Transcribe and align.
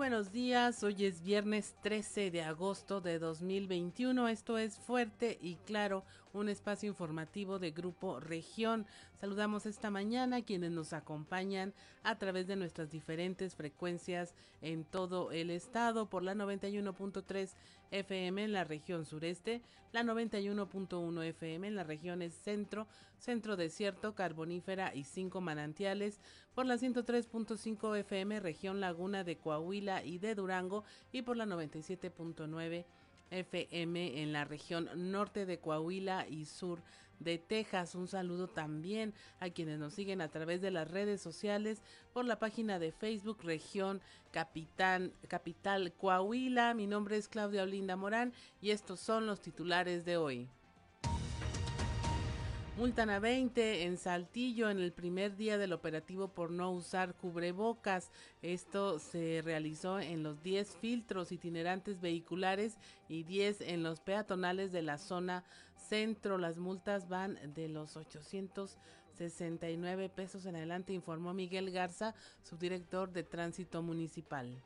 buenos 0.00 0.32
días, 0.32 0.82
hoy 0.82 1.04
es 1.04 1.20
viernes 1.20 1.76
13 1.82 2.30
de 2.30 2.40
agosto 2.40 3.02
de 3.02 3.18
2021, 3.18 4.28
esto 4.28 4.56
es 4.56 4.78
Fuerte 4.78 5.38
y 5.42 5.56
Claro, 5.56 6.06
un 6.32 6.48
espacio 6.48 6.88
informativo 6.88 7.58
de 7.58 7.70
Grupo 7.70 8.20
Región. 8.20 8.86
Saludamos 9.20 9.66
esta 9.66 9.90
mañana 9.90 10.36
a 10.36 10.42
quienes 10.42 10.70
nos 10.70 10.92
acompañan 10.92 11.74
a 12.02 12.18
través 12.18 12.46
de 12.46 12.56
nuestras 12.56 12.90
diferentes 12.90 13.54
frecuencias 13.54 14.34
en 14.62 14.84
todo 14.84 15.32
el 15.32 15.50
estado 15.50 16.06
por 16.06 16.22
la 16.22 16.34
91.3 16.34 17.50
FM 17.90 18.44
en 18.44 18.52
la 18.52 18.64
región 18.64 19.04
sureste, 19.04 19.62
la 19.92 20.02
91.1 20.02 21.24
FM 21.24 21.68
en 21.68 21.74
las 21.74 21.86
regiones 21.86 22.34
centro, 22.34 22.86
centro 23.18 23.56
desierto, 23.56 24.14
carbonífera 24.14 24.94
y 24.94 25.04
cinco 25.04 25.40
manantiales, 25.40 26.20
por 26.54 26.66
la 26.66 26.76
103.5 26.76 27.98
FM 27.98 28.40
región 28.40 28.80
laguna 28.80 29.24
de 29.24 29.36
Coahuila 29.36 30.04
y 30.04 30.18
de 30.18 30.34
Durango 30.34 30.84
y 31.12 31.22
por 31.22 31.36
la 31.36 31.46
97.9 31.46 32.66
FM 32.66 32.99
en 33.30 34.32
la 34.32 34.44
región 34.44 34.88
norte 34.94 35.46
de 35.46 35.58
Coahuila 35.58 36.26
y 36.28 36.46
sur 36.46 36.80
de 37.20 37.38
Texas. 37.38 37.94
Un 37.94 38.08
saludo 38.08 38.48
también 38.48 39.14
a 39.38 39.50
quienes 39.50 39.78
nos 39.78 39.94
siguen 39.94 40.20
a 40.20 40.28
través 40.28 40.60
de 40.60 40.70
las 40.70 40.90
redes 40.90 41.20
sociales 41.20 41.82
por 42.12 42.24
la 42.24 42.38
página 42.38 42.78
de 42.78 42.92
Facebook 42.92 43.38
Región 43.42 44.00
Capitán, 44.32 45.12
Capital 45.28 45.92
Coahuila. 45.92 46.74
Mi 46.74 46.86
nombre 46.86 47.16
es 47.16 47.28
Claudia 47.28 47.62
Olinda 47.62 47.96
Morán 47.96 48.32
y 48.60 48.70
estos 48.70 49.00
son 49.00 49.26
los 49.26 49.40
titulares 49.40 50.04
de 50.04 50.16
hoy. 50.16 50.48
Multan 52.80 53.10
a 53.10 53.20
20 53.20 53.82
en 53.82 53.98
Saltillo 53.98 54.70
en 54.70 54.78
el 54.78 54.94
primer 54.94 55.36
día 55.36 55.58
del 55.58 55.74
operativo 55.74 56.28
por 56.28 56.50
no 56.50 56.70
usar 56.70 57.14
cubrebocas. 57.14 58.10
Esto 58.40 58.98
se 58.98 59.42
realizó 59.44 60.00
en 60.00 60.22
los 60.22 60.42
10 60.42 60.76
filtros 60.76 61.30
itinerantes 61.30 62.00
vehiculares 62.00 62.78
y 63.06 63.24
10 63.24 63.60
en 63.60 63.82
los 63.82 64.00
peatonales 64.00 64.72
de 64.72 64.80
la 64.80 64.96
zona 64.96 65.44
centro. 65.76 66.38
Las 66.38 66.56
multas 66.56 67.06
van 67.06 67.52
de 67.52 67.68
los 67.68 67.98
869 67.98 70.08
pesos 70.08 70.46
en 70.46 70.56
adelante, 70.56 70.94
informó 70.94 71.34
Miguel 71.34 71.70
Garza, 71.72 72.14
subdirector 72.42 73.12
de 73.12 73.24
Tránsito 73.24 73.82
Municipal. 73.82 74.58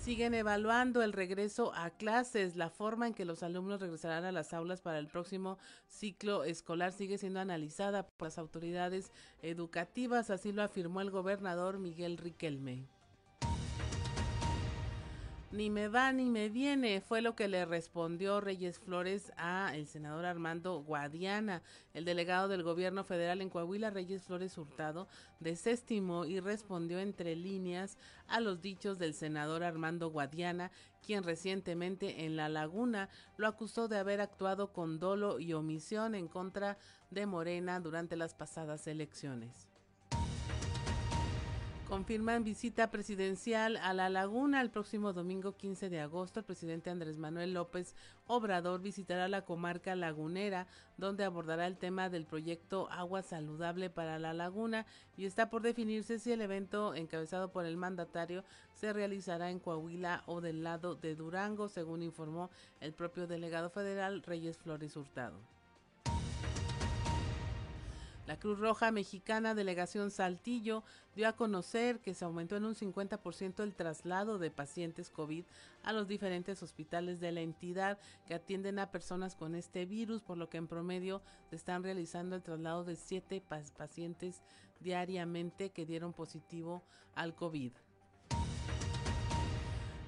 Siguen 0.00 0.32
evaluando 0.32 1.02
el 1.02 1.12
regreso 1.12 1.74
a 1.74 1.90
clases. 1.90 2.56
La 2.56 2.70
forma 2.70 3.06
en 3.06 3.12
que 3.12 3.26
los 3.26 3.42
alumnos 3.42 3.80
regresarán 3.80 4.24
a 4.24 4.32
las 4.32 4.54
aulas 4.54 4.80
para 4.80 4.98
el 4.98 5.08
próximo 5.08 5.58
ciclo 5.88 6.42
escolar 6.44 6.92
sigue 6.92 7.18
siendo 7.18 7.38
analizada 7.38 8.06
por 8.06 8.28
las 8.28 8.38
autoridades 8.38 9.12
educativas, 9.42 10.30
así 10.30 10.52
lo 10.52 10.62
afirmó 10.62 11.02
el 11.02 11.10
gobernador 11.10 11.78
Miguel 11.78 12.16
Riquelme. 12.16 12.86
Ni 15.52 15.68
me 15.68 15.88
va 15.88 16.12
ni 16.12 16.30
me 16.30 16.48
viene, 16.48 17.00
fue 17.00 17.22
lo 17.22 17.34
que 17.34 17.48
le 17.48 17.64
respondió 17.64 18.40
Reyes 18.40 18.78
Flores 18.78 19.32
a 19.36 19.74
el 19.74 19.88
senador 19.88 20.24
Armando 20.24 20.80
Guadiana. 20.80 21.60
El 21.92 22.04
delegado 22.04 22.46
del 22.46 22.62
gobierno 22.62 23.02
federal 23.02 23.40
en 23.40 23.50
Coahuila, 23.50 23.90
Reyes 23.90 24.22
Flores 24.22 24.56
Hurtado, 24.56 25.08
desestimó 25.40 26.24
y 26.24 26.38
respondió 26.38 27.00
entre 27.00 27.34
líneas 27.34 27.98
a 28.28 28.38
los 28.38 28.62
dichos 28.62 29.00
del 29.00 29.12
senador 29.12 29.64
Armando 29.64 30.10
Guadiana, 30.10 30.70
quien 31.04 31.24
recientemente 31.24 32.26
en 32.26 32.36
La 32.36 32.48
Laguna 32.48 33.08
lo 33.36 33.48
acusó 33.48 33.88
de 33.88 33.98
haber 33.98 34.20
actuado 34.20 34.72
con 34.72 35.00
dolo 35.00 35.40
y 35.40 35.52
omisión 35.52 36.14
en 36.14 36.28
contra 36.28 36.78
de 37.10 37.26
Morena 37.26 37.80
durante 37.80 38.14
las 38.14 38.34
pasadas 38.34 38.86
elecciones. 38.86 39.69
Confirman 41.90 42.44
visita 42.44 42.88
presidencial 42.92 43.76
a 43.76 43.92
La 43.92 44.08
Laguna 44.08 44.60
el 44.60 44.70
próximo 44.70 45.12
domingo 45.12 45.56
15 45.56 45.90
de 45.90 45.98
agosto. 45.98 46.38
El 46.38 46.46
presidente 46.46 46.88
Andrés 46.88 47.18
Manuel 47.18 47.52
López 47.52 47.96
Obrador 48.28 48.80
visitará 48.80 49.26
la 49.26 49.44
comarca 49.44 49.96
lagunera, 49.96 50.68
donde 50.98 51.24
abordará 51.24 51.66
el 51.66 51.78
tema 51.78 52.08
del 52.08 52.26
proyecto 52.26 52.88
Agua 52.92 53.22
Saludable 53.22 53.90
para 53.90 54.20
la 54.20 54.32
Laguna 54.32 54.86
y 55.16 55.24
está 55.24 55.50
por 55.50 55.62
definirse 55.62 56.20
si 56.20 56.30
el 56.30 56.42
evento 56.42 56.94
encabezado 56.94 57.50
por 57.50 57.66
el 57.66 57.76
mandatario 57.76 58.44
se 58.72 58.92
realizará 58.92 59.50
en 59.50 59.58
Coahuila 59.58 60.22
o 60.26 60.40
del 60.40 60.62
lado 60.62 60.94
de 60.94 61.16
Durango, 61.16 61.68
según 61.68 62.04
informó 62.04 62.50
el 62.78 62.92
propio 62.92 63.26
delegado 63.26 63.68
federal 63.68 64.22
Reyes 64.22 64.58
Flores 64.58 64.96
Hurtado. 64.96 65.59
La 68.30 68.38
Cruz 68.38 68.60
Roja 68.60 68.92
Mexicana 68.92 69.56
Delegación 69.56 70.12
Saltillo 70.12 70.84
dio 71.16 71.26
a 71.26 71.32
conocer 71.32 71.98
que 71.98 72.14
se 72.14 72.24
aumentó 72.24 72.56
en 72.56 72.64
un 72.64 72.76
50% 72.76 73.64
el 73.64 73.74
traslado 73.74 74.38
de 74.38 74.52
pacientes 74.52 75.10
COVID 75.10 75.44
a 75.82 75.92
los 75.92 76.06
diferentes 76.06 76.62
hospitales 76.62 77.18
de 77.18 77.32
la 77.32 77.40
entidad 77.40 77.98
que 78.28 78.34
atienden 78.34 78.78
a 78.78 78.92
personas 78.92 79.34
con 79.34 79.56
este 79.56 79.84
virus, 79.84 80.22
por 80.22 80.38
lo 80.38 80.48
que 80.48 80.58
en 80.58 80.68
promedio 80.68 81.22
se 81.48 81.56
están 81.56 81.82
realizando 81.82 82.36
el 82.36 82.44
traslado 82.44 82.84
de 82.84 82.94
siete 82.94 83.42
pacientes 83.76 84.42
diariamente 84.78 85.70
que 85.70 85.84
dieron 85.84 86.12
positivo 86.12 86.84
al 87.16 87.34
COVID. 87.34 87.72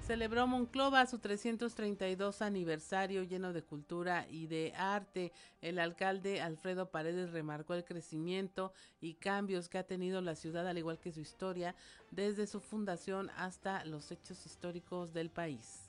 Celebró 0.05 0.47
Monclova 0.47 1.05
su 1.05 1.19
332 1.19 2.41
aniversario 2.41 3.23
lleno 3.23 3.53
de 3.53 3.63
cultura 3.63 4.27
y 4.29 4.47
de 4.47 4.73
arte. 4.75 5.31
El 5.61 5.79
alcalde 5.79 6.41
Alfredo 6.41 6.91
Paredes 6.91 7.31
remarcó 7.31 7.73
el 7.73 7.85
crecimiento 7.85 8.73
y 8.99 9.13
cambios 9.13 9.69
que 9.69 9.77
ha 9.77 9.87
tenido 9.87 10.19
la 10.19 10.35
ciudad, 10.35 10.67
al 10.67 10.77
igual 10.77 10.99
que 10.99 11.13
su 11.13 11.21
historia, 11.21 11.73
desde 12.11 12.47
su 12.47 12.59
fundación 12.59 13.29
hasta 13.37 13.85
los 13.85 14.11
hechos 14.11 14.45
históricos 14.45 15.13
del 15.13 15.29
país. 15.29 15.82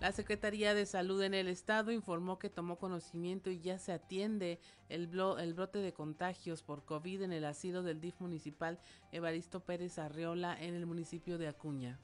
La 0.00 0.12
Secretaría 0.12 0.74
de 0.74 0.84
Salud 0.84 1.22
en 1.22 1.32
el 1.32 1.48
Estado 1.48 1.90
informó 1.90 2.38
que 2.38 2.50
tomó 2.50 2.78
conocimiento 2.78 3.50
y 3.50 3.60
ya 3.60 3.78
se 3.78 3.92
atiende 3.92 4.60
el, 4.90 5.06
brote 5.06 5.78
de 5.78 5.94
contagios 5.94 6.62
por 6.62 6.84
COVID 6.84 7.22
en 7.22 7.32
el 7.32 7.46
asilo 7.46 7.82
del 7.82 8.00
DIF 8.02 8.20
municipal 8.20 8.78
Evaristo 9.10 9.60
Pérez 9.60 9.98
Arreola 9.98 10.54
en 10.60 10.74
el 10.74 10.84
municipio 10.84 11.38
de 11.38 11.48
Acuña. 11.48 11.98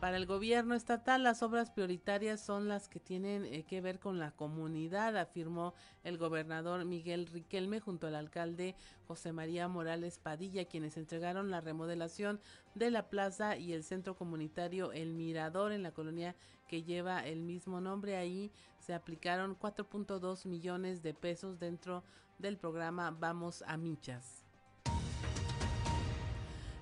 Para 0.00 0.16
el 0.16 0.24
gobierno 0.24 0.74
estatal, 0.74 1.22
las 1.22 1.42
obras 1.42 1.70
prioritarias 1.70 2.40
son 2.40 2.68
las 2.68 2.88
que 2.88 3.00
tienen 3.00 3.44
eh, 3.44 3.64
que 3.64 3.82
ver 3.82 3.98
con 3.98 4.18
la 4.18 4.30
comunidad, 4.30 5.14
afirmó 5.18 5.74
el 6.04 6.16
gobernador 6.16 6.86
Miguel 6.86 7.26
Riquelme 7.26 7.80
junto 7.80 8.06
al 8.06 8.14
alcalde 8.14 8.74
José 9.06 9.32
María 9.32 9.68
Morales 9.68 10.18
Padilla, 10.18 10.64
quienes 10.64 10.96
entregaron 10.96 11.50
la 11.50 11.60
remodelación 11.60 12.40
de 12.74 12.90
la 12.90 13.10
plaza 13.10 13.58
y 13.58 13.74
el 13.74 13.84
centro 13.84 14.16
comunitario 14.16 14.90
El 14.92 15.12
Mirador 15.12 15.70
en 15.70 15.82
la 15.82 15.92
colonia 15.92 16.34
que 16.66 16.82
lleva 16.82 17.26
el 17.26 17.42
mismo 17.42 17.82
nombre. 17.82 18.16
Ahí 18.16 18.50
se 18.78 18.94
aplicaron 18.94 19.54
4.2 19.54 20.46
millones 20.46 21.02
de 21.02 21.12
pesos 21.12 21.58
dentro 21.58 22.04
del 22.38 22.56
programa 22.56 23.10
Vamos 23.10 23.62
a 23.66 23.76
Michas. 23.76 24.39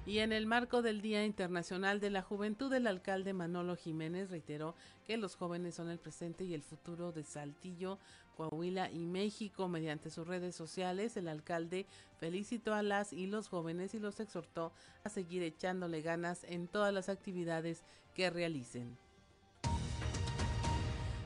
Y 0.08 0.20
en 0.20 0.32
el 0.32 0.46
marco 0.46 0.80
del 0.80 1.02
Día 1.02 1.26
Internacional 1.26 2.00
de 2.00 2.08
la 2.08 2.22
Juventud, 2.22 2.72
el 2.72 2.86
alcalde 2.86 3.34
Manolo 3.34 3.76
Jiménez 3.76 4.30
reiteró 4.30 4.74
que 5.06 5.18
los 5.18 5.36
jóvenes 5.36 5.74
son 5.74 5.90
el 5.90 5.98
presente 5.98 6.44
y 6.44 6.54
el 6.54 6.62
futuro 6.62 7.12
de 7.12 7.24
Saltillo, 7.24 7.98
Coahuila 8.34 8.90
y 8.90 9.04
México. 9.04 9.68
Mediante 9.68 10.08
sus 10.08 10.26
redes 10.26 10.56
sociales, 10.56 11.18
el 11.18 11.28
alcalde 11.28 11.84
felicitó 12.18 12.72
a 12.72 12.82
las 12.82 13.12
y 13.12 13.26
los 13.26 13.50
jóvenes 13.50 13.92
y 13.92 13.98
los 13.98 14.18
exhortó 14.18 14.72
a 15.04 15.10
seguir 15.10 15.42
echándole 15.42 16.00
ganas 16.00 16.42
en 16.44 16.68
todas 16.68 16.94
las 16.94 17.10
actividades 17.10 17.84
que 18.14 18.30
realicen. 18.30 18.96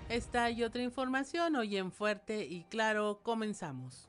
Esta 0.08 0.50
y 0.50 0.64
otra 0.64 0.82
información 0.82 1.54
hoy 1.54 1.76
en 1.76 1.92
Fuerte 1.92 2.46
y 2.46 2.64
Claro 2.64 3.20
comenzamos. 3.22 4.08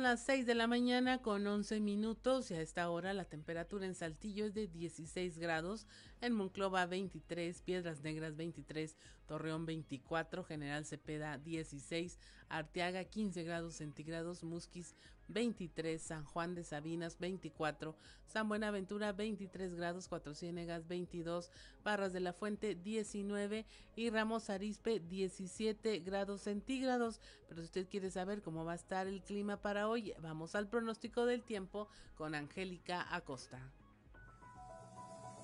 Las 0.00 0.20
6 0.20 0.46
de 0.46 0.54
la 0.54 0.66
mañana 0.66 1.20
con 1.20 1.46
11 1.46 1.78
minutos 1.80 2.50
y 2.50 2.54
a 2.54 2.62
esta 2.62 2.88
hora 2.88 3.12
la 3.12 3.26
temperatura 3.26 3.84
en 3.84 3.94
Saltillo 3.94 4.46
es 4.46 4.54
de 4.54 4.66
16 4.66 5.36
grados, 5.36 5.86
en 6.20 6.34
Monclova 6.34 6.86
23, 6.86 7.62
Piedras 7.62 8.02
Negras 8.02 8.36
23, 8.36 8.96
Torreón 9.26 9.66
24, 9.66 10.44
General 10.44 10.84
Cepeda 10.84 11.38
16, 11.38 12.18
Arteaga 12.48 13.04
15 13.04 13.42
grados 13.44 13.74
centígrados, 13.74 14.44
Musquis 14.44 14.94
23, 15.28 16.02
San 16.02 16.24
Juan 16.24 16.54
de 16.54 16.64
Sabinas 16.64 17.18
24, 17.18 17.96
San 18.26 18.48
Buenaventura 18.48 19.12
23 19.12 19.74
grados, 19.74 20.08
Cuatro 20.08 20.34
Ciénegas 20.34 20.86
22, 20.88 21.50
Barras 21.84 22.12
de 22.12 22.20
la 22.20 22.32
Fuente 22.32 22.74
19 22.74 23.64
y 23.96 24.10
Ramos 24.10 24.50
Arispe 24.50 25.00
17 25.00 26.00
grados 26.00 26.42
centígrados. 26.42 27.20
Pero 27.48 27.62
si 27.62 27.66
usted 27.66 27.88
quiere 27.88 28.10
saber 28.10 28.42
cómo 28.42 28.64
va 28.64 28.72
a 28.72 28.76
estar 28.76 29.06
el 29.06 29.22
clima 29.22 29.56
para 29.56 29.88
hoy, 29.88 30.12
vamos 30.20 30.54
al 30.54 30.68
pronóstico 30.68 31.24
del 31.24 31.42
tiempo 31.44 31.88
con 32.16 32.34
Angélica 32.34 33.06
Acosta. 33.14 33.72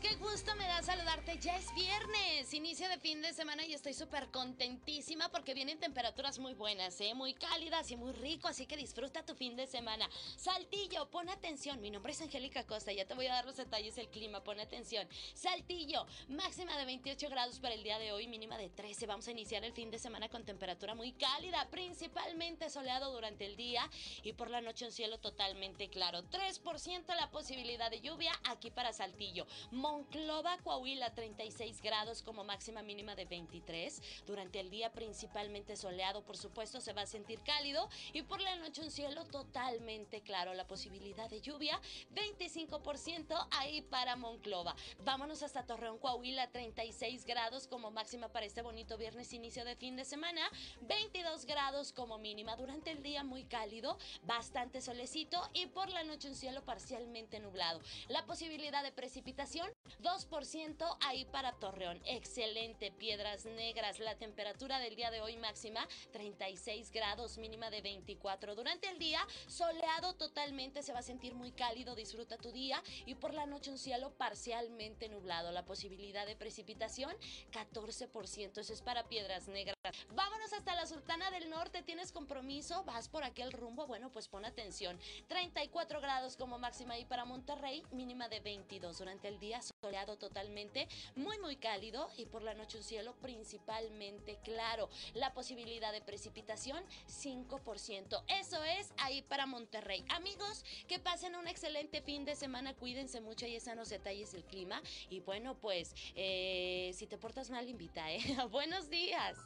Qué 0.00 0.16
gusto 0.16 0.54
me 0.56 0.66
da 0.66 0.82
saludarte. 0.82 1.38
Ya 1.38 1.56
es 1.56 1.72
viernes, 1.74 2.52
inicio 2.52 2.88
de 2.88 2.98
fin 2.98 3.22
de 3.22 3.32
semana 3.32 3.64
y 3.64 3.72
estoy 3.72 3.94
súper 3.94 4.28
contentísima 4.30 5.30
porque 5.30 5.54
vienen 5.54 5.78
temperaturas 5.78 6.38
muy 6.38 6.52
buenas, 6.52 7.00
¿eh? 7.00 7.14
muy 7.14 7.32
cálidas 7.32 7.90
y 7.90 7.96
muy 7.96 8.12
rico, 8.12 8.48
así 8.48 8.66
que 8.66 8.76
disfruta 8.76 9.24
tu 9.24 9.34
fin 9.34 9.56
de 9.56 9.66
semana. 9.66 10.08
Saltillo, 10.36 11.08
pon 11.10 11.28
atención. 11.28 11.80
Mi 11.80 11.90
nombre 11.90 12.12
es 12.12 12.20
Angélica 12.20 12.64
Costa, 12.64 12.92
ya 12.92 13.06
te 13.06 13.14
voy 13.14 13.26
a 13.26 13.34
dar 13.34 13.46
los 13.46 13.56
detalles 13.56 13.94
del 13.96 14.08
clima, 14.08 14.42
pon 14.42 14.60
atención. 14.60 15.08
Saltillo, 15.34 16.06
máxima 16.28 16.76
de 16.76 16.84
28 16.84 17.30
grados 17.30 17.58
para 17.60 17.74
el 17.74 17.82
día 17.82 17.98
de 17.98 18.12
hoy, 18.12 18.26
mínima 18.26 18.58
de 18.58 18.68
13. 18.68 19.06
Vamos 19.06 19.28
a 19.28 19.30
iniciar 19.30 19.64
el 19.64 19.72
fin 19.72 19.90
de 19.90 19.98
semana 19.98 20.28
con 20.28 20.44
temperatura 20.44 20.94
muy 20.94 21.12
cálida, 21.12 21.68
principalmente 21.70 22.68
soleado 22.68 23.12
durante 23.12 23.46
el 23.46 23.56
día 23.56 23.88
y 24.22 24.32
por 24.32 24.50
la 24.50 24.60
noche 24.60 24.84
un 24.84 24.92
cielo 24.92 25.18
totalmente 25.18 25.88
claro. 25.88 26.22
3% 26.24 27.06
la 27.14 27.30
posibilidad 27.30 27.90
de 27.90 28.00
lluvia 28.00 28.32
aquí 28.44 28.70
para 28.70 28.92
Saltillo. 28.92 29.46
Monclova, 29.70 30.58
Coahuila, 30.58 31.14
36 31.14 31.80
grados 31.80 32.22
como 32.22 32.44
máxima 32.44 32.82
mínima 32.82 33.14
de 33.14 33.24
23. 33.24 34.02
Durante 34.26 34.60
el 34.60 34.70
día 34.70 34.92
principalmente 34.92 35.76
soleado, 35.76 36.24
por 36.24 36.36
supuesto, 36.36 36.80
se 36.80 36.92
va 36.92 37.02
a 37.02 37.06
sentir 37.06 37.40
cálido 37.42 37.88
y 38.12 38.22
por 38.22 38.40
la 38.40 38.56
noche 38.56 38.82
un 38.82 38.90
cielo 38.90 39.24
totalmente 39.24 40.20
claro. 40.22 40.54
La 40.54 40.66
posibilidad 40.66 41.28
de 41.28 41.40
lluvia, 41.40 41.80
25% 42.14 43.48
ahí 43.50 43.82
para 43.82 44.16
Monclova. 44.16 44.74
Vámonos 45.04 45.42
hasta 45.42 45.66
Torreón, 45.66 45.98
Coahuila, 45.98 46.50
36 46.50 47.24
grados 47.24 47.66
como 47.66 47.90
máxima 47.90 48.28
para 48.28 48.46
este 48.46 48.62
bonito 48.62 48.96
viernes 48.96 49.32
inicio 49.32 49.64
de 49.64 49.76
fin 49.76 49.96
de 49.96 50.04
semana, 50.04 50.40
22 50.82 51.46
grados 51.46 51.92
como 51.92 52.18
mínima. 52.18 52.56
Durante 52.56 52.90
el 52.90 53.02
día 53.02 53.24
muy 53.24 53.44
cálido, 53.44 53.98
bastante 54.22 54.80
solecito 54.80 55.48
y 55.52 55.66
por 55.66 55.90
la 55.90 56.04
noche 56.04 56.28
un 56.28 56.34
cielo 56.34 56.64
parcialmente 56.64 57.40
nublado. 57.40 57.80
La 58.08 58.24
posibilidad 58.26 58.82
de 58.82 58.92
precipitación 59.34 59.68
2% 60.00 60.96
ahí 61.00 61.24
para 61.24 61.52
Torreón. 61.52 62.00
Excelente. 62.04 62.92
Piedras 62.92 63.44
Negras. 63.44 63.98
La 63.98 64.16
temperatura 64.16 64.78
del 64.78 64.94
día 64.94 65.10
de 65.10 65.20
hoy 65.20 65.36
máxima 65.36 65.86
36 66.12 66.92
grados, 66.92 67.38
mínima 67.38 67.70
de 67.70 67.80
24. 67.80 68.54
Durante 68.54 68.88
el 68.88 68.98
día, 68.98 69.26
soleado 69.48 70.14
totalmente. 70.14 70.82
Se 70.82 70.92
va 70.92 71.00
a 71.00 71.02
sentir 71.02 71.34
muy 71.34 71.50
cálido. 71.50 71.96
Disfruta 71.96 72.36
tu 72.36 72.52
día. 72.52 72.82
Y 73.06 73.16
por 73.16 73.34
la 73.34 73.46
noche 73.46 73.70
un 73.70 73.78
cielo 73.78 74.12
parcialmente 74.16 75.08
nublado. 75.08 75.50
La 75.50 75.64
posibilidad 75.64 76.26
de 76.26 76.36
precipitación 76.36 77.12
14%. 77.50 78.58
Eso 78.58 78.72
es 78.72 78.82
para 78.82 79.08
Piedras 79.08 79.48
Negras. 79.48 79.73
Vámonos 80.14 80.52
hasta 80.54 80.74
la 80.74 80.86
Sultana 80.86 81.30
del 81.30 81.50
Norte. 81.50 81.82
¿Tienes 81.82 82.10
compromiso? 82.10 82.84
¿Vas 82.84 83.08
por 83.08 83.22
aquel 83.22 83.52
rumbo? 83.52 83.86
Bueno, 83.86 84.10
pues 84.10 84.28
pon 84.28 84.46
atención. 84.46 84.98
34 85.28 86.00
grados 86.00 86.36
como 86.36 86.58
máxima 86.58 86.94
ahí 86.94 87.04
para 87.04 87.26
Monterrey. 87.26 87.82
Mínima 87.92 88.28
de 88.28 88.40
22. 88.40 88.98
Durante 88.98 89.28
el 89.28 89.38
día 89.38 89.60
soleado 89.82 90.16
totalmente, 90.16 90.88
muy 91.16 91.38
muy 91.38 91.56
cálido 91.56 92.08
y 92.16 92.24
por 92.26 92.42
la 92.42 92.54
noche 92.54 92.78
un 92.78 92.84
cielo 92.84 93.14
principalmente 93.20 94.38
claro. 94.42 94.88
La 95.12 95.34
posibilidad 95.34 95.92
de 95.92 96.00
precipitación 96.00 96.82
5%. 97.08 98.24
Eso 98.28 98.64
es 98.64 98.92
ahí 98.98 99.20
para 99.20 99.44
Monterrey. 99.46 100.04
Amigos, 100.10 100.64
que 100.88 100.98
pasen 100.98 101.36
un 101.36 101.46
excelente 101.46 102.00
fin 102.00 102.24
de 102.24 102.36
semana, 102.36 102.74
cuídense 102.74 103.20
mucho 103.20 103.46
y 103.46 103.56
están 103.56 103.76
los 103.76 103.90
detalles 103.90 104.32
del 104.32 104.44
clima. 104.44 104.80
Y 105.10 105.20
bueno, 105.20 105.56
pues 105.56 105.94
eh, 106.14 106.92
si 106.94 107.06
te 107.06 107.18
portas 107.18 107.50
mal, 107.50 107.68
invita, 107.68 108.10
¿eh? 108.10 108.20
Buenos 108.50 108.88
días. 108.88 109.36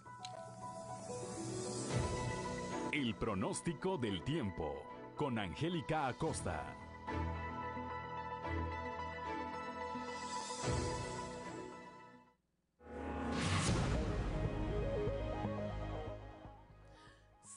El 2.93 3.14
pronóstico 3.14 3.99
del 3.99 4.25
tiempo 4.25 4.82
con 5.14 5.38
Angélica 5.38 6.06
Acosta. 6.06 6.75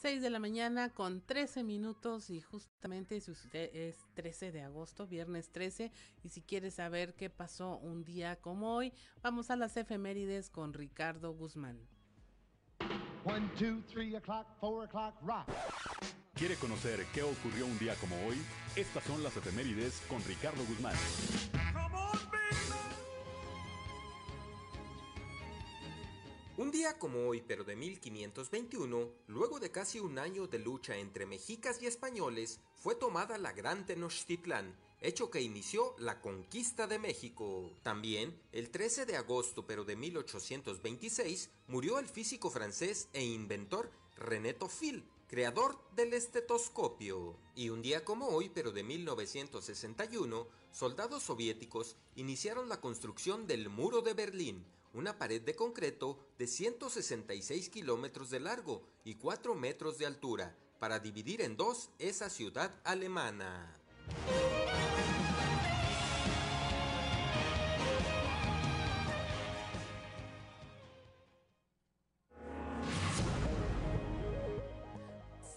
6 0.01 0.21
de 0.21 0.29
la 0.29 0.39
mañana 0.39 0.89
con 0.89 1.21
13 1.21 1.63
minutos 1.63 2.29
y 2.29 2.41
justamente 2.41 3.21
si 3.21 3.31
es 3.53 3.95
13 4.15 4.51
de 4.51 4.61
agosto, 4.63 5.07
viernes 5.07 5.49
13, 5.51 5.93
y 6.23 6.29
si 6.29 6.41
quiere 6.41 6.71
saber 6.71 7.15
qué 7.15 7.29
pasó 7.29 7.77
un 7.77 8.03
día 8.03 8.35
como 8.41 8.75
hoy, 8.75 8.91
vamos 9.21 9.49
a 9.49 9.55
las 9.55 9.77
efemérides 9.77 10.49
con 10.49 10.73
Ricardo 10.73 11.31
Guzmán. 11.31 11.87
¿Quiere 16.33 16.55
conocer 16.55 17.05
qué 17.13 17.21
ocurrió 17.21 17.67
un 17.67 17.77
día 17.77 17.93
como 17.95 18.15
hoy? 18.25 18.35
Estas 18.75 19.03
son 19.03 19.21
las 19.21 19.37
efemérides 19.37 20.01
con 20.09 20.23
Ricardo 20.23 20.63
Guzmán. 20.65 20.95
Un 26.57 26.71
día 26.71 26.97
como 26.97 27.27
hoy, 27.27 27.43
pero 27.47 27.63
de 27.63 27.75
1521, 27.75 29.09
luego 29.27 29.59
de 29.59 29.71
casi 29.71 29.99
un 29.99 30.17
año 30.17 30.47
de 30.47 30.59
lucha 30.59 30.95
entre 30.95 31.25
mexicas 31.25 31.81
y 31.81 31.87
españoles, 31.87 32.59
fue 32.75 32.95
tomada 32.95 33.37
la 33.37 33.51
Gran 33.51 33.85
Tenochtitlán, 33.85 34.75
hecho 35.01 35.29
que 35.31 35.41
inició 35.41 35.95
la 35.97 36.21
conquista 36.21 36.87
de 36.87 36.99
México. 36.99 37.71
También, 37.83 38.39
el 38.51 38.69
13 38.69 39.05
de 39.05 39.17
agosto, 39.17 39.65
pero 39.65 39.83
de 39.83 39.95
1826, 39.95 41.49
murió 41.67 41.99
el 41.99 42.07
físico 42.07 42.49
francés 42.49 43.09
e 43.13 43.23
inventor 43.23 43.91
René 44.15 44.53
Toffil, 44.53 45.03
creador 45.27 45.79
del 45.95 46.13
estetoscopio. 46.13 47.35
Y 47.55 47.69
un 47.69 47.81
día 47.81 48.05
como 48.05 48.27
hoy, 48.27 48.49
pero 48.49 48.71
de 48.71 48.83
1961, 48.83 50.47
soldados 50.71 51.23
soviéticos 51.23 51.95
iniciaron 52.15 52.69
la 52.69 52.79
construcción 52.79 53.47
del 53.47 53.69
Muro 53.69 54.01
de 54.01 54.13
Berlín, 54.13 54.65
una 54.93 55.17
pared 55.17 55.41
de 55.41 55.55
concreto 55.55 56.19
de 56.37 56.47
166 56.47 57.69
kilómetros 57.69 58.29
de 58.29 58.39
largo 58.39 58.83
y 59.03 59.15
4 59.15 59.55
metros 59.55 59.97
de 59.97 60.05
altura 60.05 60.55
para 60.79 60.99
dividir 60.99 61.41
en 61.41 61.55
dos 61.55 61.89
esa 61.99 62.29
ciudad 62.29 62.79
alemana. 62.83 63.73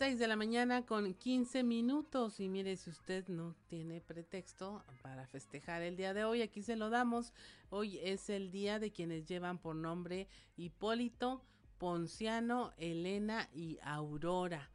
6 0.04 0.18
de 0.18 0.28
la 0.28 0.36
mañana 0.36 0.84
con 0.84 1.14
15 1.14 1.62
minutos 1.62 2.38
y 2.38 2.50
mire 2.50 2.76
si 2.76 2.90
usted 2.90 3.26
no 3.28 3.56
tiene 3.68 4.02
pretexto 4.02 4.84
para 5.00 5.26
festejar 5.28 5.80
el 5.80 5.96
día 5.96 6.12
de 6.12 6.24
hoy, 6.24 6.42
aquí 6.42 6.60
se 6.62 6.76
lo 6.76 6.90
damos. 6.90 7.32
Hoy 7.70 7.98
es 8.02 8.28
el 8.28 8.50
día 8.50 8.78
de 8.78 8.92
quienes 8.92 9.24
llevan 9.24 9.56
por 9.56 9.74
nombre 9.74 10.28
Hipólito, 10.58 11.42
Ponciano, 11.78 12.74
Elena 12.76 13.48
y 13.54 13.78
Aurora. 13.82 14.68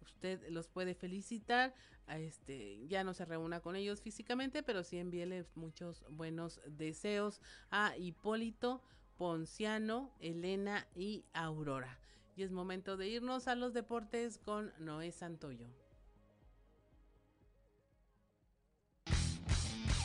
Usted 0.00 0.48
los 0.48 0.66
puede 0.66 0.96
felicitar, 0.96 1.72
este, 2.08 2.84
ya 2.88 3.04
no 3.04 3.14
se 3.14 3.24
reúna 3.24 3.60
con 3.60 3.76
ellos 3.76 4.00
físicamente, 4.00 4.64
pero 4.64 4.82
sí 4.82 4.98
envíele 4.98 5.46
muchos 5.54 6.04
buenos 6.10 6.60
deseos 6.66 7.40
a 7.70 7.96
Hipólito, 7.96 8.82
Ponciano, 9.16 10.10
Elena 10.18 10.88
y 10.96 11.24
Aurora. 11.34 12.00
Y 12.36 12.42
es 12.42 12.50
momento 12.50 12.96
de 12.96 13.08
irnos 13.08 13.46
a 13.46 13.54
los 13.54 13.74
deportes 13.74 14.38
con 14.38 14.72
Noé 14.78 15.12
Santoyo. 15.12 15.68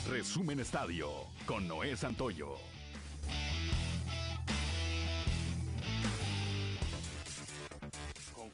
Resumen 0.08 0.60
Estadio 0.60 1.10
con 1.46 1.68
Noé 1.68 1.96
Santoyo. 1.96 2.56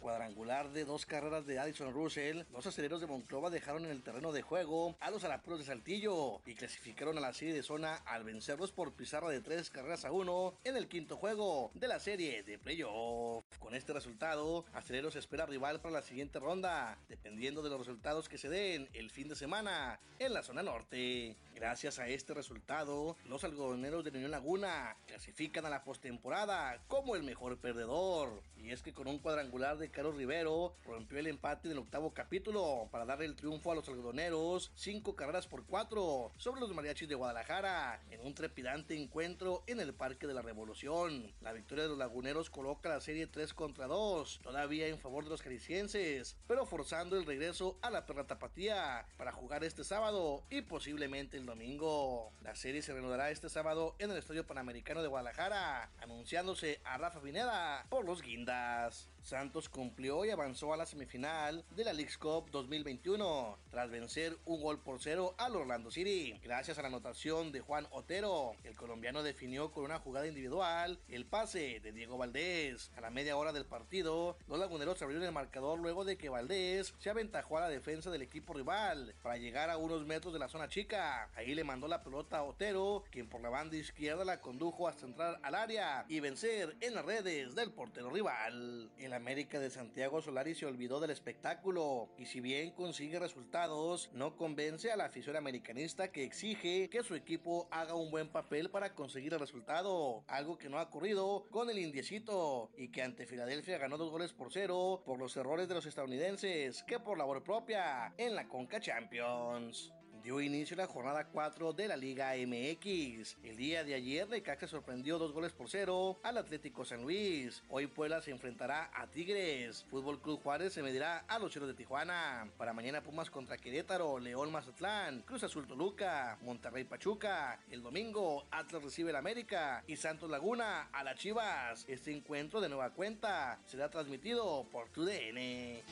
Cuadrangular 0.05 0.71
de 0.71 0.85
dos 0.85 1.07
carreras 1.07 1.47
de 1.47 1.59
Addison 1.59 1.95
Russell, 1.95 2.43
los 2.53 2.67
aceleros 2.67 3.01
de 3.01 3.07
Monclova 3.07 3.49
dejaron 3.49 3.87
en 3.87 3.91
el 3.91 4.03
terreno 4.03 4.33
de 4.33 4.43
juego 4.43 4.95
a 5.01 5.11
los 5.11 5.25
Arapuros 5.25 5.61
de 5.61 5.65
Saltillo 5.65 6.43
y 6.45 6.55
clasificaron 6.55 7.17
a 7.17 7.23
la 7.23 7.33
serie 7.33 7.55
de 7.55 7.63
zona 7.63 7.95
al 8.05 8.23
vencerlos 8.23 8.71
por 8.71 8.93
pizarra 8.93 9.31
de 9.31 9.41
tres 9.41 9.71
carreras 9.71 10.05
a 10.05 10.13
uno 10.13 10.59
en 10.63 10.77
el 10.77 10.89
quinto 10.89 11.17
juego 11.17 11.71
de 11.73 11.89
la 11.89 12.01
serie 12.01 12.43
de 12.43 12.59
playoff. 12.59 13.47
Con 13.59 13.75
este 13.75 13.95
resultado, 13.95 14.67
Aceleros 14.75 15.17
espera 15.17 15.47
rival 15.47 15.81
para 15.81 15.95
la 15.95 16.03
siguiente 16.03 16.39
ronda, 16.39 16.99
dependiendo 17.09 17.63
de 17.63 17.71
los 17.71 17.79
resultados 17.79 18.29
que 18.29 18.37
se 18.37 18.51
den 18.51 18.91
el 18.93 19.11
fin 19.11 19.29
de 19.29 19.37
semana 19.37 20.01
en 20.19 20.35
la 20.35 20.43
zona 20.43 20.63
norte. 20.63 21.35
Gracias 21.55 21.99
a 21.99 22.09
este 22.09 22.35
resultado, 22.35 23.17
los 23.25 23.43
algodoneros 23.43 24.05
de 24.05 24.11
Unión 24.11 24.31
Laguna 24.33 24.99
clasifican 25.07 25.65
a 25.65 25.71
la 25.71 25.83
postemporada 25.83 26.83
como 26.89 27.17
el 27.17 27.23
mejor 27.23 27.57
perdedor. 27.57 28.43
Y 28.57 28.71
es 28.71 28.83
que 28.83 28.93
con 28.93 29.07
un 29.07 29.19
cuadrangular 29.19 29.79
de 29.79 29.94
Carlos 29.95 30.17
Rivero 30.17 30.75
rompió 30.85 31.21
el 31.21 31.29
empate 31.29 31.69
del 31.69 31.79
octavo 31.79 32.13
capítulo 32.13 32.89
para 32.91 33.05
darle 33.05 33.27
el 33.27 33.37
triunfo 33.37 33.71
a 33.71 33.77
los 33.77 33.89
algodoneros, 33.89 34.73
cinco 34.75 35.15
carreras 35.15 35.47
por 35.47 35.65
cuatro 35.67 36.33
sobre 36.37 36.61
los 36.61 36.75
mariachis 36.75 37.09
de 37.09 37.15
Guadalajara 37.15 38.03
en 38.11 38.21
un 38.21 38.35
trepidante 38.35 39.01
encuentro 39.01 39.63
en 39.69 39.79
el 39.79 39.95
Parque 39.95 40.27
de 40.27 40.35
la 40.35 40.43
Revolución. 40.43 41.33
La 41.41 41.53
victoria 41.53 41.85
de 41.85 41.91
los 41.91 41.99
laguneros 41.99 42.51
coloca 42.51 42.89
la 42.89 43.01
serie 43.01 43.29
3 43.29 43.55
contra 43.55 43.87
2, 43.87 44.41
todavía 44.43 44.89
en 44.89 44.99
favor 44.99 45.23
de 45.23 45.31
los 45.31 45.43
jaliscienses, 45.43 46.37
pero 46.49 46.67
forzando 46.67 47.17
el 47.17 47.25
regreso 47.25 47.79
a 47.81 47.91
la 47.91 48.05
perra 48.05 48.27
tapatía 48.27 49.07
para 49.17 49.31
jugar 49.31 49.63
este 49.63 49.85
sábado 49.85 50.43
y 50.51 50.63
posiblemente 50.63 51.37
el 51.37 51.47
domingo. 51.47 52.33
La 52.43 52.57
serie 52.57 52.83
se 52.83 52.93
reanudará 52.93 53.31
este 53.31 53.49
sábado 53.49 53.95
en 54.01 54.11
el 54.11 54.17
Estadio 54.17 54.45
Panamericano 54.45 55.03
de 55.03 55.09
Guadalajara, 55.09 55.89
anunciándose 56.01 56.81
a 56.83 56.99
Rafa 56.99 57.21
Pineda 57.21 57.87
por 57.89 58.05
los 58.05 58.23
guindas. 58.23 59.14
Santos 59.25 59.71
cumplió 59.71 60.27
y 60.27 60.31
avanzó 60.31 60.75
a 60.75 60.77
la 60.77 60.85
semifinal 60.85 61.65
de 61.71 61.85
la 61.85 61.95
League's 61.95 62.19
Cup 62.19 62.51
2021 62.51 63.59
tras 63.71 63.91
vencer 63.91 64.37
un 64.45 64.61
gol 64.61 64.79
por 64.83 65.01
cero 65.01 65.35
al 65.39 65.57
Orlando 65.57 65.91
City. 65.91 66.39
Gracias 66.43 66.79
a 66.79 66.83
la 66.83 66.89
anotación 66.89 67.51
de 67.51 67.63
Juan 67.63 67.87
Otero, 67.91 68.55
el 68.65 68.77
colombiano 68.77 69.23
definió 69.23 69.73
con 69.73 69.85
una 69.85 69.99
jugada 69.99 70.27
individual 70.27 71.01
el 71.09 71.25
pase 71.25 71.81
de 71.81 71.93
Diego 71.93 72.19
Valdés. 72.19 72.93
A 72.97 73.01
la 73.01 73.09
media 73.09 73.39
hora 73.39 73.55
del 73.55 73.65
partido, 73.65 74.37
los 74.47 74.59
laguneros 74.59 75.01
abrieron 75.01 75.27
el 75.27 75.33
marcador 75.33 75.79
luego 75.79 76.05
de 76.05 76.19
que 76.19 76.29
Valdés 76.29 76.93
se 76.99 77.09
aventajó 77.09 77.57
a 77.57 77.63
la 77.63 77.71
defensa 77.71 78.11
del 78.11 78.21
equipo 78.21 78.53
rival 78.53 79.15
para 79.23 79.39
llegar 79.39 79.71
a 79.71 79.79
unos 79.79 80.05
metros 80.05 80.35
de 80.35 80.39
la 80.39 80.49
zona 80.49 80.69
chica. 80.69 81.31
Ahí 81.35 81.55
le 81.55 81.65
mandó 81.65 81.89
la 81.89 82.03
pelota 82.03 82.39
a 82.39 82.43
Otero, 82.43 83.05
quien 83.11 83.31
por 83.31 83.41
la 83.41 83.49
banda 83.49 83.75
izquierda 83.75 84.27
la 84.27 84.43
condujo 84.43 84.87
hasta 84.87 85.07
entrar 85.07 85.41
al 85.43 85.55
área 85.55 86.05
y 86.11 86.21
vencer 86.21 86.77
en 86.83 86.95
las 86.95 87.07
redes 87.07 87.55
del 87.55 87.73
portero 87.73 88.11
rival. 88.11 88.91
América 89.15 89.59
de 89.61 89.71
Santiago 89.71 90.21
Solari 90.21 90.55
se 90.55 90.67
olvidó 90.67 91.01
del 91.01 91.11
espectáculo. 91.11 92.09
Y 92.19 92.27
si 92.27 92.41
bien 92.41 92.73
consigue 92.73 93.19
resultados, 93.19 94.11
no 94.13 94.37
convence 94.37 94.91
a 94.91 94.97
la 94.97 95.07
afición 95.07 95.37
americanista 95.37 96.13
que 96.13 96.25
exige 96.25 96.89
que 96.91 97.03
su 97.03 97.15
equipo 97.15 97.69
haga 97.71 97.95
un 97.95 98.11
buen 98.11 98.29
papel 98.29 98.71
para 98.71 98.95
conseguir 98.95 99.33
el 99.33 99.41
resultado, 99.41 100.25
algo 100.29 100.59
que 100.59 100.69
no 100.69 100.79
ha 100.79 100.83
ocurrido 100.83 101.47
con 101.51 101.71
el 101.71 101.79
indiecito 101.79 102.71
y 102.77 102.89
que 102.89 103.03
ante 103.03 103.27
Filadelfia 103.27 103.79
ganó 103.79 103.97
dos 103.97 104.11
goles 104.11 104.33
por 104.33 104.53
cero 104.53 105.03
por 105.05 105.19
los 105.19 105.37
errores 105.37 105.69
de 105.69 105.75
los 105.75 105.87
estadounidenses 105.87 106.83
que 106.83 107.01
por 107.01 107.19
labor 107.19 107.43
propia 107.43 108.15
en 108.19 108.35
la 108.35 108.49
Conca 108.49 108.81
Champions 108.81 109.93
dio 110.25 110.41
inicio 110.41 110.75
la 110.75 110.87
jornada 110.87 111.27
4 111.27 111.75
de 111.75 111.87
la 111.87 111.99
Liga 111.99 112.33
MX. 112.35 113.37
El 113.43 113.59
día 113.59 113.85
de 113.85 113.95
ayer, 113.95 114.27
Necaxa 114.27 114.67
sorprendió 114.67 115.19
dos 115.19 115.33
goles 115.33 115.53
por 115.53 115.69
cero 115.69 116.19
al 116.23 116.39
Atlético 116.39 116.83
San 116.87 117.03
Luis. 117.03 117.63
Hoy 117.69 117.87
Puebla 117.89 118.23
se 118.23 118.31
enfrentará 118.31 118.91
a 118.95 119.07
Tigres. 119.07 119.85
Fútbol 119.91 120.23
Club 120.23 120.43
Juárez 120.43 120.73
se 120.73 120.83
medirá 120.83 121.19
a 121.29 121.39
los 121.39 121.53
Cheros 121.53 121.69
de 121.69 121.75
Tijuana. 121.75 122.49
Para 122.57 122.73
mañana 122.73 123.03
Pumas 123.03 123.29
contra 123.29 123.59
Querétaro, 123.59 124.19
León 124.19 124.51
Mazatlán, 124.51 125.21
Cruz 125.27 125.45
Azul 125.45 125.67
Toluca, 125.67 126.39
Monterrey 126.41 126.85
Pachuca. 126.85 127.61
El 127.71 127.83
domingo 127.83 128.47
Atlas 128.51 128.83
recibe 128.83 129.11
el 129.11 129.17
América 129.17 129.85
y 129.87 129.97
Santos 129.97 130.31
Laguna 130.31 130.89
a 130.91 131.05
las 131.05 131.17
Chivas. 131.17 131.85
Este 131.87 132.17
encuentro 132.17 132.63
de 132.63 132.71
nueva 132.71 132.95
cuenta 132.95 133.61
será 133.67 133.91
transmitido 133.91 134.67
por 134.73 134.89
TUDN. 134.89 135.83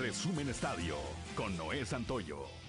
Resumen 0.00 0.48
Estadio 0.48 0.96
con 1.36 1.54
Noé 1.58 1.84
Santoyo. 1.84 2.67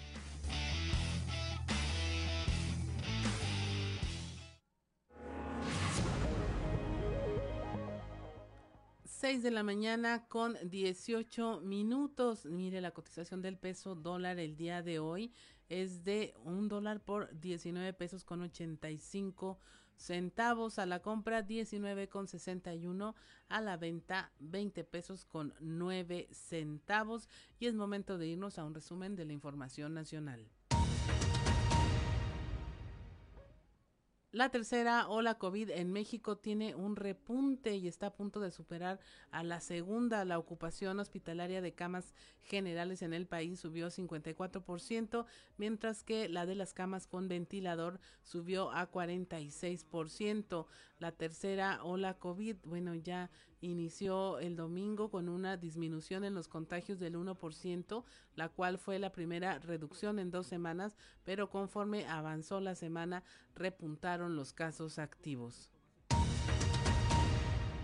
6 9.20 9.44
de 9.44 9.52
la 9.52 9.64
mañana 9.64 10.26
con 10.30 10.56
18 10.64 11.60
minutos. 11.60 12.46
Mire, 12.46 12.80
la 12.80 12.92
cotización 12.92 13.42
del 13.42 13.58
peso 13.58 13.94
dólar 13.94 14.40
el 14.40 14.56
día 14.56 14.82
de 14.82 15.00
hoy 15.00 15.34
es 15.68 16.06
de 16.06 16.34
un 16.46 16.70
dólar 16.70 17.04
por 17.04 17.38
19 17.38 17.92
pesos 17.92 18.24
con 18.24 18.40
85 18.40 19.60
centavos 19.98 20.80
a 20.80 20.86
la 20.86 21.02
compra 21.02 21.42
19 21.42 22.08
con 22.08 22.30
61 22.30 23.14
a 23.50 23.60
la 23.60 23.76
venta 23.76 24.32
20 24.40 24.86
pesos 24.86 25.26
con 25.26 25.54
9 25.60 26.30
centavos 26.32 27.28
y 27.60 27.66
es 27.66 27.76
momento 27.76 28.18
de 28.18 28.28
irnos 28.28 28.58
a 28.58 28.64
un 28.64 28.74
resumen 28.74 29.18
de 29.18 29.26
la 29.26 29.34
información 29.34 29.94
nacional. 29.94 30.48
La 34.32 34.50
tercera 34.50 35.08
ola 35.08 35.40
COVID 35.40 35.72
en 35.72 35.92
México 35.92 36.38
tiene 36.38 36.76
un 36.76 36.96
repunte 36.96 37.76
y 37.76 37.88
está 37.88 38.08
a 38.08 38.14
punto 38.14 38.40
de 38.40 38.52
superar 38.52 39.00
a 39.32 39.42
la 39.42 39.60
segunda. 39.60 40.24
La 40.24 40.38
ocupación 40.38 41.00
hospitalaria 41.00 41.62
de 41.64 41.74
camas 41.74 42.14
generales 42.44 43.02
en 43.02 43.16
el 43.16 43.26
país 43.26 43.60
subió 43.60 43.88
54%, 43.88 45.26
mientras 45.58 46.04
que 46.04 46.30
la 46.30 46.46
de 46.46 46.54
las 46.54 46.74
camas 46.74 47.08
con 47.08 47.28
ventilador 47.28 48.00
subió 48.22 48.70
a 48.72 48.92
46%. 48.92 50.68
La 51.00 51.12
tercera 51.12 51.84
ola 51.84 52.14
COVID, 52.20 52.58
bueno, 52.66 52.94
ya 52.94 53.32
inició 53.62 54.39
el 54.39 54.56
domingo 54.56 55.10
con 55.10 55.30
una 55.30 55.58
disminución 55.58 56.24
en 56.24 56.34
los 56.34 56.48
contagios 56.48 57.00
del 57.00 57.16
1%, 57.16 58.04
la 58.36 58.50
cual 58.50 58.78
fue 58.78 59.00
la 59.00 59.12
primera 59.12 59.60
reducción 59.60 60.20
en 60.20 60.32
dos 60.32 60.48
semanas, 60.48 60.96
pero 61.24 61.50
conforme 61.50 62.08
avanzó 62.08 62.60
la 62.60 62.75
semana 62.75 63.24
repuntaron 63.56 64.36
los 64.36 64.54
casos 64.54 65.00
activos. 65.00 65.72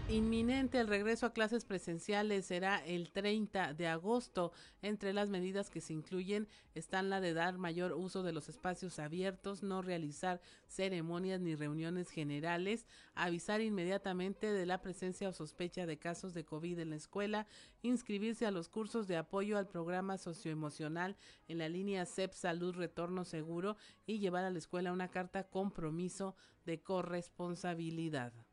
Inminente 0.08 0.80
el 0.80 0.88
regreso 0.88 1.26
a 1.26 1.34
clases 1.34 1.66
presenciales 1.66 2.46
será 2.46 2.78
el 2.86 3.10
30 3.10 3.74
de 3.74 3.88
agosto. 3.88 4.52
Entre 4.84 5.14
las 5.14 5.32
medidas 5.32 5.72
que 5.72 5.82
se 5.82 5.94
incluyen 5.94 6.48
están 6.76 7.10
la 7.10 7.22
de 7.22 7.34
dar 7.34 7.58
mayor 7.58 7.92
uso 7.92 8.22
de 8.22 8.32
los 8.32 8.48
espacios 8.48 9.00
abiertos, 9.00 9.64
no 9.64 9.82
realizar 9.82 10.42
ceremonias 10.68 11.42
ni 11.42 11.56
reuniones 11.56 12.12
generales, 12.12 12.86
avisar 13.16 13.62
inmediatamente 13.62 14.54
de 14.54 14.68
la 14.68 14.80
presencia 14.84 15.28
o 15.28 15.34
sospecha 15.34 15.88
de 15.88 15.98
casos 15.98 16.36
de 16.36 16.46
COVID 16.46 16.78
en 16.78 16.92
la 16.92 16.98
escuela, 16.98 17.48
inscribirse 17.82 18.46
a 18.46 18.52
los 18.52 18.70
cursos 18.70 19.08
de 19.08 19.18
apoyo 19.18 19.58
al 19.58 19.68
programa 19.68 20.20
socioemocional 20.20 21.18
en 21.48 21.58
la 21.58 21.68
línea 21.68 22.06
CEP 22.06 22.34
Salud 22.34 22.76
Retorno 22.76 23.26
Seguro 23.26 23.76
y 24.06 24.20
llevar 24.20 24.46
a 24.46 24.52
la 24.52 24.60
escuela 24.60 24.94
una 24.94 25.10
carta 25.10 25.48
compromiso 25.48 26.36
de 26.64 26.80
corresponsabilidad. 26.84 28.45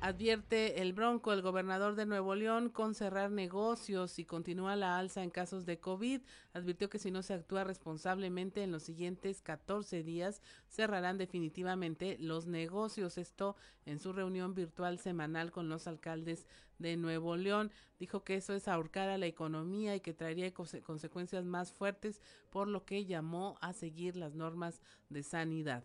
Advierte 0.00 0.80
el 0.80 0.92
Bronco, 0.92 1.32
el 1.32 1.42
gobernador 1.42 1.96
de 1.96 2.06
Nuevo 2.06 2.36
León, 2.36 2.68
con 2.68 2.94
cerrar 2.94 3.32
negocios 3.32 4.20
y 4.20 4.24
continúa 4.24 4.76
la 4.76 4.96
alza 4.96 5.24
en 5.24 5.30
casos 5.30 5.66
de 5.66 5.80
COVID. 5.80 6.20
Advirtió 6.52 6.88
que 6.88 7.00
si 7.00 7.10
no 7.10 7.20
se 7.22 7.34
actúa 7.34 7.64
responsablemente 7.64 8.62
en 8.62 8.70
los 8.70 8.84
siguientes 8.84 9.42
14 9.42 10.04
días, 10.04 10.40
cerrarán 10.68 11.18
definitivamente 11.18 12.16
los 12.20 12.46
negocios. 12.46 13.18
Esto 13.18 13.56
en 13.86 13.98
su 13.98 14.12
reunión 14.12 14.54
virtual 14.54 15.00
semanal 15.00 15.50
con 15.50 15.68
los 15.68 15.88
alcaldes 15.88 16.46
de 16.78 16.96
Nuevo 16.96 17.36
León. 17.36 17.72
Dijo 17.98 18.22
que 18.22 18.36
eso 18.36 18.54
es 18.54 18.68
ahorcar 18.68 19.08
a 19.08 19.18
la 19.18 19.26
economía 19.26 19.96
y 19.96 20.00
que 20.00 20.14
traería 20.14 20.54
consecuencias 20.54 21.44
más 21.44 21.72
fuertes, 21.72 22.22
por 22.50 22.68
lo 22.68 22.84
que 22.84 23.04
llamó 23.04 23.58
a 23.60 23.72
seguir 23.72 24.14
las 24.14 24.36
normas 24.36 24.80
de 25.08 25.24
sanidad. 25.24 25.82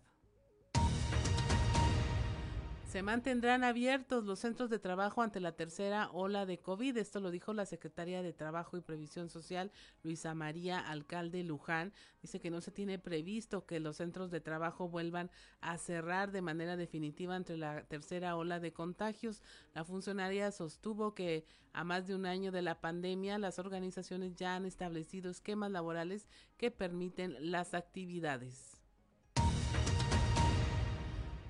Se 2.94 3.02
mantendrán 3.02 3.64
abiertos 3.64 4.24
los 4.24 4.38
centros 4.38 4.70
de 4.70 4.78
trabajo 4.78 5.20
ante 5.20 5.40
la 5.40 5.56
tercera 5.56 6.08
ola 6.12 6.46
de 6.46 6.58
COVID. 6.60 6.96
Esto 6.96 7.18
lo 7.18 7.32
dijo 7.32 7.52
la 7.52 7.66
secretaria 7.66 8.22
de 8.22 8.32
Trabajo 8.32 8.76
y 8.76 8.82
Previsión 8.82 9.28
Social, 9.28 9.72
Luisa 10.04 10.32
María 10.32 10.78
Alcalde 10.78 11.42
Luján. 11.42 11.92
Dice 12.22 12.38
que 12.38 12.52
no 12.52 12.60
se 12.60 12.70
tiene 12.70 13.00
previsto 13.00 13.66
que 13.66 13.80
los 13.80 13.96
centros 13.96 14.30
de 14.30 14.40
trabajo 14.40 14.88
vuelvan 14.88 15.32
a 15.60 15.76
cerrar 15.76 16.30
de 16.30 16.40
manera 16.40 16.76
definitiva 16.76 17.34
ante 17.34 17.56
la 17.56 17.82
tercera 17.82 18.36
ola 18.36 18.60
de 18.60 18.72
contagios. 18.72 19.42
La 19.74 19.84
funcionaria 19.84 20.52
sostuvo 20.52 21.16
que 21.16 21.46
a 21.72 21.82
más 21.82 22.06
de 22.06 22.14
un 22.14 22.26
año 22.26 22.52
de 22.52 22.62
la 22.62 22.80
pandemia, 22.80 23.38
las 23.38 23.58
organizaciones 23.58 24.36
ya 24.36 24.54
han 24.54 24.66
establecido 24.66 25.32
esquemas 25.32 25.72
laborales 25.72 26.28
que 26.56 26.70
permiten 26.70 27.50
las 27.50 27.74
actividades. 27.74 28.73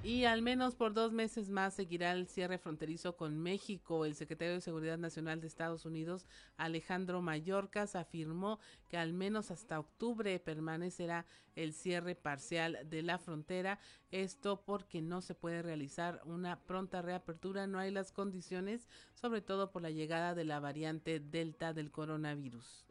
Y 0.05 0.27
al 0.27 0.43
menos 0.43 0.75
por 0.75 0.93
dos 0.93 1.13
meses 1.13 1.49
más 1.49 1.73
seguirá 1.73 2.13
el 2.13 2.29
cierre 2.29 2.59
fronterizo 2.59 3.17
con 3.17 3.39
México. 3.39 4.05
El 4.05 4.15
secretario 4.15 4.53
de 4.53 4.61
Seguridad 4.61 4.99
Nacional 4.99 5.41
de 5.41 5.47
Estados 5.47 5.87
Unidos, 5.87 6.27
Alejandro 6.59 7.23
Mayorkas, 7.23 7.97
afirmó 7.97 8.61
que 8.91 8.99
al 8.99 9.15
menos 9.15 9.51
hasta 9.51 9.81
octubre 9.81 10.39
permanecerá 10.41 11.25
el 11.57 11.73
cierre 11.73 12.17
parcial 12.17 12.81
de 12.85 13.01
la 13.01 13.17
frontera. 13.17 13.79
Esto 14.11 14.63
porque 14.67 15.01
no 15.01 15.23
se 15.23 15.35
puede 15.35 15.63
realizar 15.63 16.21
una 16.27 16.61
pronta 16.61 17.01
reapertura, 17.01 17.67
no 17.67 17.79
hay 17.79 17.91
las 17.91 18.13
condiciones, 18.13 18.87
sobre 19.15 19.41
todo 19.41 19.73
por 19.73 19.81
la 19.81 19.91
llegada 19.91 20.35
de 20.35 20.45
la 20.45 20.61
variante 20.61 21.19
Delta 21.19 21.73
del 21.73 21.91
coronavirus. 21.91 22.85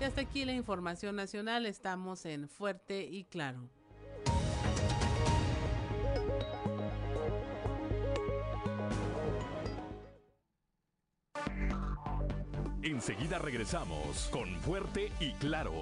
Y 0.00 0.04
hasta 0.04 0.22
aquí 0.22 0.44
la 0.44 0.52
información 0.52 1.14
nacional. 1.14 1.64
Estamos 1.64 2.26
en 2.26 2.48
Fuerte 2.48 3.04
y 3.04 3.22
Claro. 3.22 3.68
Enseguida 12.84 13.38
regresamos 13.38 14.28
con 14.32 14.48
Fuerte 14.56 15.12
y 15.20 15.34
Claro. 15.34 15.72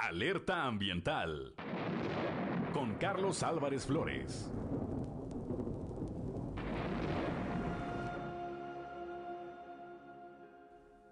Alerta 0.00 0.66
ambiental. 0.66 1.52
Con 2.72 2.94
Carlos 2.94 3.42
Álvarez 3.42 3.86
Flores. 3.86 4.48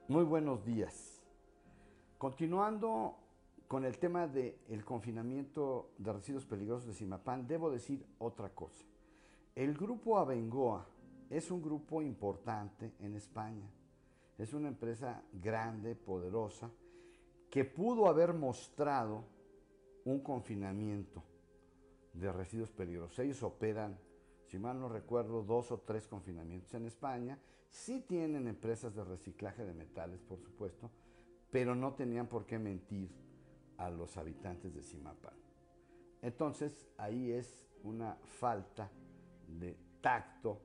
Muy 0.06 0.22
buenos 0.22 0.64
días. 0.64 1.20
Continuando 2.18 3.16
con 3.66 3.84
el 3.84 3.98
tema 3.98 4.28
del 4.28 4.84
confinamiento 4.84 5.90
de 5.98 6.12
residuos 6.12 6.46
peligrosos 6.46 6.86
de 6.86 6.94
Simapán, 6.94 7.48
debo 7.48 7.68
decir 7.72 8.06
otra 8.18 8.50
cosa. 8.50 8.84
El 9.56 9.74
grupo 9.74 10.18
Abengoa 10.18 10.86
es 11.30 11.50
un 11.50 11.62
grupo 11.62 12.02
importante 12.02 12.92
en 13.00 13.14
España. 13.14 13.68
Es 14.38 14.52
una 14.52 14.68
empresa 14.68 15.22
grande, 15.32 15.94
poderosa, 15.94 16.70
que 17.50 17.64
pudo 17.64 18.08
haber 18.08 18.34
mostrado 18.34 19.24
un 20.04 20.20
confinamiento 20.20 21.22
de 22.12 22.32
residuos 22.32 22.70
peligrosos. 22.70 23.18
Ellos 23.20 23.42
operan, 23.42 23.98
si 24.46 24.58
mal 24.58 24.80
no 24.80 24.88
recuerdo, 24.88 25.42
dos 25.42 25.70
o 25.70 25.78
tres 25.80 26.06
confinamientos 26.06 26.74
en 26.74 26.86
España. 26.86 27.38
Sí 27.70 28.04
tienen 28.06 28.48
empresas 28.48 28.94
de 28.94 29.04
reciclaje 29.04 29.64
de 29.64 29.74
metales, 29.74 30.20
por 30.22 30.40
supuesto, 30.40 30.90
pero 31.50 31.74
no 31.74 31.94
tenían 31.94 32.26
por 32.26 32.46
qué 32.46 32.58
mentir 32.58 33.10
a 33.78 33.90
los 33.90 34.16
habitantes 34.16 34.74
de 34.74 34.82
Simapán. 34.82 35.34
Entonces, 36.22 36.88
ahí 36.96 37.32
es 37.32 37.68
una 37.82 38.16
falta 38.22 38.90
de 39.46 39.76
tacto, 40.00 40.60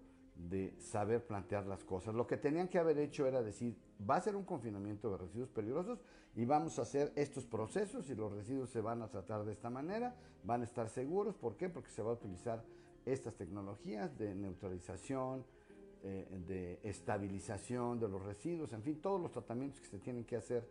de 0.47 0.73
saber 0.79 1.25
plantear 1.25 1.65
las 1.65 1.83
cosas. 1.83 2.15
Lo 2.15 2.25
que 2.25 2.37
tenían 2.37 2.69
que 2.69 2.79
haber 2.79 2.97
hecho 2.97 3.27
era 3.27 3.43
decir, 3.43 3.75
va 4.09 4.15
a 4.15 4.21
ser 4.21 4.35
un 4.35 4.45
confinamiento 4.45 5.11
de 5.11 5.17
residuos 5.17 5.49
peligrosos 5.49 5.99
y 6.35 6.45
vamos 6.45 6.79
a 6.79 6.83
hacer 6.83 7.11
estos 7.15 7.45
procesos 7.45 8.09
y 8.09 8.15
los 8.15 8.31
residuos 8.31 8.69
se 8.69 8.79
van 8.79 9.01
a 9.01 9.09
tratar 9.09 9.43
de 9.43 9.51
esta 9.51 9.69
manera, 9.69 10.15
van 10.43 10.61
a 10.61 10.63
estar 10.63 10.89
seguros. 10.89 11.35
¿Por 11.35 11.57
qué? 11.57 11.67
Porque 11.69 11.89
se 11.89 12.01
va 12.01 12.11
a 12.11 12.13
utilizar 12.13 12.63
estas 13.05 13.35
tecnologías 13.35 14.17
de 14.17 14.33
neutralización, 14.33 15.45
eh, 16.03 16.27
de 16.47 16.79
estabilización 16.83 17.99
de 17.99 18.07
los 18.07 18.23
residuos, 18.23 18.71
en 18.71 18.81
fin, 18.81 19.01
todos 19.01 19.19
los 19.19 19.31
tratamientos 19.31 19.81
que 19.81 19.87
se 19.87 19.99
tienen 19.99 20.23
que 20.23 20.37
hacer 20.37 20.69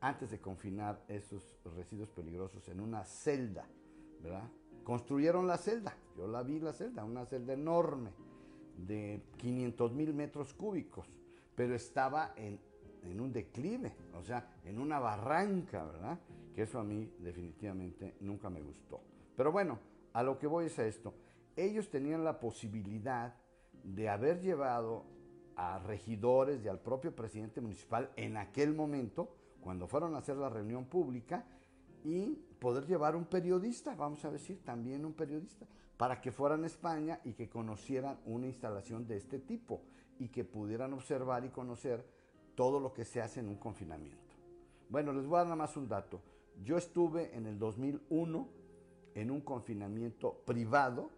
antes 0.00 0.30
de 0.30 0.40
confinar 0.40 1.04
esos 1.06 1.60
residuos 1.76 2.10
peligrosos 2.10 2.68
en 2.68 2.80
una 2.80 3.04
celda, 3.04 3.68
¿verdad? 4.20 4.48
Construyeron 4.82 5.46
la 5.46 5.58
celda, 5.58 5.96
yo 6.16 6.26
la 6.26 6.42
vi 6.42 6.58
la 6.58 6.72
celda, 6.72 7.04
una 7.04 7.26
celda 7.26 7.52
enorme 7.52 8.10
de 8.86 9.22
500 9.36 9.92
mil 9.92 10.14
metros 10.14 10.54
cúbicos, 10.54 11.06
pero 11.54 11.74
estaba 11.74 12.32
en, 12.36 12.58
en, 13.02 13.20
un 13.20 13.32
declive, 13.32 13.92
o 14.14 14.22
sea, 14.22 14.48
en 14.64 14.78
una 14.78 14.98
barranca, 14.98 15.84
¿verdad? 15.84 16.18
Que 16.54 16.62
eso 16.62 16.78
a 16.78 16.84
mí 16.84 17.12
definitivamente 17.18 18.14
nunca 18.20 18.48
me 18.48 18.60
gustó. 18.60 19.00
Pero 19.36 19.52
bueno, 19.52 19.78
a 20.12 20.22
lo 20.22 20.38
que 20.38 20.46
voy 20.46 20.66
es 20.66 20.78
a 20.78 20.86
esto. 20.86 21.14
Ellos 21.56 21.90
tenían 21.90 22.24
la 22.24 22.38
posibilidad 22.38 23.34
de 23.82 24.08
haber 24.08 24.40
llevado 24.40 25.04
a 25.56 25.78
regidores 25.80 26.64
y 26.64 26.68
al 26.68 26.78
propio 26.78 27.14
presidente 27.14 27.60
municipal 27.60 28.10
en 28.16 28.36
aquel 28.36 28.74
momento, 28.74 29.34
cuando 29.60 29.88
fueron 29.88 30.14
a 30.14 30.18
hacer 30.18 30.36
la 30.36 30.48
reunión 30.48 30.84
pública, 30.84 31.44
y 32.04 32.36
poder 32.60 32.86
llevar 32.86 33.16
un 33.16 33.24
periodista, 33.24 33.94
vamos 33.94 34.24
a 34.24 34.30
decir, 34.30 34.62
también 34.64 35.04
un 35.04 35.12
periodista, 35.12 35.66
para 35.98 36.20
que 36.20 36.32
fueran 36.32 36.62
a 36.62 36.68
España 36.68 37.20
y 37.24 37.34
que 37.34 37.50
conocieran 37.50 38.18
una 38.24 38.46
instalación 38.46 39.06
de 39.06 39.16
este 39.16 39.40
tipo 39.40 39.82
y 40.18 40.28
que 40.28 40.44
pudieran 40.44 40.94
observar 40.94 41.44
y 41.44 41.50
conocer 41.50 42.06
todo 42.54 42.80
lo 42.80 42.94
que 42.94 43.04
se 43.04 43.20
hace 43.20 43.40
en 43.40 43.48
un 43.48 43.56
confinamiento. 43.56 44.34
Bueno, 44.88 45.12
les 45.12 45.26
voy 45.26 45.36
a 45.36 45.38
dar 45.38 45.46
nada 45.48 45.56
más 45.56 45.76
un 45.76 45.88
dato. 45.88 46.22
Yo 46.64 46.78
estuve 46.78 47.36
en 47.36 47.46
el 47.46 47.58
2001 47.58 48.48
en 49.16 49.30
un 49.30 49.40
confinamiento 49.40 50.40
privado 50.46 51.10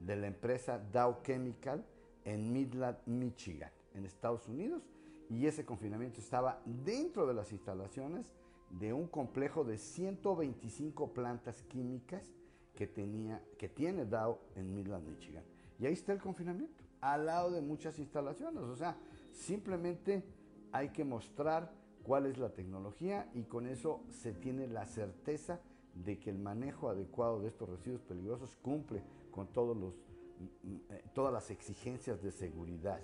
de 0.00 0.16
la 0.16 0.26
empresa 0.26 0.78
Dow 0.92 1.22
Chemical 1.22 1.84
en 2.24 2.52
Midland, 2.52 2.98
Michigan, 3.06 3.72
en 3.94 4.04
Estados 4.04 4.46
Unidos, 4.48 4.82
y 5.30 5.46
ese 5.46 5.64
confinamiento 5.64 6.20
estaba 6.20 6.60
dentro 6.66 7.26
de 7.26 7.34
las 7.34 7.52
instalaciones 7.52 8.30
de 8.70 8.92
un 8.92 9.08
complejo 9.08 9.64
de 9.64 9.78
125 9.78 11.14
plantas 11.14 11.62
químicas 11.62 12.35
que, 12.76 12.86
tenía, 12.86 13.42
que 13.58 13.68
tiene 13.68 14.04
Dow 14.04 14.38
en 14.54 14.72
Midland, 14.72 15.08
Michigan. 15.08 15.42
Y 15.78 15.86
ahí 15.86 15.94
está 15.94 16.12
el 16.12 16.20
confinamiento, 16.20 16.84
al 17.00 17.26
lado 17.26 17.50
de 17.50 17.60
muchas 17.60 17.98
instalaciones. 17.98 18.62
O 18.62 18.76
sea, 18.76 18.96
simplemente 19.32 20.22
hay 20.70 20.90
que 20.90 21.04
mostrar 21.04 21.72
cuál 22.02 22.26
es 22.26 22.38
la 22.38 22.50
tecnología 22.50 23.28
y 23.34 23.44
con 23.44 23.66
eso 23.66 24.04
se 24.10 24.32
tiene 24.32 24.68
la 24.68 24.86
certeza 24.86 25.60
de 25.94 26.18
que 26.18 26.30
el 26.30 26.38
manejo 26.38 26.88
adecuado 26.88 27.40
de 27.40 27.48
estos 27.48 27.68
residuos 27.68 28.02
peligrosos 28.02 28.56
cumple 28.62 29.02
con 29.30 29.48
todos 29.48 29.76
los, 29.76 29.94
mm, 29.94 30.68
mm, 30.68 30.80
eh, 30.90 31.04
todas 31.14 31.32
las 31.32 31.50
exigencias 31.50 32.22
de 32.22 32.30
seguridad. 32.30 33.00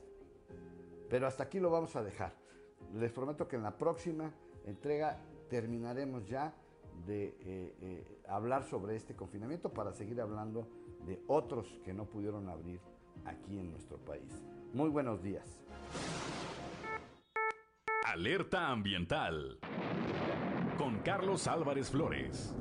Pero 1.08 1.26
hasta 1.26 1.44
aquí 1.44 1.58
lo 1.58 1.70
vamos 1.70 1.96
a 1.96 2.02
dejar. 2.02 2.34
Les 2.94 3.10
prometo 3.10 3.48
que 3.48 3.56
en 3.56 3.62
la 3.62 3.76
próxima 3.76 4.32
entrega 4.66 5.18
terminaremos 5.48 6.26
ya 6.28 6.54
de 7.06 7.36
eh, 7.40 7.76
eh, 7.80 8.22
hablar 8.28 8.64
sobre 8.64 8.96
este 8.96 9.14
confinamiento 9.14 9.72
para 9.72 9.92
seguir 9.92 10.20
hablando 10.20 10.68
de 11.06 11.20
otros 11.26 11.80
que 11.84 11.92
no 11.92 12.06
pudieron 12.06 12.48
abrir 12.48 12.80
aquí 13.24 13.58
en 13.58 13.70
nuestro 13.70 13.98
país. 13.98 14.42
Muy 14.72 14.88
buenos 14.88 15.22
días. 15.22 15.60
Alerta 18.06 18.68
ambiental 18.68 19.58
con 20.78 20.98
Carlos 21.00 21.46
Álvarez 21.46 21.90
Flores. 21.90 22.54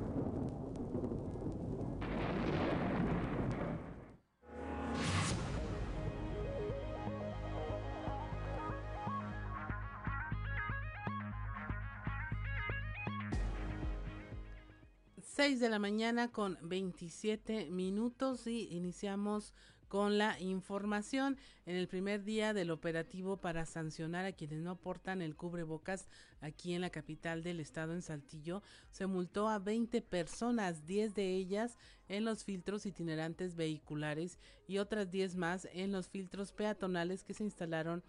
6 15.42 15.58
de 15.58 15.70
la 15.70 15.80
mañana 15.80 16.30
con 16.30 16.56
27 16.62 17.68
minutos 17.72 18.46
y 18.46 18.68
iniciamos 18.70 19.52
con 19.88 20.16
la 20.16 20.38
información 20.38 21.36
en 21.66 21.74
el 21.74 21.88
primer 21.88 22.22
día 22.22 22.54
del 22.54 22.70
operativo 22.70 23.38
para 23.38 23.66
sancionar 23.66 24.24
a 24.24 24.34
quienes 24.34 24.60
no 24.60 24.76
portan 24.76 25.20
el 25.20 25.34
cubrebocas 25.34 26.06
aquí 26.40 26.74
en 26.74 26.80
la 26.80 26.90
capital 26.90 27.42
del 27.42 27.58
estado 27.58 27.92
en 27.92 28.02
Saltillo. 28.02 28.62
Se 28.92 29.06
multó 29.08 29.48
a 29.48 29.58
20 29.58 30.00
personas, 30.02 30.86
10 30.86 31.16
de 31.16 31.34
ellas 31.34 31.76
en 32.06 32.24
los 32.24 32.44
filtros 32.44 32.86
itinerantes 32.86 33.56
vehiculares 33.56 34.38
y 34.68 34.78
otras 34.78 35.10
10 35.10 35.34
más 35.34 35.66
en 35.72 35.90
los 35.90 36.08
filtros 36.08 36.52
peatonales 36.52 37.24
que 37.24 37.34
se 37.34 37.42
instalaron 37.42 38.04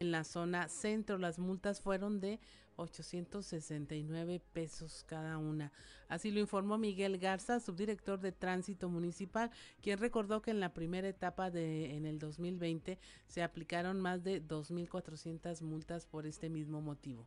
en 0.00 0.10
la 0.10 0.22
zona 0.22 0.68
centro. 0.68 1.16
Las 1.16 1.38
multas 1.38 1.80
fueron 1.80 2.20
de 2.20 2.40
869 2.76 4.40
pesos 4.52 5.04
cada 5.06 5.38
una. 5.38 5.72
Así 6.08 6.30
lo 6.30 6.40
informó 6.40 6.78
Miguel 6.78 7.18
Garza, 7.18 7.60
subdirector 7.60 8.20
de 8.20 8.32
Tránsito 8.32 8.88
Municipal, 8.88 9.50
quien 9.80 9.98
recordó 9.98 10.42
que 10.42 10.50
en 10.50 10.60
la 10.60 10.74
primera 10.74 11.08
etapa 11.08 11.50
de 11.50 11.96
en 11.96 12.06
el 12.06 12.18
2020 12.18 12.98
se 13.26 13.42
aplicaron 13.42 14.00
más 14.00 14.22
de 14.22 14.40
2400 14.40 15.62
multas 15.62 16.06
por 16.06 16.26
este 16.26 16.48
mismo 16.48 16.80
motivo. 16.80 17.26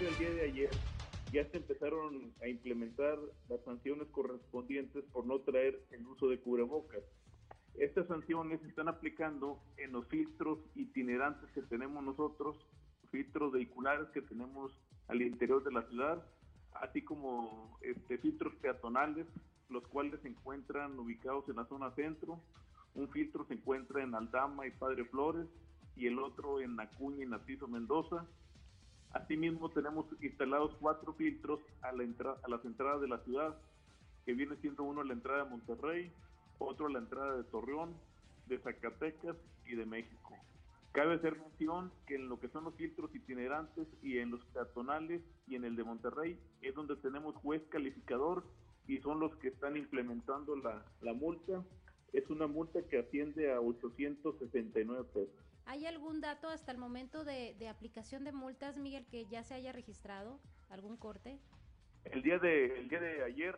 El 0.00 0.18
día 0.18 0.30
de 0.30 0.42
ayer 0.42 0.70
ya 1.32 1.48
se 1.50 1.56
empezaron 1.56 2.32
a 2.42 2.48
implementar 2.48 3.18
las 3.48 3.60
sanciones 3.64 4.08
correspondientes 4.08 5.04
por 5.12 5.24
no 5.24 5.40
traer 5.40 5.80
el 5.92 6.06
uso 6.06 6.28
de 6.28 6.40
cubrebocas. 6.40 7.02
Estas 7.78 8.06
sanciones 8.06 8.60
se 8.60 8.68
están 8.68 8.88
aplicando 8.88 9.58
en 9.78 9.92
los 9.92 10.06
filtros 10.08 10.58
itinerantes 10.74 11.50
que 11.52 11.62
tenemos 11.62 12.04
nosotros 12.04 12.56
filtros 13.12 13.52
vehiculares 13.52 14.08
que 14.08 14.22
tenemos 14.22 14.72
al 15.08 15.22
interior 15.22 15.62
de 15.62 15.70
la 15.70 15.82
ciudad, 15.82 16.24
así 16.74 17.02
como 17.02 17.78
este, 17.82 18.18
filtros 18.18 18.54
peatonales, 18.56 19.26
los 19.68 19.86
cuales 19.88 20.20
se 20.22 20.28
encuentran 20.28 20.98
ubicados 20.98 21.48
en 21.48 21.56
la 21.56 21.66
zona 21.66 21.90
centro. 21.92 22.40
Un 22.94 23.08
filtro 23.08 23.44
se 23.46 23.54
encuentra 23.54 24.02
en 24.02 24.14
Aldama 24.14 24.66
y 24.66 24.70
Padre 24.70 25.04
Flores 25.04 25.46
y 25.94 26.06
el 26.06 26.18
otro 26.18 26.60
en 26.60 26.78
Acuña 26.80 27.24
y 27.24 27.28
Narciso 27.28 27.68
Mendoza. 27.68 28.26
Asimismo 29.12 29.68
tenemos 29.70 30.06
instalados 30.22 30.74
cuatro 30.80 31.12
filtros 31.12 31.60
a, 31.82 31.92
la 31.92 32.02
entrada, 32.02 32.38
a 32.42 32.48
las 32.48 32.64
entradas 32.64 33.02
de 33.02 33.08
la 33.08 33.18
ciudad, 33.18 33.54
que 34.24 34.32
viene 34.32 34.56
siendo 34.56 34.84
uno 34.84 35.02
la 35.02 35.12
entrada 35.12 35.44
de 35.44 35.50
Monterrey, 35.50 36.12
otro 36.64 36.86
a 36.86 36.90
la 36.90 36.98
entrada 36.98 37.36
de 37.36 37.44
Torreón, 37.44 37.94
de 38.46 38.58
Zacatecas 38.58 39.36
y 39.66 39.74
de 39.74 39.86
México. 39.86 40.36
Cabe 40.92 41.14
hacer 41.14 41.38
mención 41.38 41.90
que 42.06 42.16
en 42.16 42.28
lo 42.28 42.38
que 42.38 42.48
son 42.48 42.64
los 42.64 42.74
filtros 42.74 43.14
itinerantes 43.14 43.88
y 44.02 44.18
en 44.18 44.30
los 44.30 44.44
peatonales 44.46 45.22
y 45.46 45.56
en 45.56 45.64
el 45.64 45.74
de 45.74 45.84
Monterrey 45.84 46.38
es 46.60 46.74
donde 46.74 46.96
tenemos 46.96 47.34
juez 47.36 47.62
calificador 47.70 48.44
y 48.86 48.98
son 48.98 49.18
los 49.18 49.34
que 49.36 49.48
están 49.48 49.76
implementando 49.76 50.54
la, 50.56 50.84
la 51.00 51.14
multa. 51.14 51.64
Es 52.12 52.28
una 52.28 52.46
multa 52.46 52.80
que 52.90 52.98
asciende 52.98 53.52
a 53.52 53.60
869 53.60 55.04
pesos. 55.14 55.34
¿Hay 55.64 55.86
algún 55.86 56.20
dato 56.20 56.48
hasta 56.48 56.72
el 56.72 56.78
momento 56.78 57.24
de, 57.24 57.54
de, 57.58 57.68
aplicación 57.68 58.24
de 58.24 58.32
multas, 58.32 58.76
Miguel, 58.76 59.06
que 59.06 59.24
ya 59.26 59.44
se 59.44 59.54
haya 59.54 59.72
registrado? 59.72 60.40
¿Algún 60.68 60.98
corte? 60.98 61.38
El 62.04 62.22
día 62.22 62.38
de, 62.38 62.80
el 62.80 62.88
día 62.88 63.00
de 63.00 63.24
ayer 63.24 63.56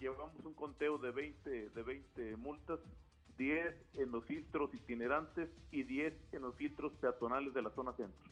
llevamos 0.00 0.44
un 0.44 0.54
conteo 0.54 0.98
de 0.98 1.10
20, 1.10 1.70
de 1.70 1.82
20 1.82 2.36
multas, 2.36 2.80
10 3.36 3.74
en 3.94 4.10
los 4.10 4.24
filtros 4.24 4.74
itinerantes 4.74 5.48
y 5.70 5.84
10 5.84 6.14
en 6.32 6.42
los 6.42 6.54
filtros 6.56 6.92
peatonales 6.94 7.54
de 7.54 7.62
la 7.62 7.70
zona 7.70 7.92
centro. 7.92 8.30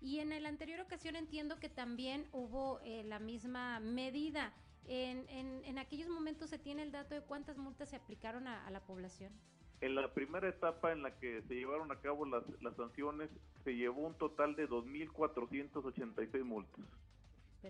Y 0.00 0.20
en 0.20 0.30
la 0.42 0.48
anterior 0.48 0.80
ocasión 0.80 1.16
entiendo 1.16 1.58
que 1.58 1.68
también 1.68 2.26
hubo 2.32 2.80
eh, 2.84 3.02
la 3.04 3.18
misma 3.18 3.80
medida. 3.80 4.52
En, 4.86 5.28
en, 5.28 5.64
en, 5.64 5.78
aquellos 5.78 6.08
momentos 6.08 6.48
se 6.48 6.58
tiene 6.58 6.82
el 6.82 6.92
dato 6.92 7.14
de 7.14 7.22
cuántas 7.22 7.58
multas 7.58 7.88
se 7.90 7.96
aplicaron 7.96 8.46
a, 8.46 8.64
a 8.66 8.70
la 8.70 8.80
población. 8.80 9.32
En 9.80 9.94
la 9.96 10.14
primera 10.14 10.48
etapa 10.48 10.92
en 10.92 11.02
la 11.02 11.18
que 11.18 11.42
se 11.42 11.54
llevaron 11.54 11.90
a 11.90 12.00
cabo 12.00 12.24
las, 12.24 12.44
las 12.62 12.76
sanciones, 12.76 13.30
se 13.64 13.74
llevó 13.74 14.06
un 14.06 14.14
total 14.14 14.54
de 14.54 14.68
2.486 14.68 16.44
multas. 16.44 16.84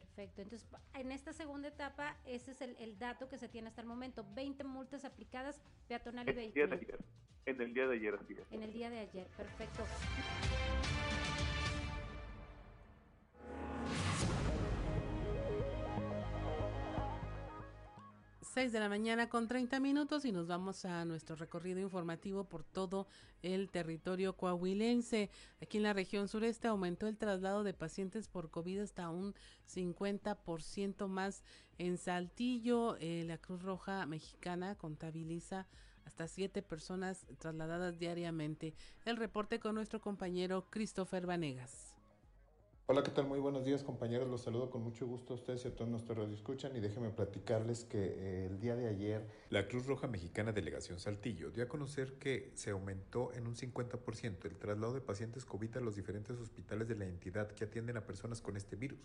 Perfecto. 0.00 0.42
Entonces, 0.42 0.68
en 0.92 1.10
esta 1.10 1.32
segunda 1.32 1.68
etapa, 1.68 2.18
ese 2.26 2.50
es 2.50 2.60
el, 2.60 2.76
el, 2.78 2.98
dato 2.98 3.30
que 3.30 3.38
se 3.38 3.48
tiene 3.48 3.68
hasta 3.68 3.80
el 3.80 3.86
momento. 3.86 4.26
20 4.34 4.62
multas 4.64 5.06
aplicadas 5.06 5.58
peatonal 5.88 6.26
y 6.26 6.30
en 6.30 6.36
vehicular. 6.36 6.64
El 6.64 6.68
día 6.68 6.76
de 6.76 6.84
ayer. 6.84 7.04
En 7.46 7.60
el 7.62 7.72
día 7.72 7.86
de 7.86 7.94
ayer, 7.94 8.14
así 8.14 8.34
es. 8.34 8.52
En 8.52 8.62
el 8.62 8.72
día 8.74 8.90
de 8.90 8.98
ayer, 8.98 9.26
perfecto. 9.38 9.86
6 18.56 18.72
de 18.72 18.80
la 18.80 18.88
mañana 18.88 19.28
con 19.28 19.48
30 19.48 19.80
minutos 19.80 20.24
y 20.24 20.32
nos 20.32 20.46
vamos 20.46 20.86
a 20.86 21.04
nuestro 21.04 21.36
recorrido 21.36 21.78
informativo 21.78 22.44
por 22.44 22.64
todo 22.64 23.06
el 23.42 23.68
territorio 23.68 24.34
coahuilense. 24.34 25.28
Aquí 25.60 25.76
en 25.76 25.82
la 25.82 25.92
región 25.92 26.26
sureste 26.26 26.66
aumentó 26.66 27.06
el 27.06 27.18
traslado 27.18 27.64
de 27.64 27.74
pacientes 27.74 28.28
por 28.28 28.50
COVID 28.50 28.78
hasta 28.78 29.10
un 29.10 29.34
50% 29.68 31.06
más 31.06 31.42
en 31.76 31.98
Saltillo. 31.98 32.96
Eh, 32.98 33.24
la 33.26 33.36
Cruz 33.36 33.62
Roja 33.62 34.06
Mexicana 34.06 34.74
contabiliza 34.74 35.66
hasta 36.06 36.26
siete 36.26 36.62
personas 36.62 37.26
trasladadas 37.38 37.98
diariamente. 37.98 38.74
El 39.04 39.18
reporte 39.18 39.60
con 39.60 39.74
nuestro 39.74 40.00
compañero 40.00 40.64
Christopher 40.70 41.26
Vanegas. 41.26 41.95
Hola, 42.88 43.02
¿qué 43.02 43.10
tal? 43.10 43.26
Muy 43.26 43.40
buenos 43.40 43.64
días 43.64 43.82
compañeros, 43.82 44.28
los 44.28 44.42
saludo 44.42 44.70
con 44.70 44.80
mucho 44.80 45.08
gusto 45.08 45.32
a 45.32 45.36
ustedes 45.36 45.64
y 45.64 45.68
a 45.68 45.74
todos 45.74 45.90
nuestros 45.90 46.18
radio 46.18 46.32
escuchan 46.32 46.76
y 46.76 46.78
déjenme 46.78 47.10
platicarles 47.10 47.82
que 47.82 47.98
eh, 47.98 48.46
el 48.46 48.60
día 48.60 48.76
de 48.76 48.86
ayer 48.86 49.26
la 49.50 49.66
Cruz 49.66 49.86
Roja 49.86 50.06
Mexicana 50.06 50.52
Delegación 50.52 51.00
Saltillo 51.00 51.50
dio 51.50 51.64
a 51.64 51.68
conocer 51.68 52.12
que 52.12 52.52
se 52.54 52.70
aumentó 52.70 53.32
en 53.32 53.48
un 53.48 53.56
50% 53.56 54.44
el 54.44 54.56
traslado 54.56 54.94
de 54.94 55.00
pacientes 55.00 55.44
COVID 55.44 55.78
a 55.78 55.80
los 55.80 55.96
diferentes 55.96 56.38
hospitales 56.38 56.86
de 56.86 56.94
la 56.94 57.06
entidad 57.06 57.50
que 57.50 57.64
atienden 57.64 57.96
a 57.96 58.06
personas 58.06 58.40
con 58.40 58.56
este 58.56 58.76
virus, 58.76 59.00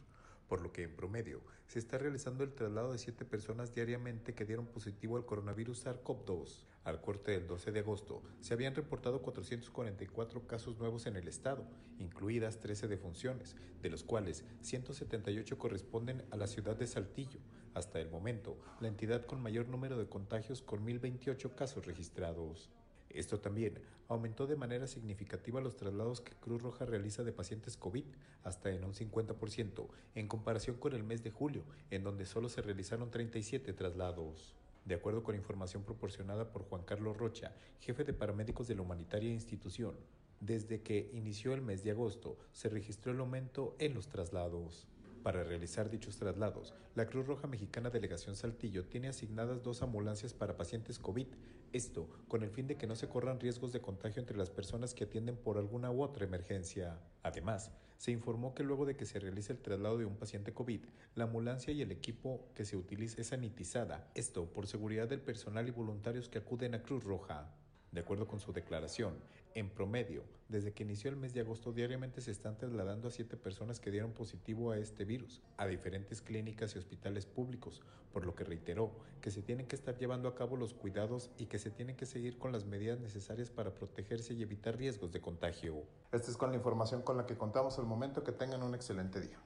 por 0.47 0.61
lo 0.61 0.71
que 0.71 0.83
en 0.83 0.95
promedio 0.95 1.41
se 1.65 1.79
está 1.79 1.97
realizando 1.97 2.43
el 2.43 2.53
traslado 2.53 2.91
de 2.91 2.99
7 2.99 3.25
personas 3.25 3.73
diariamente 3.73 4.35
que 4.35 4.45
dieron 4.45 4.67
positivo 4.67 5.17
al 5.17 5.25
coronavirus 5.25 5.87
SARS-CoV-2. 5.87 6.65
Al 6.83 6.99
corte 6.99 7.31
del 7.31 7.45
12 7.45 7.71
de 7.71 7.81
agosto 7.81 8.23
se 8.39 8.55
habían 8.55 8.73
reportado 8.73 9.21
444 9.21 10.47
casos 10.47 10.79
nuevos 10.79 11.05
en 11.05 11.15
el 11.15 11.27
estado, 11.27 11.63
incluidas 11.99 12.59
13 12.59 12.87
defunciones, 12.87 13.55
de 13.83 13.89
los 13.91 14.03
cuales 14.03 14.43
178 14.61 15.59
corresponden 15.59 16.23
a 16.31 16.37
la 16.37 16.47
ciudad 16.47 16.75
de 16.75 16.87
Saltillo. 16.87 17.39
Hasta 17.75 17.99
el 17.99 18.09
momento, 18.09 18.57
la 18.79 18.87
entidad 18.87 19.27
con 19.27 19.43
mayor 19.43 19.67
número 19.67 19.95
de 19.95 20.09
contagios 20.09 20.63
con 20.63 20.83
1.028 20.83 21.53
casos 21.53 21.85
registrados. 21.85 22.71
Esto 23.09 23.39
también 23.39 23.79
aumentó 24.07 24.47
de 24.47 24.55
manera 24.55 24.87
significativa 24.87 25.61
los 25.61 25.75
traslados 25.75 26.19
que 26.19 26.33
Cruz 26.33 26.63
Roja 26.63 26.85
realiza 26.85 27.23
de 27.23 27.31
pacientes 27.31 27.77
COVID, 27.77 28.05
hasta 28.43 28.71
en 28.71 28.83
un 28.83 28.93
50%, 28.93 29.87
en 30.15 30.27
comparación 30.27 30.77
con 30.77 30.93
el 30.93 31.03
mes 31.03 31.21
de 31.23 31.29
julio, 31.29 31.63
en 31.91 32.03
donde 32.03 32.25
solo 32.25 32.49
se 32.49 32.63
realizaron 32.63 33.11
37 33.11 33.71
traslados. 33.73 34.55
De 34.85 34.95
acuerdo 34.95 35.23
con 35.23 35.35
información 35.35 35.83
proporcionada 35.83 36.51
por 36.51 36.63
Juan 36.63 36.83
Carlos 36.83 37.17
Rocha, 37.17 37.53
jefe 37.79 38.03
de 38.03 38.13
paramédicos 38.13 38.67
de 38.67 38.75
la 38.75 38.81
humanitaria 38.81 39.31
institución, 39.31 39.95
desde 40.39 40.81
que 40.81 41.11
inició 41.13 41.53
el 41.53 41.61
mes 41.61 41.83
de 41.83 41.91
agosto 41.91 42.37
se 42.51 42.67
registró 42.67 43.11
el 43.11 43.19
aumento 43.19 43.75
en 43.77 43.93
los 43.93 44.09
traslados. 44.09 44.87
Para 45.21 45.43
realizar 45.43 45.91
dichos 45.91 46.17
traslados, 46.17 46.73
la 46.95 47.05
Cruz 47.05 47.27
Roja 47.27 47.45
Mexicana 47.45 47.91
Delegación 47.91 48.35
Saltillo 48.35 48.85
tiene 48.85 49.07
asignadas 49.07 49.61
dos 49.61 49.83
ambulancias 49.83 50.33
para 50.33 50.57
pacientes 50.57 50.97
COVID, 50.97 51.27
esto 51.73 52.09
con 52.27 52.41
el 52.41 52.49
fin 52.49 52.65
de 52.65 52.75
que 52.75 52.87
no 52.87 52.95
se 52.95 53.07
corran 53.07 53.39
riesgos 53.39 53.71
de 53.71 53.81
contagio 53.81 54.19
entre 54.19 54.35
las 54.35 54.49
personas 54.49 54.95
que 54.95 55.03
atienden 55.03 55.37
por 55.37 55.59
alguna 55.59 55.91
u 55.91 56.01
otra 56.01 56.25
emergencia. 56.25 56.99
Además, 57.21 57.69
se 58.01 58.09
informó 58.09 58.55
que 58.55 58.63
luego 58.63 58.87
de 58.87 58.95
que 58.95 59.05
se 59.05 59.19
realice 59.19 59.53
el 59.53 59.59
traslado 59.59 59.99
de 59.99 60.05
un 60.05 60.15
paciente 60.15 60.55
COVID, 60.55 60.81
la 61.13 61.25
ambulancia 61.25 61.71
y 61.71 61.83
el 61.83 61.91
equipo 61.91 62.49
que 62.55 62.65
se 62.65 62.75
utiliza 62.75 63.21
es 63.21 63.27
sanitizada, 63.27 64.09
esto 64.15 64.51
por 64.51 64.65
seguridad 64.65 65.07
del 65.07 65.21
personal 65.21 65.67
y 65.67 65.71
voluntarios 65.71 66.27
que 66.27 66.39
acuden 66.39 66.73
a 66.73 66.81
Cruz 66.81 67.03
Roja. 67.03 67.53
De 67.91 67.99
acuerdo 67.99 68.25
con 68.25 68.39
su 68.39 68.53
declaración, 68.53 69.15
en 69.53 69.69
promedio, 69.69 70.23
desde 70.47 70.71
que 70.71 70.83
inició 70.83 71.09
el 71.09 71.17
mes 71.17 71.33
de 71.33 71.41
agosto 71.41 71.73
diariamente 71.73 72.21
se 72.21 72.31
están 72.31 72.57
trasladando 72.57 73.09
a 73.09 73.11
siete 73.11 73.35
personas 73.35 73.81
que 73.81 73.91
dieron 73.91 74.13
positivo 74.13 74.71
a 74.71 74.77
este 74.77 75.03
virus 75.03 75.41
a 75.57 75.67
diferentes 75.67 76.21
clínicas 76.21 76.73
y 76.73 76.79
hospitales 76.79 77.25
públicos, 77.25 77.81
por 78.13 78.25
lo 78.25 78.33
que 78.33 78.45
reiteró 78.45 78.91
que 79.19 79.29
se 79.29 79.41
tienen 79.41 79.67
que 79.67 79.75
estar 79.75 79.97
llevando 79.97 80.29
a 80.29 80.35
cabo 80.35 80.55
los 80.55 80.73
cuidados 80.73 81.31
y 81.37 81.47
que 81.47 81.59
se 81.59 81.69
tienen 81.69 81.97
que 81.97 82.05
seguir 82.05 82.37
con 82.37 82.53
las 82.53 82.65
medidas 82.65 82.99
necesarias 82.99 83.49
para 83.49 83.73
protegerse 83.73 84.33
y 84.33 84.41
evitar 84.41 84.77
riesgos 84.77 85.11
de 85.11 85.19
contagio. 85.19 85.83
Esta 86.13 86.31
es 86.31 86.37
con 86.37 86.51
la 86.51 86.55
información 86.55 87.01
con 87.01 87.17
la 87.17 87.25
que 87.25 87.37
contamos 87.37 87.77
al 87.77 87.85
momento. 87.85 88.23
Que 88.23 88.31
tengan 88.31 88.63
un 88.63 88.73
excelente 88.73 89.19
día. 89.19 89.37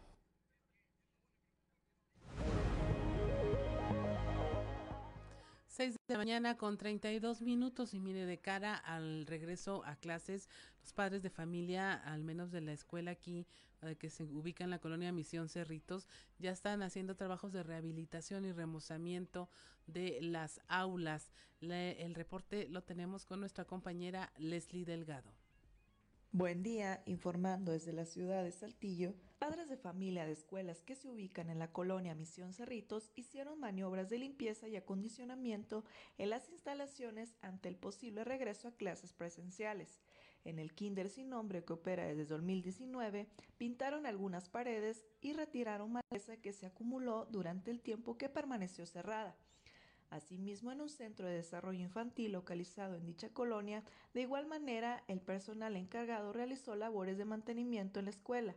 6 5.75 5.97
de 6.07 6.13
la 6.13 6.19
mañana 6.19 6.55
con 6.55 6.77
32 6.77 7.41
minutos 7.41 7.93
y 7.93 7.99
mire 7.99 8.25
de 8.25 8.37
cara 8.37 8.75
al 8.75 9.25
regreso 9.25 9.83
a 9.83 9.97
clases, 9.97 10.47
los 10.79 10.93
padres 10.93 11.21
de 11.21 11.29
familia, 11.29 11.95
al 11.95 12.23
menos 12.23 12.49
de 12.49 12.61
la 12.61 12.71
escuela 12.71 13.11
aquí 13.11 13.45
eh, 13.81 13.97
que 13.97 14.09
se 14.09 14.23
ubica 14.23 14.63
en 14.63 14.69
la 14.69 14.79
colonia 14.79 15.11
Misión 15.11 15.49
Cerritos, 15.49 16.07
ya 16.39 16.51
están 16.51 16.81
haciendo 16.81 17.17
trabajos 17.17 17.51
de 17.51 17.61
rehabilitación 17.61 18.45
y 18.45 18.53
remozamiento 18.53 19.49
de 19.85 20.19
las 20.21 20.61
aulas. 20.69 21.33
El 21.59 22.15
reporte 22.15 22.69
lo 22.69 22.81
tenemos 22.81 23.25
con 23.25 23.41
nuestra 23.41 23.65
compañera 23.65 24.31
Leslie 24.37 24.85
Delgado. 24.85 25.33
Buen 26.31 26.63
día, 26.63 27.03
informando 27.05 27.73
desde 27.73 27.91
la 27.91 28.05
ciudad 28.05 28.45
de 28.45 28.53
Saltillo, 28.53 29.13
padres 29.45 29.69
de 29.69 29.77
familia 29.77 30.25
de 30.25 30.31
escuelas 30.31 30.81
que 30.81 30.95
se 30.95 31.07
ubican 31.07 31.51
en 31.51 31.59
la 31.59 31.71
colonia 31.71 32.15
Misión 32.15 32.51
Cerritos 32.51 33.11
hicieron 33.13 33.59
maniobras 33.59 34.09
de 34.09 34.17
limpieza 34.17 34.67
y 34.67 34.75
acondicionamiento 34.75 35.83
en 36.17 36.31
las 36.31 36.49
instalaciones 36.49 37.35
ante 37.43 37.69
el 37.69 37.75
posible 37.75 38.23
regreso 38.23 38.67
a 38.67 38.75
clases 38.75 39.13
presenciales. 39.13 40.01
En 40.45 40.57
el 40.57 40.73
kinder 40.73 41.11
sin 41.11 41.29
nombre 41.29 41.63
que 41.63 41.73
opera 41.73 42.07
desde 42.07 42.25
2019, 42.25 43.27
pintaron 43.59 44.07
algunas 44.07 44.49
paredes 44.49 45.05
y 45.21 45.33
retiraron 45.33 45.91
maleza 45.91 46.37
que 46.37 46.51
se 46.51 46.65
acumuló 46.65 47.27
durante 47.29 47.69
el 47.69 47.81
tiempo 47.81 48.17
que 48.17 48.29
permaneció 48.29 48.87
cerrada. 48.87 49.37
Asimismo, 50.09 50.71
en 50.71 50.81
un 50.81 50.89
centro 50.89 51.27
de 51.27 51.35
desarrollo 51.35 51.81
infantil 51.81 52.31
localizado 52.31 52.95
en 52.95 53.05
dicha 53.05 53.29
colonia, 53.29 53.83
de 54.15 54.21
igual 54.21 54.47
manera, 54.47 55.03
el 55.07 55.21
personal 55.21 55.75
encargado 55.75 56.33
realizó 56.33 56.75
labores 56.75 57.19
de 57.19 57.25
mantenimiento 57.25 57.99
en 57.99 58.05
la 58.05 58.11
escuela. 58.11 58.55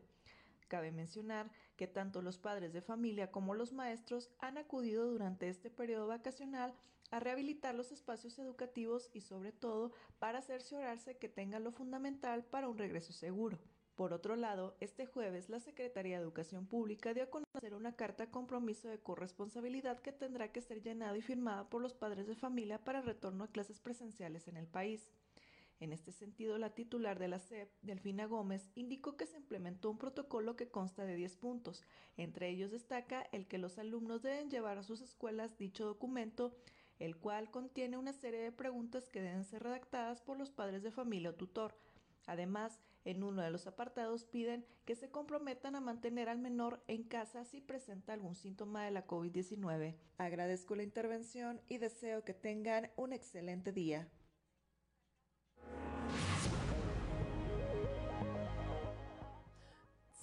Cabe 0.69 0.93
mencionar 0.93 1.51
que 1.77 1.87
tanto 1.87 2.21
los 2.23 2.39
padres 2.39 2.73
de 2.73 2.83
familia 2.83 3.31
como 3.31 3.55
los 3.55 3.73
maestros 3.73 4.31
han 4.39 4.59
acudido 4.59 5.07
durante 5.07 5.49
este 5.49 5.71
periodo 5.71 6.07
vacacional 6.07 6.75
a 7.11 7.21
rehabilitar 7.21 7.75
los 7.75 7.91
espacios 7.91 8.39
educativos 8.39 9.09
y 9.15 9.23
sobre 9.23 9.51
todo 9.51 9.93
para 10.19 10.43
cerciorarse 10.43 11.17
que 11.17 11.31
tengan 11.31 11.65
lo 11.65 11.73
fundamental 11.73 12.45
para 12.45 12.69
un 12.69 12.77
regreso 12.77 13.13
seguro. 13.13 13.59
Por 13.95 14.13
otro 14.13 14.37
lado, 14.37 14.77
este 14.79 15.07
jueves 15.07 15.49
la 15.49 15.59
Secretaría 15.59 16.19
de 16.19 16.23
Educación 16.23 16.67
Pública 16.67 17.15
dio 17.15 17.25
a 17.25 17.31
conocer 17.31 17.75
una 17.75 17.97
carta 17.97 18.31
compromiso 18.31 18.89
de 18.89 19.01
corresponsabilidad 19.01 19.99
que 19.99 20.13
tendrá 20.13 20.53
que 20.53 20.61
ser 20.61 20.83
llenada 20.83 21.17
y 21.17 21.23
firmada 21.23 21.69
por 21.69 21.83
los 21.83 21.95
padres 21.95 22.29
de 22.29 22.37
familia 22.37 22.79
para 22.85 23.01
retorno 23.01 23.43
a 23.43 23.51
clases 23.51 23.81
presenciales 23.81 24.47
en 24.47 24.57
el 24.57 24.69
país. 24.69 25.11
En 25.81 25.93
este 25.93 26.11
sentido, 26.11 26.59
la 26.59 26.75
titular 26.75 27.21
de 27.21 27.29
la 27.29 27.39
SEP, 27.39 27.71
Delfina 27.83 28.27
Gómez, 28.27 28.69
indicó 28.75 29.17
que 29.17 29.27
se 29.27 29.37
implementó 29.37 29.91
un 29.91 29.99
protocolo 29.99 30.57
que 30.57 30.71
consta 30.71 31.05
de 31.05 31.15
10 31.15 31.37
puntos. 31.37 31.85
Entre 32.17 32.49
ellos 32.49 32.73
destaca 32.73 33.23
el 33.31 33.47
que 33.47 33.59
los 33.59 33.79
alumnos 33.79 34.23
deben 34.23 34.51
llevar 34.51 34.79
a 34.79 34.83
sus 34.83 35.01
escuelas 35.01 35.57
dicho 35.57 35.87
documento, 35.87 36.57
el 36.99 37.17
cual 37.17 37.53
contiene 37.53 37.97
una 37.97 38.13
serie 38.13 38.41
de 38.41 38.51
preguntas 38.51 39.09
que 39.09 39.23
deben 39.23 39.45
ser 39.45 39.63
redactadas 39.63 40.21
por 40.21 40.37
los 40.37 40.51
padres 40.51 40.83
de 40.83 40.91
familia 40.91 41.31
o 41.31 41.35
tutor. 41.35 41.77
Además, 42.27 42.81
en 43.05 43.23
uno 43.23 43.41
de 43.43 43.51
los 43.51 43.69
apartados 43.69 44.25
piden 44.25 44.67
que 44.85 44.97
se 44.97 45.11
comprometan 45.11 45.77
a 45.77 45.81
mantener 45.81 46.29
al 46.29 46.39
menor 46.39 46.83
en 46.89 47.05
casa 47.05 47.45
si 47.45 47.61
presenta 47.61 48.13
algún 48.13 48.35
síntoma 48.35 48.85
de 48.85 48.91
la 48.91 49.07
COVID-19. 49.07 49.95
Agradezco 50.19 50.75
la 50.75 50.83
intervención 50.83 51.61
y 51.69 51.79
deseo 51.79 52.25
que 52.25 52.35
tengan 52.35 52.91
un 52.97 53.13
excelente 53.13 53.73
día. 53.73 54.11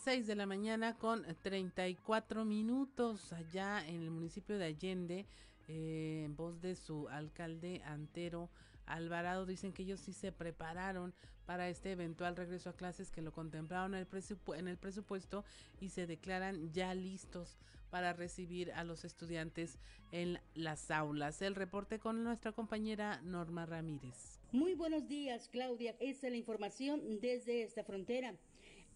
Seis 0.06 0.28
de 0.28 0.36
la 0.36 0.46
mañana 0.46 0.96
con 1.00 1.26
34 1.41 2.46
minutos 2.46 3.34
allá 3.34 3.84
en 3.88 4.04
el 4.04 4.12
municipio 4.12 4.60
de 4.60 4.65
Allende, 4.65 5.26
eh, 5.68 6.22
en 6.24 6.36
voz 6.36 6.62
de 6.62 6.76
su 6.76 7.08
alcalde 7.10 7.82
Antero 7.86 8.52
Alvarado, 8.86 9.48
dicen 9.48 9.74
que 9.74 9.82
ellos 9.82 10.00
sí 10.00 10.13
se 10.13 10.32
prepararon 10.32 11.15
para 11.48 11.70
este 11.70 11.91
eventual 11.91 12.36
regreso 12.36 12.70
a 12.70 12.76
clases 12.76 13.10
que 13.10 13.24
lo 13.24 13.32
contemplaron 13.32 13.96
en 13.96 14.02
el, 14.08 14.38
en 14.56 14.68
el 14.68 14.78
presupuesto 14.78 15.44
y 15.82 15.89
se 15.89 16.06
declaran 16.06 16.72
ya 16.72 16.94
listos 16.94 17.58
para 17.89 18.13
recibir 18.13 18.74
a 18.74 18.84
los 18.84 19.06
estudiantes 19.06 19.80
en 20.12 20.39
las 20.54 20.91
aulas. 20.91 21.41
El 21.41 21.56
reporte 21.56 21.98
con 21.98 22.24
nuestra 22.24 22.52
compañera 22.52 23.22
Norma 23.24 23.65
Ramírez. 23.65 24.39
Muy 24.52 24.76
buenos 24.76 25.08
días, 25.08 25.50
Claudia. 25.50 25.96
Esta 26.00 26.28
es 26.28 26.32
la 26.32 26.38
información 26.38 27.20
desde 27.22 27.63
esta 27.63 27.84
frontera. 27.84 28.36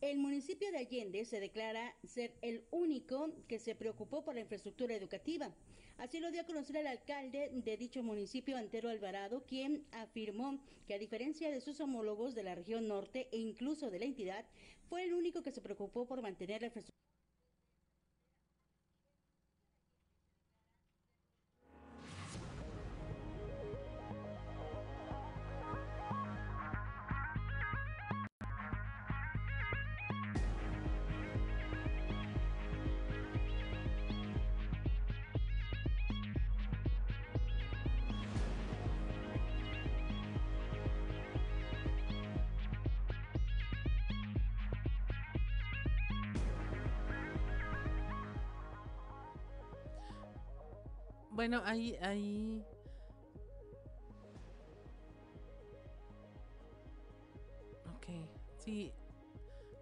El 0.01 0.17
municipio 0.17 0.71
de 0.71 0.77
Allende 0.77 1.25
se 1.25 1.41
declara 1.41 1.93
ser 2.05 2.33
el 2.41 2.63
único 2.71 3.33
que 3.49 3.59
se 3.59 3.75
preocupó 3.75 4.23
por 4.23 4.33
la 4.33 4.39
infraestructura 4.39 4.95
educativa. 4.95 5.53
Así 5.97 6.21
lo 6.21 6.31
dio 6.31 6.39
a 6.39 6.45
conocer 6.45 6.77
el 6.77 6.87
alcalde 6.87 7.49
de 7.51 7.75
dicho 7.75 8.01
municipio, 8.01 8.55
Antero 8.55 8.87
Alvarado, 8.87 9.43
quien 9.45 9.85
afirmó 9.91 10.57
que 10.87 10.93
a 10.93 10.99
diferencia 10.99 11.51
de 11.51 11.59
sus 11.59 11.81
homólogos 11.81 12.33
de 12.33 12.43
la 12.43 12.55
región 12.55 12.87
norte 12.87 13.27
e 13.33 13.39
incluso 13.39 13.89
de 13.89 13.99
la 13.99 14.05
entidad, 14.05 14.45
fue 14.87 15.03
el 15.03 15.13
único 15.13 15.43
que 15.43 15.51
se 15.51 15.59
preocupó 15.59 16.07
por 16.07 16.21
mantener 16.21 16.61
la 16.61 16.67
infraestructura 16.67 16.99
Bueno, 51.39 51.61
ahí, 51.63 51.95
ahí. 52.01 52.61
Ok, 57.95 58.07
sí. 58.57 58.91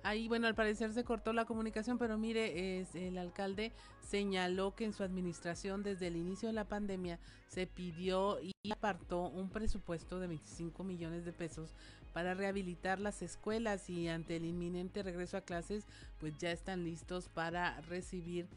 Ahí, 0.03 0.27
bueno, 0.27 0.45
al 0.45 0.53
parecer 0.53 0.93
se 0.93 1.03
cortó 1.03 1.33
la 1.33 1.45
comunicación, 1.45 1.97
pero 1.97 2.15
mire, 2.19 2.79
es, 2.79 2.93
el 2.93 3.17
alcalde 3.17 3.71
señaló 4.01 4.75
que 4.75 4.85
en 4.85 4.93
su 4.93 5.01
administración 5.01 5.81
desde 5.81 6.05
el 6.05 6.17
inicio 6.17 6.47
de 6.47 6.53
la 6.53 6.65
pandemia 6.65 7.17
se 7.47 7.65
pidió 7.65 8.39
y 8.39 8.53
apartó 8.71 9.27
un 9.27 9.49
presupuesto 9.49 10.19
de 10.19 10.27
25 10.27 10.83
millones 10.83 11.25
de 11.25 11.33
pesos 11.33 11.73
para 12.13 12.35
rehabilitar 12.35 12.99
las 12.99 13.23
escuelas 13.23 13.89
y 13.89 14.09
ante 14.09 14.35
el 14.35 14.45
inminente 14.45 15.01
regreso 15.01 15.37
a 15.37 15.41
clases, 15.41 15.87
pues 16.19 16.37
ya 16.37 16.51
están 16.51 16.83
listos 16.83 17.29
para 17.29 17.81
recibir 17.81 18.47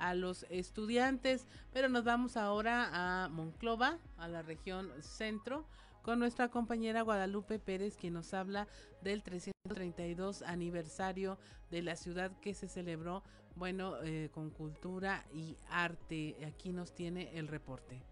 a 0.00 0.14
los 0.14 0.44
estudiantes. 0.50 1.46
Pero 1.72 1.88
nos 1.88 2.04
vamos 2.04 2.36
ahora 2.36 2.88
a 2.92 3.28
Monclova, 3.28 3.98
a 4.16 4.28
la 4.28 4.42
región 4.42 4.90
centro, 5.00 5.66
con 6.02 6.18
nuestra 6.18 6.48
compañera 6.48 7.02
Guadalupe 7.02 7.58
Pérez, 7.58 7.96
quien 7.96 8.14
nos 8.14 8.34
habla 8.34 8.66
del 9.02 9.22
332 9.22 10.42
aniversario 10.42 11.38
de 11.70 11.82
la 11.82 11.94
ciudad 11.94 12.32
que 12.40 12.54
se 12.54 12.68
celebró, 12.68 13.22
bueno, 13.54 13.96
eh, 14.02 14.30
con 14.32 14.50
cultura 14.50 15.24
y 15.32 15.56
arte. 15.68 16.36
Aquí 16.46 16.72
nos 16.72 16.94
tiene 16.94 17.38
el 17.38 17.48
reporte. 17.48 18.09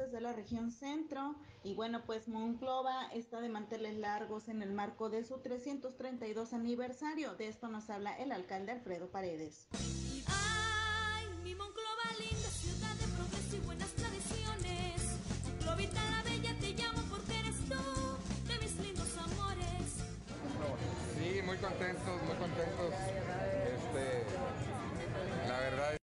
Saludos 0.00 0.12
desde 0.12 0.20
la 0.20 0.32
región 0.32 0.70
centro 0.70 1.34
y 1.62 1.74
bueno 1.74 2.02
pues 2.06 2.28
Monclova 2.28 3.06
está 3.12 3.40
de 3.40 3.48
manteles 3.48 3.96
largos 3.96 4.48
en 4.48 4.62
el 4.62 4.72
marco 4.72 5.10
de 5.10 5.24
su 5.24 5.38
332 5.38 6.52
aniversario. 6.52 7.34
De 7.34 7.48
esto 7.48 7.68
nos 7.68 7.90
habla 7.90 8.16
el 8.18 8.32
alcalde 8.32 8.72
Alfredo 8.72 9.10
Paredes. 9.10 9.68
Ay, 10.26 11.26
mi 11.42 11.54
Monclova 11.54 12.04
linda 12.18 12.48
ciudad 12.48 12.94
de 12.94 13.06
progreso 13.14 13.56
y 13.56 13.60
buenas 13.60 13.90
tradiciones. 13.92 15.18
Monclovita 15.44 16.00
la 16.10 16.22
bella 16.22 16.54
te 16.60 16.72
llamo 16.72 17.02
porque 17.10 17.38
eres 17.38 17.56
tú 17.68 18.48
de 18.48 18.58
mis 18.58 18.76
lindos 18.80 19.16
amores. 19.18 20.00
Sí, 21.18 21.42
muy 21.42 21.56
contentos, 21.58 22.22
muy 22.22 22.36
contentos. 22.36 22.94
Este, 23.74 24.24
la 25.48 25.58
verdad 25.58 25.99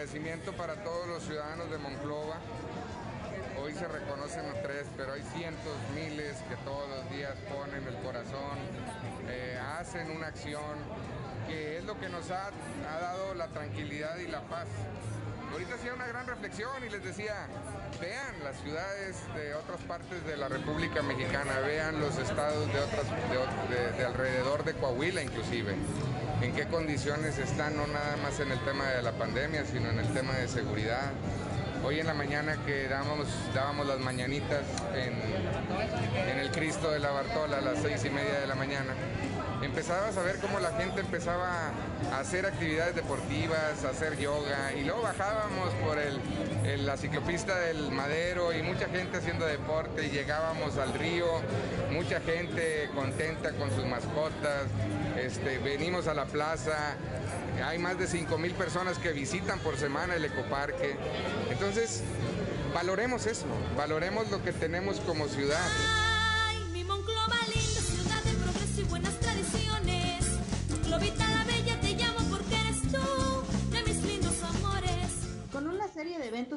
agradecimiento 0.00 0.52
para 0.54 0.76
todos 0.76 1.06
los 1.08 1.22
ciudadanos 1.24 1.70
de 1.70 1.76
Monclova. 1.76 2.38
Hoy 3.62 3.74
se 3.74 3.86
reconocen 3.86 4.48
los 4.48 4.62
tres, 4.62 4.86
pero 4.96 5.12
hay 5.12 5.20
cientos, 5.36 5.76
miles 5.94 6.38
que 6.48 6.56
todos 6.64 6.88
los 6.88 7.10
días 7.10 7.34
ponen 7.54 7.86
el 7.86 7.96
corazón, 7.96 8.56
eh, 9.28 9.60
hacen 9.78 10.10
una 10.10 10.28
acción 10.28 10.78
que 11.46 11.76
es 11.76 11.84
lo 11.84 12.00
que 12.00 12.08
nos 12.08 12.30
ha, 12.30 12.50
dado 12.98 13.34
la 13.34 13.48
tranquilidad 13.48 14.16
y 14.16 14.28
la 14.28 14.40
paz. 14.44 14.68
Ahorita 15.52 15.74
hacía 15.74 15.92
una 15.92 16.06
gran 16.06 16.26
reflexión 16.26 16.82
y 16.82 16.88
les 16.88 17.04
decía, 17.04 17.34
vean 18.00 18.42
las 18.42 18.56
ciudades 18.62 19.18
de 19.34 19.54
otras 19.54 19.82
partes 19.82 20.24
de 20.24 20.38
la 20.38 20.48
República 20.48 21.02
Mexicana, 21.02 21.58
vean 21.58 22.00
los 22.00 22.16
estados 22.16 22.72
de, 22.72 22.80
otras, 22.80 23.98
de 23.98 24.04
alrededor 24.06 24.64
de 24.64 24.72
Coahuila 24.72 25.22
inclusive 25.22 25.76
en 26.42 26.52
qué 26.52 26.66
condiciones 26.66 27.38
están, 27.38 27.76
no 27.76 27.86
nada 27.86 28.16
más 28.22 28.40
en 28.40 28.50
el 28.50 28.58
tema 28.60 28.86
de 28.86 29.02
la 29.02 29.12
pandemia, 29.12 29.64
sino 29.66 29.90
en 29.90 29.98
el 29.98 30.08
tema 30.12 30.32
de 30.34 30.48
seguridad. 30.48 31.12
Hoy 31.84 32.00
en 32.00 32.06
la 32.06 32.14
mañana 32.14 32.56
que 32.66 32.88
dábamos, 32.88 33.26
dábamos 33.54 33.86
las 33.86 34.00
mañanitas 34.00 34.64
en, 34.94 35.14
en 36.30 36.38
el 36.38 36.50
Cristo 36.50 36.90
de 36.90 36.98
la 36.98 37.10
Bartola 37.10 37.58
a 37.58 37.60
las 37.60 37.82
seis 37.82 38.04
y 38.04 38.10
media 38.10 38.40
de 38.40 38.46
la 38.46 38.54
mañana, 38.54 38.94
empezabas 39.62 40.16
a 40.16 40.22
ver 40.22 40.36
cómo 40.38 40.58
la 40.58 40.72
gente 40.72 41.00
empezaba 41.00 41.72
a 42.12 42.18
hacer 42.18 42.46
actividades 42.46 42.94
deportivas, 42.94 43.84
a 43.84 43.90
hacer 43.90 44.18
yoga, 44.18 44.72
y 44.72 44.84
luego 44.84 45.02
bajábamos 45.02 45.72
por 45.84 45.98
el, 45.98 46.86
la 46.86 46.96
ciclopista 46.96 47.58
del 47.58 47.90
Madero 47.90 48.52
y 48.54 48.62
mucha 48.62 48.88
gente 48.88 49.18
haciendo 49.18 49.46
deporte, 49.46 50.06
y 50.06 50.10
llegábamos 50.10 50.76
al 50.78 50.94
río, 50.94 51.26
mucha 51.90 52.20
gente 52.20 52.88
contenta 52.94 53.52
con 53.52 53.70
sus 53.70 53.84
mascotas, 53.86 54.64
este, 55.18 55.58
venimos 55.58 56.06
a 56.06 56.14
la 56.14 56.24
plaza, 56.24 56.96
hay 57.64 57.78
más 57.78 57.98
de 57.98 58.06
5 58.06 58.38
mil 58.38 58.52
personas 58.52 58.98
que 58.98 59.12
visitan 59.12 59.58
por 59.58 59.76
semana 59.76 60.14
el 60.14 60.24
ecoparque, 60.24 60.96
entonces 61.50 62.02
valoremos 62.74 63.26
eso, 63.26 63.46
valoremos 63.76 64.30
lo 64.30 64.42
que 64.42 64.52
tenemos 64.52 65.00
como 65.00 65.28
ciudad. 65.28 65.68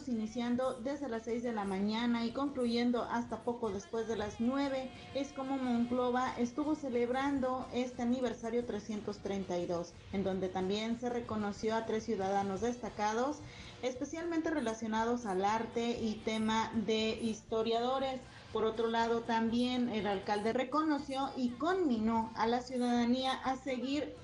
Iniciando 0.08 0.76
desde 0.76 1.10
las 1.10 1.24
6 1.24 1.44
de 1.44 1.52
la 1.52 1.66
mañana 1.66 2.26
y 2.26 2.32
concluyendo 2.32 3.04
hasta 3.04 3.44
poco 3.44 3.70
después 3.70 4.08
de 4.08 4.16
las 4.16 4.40
9 4.40 4.90
es 5.14 5.34
como 5.34 5.58
Monclova 5.58 6.34
estuvo 6.38 6.74
celebrando 6.76 7.68
este 7.74 8.02
aniversario 8.02 8.66
332, 8.66 9.92
en 10.14 10.24
donde 10.24 10.48
también 10.48 11.00
se 11.02 11.10
reconoció 11.10 11.76
a 11.76 11.86
tres 11.86 12.06
ciudadanos 12.06 12.62
destacados, 12.62 13.40
especialmente 13.82 14.50
relacionados 14.50 15.26
al 15.26 15.44
arte 15.44 16.00
y 16.02 16.22
tema 16.24 16.72
de 16.86 17.10
historiadores. 17.22 18.22
Por 18.54 18.64
otro 18.64 18.88
lado, 18.88 19.22
también 19.22 19.90
el 19.90 20.08
alcalde 20.08 20.54
reconoció 20.54 21.30
y 21.36 21.50
conminó 21.50 22.32
a 22.36 22.48
la 22.48 22.62
ciudadanía 22.62 23.34
a 23.34 23.58
seguir 23.58 24.16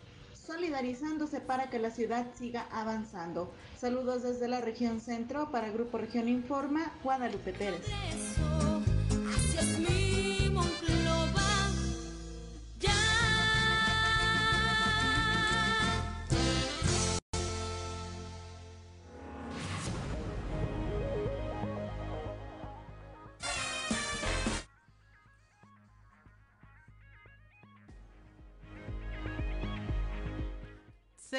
solidarizándose 0.50 1.42
para 1.42 1.70
que 1.70 1.78
la 1.78 1.92
ciudad 1.92 2.26
siga 2.34 2.66
avanzando. 2.72 3.54
Saludos 3.78 4.24
desde 4.24 4.48
la 4.48 4.62
región 4.62 5.00
centro 5.00 5.52
para 5.52 5.70
Grupo 5.70 6.00
Región 6.00 6.28
Informa, 6.28 6.92
Guadalupe 7.04 7.54
Pérez. 7.54 7.86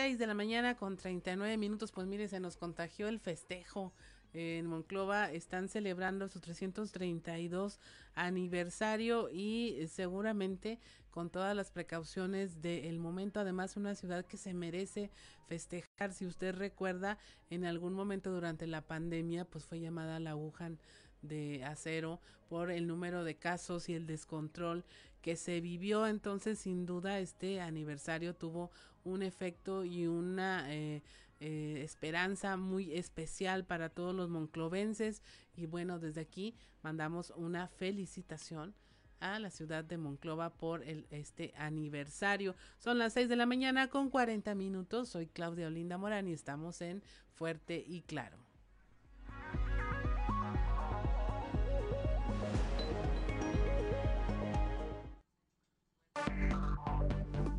6 0.01 0.19
de 0.19 0.27
la 0.27 0.33
mañana 0.33 0.79
con 0.79 0.97
39 0.97 1.59
minutos, 1.59 1.93
pues 1.93 2.07
mire, 2.07 2.27
se 2.27 2.41
nos 2.41 2.57
contagió 2.57 3.07
el 3.07 3.21
festejo. 3.21 3.93
En 4.33 4.65
Monclova 4.65 5.31
están 5.31 5.69
celebrando 5.69 6.27
su 6.29 6.41
332 6.41 7.79
aniversario 8.15 9.29
y 9.31 9.77
eh, 9.79 9.89
seguramente 9.89 10.79
con 11.11 11.29
todas 11.29 11.55
las 11.55 11.71
precauciones 11.71 12.63
del 12.63 12.99
momento, 12.99 13.41
además 13.41 13.77
una 13.77 13.95
ciudad 13.95 14.25
que 14.25 14.39
se 14.39 14.55
merece 14.55 15.11
festejar. 15.49 16.15
Si 16.15 16.25
usted 16.25 16.55
recuerda, 16.55 17.19
en 17.51 17.67
algún 17.67 17.93
momento 17.93 18.31
durante 18.33 18.67
la 18.67 18.81
pandemia, 18.81 19.45
pues 19.45 19.67
fue 19.67 19.81
llamada 19.81 20.19
la 20.19 20.35
Wuhan 20.35 20.79
de 21.21 21.63
acero 21.67 22.23
por 22.49 22.71
el 22.71 22.87
número 22.87 23.23
de 23.23 23.37
casos 23.37 23.91
y 23.91 23.95
el 23.95 24.07
descontrol 24.07 24.83
que 25.21 25.37
se 25.37 25.61
vivió. 25.61 26.07
Entonces, 26.07 26.59
sin 26.59 26.87
duda, 26.87 27.19
este 27.19 27.61
aniversario 27.61 28.35
tuvo 28.35 28.71
un 29.05 29.23
efecto 29.23 29.85
y 29.85 30.07
una 30.07 30.73
eh, 30.73 31.03
eh, 31.41 31.81
esperanza 31.83 32.57
muy 32.57 32.93
especial 32.93 33.65
para 33.65 33.89
todos 33.89 34.15
los 34.15 34.29
monclovenses. 34.29 35.23
Y 35.57 35.67
bueno, 35.67 35.99
desde 35.99 36.21
aquí 36.21 36.55
mandamos 36.83 37.33
una 37.37 37.69
felicitación 37.69 38.75
a 39.21 39.39
la 39.39 39.51
ciudad 39.51 39.85
de 39.85 39.99
Monclova 39.99 40.51
por 40.51 40.83
el, 40.83 41.07
este 41.11 41.53
aniversario. 41.57 42.57
Son 42.79 42.99
las 42.99 43.13
6 43.13 43.29
de 43.29 43.37
la 43.37 43.47
mañana 43.47 43.89
con 43.89 44.11
40 44.11 44.55
minutos. 44.55 45.11
Soy 45.11 45.27
Claudia 45.27 45.67
Olinda 45.67 45.99
Morán 45.99 46.27
y 46.29 46.33
estamos 46.33 46.81
en 46.81 47.03
Fuerte 47.35 47.85
y 47.87 48.03
Claro. 48.03 48.50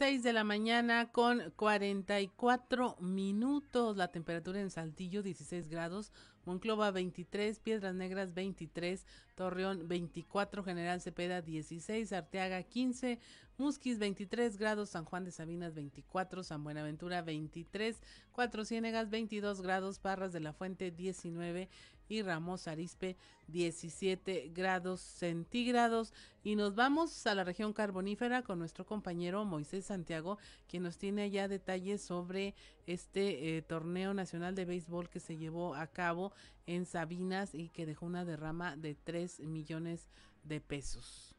Seis 0.00 0.22
de 0.22 0.32
la 0.32 0.44
mañana 0.44 1.12
con 1.12 1.52
44 1.56 2.96
minutos. 3.00 3.98
La 3.98 4.08
temperatura 4.08 4.58
en 4.58 4.70
Saltillo 4.70 5.22
16 5.22 5.68
grados. 5.68 6.10
Monclova 6.46 6.90
23, 6.90 7.60
Piedras 7.60 7.94
Negras 7.94 8.32
23, 8.32 9.04
Torreón 9.34 9.88
24, 9.88 10.64
General 10.64 11.02
Cepeda 11.02 11.42
16, 11.42 12.14
Arteaga 12.14 12.62
15, 12.62 13.18
Musquis 13.58 13.98
23 13.98 14.56
grados, 14.56 14.88
San 14.88 15.04
Juan 15.04 15.26
de 15.26 15.32
Sabinas 15.32 15.74
24, 15.74 16.44
San 16.44 16.64
Buenaventura 16.64 17.20
23, 17.20 18.00
Cuatro 18.32 18.64
Ciénegas 18.64 19.10
22 19.10 19.60
grados, 19.60 19.98
Parras 19.98 20.32
de 20.32 20.40
la 20.40 20.54
Fuente 20.54 20.90
19 20.90 21.68
y 22.10 22.22
Ramos 22.22 22.68
Arispe 22.68 23.16
17 23.46 24.50
grados 24.52 25.00
centígrados. 25.00 26.12
Y 26.42 26.56
nos 26.56 26.74
vamos 26.74 27.26
a 27.26 27.34
la 27.34 27.44
región 27.44 27.72
carbonífera 27.72 28.42
con 28.42 28.58
nuestro 28.58 28.84
compañero 28.84 29.44
Moisés 29.44 29.86
Santiago, 29.86 30.36
quien 30.68 30.82
nos 30.82 30.98
tiene 30.98 31.30
ya 31.30 31.48
detalles 31.48 32.02
sobre 32.02 32.54
este 32.86 33.56
eh, 33.56 33.62
torneo 33.62 34.12
nacional 34.12 34.54
de 34.54 34.64
béisbol 34.64 35.08
que 35.08 35.20
se 35.20 35.36
llevó 35.36 35.74
a 35.74 35.86
cabo 35.86 36.32
en 36.66 36.84
Sabinas 36.84 37.54
y 37.54 37.68
que 37.68 37.86
dejó 37.86 38.06
una 38.06 38.24
derrama 38.24 38.76
de 38.76 38.96
3 38.96 39.40
millones 39.40 40.08
de 40.42 40.60
pesos. 40.60 41.29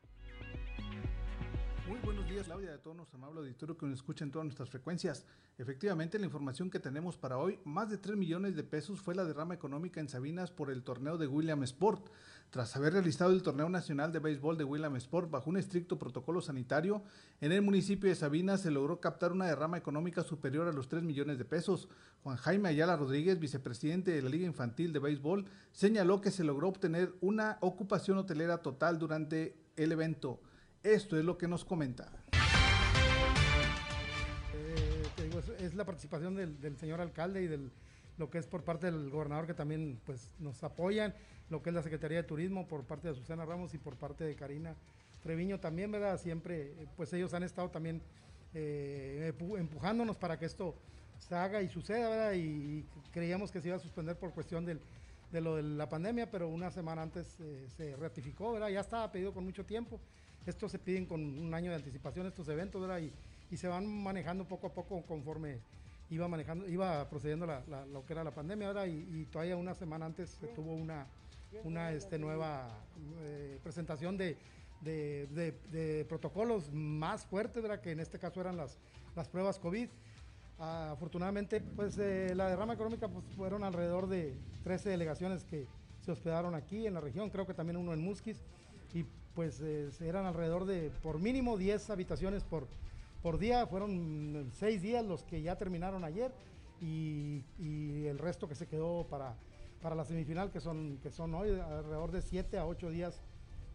Muy 1.91 1.99
buenos 1.99 2.25
días, 2.25 2.45
Claudia, 2.45 2.71
de 2.71 2.77
todo 2.77 2.93
nuestro 2.93 3.17
amable 3.17 3.41
auditorio 3.41 3.77
que 3.77 3.85
nos 3.85 3.95
escucha 3.95 4.23
en 4.23 4.31
todas 4.31 4.45
nuestras 4.45 4.69
frecuencias. 4.69 5.25
Efectivamente, 5.57 6.17
la 6.17 6.25
información 6.25 6.69
que 6.69 6.79
tenemos 6.79 7.17
para 7.17 7.37
hoy, 7.37 7.59
más 7.65 7.89
de 7.89 7.97
3 7.97 8.15
millones 8.15 8.55
de 8.55 8.63
pesos 8.63 9.01
fue 9.01 9.13
la 9.13 9.25
derrama 9.25 9.55
económica 9.55 9.99
en 9.99 10.07
Sabinas 10.07 10.51
por 10.51 10.71
el 10.71 10.83
torneo 10.83 11.17
de 11.17 11.27
William 11.27 11.61
Sport. 11.63 12.07
Tras 12.49 12.77
haber 12.77 12.93
realizado 12.93 13.33
el 13.33 13.43
torneo 13.43 13.67
nacional 13.67 14.13
de 14.13 14.19
béisbol 14.19 14.57
de 14.57 14.63
William 14.63 14.95
Sport 14.95 15.29
bajo 15.29 15.49
un 15.49 15.57
estricto 15.57 15.99
protocolo 15.99 16.39
sanitario, 16.39 17.03
en 17.41 17.51
el 17.51 17.61
municipio 17.61 18.07
de 18.07 18.15
Sabinas 18.15 18.61
se 18.61 18.71
logró 18.71 19.01
captar 19.01 19.33
una 19.33 19.47
derrama 19.47 19.77
económica 19.77 20.23
superior 20.23 20.69
a 20.69 20.71
los 20.71 20.87
3 20.87 21.03
millones 21.03 21.39
de 21.39 21.43
pesos. 21.43 21.89
Juan 22.23 22.37
Jaime 22.37 22.69
Ayala 22.69 22.95
Rodríguez, 22.95 23.37
vicepresidente 23.37 24.11
de 24.11 24.21
la 24.21 24.29
Liga 24.29 24.47
Infantil 24.47 24.93
de 24.93 24.99
Béisbol, 24.99 25.43
señaló 25.73 26.21
que 26.21 26.31
se 26.31 26.45
logró 26.45 26.69
obtener 26.69 27.13
una 27.19 27.57
ocupación 27.59 28.17
hotelera 28.17 28.59
total 28.59 28.97
durante 28.97 29.57
el 29.75 29.91
evento. 29.91 30.39
Esto 30.83 31.17
es 31.17 31.23
lo 31.23 31.37
que 31.37 31.47
nos 31.47 31.63
comenta. 31.63 32.09
Eh, 34.55 35.03
es, 35.59 35.75
la 35.75 35.85
participación 35.85 36.35
del, 36.35 36.77
señor 36.77 37.01
alcalde 37.01 37.43
y 37.43 37.47
del 37.47 37.71
lo 38.17 38.29
que 38.29 38.39
es 38.39 38.45
por 38.45 38.63
parte 38.63 38.87
del 38.87 39.09
gobernador 39.09 39.47
que 39.47 39.53
también 39.53 39.99
pues 40.05 40.29
nos 40.39 40.63
apoyan, 40.63 41.13
lo 41.49 41.63
que 41.63 41.69
es 41.69 41.75
la 41.75 41.81
Secretaría 41.81 42.17
de 42.17 42.23
Turismo 42.23 42.67
por 42.67 42.83
parte 42.83 43.07
de 43.07 43.15
Susana 43.15 43.45
Ramos 43.45 43.73
y 43.73 43.77
por 43.77 43.95
parte 43.95 44.23
de 44.23 44.35
Karina 44.35 44.75
Treviño 45.23 45.59
también, 45.59 45.91
¿verdad? 45.91 46.19
Siempre, 46.19 46.73
eh, 46.77 46.87
pues 46.97 47.13
ellos 47.13 47.33
han 47.33 47.43
estado 47.43 47.69
también 47.69 48.01
eh, 48.53 49.33
empu- 49.37 49.57
empujándonos 49.57 50.17
para 50.17 50.37
que 50.37 50.45
esto 50.45 50.75
se 51.19 51.35
haga 51.35 51.61
y 51.61 51.69
suceda, 51.69 52.09
¿verdad? 52.09 52.33
Y, 52.33 52.85
creíamos 53.11 53.51
que 53.51 53.61
se 53.61 53.67
iba 53.67 53.77
a 53.77 53.79
suspender 53.79 54.17
por 54.17 54.33
cuestión 54.33 54.65
del, 54.65 54.79
de 55.31 55.41
lo 55.41 55.55
de 55.55 55.63
la 55.63 55.87
pandemia, 55.89 56.29
pero 56.29 56.47
una 56.47 56.71
semana 56.71 57.03
antes 57.03 57.37
se 57.77 57.95
ratificó, 57.97 58.53
¿verdad? 58.53 58.69
Ya 58.69 58.81
estaba 58.81 59.11
pedido 59.11 59.31
con 59.33 59.43
mucho 59.43 59.63
tiempo. 59.63 59.99
Estos 60.45 60.71
se 60.71 60.79
piden 60.79 61.05
con 61.05 61.21
un 61.21 61.53
año 61.53 61.69
de 61.69 61.77
anticipación, 61.77 62.25
estos 62.25 62.47
eventos, 62.47 62.81
¿verdad? 62.81 62.99
Y, 62.99 63.11
se 63.57 63.67
van 63.67 63.85
manejando 63.85 64.45
poco 64.45 64.67
a 64.67 64.73
poco 64.73 65.01
conforme 65.01 65.59
iba 66.09 66.25
manejando, 66.29 66.69
iba 66.69 67.09
procediendo 67.09 67.45
la, 67.45 67.61
lo 67.91 68.05
que 68.05 68.13
era 68.13 68.23
la 68.23 68.31
pandemia, 68.31 68.67
¿verdad? 68.69 68.85
Y, 68.87 69.25
todavía 69.25 69.57
una 69.57 69.75
semana 69.75 70.05
antes 70.05 70.29
se 70.29 70.47
tuvo 70.47 70.73
una, 70.73 71.05
una 71.65 71.91
este, 71.91 72.17
nueva 72.17 72.69
eh, 73.23 73.59
presentación 73.61 74.17
de, 74.17 74.37
de- 74.81 76.05
protocolos 76.07 76.71
más 76.71 77.25
fuertes, 77.25 77.61
¿verdad? 77.61 77.81
Que 77.81 77.91
en 77.91 77.99
este 77.99 78.19
caso 78.19 78.39
eran 78.39 78.55
las, 78.55 78.77
las 79.15 79.27
pruebas 79.27 79.59
COVID. 79.59 79.89
Afortunadamente, 80.57 81.59
pues 81.59 81.97
eh, 81.97 82.33
la 82.35 82.47
derrama 82.47 82.73
económica 82.73 83.07
pues, 83.07 83.25
fueron 83.35 83.63
alrededor 83.63 84.07
de 84.07 84.35
13 84.63 84.89
delegaciones 84.89 85.43
que 85.43 85.67
se 86.01 86.11
hospedaron 86.11 86.55
aquí 86.55 86.87
en 86.87 86.93
la 86.93 87.01
región, 87.01 87.29
creo 87.29 87.45
que 87.45 87.53
también 87.53 87.77
uno 87.77 87.93
en 87.93 88.01
Musquis, 88.01 88.37
y 88.93 89.05
pues 89.35 89.61
eh, 89.61 89.89
eran 90.01 90.25
alrededor 90.25 90.65
de 90.65 90.91
por 91.01 91.19
mínimo 91.19 91.57
10 91.57 91.89
habitaciones 91.89 92.43
por, 92.43 92.67
por 93.21 93.37
día, 93.37 93.65
fueron 93.67 94.49
6 94.53 94.81
días 94.81 95.05
los 95.05 95.23
que 95.23 95.41
ya 95.41 95.57
terminaron 95.57 96.03
ayer 96.03 96.31
y, 96.81 97.43
el 98.07 98.17
resto 98.17 98.47
que 98.49 98.55
se 98.55 98.67
quedó 98.67 99.05
para, 99.07 99.35
para 99.81 99.95
la 99.95 100.03
semifinal, 100.03 100.51
que 100.51 100.59
son, 100.59 100.97
que 101.01 101.11
son 101.11 101.33
hoy 101.35 101.51
alrededor 101.51 102.11
de 102.11 102.21
7 102.21 102.57
a 102.57 102.65
8 102.65 102.89
días 102.89 103.21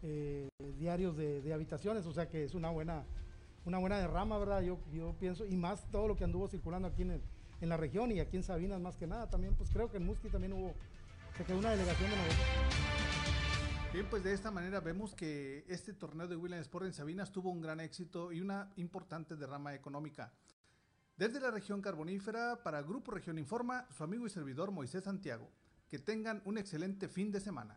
eh, 0.03 0.47
diarios 0.77 1.17
de, 1.17 1.41
de 1.41 1.53
habitaciones, 1.53 2.05
o 2.05 2.13
sea 2.13 2.27
que 2.29 2.43
es 2.43 2.53
una 2.53 2.69
buena, 2.69 3.03
una 3.65 3.79
buena 3.79 3.97
derrama, 3.97 4.37
¿verdad? 4.37 4.61
Yo, 4.61 4.77
yo 4.93 5.15
pienso, 5.19 5.45
y 5.45 5.55
más 5.55 5.89
todo 5.89 6.07
lo 6.07 6.15
que 6.15 6.23
anduvo 6.25 6.47
circulando 6.47 6.87
aquí 6.87 7.01
en, 7.01 7.11
el- 7.11 7.21
en 7.61 7.69
la 7.69 7.77
región 7.77 8.11
y 8.11 8.19
aquí 8.19 8.37
en 8.37 8.43
Sabinas 8.43 8.79
más 8.79 8.97
que 8.97 9.07
nada, 9.07 9.27
también 9.29 9.55
pues 9.55 9.69
creo 9.71 9.89
que 9.89 9.97
en 9.97 10.05
Musqui 10.05 10.29
también 10.29 10.53
hubo, 10.53 10.73
se 11.35 11.43
quedó 11.43 11.57
una 11.57 11.71
delegación 11.71 12.11
de 12.11 12.15
nosotros. 12.17 13.06
Bien, 13.93 14.05
pues 14.09 14.21
de 14.21 14.33
esta 14.33 14.51
manera 14.51 14.81
vemos 14.81 15.15
que 15.15 15.63
este 15.69 15.93
torneo 15.93 16.27
de 16.27 16.35
William 16.35 16.59
Sport 16.59 16.85
en 16.85 16.93
Sabinas 16.93 17.31
tuvo 17.31 17.49
un 17.49 17.61
gran 17.61 17.79
éxito 17.79 18.31
y 18.33 18.41
una 18.41 18.69
importante 18.75 19.35
derrama 19.35 19.73
económica. 19.73 20.33
Desde 21.15 21.39
la 21.39 21.51
región 21.51 21.81
carbonífera, 21.81 22.61
para 22.63 22.81
Grupo 22.81 23.11
Región 23.11 23.39
Informa, 23.39 23.87
su 23.89 24.03
amigo 24.03 24.27
y 24.27 24.29
servidor 24.29 24.71
Moisés 24.71 25.05
Santiago. 25.05 25.49
Que 25.89 25.99
tengan 25.99 26.41
un 26.45 26.57
excelente 26.57 27.07
fin 27.07 27.31
de 27.31 27.39
semana. 27.39 27.75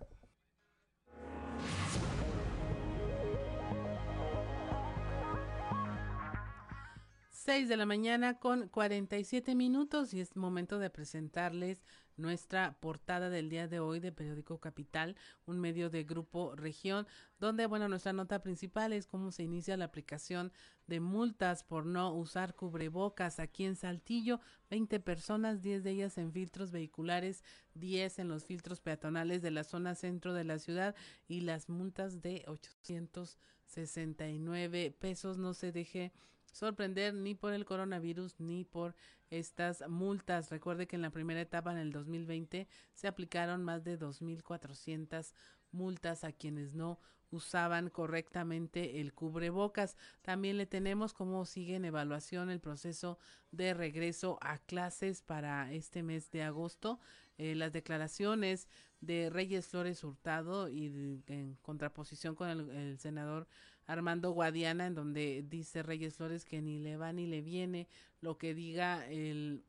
Seis 7.30 7.68
de 7.68 7.76
la 7.76 7.86
mañana 7.86 8.38
con 8.38 8.68
47 8.68 9.54
minutos 9.54 10.12
y 10.12 10.20
es 10.20 10.36
momento 10.36 10.78
de 10.78 10.90
presentarles 10.90 11.82
nuestra 12.20 12.76
portada 12.80 13.30
del 13.30 13.48
día 13.48 13.66
de 13.66 13.80
hoy 13.80 13.98
de 14.00 14.12
Periódico 14.12 14.58
Capital, 14.58 15.16
un 15.46 15.58
medio 15.58 15.88
de 15.90 16.04
Grupo 16.04 16.54
Región, 16.54 17.06
donde, 17.38 17.66
bueno, 17.66 17.88
nuestra 17.88 18.12
nota 18.12 18.42
principal 18.42 18.92
es 18.92 19.06
cómo 19.06 19.32
se 19.32 19.42
inicia 19.42 19.76
la 19.76 19.86
aplicación 19.86 20.52
de 20.86 21.00
multas 21.00 21.64
por 21.64 21.86
no 21.86 22.14
usar 22.14 22.54
cubrebocas 22.54 23.40
aquí 23.40 23.64
en 23.64 23.76
Saltillo, 23.76 24.40
20 24.70 25.00
personas, 25.00 25.62
10 25.62 25.84
de 25.84 25.90
ellas 25.90 26.18
en 26.18 26.32
filtros 26.32 26.70
vehiculares, 26.70 27.42
10 27.74 28.18
en 28.18 28.28
los 28.28 28.44
filtros 28.44 28.80
peatonales 28.80 29.40
de 29.42 29.50
la 29.50 29.64
zona 29.64 29.94
centro 29.94 30.34
de 30.34 30.44
la 30.44 30.58
ciudad 30.58 30.94
y 31.28 31.40
las 31.40 31.68
multas 31.68 32.20
de 32.20 32.44
869 32.46 34.96
pesos, 34.98 35.38
no 35.38 35.54
se 35.54 35.72
deje 35.72 36.12
sorprender 36.50 37.14
ni 37.14 37.34
por 37.34 37.52
el 37.52 37.64
coronavirus 37.64 38.38
ni 38.40 38.64
por 38.64 38.94
estas 39.30 39.88
multas. 39.88 40.50
Recuerde 40.50 40.86
que 40.86 40.96
en 40.96 41.02
la 41.02 41.10
primera 41.10 41.40
etapa, 41.40 41.72
en 41.72 41.78
el 41.78 41.92
2020, 41.92 42.68
se 42.92 43.08
aplicaron 43.08 43.62
más 43.62 43.84
de 43.84 43.98
2.400 43.98 45.32
multas 45.72 46.24
a 46.24 46.32
quienes 46.32 46.74
no 46.74 46.98
usaban 47.30 47.90
correctamente 47.90 49.00
el 49.00 49.12
cubrebocas. 49.14 49.96
También 50.22 50.58
le 50.58 50.66
tenemos 50.66 51.12
cómo 51.12 51.44
sigue 51.44 51.76
en 51.76 51.84
evaluación 51.84 52.50
el 52.50 52.60
proceso 52.60 53.18
de 53.52 53.72
regreso 53.74 54.38
a 54.40 54.58
clases 54.58 55.22
para 55.22 55.72
este 55.72 56.02
mes 56.02 56.30
de 56.30 56.42
agosto. 56.42 56.98
Eh, 57.38 57.54
las 57.54 57.72
declaraciones 57.72 58.68
de 59.00 59.30
Reyes 59.30 59.68
Flores 59.68 60.04
Hurtado 60.04 60.68
y 60.68 61.22
en 61.26 61.56
contraposición 61.62 62.34
con 62.34 62.48
el 62.48 62.98
senador 62.98 63.48
Armando 63.90 64.30
Guadiana, 64.30 64.86
en 64.86 64.94
donde 64.94 65.44
dice 65.48 65.82
Reyes 65.82 66.14
Flores 66.14 66.44
que 66.44 66.62
ni 66.62 66.78
le 66.78 66.96
va 66.96 67.12
ni 67.12 67.26
le 67.26 67.40
viene 67.42 67.88
lo 68.20 68.38
que 68.38 68.54
diga 68.54 69.04
el 69.08 69.64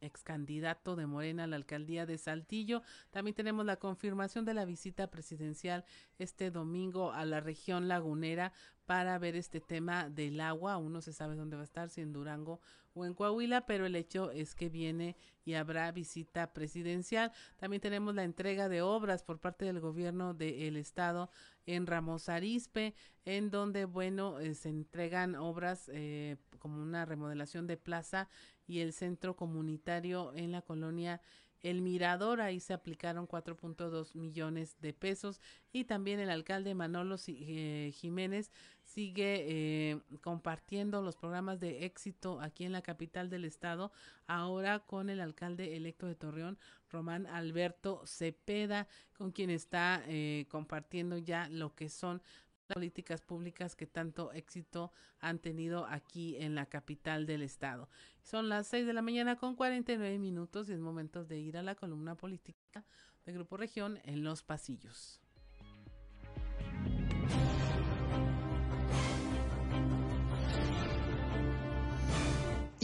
ex 0.00 0.22
candidato 0.22 0.96
de 0.96 1.06
Morena 1.06 1.44
a 1.44 1.46
la 1.46 1.56
alcaldía 1.56 2.06
de 2.06 2.18
Saltillo. 2.18 2.82
También 3.10 3.34
tenemos 3.34 3.66
la 3.66 3.76
confirmación 3.76 4.44
de 4.44 4.54
la 4.54 4.64
visita 4.64 5.10
presidencial 5.10 5.84
este 6.18 6.50
domingo 6.50 7.12
a 7.12 7.24
la 7.24 7.40
región 7.40 7.88
lagunera 7.88 8.52
para 8.86 9.18
ver 9.18 9.34
este 9.34 9.60
tema 9.60 10.08
del 10.08 10.40
agua. 10.40 10.74
Aún 10.74 10.92
no 10.92 11.00
se 11.00 11.12
sabe 11.12 11.34
dónde 11.34 11.56
va 11.56 11.62
a 11.62 11.64
estar, 11.64 11.88
si 11.88 12.00
en 12.00 12.12
Durango 12.12 12.60
o 12.94 13.04
en 13.04 13.14
Coahuila, 13.14 13.66
pero 13.66 13.86
el 13.86 13.96
hecho 13.96 14.30
es 14.30 14.54
que 14.54 14.68
viene 14.68 15.16
y 15.44 15.54
habrá 15.54 15.90
visita 15.92 16.52
presidencial. 16.52 17.32
También 17.56 17.80
tenemos 17.80 18.14
la 18.14 18.24
entrega 18.24 18.68
de 18.68 18.82
obras 18.82 19.22
por 19.22 19.40
parte 19.40 19.64
del 19.64 19.80
gobierno 19.80 20.32
del 20.32 20.76
estado 20.76 21.30
en 21.66 21.86
Ramos 21.86 22.28
Arizpe, 22.28 22.94
en 23.24 23.50
donde, 23.50 23.84
bueno, 23.84 24.38
eh, 24.38 24.54
se 24.54 24.68
entregan 24.68 25.34
obras 25.34 25.90
eh, 25.92 26.36
como 26.58 26.80
una 26.80 27.04
remodelación 27.04 27.66
de 27.66 27.76
plaza 27.76 28.28
y 28.66 28.80
el 28.80 28.92
centro 28.92 29.36
comunitario 29.36 30.32
en 30.34 30.52
la 30.52 30.62
colonia 30.62 31.20
el 31.64 31.80
Mirador, 31.80 32.42
ahí 32.42 32.60
se 32.60 32.74
aplicaron 32.74 33.26
4.2 33.26 34.14
millones 34.14 34.76
de 34.80 34.92
pesos 34.92 35.40
y 35.72 35.84
también 35.84 36.20
el 36.20 36.28
alcalde 36.28 36.74
Manolo 36.74 37.16
eh, 37.26 37.90
Jiménez 37.94 38.52
sigue 38.94 39.44
eh, 39.48 40.00
compartiendo 40.20 41.02
los 41.02 41.16
programas 41.16 41.58
de 41.58 41.84
éxito 41.84 42.40
aquí 42.40 42.64
en 42.64 42.70
la 42.70 42.80
capital 42.80 43.28
del 43.28 43.44
estado, 43.44 43.90
ahora 44.28 44.78
con 44.78 45.10
el 45.10 45.20
alcalde 45.20 45.76
electo 45.76 46.06
de 46.06 46.14
Torreón, 46.14 46.58
Román 46.90 47.26
Alberto 47.26 48.02
Cepeda, 48.06 48.86
con 49.18 49.32
quien 49.32 49.50
está 49.50 50.04
eh, 50.06 50.46
compartiendo 50.48 51.18
ya 51.18 51.48
lo 51.48 51.74
que 51.74 51.88
son 51.88 52.22
las 52.68 52.76
políticas 52.76 53.20
públicas 53.20 53.74
que 53.74 53.86
tanto 53.86 54.32
éxito 54.32 54.92
han 55.18 55.40
tenido 55.40 55.86
aquí 55.86 56.36
en 56.36 56.54
la 56.54 56.66
capital 56.66 57.26
del 57.26 57.42
estado. 57.42 57.88
Son 58.22 58.48
las 58.48 58.68
6 58.68 58.86
de 58.86 58.92
la 58.92 59.02
mañana 59.02 59.36
con 59.36 59.56
49 59.56 60.18
minutos 60.20 60.68
y 60.68 60.72
es 60.72 60.78
momento 60.78 61.24
de 61.24 61.40
ir 61.40 61.56
a 61.56 61.62
la 61.62 61.74
columna 61.74 62.14
política 62.14 62.84
de 63.26 63.32
Grupo 63.32 63.56
Región 63.56 63.98
en 64.04 64.22
los 64.22 64.44
pasillos. 64.44 65.20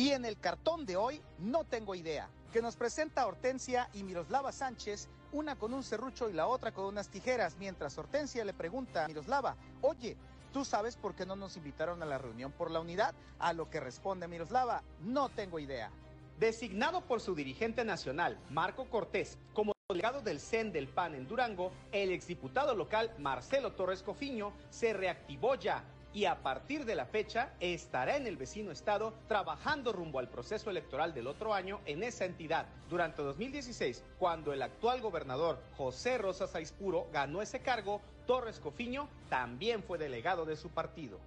Y 0.01 0.13
en 0.13 0.25
el 0.25 0.39
cartón 0.39 0.87
de 0.87 0.97
hoy 0.97 1.21
no 1.39 1.65
tengo 1.65 1.95
idea, 1.95 2.31
que 2.55 2.63
nos 2.63 2.75
presenta 2.75 3.27
Hortensia 3.27 3.91
y 3.93 4.03
Miroslava 4.03 4.51
Sánchez 4.51 5.11
una 5.31 5.57
con 5.57 5.75
un 5.75 5.83
serrucho 5.83 6.31
y 6.31 6.33
la 6.33 6.47
otra 6.47 6.73
con 6.73 6.87
unas 6.87 7.11
tijeras, 7.11 7.59
mientras 7.59 7.99
Hortensia 7.99 8.47
le 8.47 8.55
pregunta 8.55 9.05
a 9.05 9.09
Miroslava, 9.09 9.57
oye, 9.83 10.17
¿tú 10.55 10.65
sabes 10.65 10.97
por 10.97 11.15
qué 11.15 11.27
no 11.27 11.37
nos 11.37 11.59
invitaron 11.59 12.03
a 12.03 12.07
la 12.07 12.17
reunión 12.17 12.51
por 12.51 12.71
la 12.71 12.81
unidad? 12.81 13.15
A 13.39 13.53
lo 13.53 13.69
que 13.69 13.79
responde 13.79 14.27
Miroslava, 14.27 14.83
no 15.03 15.29
tengo 15.29 15.59
idea. 15.59 15.91
Designado 16.39 17.03
por 17.03 17.21
su 17.21 17.35
dirigente 17.35 17.85
nacional, 17.85 18.39
Marco 18.49 18.87
Cortés, 18.89 19.37
como 19.53 19.75
delegado 19.87 20.23
del 20.23 20.41
CEN 20.41 20.73
del 20.73 20.89
PAN 20.89 21.15
en 21.15 21.29
Durango, 21.29 21.73
el 21.93 22.11
exdiputado 22.11 22.75
local 22.75 23.13
Marcelo 23.19 23.73
Torres 23.73 24.03
Cofiño 24.03 24.55
se 24.71 24.95
reactivó 24.95 25.57
ya 25.57 25.85
y 26.13 26.25
a 26.25 26.43
partir 26.43 26.85
de 26.85 26.95
la 26.95 27.07
fecha 27.07 27.53
estará 27.61 28.17
en 28.17 28.27
el 28.27 28.37
vecino 28.37 28.71
estado 28.71 29.15
trabajando 29.29 29.93
rumbo 29.93 30.19
al 30.19 30.29
proceso 30.29 30.71
electoral 30.71 31.15
del 31.15 31.27
otro 31.27 31.55
año 31.55 31.81
en 31.87 32.03
esa 32.03 32.25
entidad. 32.25 32.67
Durante 32.89 33.23
2016, 33.23 34.03
cuando 34.19 34.53
el 34.53 34.63
actual 34.63 35.01
gobernador 35.01 35.61
José 35.77 36.19
Rosas 36.19 36.55
Aispuro 36.55 37.07
ganó 37.13 37.43
ese 37.43 37.61
cargo, 37.61 38.01
Torres 38.27 38.59
Cofiño 38.61 39.09
también 39.29 39.83
fue 39.83 39.99
delegado 39.99 40.45
de 40.45 40.57
su 40.57 40.71
partido. 40.71 41.19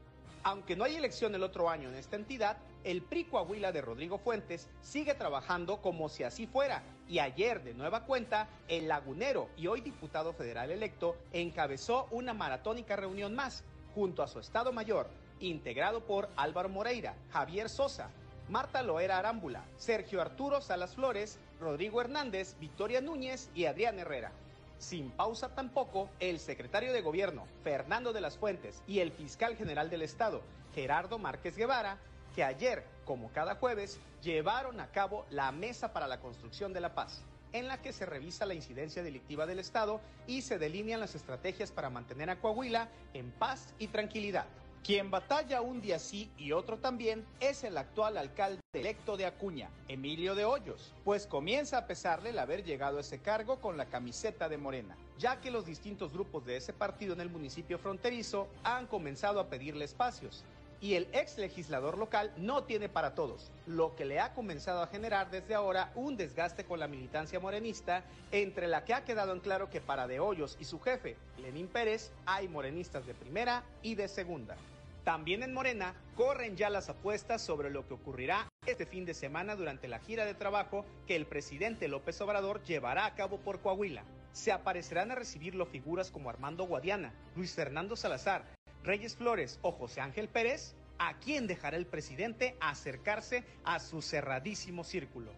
Aunque 0.45 0.75
no 0.75 0.83
hay 0.83 0.97
elección 0.97 1.33
el 1.35 1.43
otro 1.43 1.69
año 1.69 1.87
en 1.87 1.95
esta 1.95 2.17
entidad, 2.17 2.57
el 2.83 3.01
PRI 3.01 3.23
Coahuila 3.25 3.71
de 3.71 3.81
Rodrigo 3.81 4.17
Fuentes 4.17 4.69
sigue 4.81 5.13
trabajando 5.13 5.81
como 5.81 6.09
si 6.09 6.23
así 6.23 6.47
fuera 6.47 6.83
y 7.07 7.19
ayer 7.19 7.63
de 7.63 7.73
nueva 7.73 8.05
cuenta 8.05 8.49
el 8.67 8.89
lagunero 8.89 9.47
y 9.55 9.67
hoy 9.67 9.79
diputado 9.79 10.33
federal 10.33 10.69
electo 10.69 11.15
encabezó 11.31 12.07
una 12.11 12.33
maratónica 12.33 12.97
reunión 12.97 13.33
más 13.35 13.63
junto 13.93 14.23
a 14.23 14.27
su 14.27 14.39
Estado 14.39 14.71
Mayor, 14.71 15.07
integrado 15.39 16.01
por 16.01 16.29
Álvaro 16.35 16.69
Moreira, 16.69 17.15
Javier 17.31 17.69
Sosa, 17.69 18.09
Marta 18.49 18.81
Loera 18.81 19.17
Arámbula, 19.17 19.63
Sergio 19.77 20.21
Arturo 20.21 20.61
Salas 20.61 20.95
Flores, 20.95 21.39
Rodrigo 21.59 22.01
Hernández, 22.01 22.55
Victoria 22.59 23.01
Núñez 23.01 23.49
y 23.55 23.65
Adrián 23.65 23.99
Herrera. 23.99 24.31
Sin 24.77 25.11
pausa 25.11 25.49
tampoco, 25.55 26.09
el 26.19 26.39
secretario 26.39 26.91
de 26.91 27.01
Gobierno, 27.01 27.45
Fernando 27.63 28.11
de 28.11 28.21
las 28.21 28.37
Fuentes, 28.37 28.81
y 28.85 28.99
el 28.99 29.11
fiscal 29.11 29.55
general 29.55 29.89
del 29.89 30.01
Estado, 30.01 30.41
Gerardo 30.75 31.19
Márquez 31.19 31.55
Guevara, 31.55 31.97
que 32.35 32.43
ayer, 32.43 32.83
como 33.05 33.31
cada 33.31 33.55
jueves, 33.55 33.99
llevaron 34.21 34.79
a 34.79 34.87
cabo 34.87 35.25
la 35.29 35.51
Mesa 35.51 35.93
para 35.93 36.07
la 36.07 36.19
Construcción 36.19 36.73
de 36.73 36.81
la 36.81 36.95
Paz 36.95 37.23
en 37.53 37.67
la 37.67 37.81
que 37.81 37.93
se 37.93 38.05
revisa 38.05 38.45
la 38.45 38.53
incidencia 38.53 39.03
delictiva 39.03 39.45
del 39.45 39.59
Estado 39.59 40.01
y 40.27 40.41
se 40.41 40.59
delinean 40.59 40.99
las 40.99 41.15
estrategias 41.15 41.71
para 41.71 41.89
mantener 41.89 42.29
a 42.29 42.41
Coahuila 42.41 42.89
en 43.13 43.31
paz 43.31 43.73
y 43.79 43.87
tranquilidad. 43.87 44.45
Quien 44.83 45.09
batalla 45.11 45.61
un 45.61 45.79
día 45.79 45.97
sí 45.97 46.29
y 46.37 46.51
otro 46.51 46.77
también 46.77 47.25
es 47.39 47.63
el 47.63 47.77
actual 47.77 48.17
alcalde 48.17 48.59
electo 48.73 49.15
de 49.15 49.25
Acuña, 49.25 49.69
Emilio 49.87 50.35
de 50.35 50.43
Hoyos, 50.43 50.93
pues 51.05 51.25
comienza 51.25 51.77
a 51.77 51.87
pesarle 51.87 52.31
el 52.31 52.39
haber 52.39 52.65
llegado 52.65 52.97
a 52.97 53.01
ese 53.01 53.19
cargo 53.19 53.61
con 53.61 53.77
la 53.77 53.85
camiseta 53.85 54.49
de 54.49 54.57
Morena, 54.57 54.97
ya 55.17 55.39
que 55.39 55.51
los 55.51 55.65
distintos 55.65 56.11
grupos 56.11 56.45
de 56.45 56.57
ese 56.57 56.73
partido 56.73 57.13
en 57.13 57.21
el 57.21 57.29
municipio 57.29 57.79
fronterizo 57.79 58.49
han 58.65 58.87
comenzado 58.87 59.39
a 59.39 59.47
pedirle 59.47 59.85
espacios, 59.85 60.43
y 60.83 60.95
el 60.95 61.07
ex 61.13 61.37
legislador 61.37 61.97
local 61.97 62.33
no 62.35 62.65
tiene 62.65 62.89
para 62.89 63.15
todos, 63.15 63.53
lo 63.65 63.95
que 63.95 64.03
le 64.03 64.19
ha 64.19 64.33
comenzado 64.33 64.81
a 64.81 64.87
generar 64.87 65.31
desde 65.31 65.55
ahora 65.55 65.93
un 65.95 66.17
desgaste 66.17 66.65
con 66.65 66.77
la 66.77 66.89
militancia 66.89 67.39
morenista, 67.39 68.03
entre 68.33 68.67
la 68.67 68.83
que 68.83 68.93
ha 68.93 69.05
quedado 69.05 69.31
en 69.31 69.39
claro 69.39 69.69
que 69.69 69.79
para 69.79 70.07
De 70.07 70.19
Hoyos 70.19 70.57
y 70.59 70.65
su 70.65 70.81
jefe, 70.81 71.15
Lenín 71.37 71.69
Pérez, 71.69 72.11
hay 72.25 72.49
morenistas 72.49 73.05
de 73.05 73.13
primera 73.13 73.63
y 73.81 73.95
de 73.95 74.09
segunda. 74.09 74.57
También 75.05 75.41
en 75.43 75.53
Morena 75.53 75.95
corren 76.17 76.57
ya 76.57 76.69
las 76.69 76.89
apuestas 76.89 77.41
sobre 77.41 77.69
lo 77.69 77.87
que 77.87 77.93
ocurrirá 77.93 78.49
este 78.65 78.85
fin 78.85 79.05
de 79.05 79.13
semana 79.13 79.55
durante 79.55 79.87
la 79.87 79.99
gira 79.99 80.25
de 80.25 80.33
trabajo 80.33 80.83
que 81.07 81.15
el 81.15 81.25
presidente 81.25 81.87
López 81.87 82.19
Obrador 82.19 82.61
llevará 82.63 83.05
a 83.05 83.15
cabo 83.15 83.37
por 83.37 83.61
Coahuila. 83.61 84.03
Se 84.33 84.51
aparecerán 84.51 85.11
a 85.11 85.15
recibirlo 85.15 85.65
figuras 85.65 86.11
como 86.11 86.29
Armando 86.29 86.65
Guadiana, 86.65 87.13
Luis 87.37 87.53
Fernando 87.53 87.95
Salazar, 87.95 88.43
Reyes 88.83 89.15
Flores 89.15 89.59
o 89.61 89.71
José 89.71 90.01
Ángel 90.01 90.27
Pérez, 90.27 90.75
¿a 90.97 91.17
quién 91.19 91.47
dejará 91.47 91.77
el 91.77 91.85
presidente 91.85 92.57
acercarse 92.59 93.45
a 93.63 93.79
su 93.79 94.01
cerradísimo 94.01 94.83
círculo? 94.83 95.31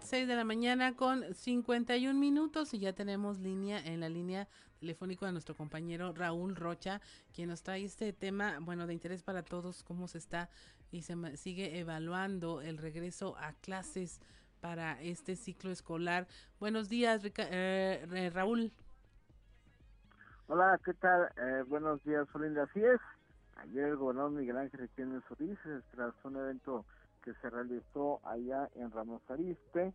Seis 0.00 0.26
de 0.26 0.34
la 0.34 0.44
mañana 0.44 0.96
con 0.96 1.34
51 1.34 2.18
minutos 2.18 2.74
y 2.74 2.80
ya 2.80 2.94
tenemos 2.94 3.38
línea 3.38 3.78
en 3.78 4.00
la 4.00 4.08
línea 4.08 4.48
telefónica 4.80 5.26
de 5.26 5.32
nuestro 5.32 5.54
compañero 5.54 6.12
Raúl 6.14 6.56
Rocha, 6.56 7.00
quien 7.32 7.50
nos 7.50 7.62
trae 7.62 7.84
este 7.84 8.12
tema, 8.12 8.58
bueno, 8.60 8.86
de 8.86 8.94
interés 8.94 9.22
para 9.22 9.44
todos, 9.44 9.84
cómo 9.84 10.08
se 10.08 10.18
está 10.18 10.48
y 10.90 11.02
se 11.02 11.14
sigue 11.36 11.78
evaluando 11.78 12.62
el 12.62 12.78
regreso 12.78 13.36
a 13.36 13.52
clases 13.52 14.20
para 14.60 15.00
este 15.00 15.36
ciclo 15.36 15.70
escolar. 15.70 16.26
Buenos 16.58 16.88
días, 16.88 17.22
eh, 17.36 18.30
Raúl. 18.34 18.72
Hola, 20.48 20.78
¿qué 20.84 20.94
tal? 20.94 21.30
Eh, 21.36 21.64
buenos 21.68 22.02
días, 22.04 22.26
Olinda. 22.34 22.64
Así 22.64 22.84
es. 22.84 23.00
Ayer 23.56 23.88
el 23.88 23.96
gobernador 23.96 24.32
Miguel 24.32 24.56
Ángel 24.56 24.88
Jiménez 24.96 25.22
Solís, 25.28 25.58
tras 25.92 26.12
un 26.24 26.36
evento 26.36 26.84
que 27.22 27.34
se 27.34 27.50
realizó 27.50 28.20
allá 28.26 28.68
en 28.74 28.90
Ramos 28.90 29.22
Arizpe, 29.28 29.92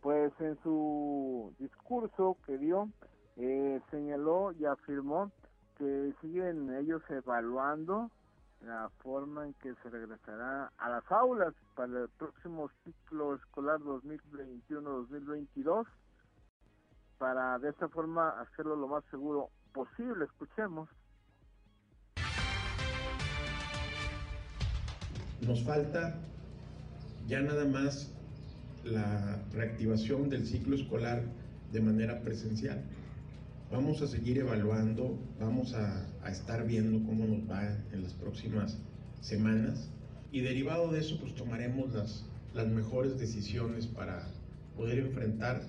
pues 0.00 0.32
en 0.38 0.56
su 0.62 1.52
discurso 1.58 2.36
que 2.46 2.56
dio, 2.58 2.88
eh, 3.36 3.80
señaló 3.90 4.52
y 4.52 4.64
afirmó 4.64 5.32
que 5.76 6.14
siguen 6.20 6.74
ellos 6.76 7.02
evaluando 7.08 8.10
la 8.60 8.88
forma 9.02 9.46
en 9.46 9.54
que 9.54 9.74
se 9.82 9.90
regresará 9.90 10.70
a 10.78 10.88
las 10.88 11.10
aulas 11.10 11.52
para 11.74 12.02
el 12.02 12.08
próximo 12.10 12.70
ciclo 12.84 13.34
escolar 13.36 13.80
2021-2022 13.80 15.86
para 17.18 17.58
de 17.58 17.70
esta 17.70 17.88
forma 17.88 18.28
hacerlo 18.40 18.76
lo 18.76 18.86
más 18.88 19.04
seguro 19.10 19.50
posible. 19.72 20.24
Escuchemos. 20.24 20.88
Nos 25.40 25.64
falta 25.64 26.14
ya 27.26 27.40
nada 27.40 27.64
más 27.64 28.12
la 28.84 29.42
reactivación 29.52 30.28
del 30.28 30.46
ciclo 30.46 30.76
escolar 30.76 31.22
de 31.72 31.80
manera 31.80 32.20
presencial. 32.20 32.84
Vamos 33.70 34.00
a 34.00 34.06
seguir 34.06 34.38
evaluando, 34.38 35.18
vamos 35.38 35.74
a, 35.74 36.06
a, 36.22 36.30
estar 36.30 36.66
viendo 36.66 37.06
cómo 37.06 37.26
nos 37.26 37.50
va 37.50 37.76
en 37.92 38.02
las 38.02 38.14
próximas 38.14 38.78
semanas 39.20 39.90
y 40.32 40.40
derivado 40.40 40.90
de 40.90 41.00
eso 41.00 41.18
pues 41.20 41.34
tomaremos 41.34 41.92
las, 41.92 42.24
las 42.54 42.66
mejores 42.66 43.18
decisiones 43.18 43.86
para 43.86 44.26
poder 44.74 45.00
enfrentar 45.00 45.60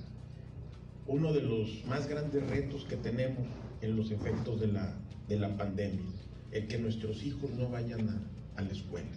uno 1.08 1.34
de 1.34 1.42
los 1.42 1.84
más 1.88 2.08
grandes 2.08 2.50
retos 2.50 2.86
que 2.86 2.96
tenemos 2.96 3.46
en 3.82 3.98
los 3.98 4.12
efectos 4.12 4.62
de 4.62 4.68
la, 4.68 4.94
de 5.28 5.38
la 5.38 5.58
pandemia, 5.58 6.06
el 6.52 6.68
que 6.68 6.78
nuestros 6.78 7.22
hijos 7.24 7.50
no 7.52 7.68
vayan 7.68 8.08
a, 8.08 8.22
a 8.56 8.62
la 8.62 8.72
escuela. 8.72 9.10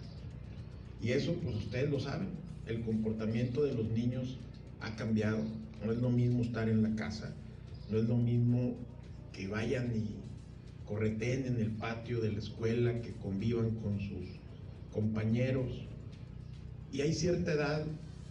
Y 1.01 1.11
eso, 1.11 1.33
pues 1.41 1.55
ustedes 1.55 1.89
lo 1.89 2.01
saben, 2.01 2.29
el 2.67 2.81
comportamiento 2.81 3.63
de 3.63 3.75
los 3.75 3.89
niños 3.91 4.37
ha 4.81 4.93
cambiado. 4.97 5.39
No 5.85 5.91
es 5.93 5.99
lo 5.99 6.09
mismo 6.09 6.43
estar 6.43 6.67
en 6.67 6.83
la 6.83 6.95
casa, 6.95 7.33
no 7.89 7.97
es 7.97 8.07
lo 8.07 8.17
mismo 8.17 8.75
que 9.31 9.47
vayan 9.47 9.91
y 9.95 10.15
correteen 10.85 11.45
en 11.45 11.61
el 11.61 11.71
patio 11.71 12.21
de 12.21 12.31
la 12.31 12.39
escuela, 12.39 13.01
que 13.01 13.13
convivan 13.13 13.71
con 13.75 13.99
sus 13.99 14.39
compañeros. 14.91 15.87
Y 16.91 17.01
hay 17.01 17.13
cierta 17.13 17.53
edad 17.53 17.85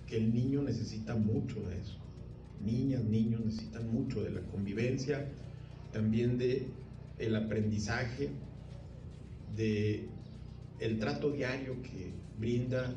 que 0.06 0.16
el 0.16 0.32
niño 0.32 0.62
necesita 0.62 1.14
mucho 1.14 1.60
de 1.68 1.80
eso. 1.80 1.98
Niñas, 2.64 3.02
niños 3.04 3.44
necesitan 3.44 3.92
mucho 3.92 4.22
de 4.22 4.30
la 4.30 4.40
convivencia, 4.42 5.28
también 5.92 6.38
de 6.38 6.66
el 7.18 7.34
aprendizaje, 7.34 8.30
de 9.56 10.06
el 10.80 10.98
trato 10.98 11.30
diario 11.30 11.80
que 11.82 12.12
brinda 12.38 12.94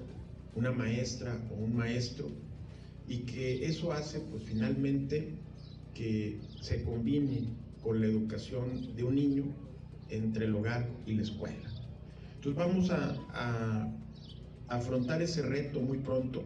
una 0.56 0.72
maestra 0.72 1.38
o 1.52 1.64
un 1.64 1.76
maestro 1.76 2.30
y 3.08 3.20
que 3.20 3.66
eso 3.66 3.92
hace 3.92 4.20
pues 4.20 4.44
finalmente 4.44 5.30
que 5.96 6.40
se 6.62 6.84
combine 6.84 7.48
con 7.82 8.00
la 8.00 8.06
educación 8.06 8.96
de 8.96 9.04
un 9.04 9.16
niño 9.16 9.46
entre 10.10 10.46
el 10.46 10.56
hogar 10.56 10.88
y 11.08 11.14
la 11.14 11.24
escuela. 11.24 11.70
Entonces 12.36 12.56
vamos 12.56 12.92
a, 12.92 13.92
afrontar 14.68 15.22
ese 15.22 15.44
reto 15.44 15.80
muy 15.80 16.00
pronto 16.00 16.44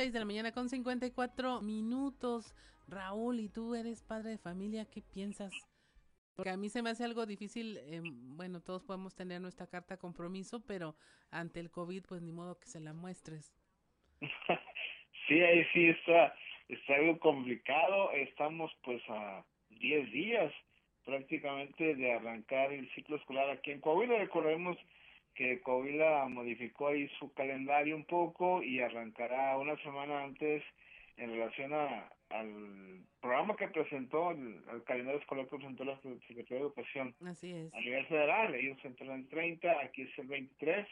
6 0.00 0.14
de 0.14 0.18
la 0.18 0.24
mañana 0.24 0.52
con 0.52 0.70
54 0.70 1.60
minutos. 1.60 2.54
Raúl, 2.88 3.38
¿y 3.38 3.50
tú 3.50 3.74
eres 3.74 4.02
padre 4.02 4.30
de 4.30 4.38
familia? 4.38 4.86
¿Qué 4.86 5.02
piensas? 5.02 5.52
Porque 6.40 6.48
a 6.52 6.56
mí 6.56 6.70
se 6.70 6.80
me 6.80 6.88
hace 6.88 7.04
algo 7.04 7.26
difícil, 7.26 7.76
eh, 7.76 8.00
bueno, 8.02 8.62
todos 8.62 8.82
podemos 8.82 9.14
tener 9.14 9.42
nuestra 9.42 9.66
carta 9.66 9.98
compromiso, 9.98 10.64
pero 10.66 10.96
ante 11.30 11.60
el 11.60 11.70
COVID, 11.70 12.02
pues 12.08 12.22
ni 12.22 12.32
modo 12.32 12.58
que 12.58 12.66
se 12.66 12.80
la 12.80 12.94
muestres. 12.94 13.54
sí, 15.28 15.38
ahí 15.38 15.66
sí 15.74 15.88
está, 15.88 16.34
está 16.66 16.94
algo 16.94 17.18
complicado. 17.18 18.12
Estamos 18.12 18.72
pues 18.82 19.02
a 19.10 19.44
10 19.68 20.12
días 20.12 20.50
prácticamente 21.04 21.94
de 21.94 22.10
arrancar 22.10 22.72
el 22.72 22.90
ciclo 22.94 23.16
escolar 23.16 23.50
aquí 23.50 23.72
en 23.72 23.82
Coahuila. 23.82 24.16
Recordemos 24.16 24.78
que 25.34 25.60
Coahuila 25.60 26.26
modificó 26.30 26.88
ahí 26.88 27.06
su 27.18 27.34
calendario 27.34 27.94
un 27.96 28.06
poco 28.06 28.62
y 28.62 28.80
arrancará 28.80 29.58
una 29.58 29.76
semana 29.82 30.24
antes 30.24 30.62
en 31.20 31.30
relación 31.30 31.72
a, 31.74 32.10
al 32.30 33.04
programa 33.20 33.54
que 33.56 33.68
presentó, 33.68 34.30
el, 34.30 34.62
al 34.68 34.82
calendario 34.84 35.20
escolar 35.20 35.46
que 35.48 35.56
presentó 35.56 35.84
la 35.84 36.00
Secretaría 36.00 36.56
de 36.58 36.60
Educación 36.60 37.14
Así 37.26 37.52
es. 37.52 37.72
a 37.74 37.80
nivel 37.80 38.06
federal. 38.06 38.54
Ellos 38.54 38.78
entran 38.84 39.10
el 39.10 39.28
30, 39.28 39.80
aquí 39.82 40.02
es 40.02 40.18
el 40.18 40.26
23. 40.28 40.86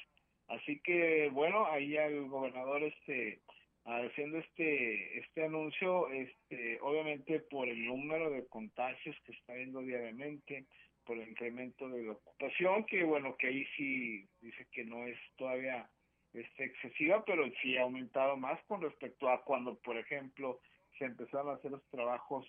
Así 0.48 0.80
que, 0.80 1.30
bueno, 1.32 1.66
ahí 1.66 1.96
el 1.96 2.28
gobernador 2.28 2.82
este 2.82 3.40
haciendo 3.84 4.36
este 4.36 5.18
este 5.18 5.44
anuncio 5.46 6.10
este 6.10 6.78
obviamente 6.82 7.40
por 7.40 7.66
el 7.66 7.86
número 7.86 8.28
de 8.28 8.46
contagios 8.46 9.16
que 9.24 9.32
está 9.32 9.54
viendo 9.54 9.80
diariamente 9.80 10.66
por 11.06 11.16
el 11.16 11.30
incremento 11.30 11.88
de 11.88 12.02
la 12.02 12.12
ocupación, 12.12 12.84
que 12.84 13.02
bueno, 13.02 13.34
que 13.38 13.46
ahí 13.46 13.64
sí 13.76 14.28
dice 14.42 14.66
que 14.70 14.84
no 14.84 15.06
es 15.06 15.16
todavía 15.36 15.88
este, 16.32 16.64
excesiva, 16.64 17.24
pero 17.24 17.44
sí 17.62 17.76
ha 17.76 17.82
aumentado 17.82 18.36
más 18.36 18.60
con 18.64 18.80
respecto 18.80 19.28
a 19.28 19.42
cuando, 19.44 19.76
por 19.78 19.96
ejemplo, 19.96 20.60
se 20.98 21.04
empezaron 21.04 21.50
a 21.50 21.54
hacer 21.54 21.70
los 21.70 21.84
trabajos 21.90 22.46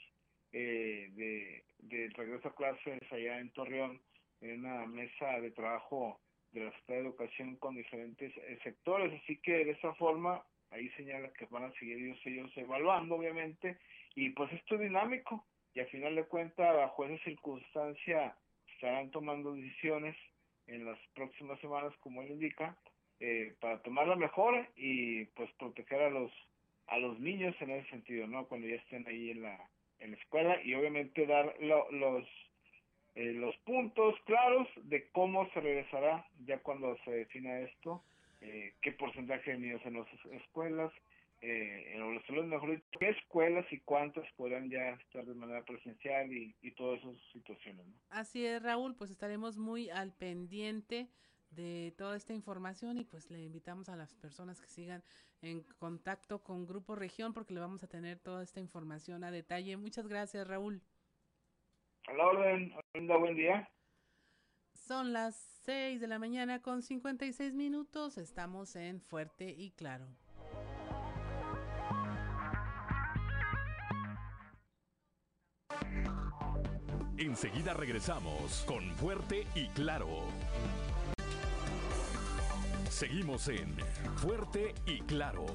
eh, 0.52 1.10
de, 1.14 1.64
de 1.80 2.10
regreso 2.16 2.50
a 2.50 2.56
clases 2.56 3.02
allá 3.12 3.40
en 3.40 3.52
Torreón, 3.52 4.02
en 4.42 4.66
una 4.66 4.86
mesa 4.86 5.40
de 5.40 5.52
trabajo 5.52 6.20
de 6.52 6.66
la 6.66 6.72
Secretaría 6.72 7.04
de 7.04 7.10
Educación 7.10 7.56
con 7.58 7.76
diferentes 7.76 8.36
eh, 8.38 8.60
sectores, 8.64 9.14
así 9.22 9.38
que 9.38 9.66
de 9.66 9.72
esa 9.72 9.94
forma, 9.96 10.44
ahí 10.72 10.90
señala 10.92 11.32
que 11.34 11.46
van 11.46 11.66
a 11.66 11.72
seguir 11.74 11.98
ellos, 11.98 12.20
ellos 12.26 12.52
evaluando, 12.58 13.16
obviamente, 13.16 13.78
y 14.16 14.30
pues 14.32 14.52
esto 14.54 14.76
es 14.76 14.82
dinámico, 14.82 15.46
y 15.74 15.82
al 15.82 15.88
final 15.88 16.16
de 16.16 16.26
cuentas, 16.26 16.76
bajo 16.76 17.06
esa 17.06 17.24
circunstancia, 17.24 18.36
estarán 18.74 19.12
tomando 19.12 19.54
decisiones 19.54 20.16
en 20.68 20.86
las 20.86 20.98
próximas 21.14 21.60
semanas, 21.60 21.94
como 22.00 22.22
él 22.22 22.32
indica, 22.32 22.76
eh, 23.20 23.56
para 23.60 23.82
tomar 23.82 24.08
la 24.08 24.16
mejor 24.16 24.68
y 24.76 25.26
pues 25.26 25.50
proteger 25.60 26.02
a 26.02 26.10
los 26.10 26.32
a 26.88 26.98
los 26.98 27.20
niños 27.20 27.56
en 27.60 27.70
ese 27.70 27.90
sentido, 27.90 28.26
¿no? 28.28 28.48
Cuando 28.48 28.68
ya 28.68 28.76
estén 28.76 29.08
ahí 29.08 29.32
en 29.32 29.44
la 29.44 29.70
en 30.00 30.12
la 30.12 30.18
escuela 30.18 30.62
y 30.64 30.74
obviamente 30.74 31.26
dar 31.26 31.56
lo, 31.60 31.92
los 31.92 32.28
eh, 33.16 33.34
los 33.34 33.56
puntos 33.58 34.16
claros 34.26 34.68
de 34.84 35.10
cómo 35.10 35.50
se 35.52 35.60
regresará 35.60 36.26
ya 36.46 36.60
cuando 36.60 36.96
se 37.04 37.12
defina 37.12 37.60
esto, 37.62 38.04
eh, 38.40 38.74
qué 38.82 38.94
porcentaje 38.94 39.52
de 39.52 39.58
niños 39.58 39.82
en 39.84 39.96
las 39.96 40.08
escuelas, 40.32 40.94
eh, 41.42 41.92
en 41.94 42.00
los 42.00 42.22
escuelas, 42.22 42.46
mejor 42.46 42.82
qué 42.98 43.10
escuelas 43.10 43.66
y 43.72 43.80
cuántas 43.80 44.26
podrán 44.34 44.70
ya 44.70 44.92
estar 44.92 45.26
de 45.26 45.34
manera 45.34 45.64
presencial 45.64 46.32
y, 46.32 46.56
y 46.62 46.72
todas 46.72 47.02
esas 47.02 47.16
situaciones. 47.34 47.86
¿no? 47.88 47.94
Así 48.10 48.46
es, 48.46 48.62
Raúl, 48.62 48.96
pues 48.96 49.12
estaremos 49.12 49.58
muy 49.58 49.90
al 49.90 50.14
pendiente 50.14 51.10
de 51.52 51.94
toda 51.98 52.16
esta 52.16 52.34
información 52.34 52.98
y 52.98 53.06
pues 53.06 53.30
le 53.30 53.42
invitamos 53.44 53.90
a 53.90 53.96
las 53.96 54.16
personas 54.16 54.62
que 54.62 54.68
sigan 54.68 55.04
en 55.42 55.64
contacto 55.78 56.44
con 56.44 56.66
Grupo 56.66 56.96
Región 56.96 57.34
porque 57.34 57.54
le 57.54 57.60
vamos 57.60 57.84
a 57.84 57.88
tener 57.88 58.20
toda 58.20 58.44
esta 58.44 58.60
información 58.60 59.24
a 59.24 59.32
detalle. 59.32 59.78
Muchas 59.78 60.08
gracias, 60.08 60.48
Raúl. 60.48 60.82
A 62.08 62.14
la 62.14 62.26
orden, 62.26 62.74
buen 62.94 63.36
día. 63.36 63.70
Son 64.74 65.14
las 65.14 65.36
6 65.66 66.02
de 66.02 66.08
la 66.08 66.20
mañana 66.20 66.62
con 66.62 66.82
56 66.82 67.54
minutos, 67.54 68.18
estamos 68.18 68.76
en 68.76 69.02
Fuerte 69.02 69.50
y 69.50 69.72
Claro. 69.72 70.08
Enseguida 77.18 77.74
regresamos 77.74 78.64
con 78.66 78.84
Fuerte 78.96 79.46
y 79.54 79.68
Claro. 79.70 80.08
Seguimos 83.00 83.48
en 83.48 83.78
Fuerte 84.18 84.76
y 84.86 85.00
Claro. 85.00 85.46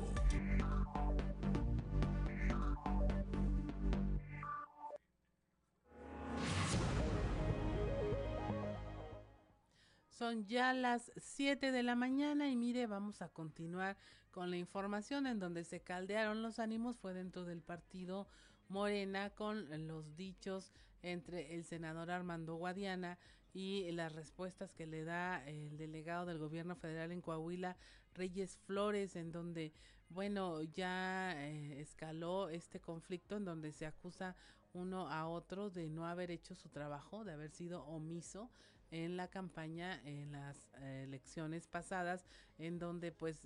Son 10.09 10.47
ya 10.47 10.73
las 10.73 11.13
7 11.19 11.71
de 11.71 11.83
la 11.83 11.95
mañana 11.95 12.49
y 12.49 12.57
mire, 12.57 12.87
vamos 12.87 13.21
a 13.21 13.29
continuar 13.29 13.99
con 14.31 14.51
la 14.51 14.57
información 14.57 15.27
en 15.27 15.39
donde 15.39 15.65
se 15.65 15.81
caldearon 15.81 16.41
los 16.41 16.59
ánimos 16.59 16.97
fue 16.97 17.13
dentro 17.13 17.45
del 17.45 17.61
partido 17.61 18.27
Morena 18.69 19.29
con 19.29 19.87
los 19.87 20.17
dichos 20.17 20.73
entre 21.03 21.55
el 21.55 21.65
senador 21.65 22.11
Armando 22.11 22.55
Guadiana 22.55 23.19
y 23.55 23.91
las 23.93 24.13
respuestas 24.13 24.73
que 24.73 24.87
le 24.87 25.05
da 25.05 25.43
el 25.47 25.79
delegado 25.79 26.27
del 26.27 26.39
gobierno 26.39 26.75
federal 26.75 27.13
en 27.13 27.23
Coahuila, 27.23 27.77
Reyes 28.13 28.59
Flores, 28.67 29.15
en 29.15 29.31
donde, 29.31 29.73
bueno, 30.09 30.63
ya 30.65 31.33
eh, 31.37 31.81
escaló 31.81 32.49
este 32.49 32.81
conflicto 32.81 33.37
en 33.37 33.45
donde 33.45 33.73
se 33.73 33.87
acusa 33.87 34.35
uno 34.73 35.09
a 35.09 35.29
otro 35.29 35.71
de 35.71 35.89
no 35.89 36.05
haber 36.07 36.33
hecho 36.33 36.57
su 36.57 36.69
trabajo, 36.69 37.25
de 37.25 37.33
haber 37.33 37.53
sido 37.53 37.85
omiso 37.85 38.51
en 38.91 39.17
la 39.17 39.29
campaña 39.29 40.01
en 40.05 40.33
las 40.33 40.69
eh, 40.81 41.05
elecciones 41.05 41.69
pasadas, 41.69 42.27
en 42.59 42.81
donde 42.81 43.13
pues 43.13 43.41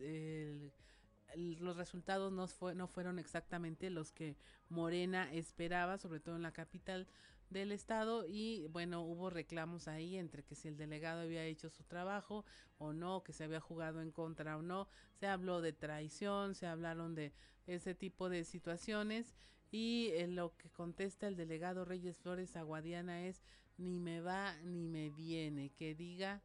los 1.36 1.76
resultados 1.76 2.32
no, 2.32 2.46
fue, 2.46 2.74
no 2.74 2.88
fueron 2.88 3.18
exactamente 3.18 3.90
los 3.90 4.12
que 4.12 4.36
Morena 4.70 5.30
esperaba, 5.32 5.98
sobre 5.98 6.20
todo 6.20 6.36
en 6.36 6.42
la 6.42 6.52
capital 6.52 7.06
del 7.50 7.72
estado 7.72 8.26
y 8.26 8.66
bueno 8.68 9.02
hubo 9.02 9.30
reclamos 9.30 9.88
ahí 9.88 10.16
entre 10.16 10.42
que 10.42 10.54
si 10.54 10.68
el 10.68 10.76
delegado 10.76 11.22
había 11.22 11.44
hecho 11.44 11.70
su 11.70 11.84
trabajo 11.84 12.44
o 12.78 12.92
no 12.92 13.22
que 13.22 13.32
se 13.32 13.44
había 13.44 13.60
jugado 13.60 14.02
en 14.02 14.10
contra 14.10 14.56
o 14.56 14.62
no 14.62 14.88
se 15.14 15.26
habló 15.26 15.60
de 15.60 15.72
traición 15.72 16.54
se 16.54 16.66
hablaron 16.66 17.14
de 17.14 17.32
ese 17.66 17.94
tipo 17.94 18.28
de 18.28 18.44
situaciones 18.44 19.34
y 19.70 20.10
en 20.14 20.34
lo 20.34 20.56
que 20.56 20.70
contesta 20.70 21.26
el 21.26 21.36
delegado 21.36 21.84
Reyes 21.84 22.18
Flores 22.18 22.56
Aguadiana 22.56 23.26
es 23.26 23.42
ni 23.78 24.00
me 24.00 24.20
va 24.20 24.56
ni 24.64 24.88
me 24.88 25.10
viene, 25.10 25.70
que 25.70 25.94
diga 25.94 26.42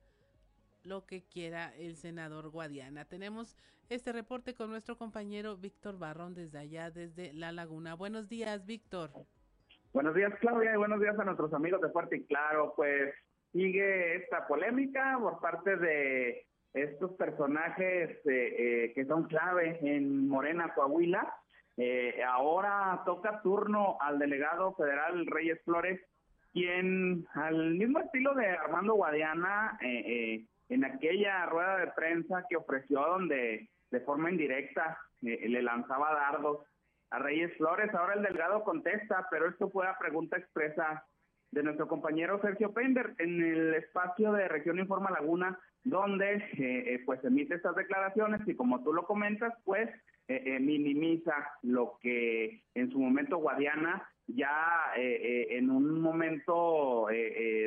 lo 0.83 1.05
que 1.05 1.23
quiera 1.23 1.73
el 1.77 1.95
senador 1.95 2.49
Guadiana. 2.49 3.05
Tenemos 3.05 3.55
este 3.89 4.11
reporte 4.11 4.53
con 4.53 4.69
nuestro 4.69 4.97
compañero 4.97 5.57
Víctor 5.57 5.97
Barrón 5.97 6.33
desde 6.33 6.59
allá, 6.59 6.91
desde 6.91 7.33
La 7.33 7.51
Laguna. 7.51 7.95
Buenos 7.95 8.27
días, 8.27 8.65
Víctor. 8.65 9.11
Buenos 9.93 10.15
días, 10.15 10.33
Claudia, 10.39 10.73
y 10.73 10.77
buenos 10.77 10.99
días 10.99 11.17
a 11.19 11.23
nuestros 11.23 11.53
amigos 11.53 11.79
de 11.79 11.89
Fuerte 11.89 12.17
y 12.17 12.25
Claro. 12.25 12.73
Pues 12.75 13.13
sigue 13.51 14.15
esta 14.15 14.47
polémica 14.47 15.19
por 15.21 15.39
parte 15.39 15.77
de 15.77 16.47
estos 16.73 17.11
personajes 17.11 18.09
eh, 18.25 18.55
eh, 18.85 18.91
que 18.95 19.05
son 19.05 19.27
clave 19.27 19.77
en 19.83 20.27
Morena, 20.27 20.73
Coahuila, 20.73 21.31
eh, 21.77 22.23
ahora 22.27 23.01
toca 23.05 23.41
turno 23.41 23.97
al 23.99 24.17
delegado 24.17 24.73
federal 24.73 25.27
Reyes 25.27 25.59
Flores, 25.63 26.01
quien 26.51 27.27
al 27.33 27.75
mismo 27.75 27.99
estilo 27.99 28.33
de 28.33 28.47
Armando 28.47 28.95
Guadiana, 28.95 29.77
eh, 29.81 30.03
eh, 30.05 30.45
en 30.69 30.85
aquella 30.85 31.45
rueda 31.47 31.77
de 31.77 31.91
prensa 31.91 32.45
que 32.49 32.57
ofreció 32.57 32.99
donde 32.99 33.69
de 33.91 33.99
forma 34.01 34.31
indirecta 34.31 34.97
le 35.21 35.61
lanzaba 35.61 36.13
dardos 36.13 36.65
a 37.13 37.19
Reyes 37.19 37.55
Flores, 37.57 37.93
ahora 37.93 38.15
el 38.15 38.23
delegado 38.23 38.63
contesta, 38.63 39.27
pero 39.29 39.47
esto 39.47 39.69
fue 39.69 39.87
a 39.87 39.97
pregunta 39.99 40.35
expresa 40.35 41.05
de 41.51 41.61
nuestro 41.61 41.87
compañero 41.87 42.41
Sergio 42.41 42.73
Pender 42.73 43.13
en 43.19 43.39
el 43.43 43.75
espacio 43.75 44.31
de 44.33 44.47
Región 44.47 44.79
Informa 44.79 45.11
Laguna, 45.11 45.59
donde 45.83 46.99
pues 47.05 47.23
emite 47.23 47.53
estas 47.53 47.75
declaraciones 47.75 48.41
y 48.47 48.55
como 48.55 48.83
tú 48.83 48.93
lo 48.93 49.05
comentas, 49.05 49.53
pues 49.63 49.89
eh, 50.27 50.41
eh, 50.43 50.59
minimiza 50.59 51.33
lo 51.61 51.99
que 52.01 52.63
en 52.73 52.89
su 52.89 52.97
momento 52.97 53.37
Guadiana 53.37 54.09
ya 54.25 54.93
eh, 54.97 55.49
en 55.51 55.69
un 55.69 56.01
momento 56.01 57.07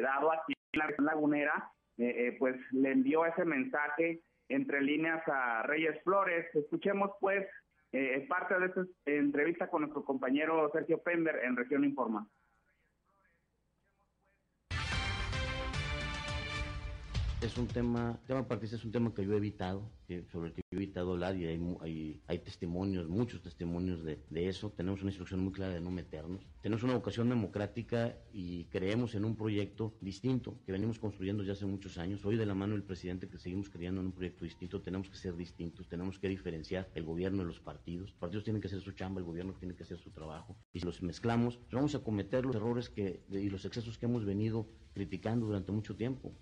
dado 0.03 0.33
aquí 0.33 0.55
en 0.73 0.79
la 0.81 0.87
región 0.89 1.07
lagunera, 1.07 1.71
pues 2.41 2.57
le 2.73 2.91
envió 2.91 3.25
ese 3.25 3.45
mensaje 3.45 4.23
entre 4.49 4.81
líneas 4.81 5.23
a 5.29 5.63
Reyes 5.63 6.03
Flores. 6.03 6.47
Escuchemos 6.55 7.13
pues 7.21 7.47
parte 8.29 8.59
de 8.59 8.67
esta 8.67 8.85
entrevista 9.07 9.69
con 9.69 9.83
nuestro 9.83 10.05
compañero 10.05 10.71
Sergio 10.73 11.03
Pender 11.03 11.41
en 11.45 11.57
Región 11.57 11.85
Informa. 11.85 12.27
Es 17.47 17.57
un 17.59 17.69
tema, 17.69 18.19
tema 18.27 18.47
partista 18.47 18.75
es 18.75 18.85
un 18.85 18.91
tema 18.91 19.15
que 19.15 19.25
yo 19.25 19.33
he 19.33 19.37
evitado, 19.37 19.89
sobre 20.33 20.49
el 20.49 20.55
que 20.55 20.63
yo 20.69 20.79
he 20.79 20.83
evitado 20.83 21.13
hablar 21.13 21.37
y 21.37 21.47
hay, 21.47 22.21
hay, 22.27 22.39
testimonios, 22.41 23.09
muchos 23.09 23.41
testimonios 23.41 24.03
de, 24.03 24.19
eso. 24.49 24.71
Tenemos 24.71 25.01
una 25.01 25.11
instrucción 25.11 25.41
muy 25.41 25.53
clara 25.53 25.75
de 25.75 25.81
no 25.81 25.91
meternos. 25.93 26.45
Tenemos 26.61 26.83
una 26.83 26.95
vocación 26.95 27.29
democrática 27.29 28.17
y 28.33 28.65
creemos 28.65 29.15
en 29.15 29.25
un 29.25 29.37
proyecto 29.37 29.95
distinto 30.01 30.59
que 30.67 30.73
venimos 30.73 30.99
construyendo 30.99 31.45
ya 31.45 31.53
hace 31.53 31.67
muchos 31.67 31.99
años. 31.99 32.25
Hoy 32.25 32.37
de 32.37 32.47
la 32.47 32.55
mano 32.55 32.73
del 32.73 32.83
presidente 32.83 33.29
que 33.29 33.39
seguimos 33.39 33.71
creyendo 33.71 34.01
en 34.01 34.09
un 34.09 34.13
proyecto 34.13 34.45
distinto, 34.45 34.81
tenemos 34.81 35.09
que 35.09 35.17
ser 35.17 35.37
distintos, 35.37 35.89
tenemos 35.89 36.19
que 36.19 36.29
diferenciar 36.29 36.89
el 36.95 37.05
gobierno 37.05 37.39
de 37.43 37.49
los 37.49 37.61
partidos. 37.61 38.11
Los 38.11 38.19
partidos 38.19 38.45
tienen 38.45 38.61
que 38.61 38.67
hacer 38.67 38.81
su 38.81 38.91
chamba, 38.93 39.21
el 39.21 39.27
gobierno 39.27 39.53
tiene 39.53 39.77
que 39.77 39.85
hacer 39.85 39.99
su 39.99 40.11
trabajo. 40.11 40.57
Y 40.73 40.81
si 40.81 40.87
los 40.87 41.01
mezclamos, 41.01 41.61
vamos 41.71 41.95
a 41.95 42.01
cometer 42.01 42.45
los 42.45 42.57
errores 42.57 42.89
que, 42.89 43.23
y 43.31 43.51
los 43.51 43.65
excesos 43.65 43.99
que 43.99 44.07
hemos 44.07 44.25
venido 44.25 44.67
criticando 44.95 45.47
durante 45.47 45.71
mucho 45.71 45.95
tiempo. 45.95 46.33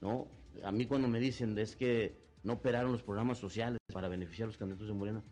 ¿no? 0.00 0.43
A 0.62 0.72
mí 0.72 0.86
cuando 0.86 1.08
me 1.08 1.20
dicen 1.20 1.58
es 1.58 1.76
que 1.76 2.16
no 2.42 2.54
operaron 2.54 2.92
los 2.92 3.02
programas 3.02 3.38
sociales 3.38 3.78
para 3.92 4.08
beneficiar 4.08 4.46
a 4.46 4.48
los 4.48 4.56
candidatos 4.56 4.88
de 4.88 4.94
Morena, 4.94 5.22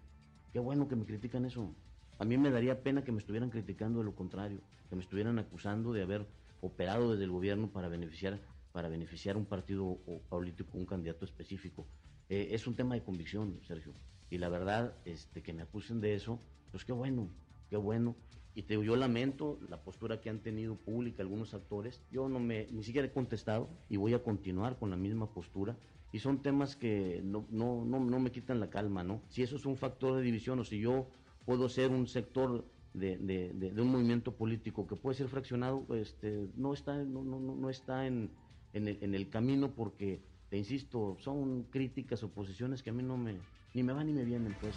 qué 0.53 0.59
bueno 0.59 0.89
que 0.89 0.97
me 0.97 1.05
critican 1.05 1.45
eso. 1.45 1.75
A 2.19 2.25
mí 2.25 2.37
me 2.39 2.51
daría 2.51 2.83
pena 2.83 3.05
que 3.05 3.13
me 3.13 3.19
estuvieran 3.19 3.51
criticando 3.51 4.01
de 4.01 4.05
lo 4.05 4.15
contrario, 4.15 4.61
que 4.89 4.97
me 4.97 5.03
estuvieran 5.03 5.39
acusando 5.39 5.93
de 5.93 6.03
haber 6.03 6.27
operado 6.61 7.13
desde 7.13 7.25
el 7.25 7.31
gobierno 7.31 7.71
para 7.71 7.89
beneficiar 7.89 8.41
para 8.73 8.89
beneficiar 8.89 9.37
un 9.37 9.45
partido 9.45 9.85
o 9.85 10.23
político, 10.29 10.79
un 10.79 10.87
candidato 10.87 11.25
específico. 11.25 11.87
Eh, 12.29 12.49
es 12.53 12.67
un 12.67 12.75
tema 12.75 12.95
de 12.95 13.03
convicción, 13.03 13.61
Sergio. 13.63 13.93
Y 14.31 14.39
la 14.39 14.49
verdad, 14.49 14.95
este, 15.05 15.43
que 15.43 15.53
me 15.53 15.63
acusen 15.63 16.01
de 16.01 16.15
eso, 16.15 16.41
pues 16.71 16.85
qué 16.85 16.93
bueno, 16.93 17.29
qué 17.69 17.77
bueno. 17.77 18.17
Y 18.55 18.63
te 18.63 18.75
yo 18.75 18.97
lamento 18.97 19.59
la 19.69 19.83
postura 19.83 20.21
que 20.21 20.29
han 20.29 20.41
tenido 20.41 20.77
pública 20.77 21.23
algunos 21.23 21.55
actores. 21.55 22.03
Yo 22.11 22.29
no 22.29 22.39
me, 22.39 22.67
ni 22.71 22.83
siquiera 22.83 23.09
he 23.09 23.13
contestado 23.13 23.69
y 23.89 23.97
voy 23.97 24.15
a 24.15 24.23
continuar 24.23 24.79
con 24.79 24.91
la 24.91 24.97
misma 24.97 25.33
postura. 25.33 25.77
Y 26.13 26.19
son 26.19 26.43
temas 26.43 26.77
que 26.77 27.23
no, 27.25 27.47
no, 27.51 27.85
no, 27.87 27.99
no 27.99 28.21
me 28.21 28.31
quitan 28.31 28.61
la 28.61 28.69
calma, 28.69 29.03
¿no? 29.03 29.23
Si 29.29 29.43
eso 29.43 29.57
es 29.57 29.65
un 29.65 29.77
factor 29.77 30.17
de 30.17 30.23
división 30.23 30.59
o 30.61 30.65
si 30.65 30.79
yo 30.79 31.09
puedo 31.47 31.71
ser 31.71 31.91
un 31.91 32.07
sector 32.07 32.67
de, 32.93 33.17
de, 33.17 33.53
de, 33.55 33.81
un 33.81 33.91
movimiento 33.91 34.35
político 34.35 34.87
que 34.87 34.97
puede 34.97 35.17
ser 35.17 35.29
fraccionado, 35.29 35.87
este, 35.95 36.49
no 36.57 36.75
está, 36.75 36.97
no, 36.97 37.25
no, 37.25 37.41
no 37.41 37.71
está 37.71 38.07
en, 38.07 38.31
en, 38.75 38.89
el, 38.89 38.99
en 39.01 39.15
el 39.15 39.31
camino 39.31 39.75
porque, 39.75 40.21
te 40.51 40.59
insisto, 40.59 41.17
son 41.19 41.65
críticas 41.71 42.23
o 42.23 42.31
posiciones 42.31 42.83
que 42.83 42.91
a 42.91 42.93
mí 42.93 43.03
no 43.03 43.17
me, 43.17 43.37
ni 43.75 43.83
me 43.83 43.93
van 43.93 44.07
ni 44.07 44.13
me 44.13 44.25
vienen, 44.25 44.55
pues. 44.61 44.77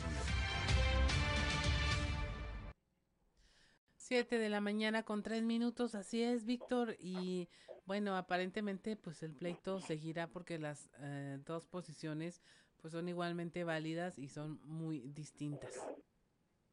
7 4.16 4.40
de 4.40 4.48
la 4.48 4.62
mañana 4.62 5.04
con 5.04 5.24
tres 5.24 5.44
minutos, 5.44 5.94
así 5.94 6.24
es, 6.24 6.46
Víctor. 6.46 6.96
Y 7.00 7.50
bueno, 7.86 8.16
aparentemente, 8.16 8.96
pues 8.96 9.22
el 9.24 9.34
pleito 9.34 9.82
seguirá 9.82 10.28
porque 10.28 10.58
las 10.58 10.90
eh, 11.02 11.38
dos 11.46 11.68
posiciones 11.68 12.42
pues 12.80 12.94
son 12.94 13.10
igualmente 13.10 13.66
válidas 13.66 14.18
y 14.18 14.30
son 14.30 14.62
muy 14.64 15.02
distintas. 15.14 15.86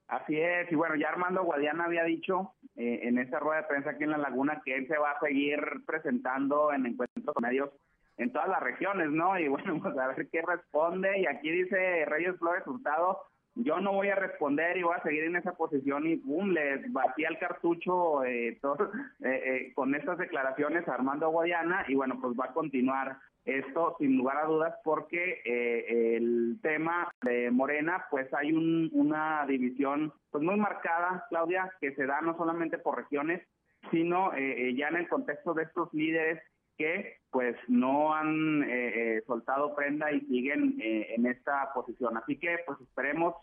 Así 0.06 0.40
es, 0.40 0.70
y 0.70 0.76
bueno, 0.76 0.94
ya 0.94 1.08
Armando 1.08 1.42
Guadiana 1.42 1.86
había 1.86 2.04
dicho 2.04 2.54
eh, 2.76 3.00
en 3.02 3.18
esa 3.18 3.40
rueda 3.40 3.62
de 3.62 3.66
prensa 3.66 3.90
aquí 3.90 4.04
en 4.04 4.10
La 4.10 4.18
Laguna 4.18 4.62
que 4.64 4.76
él 4.76 4.86
se 4.86 4.96
va 4.96 5.10
a 5.10 5.18
seguir 5.18 5.58
presentando 5.84 6.72
en 6.72 6.86
encuentros 6.86 7.34
medios 7.40 7.70
en 8.18 8.32
todas 8.32 8.48
las 8.50 8.62
regiones, 8.62 9.10
¿no? 9.10 9.36
Y 9.36 9.48
bueno, 9.48 9.80
pues 9.82 9.98
a 9.98 10.06
ver 10.06 10.28
qué 10.30 10.42
responde. 10.42 11.18
Y 11.18 11.26
aquí 11.26 11.50
dice 11.50 12.04
Reyes 12.04 12.38
Flores 12.38 12.64
Hurtado 12.68 13.18
yo 13.54 13.80
no 13.80 13.92
voy 13.92 14.08
a 14.08 14.14
responder 14.14 14.76
y 14.76 14.82
voy 14.82 14.94
a 14.96 15.02
seguir 15.02 15.24
en 15.24 15.36
esa 15.36 15.52
posición 15.52 16.06
y 16.06 16.16
boom, 16.16 16.52
le 16.52 16.88
vacía 16.88 17.28
el 17.28 17.38
cartucho 17.38 18.24
eh, 18.24 18.48
eh, 19.24 19.24
eh, 19.24 19.72
con 19.74 19.94
estas 19.94 20.18
declaraciones 20.18 20.88
a 20.88 20.94
Armando 20.94 21.30
Guayana 21.30 21.84
y 21.88 21.94
bueno, 21.94 22.18
pues 22.20 22.34
va 22.38 22.46
a 22.46 22.52
continuar 22.52 23.18
esto 23.44 23.96
sin 23.98 24.16
lugar 24.16 24.36
a 24.38 24.46
dudas 24.46 24.74
porque 24.84 25.42
el 25.44 26.60
tema 26.62 27.10
de 27.22 27.50
Morena 27.50 28.06
pues 28.08 28.32
hay 28.32 28.52
un, 28.52 28.88
una 28.92 29.44
división 29.46 30.12
pues 30.30 30.44
muy 30.44 30.56
marcada, 30.56 31.26
Claudia, 31.28 31.70
que 31.80 31.92
se 31.96 32.06
da 32.06 32.20
no 32.20 32.36
solamente 32.36 32.78
por 32.78 32.96
regiones, 32.96 33.42
sino 33.90 34.30
ya 34.32 34.88
en 34.88 34.96
el 34.96 35.08
contexto 35.08 35.54
de 35.54 35.64
estos 35.64 35.92
líderes 35.92 36.40
que 36.82 37.20
pues 37.30 37.56
no 37.68 38.12
han 38.12 38.64
eh, 38.64 39.18
eh, 39.18 39.22
soltado 39.26 39.74
prenda 39.74 40.10
y 40.10 40.20
siguen 40.22 40.80
eh, 40.82 41.14
en 41.14 41.26
esta 41.26 41.72
posición. 41.72 42.16
Así 42.16 42.36
que 42.36 42.58
pues 42.66 42.80
esperemos 42.80 43.36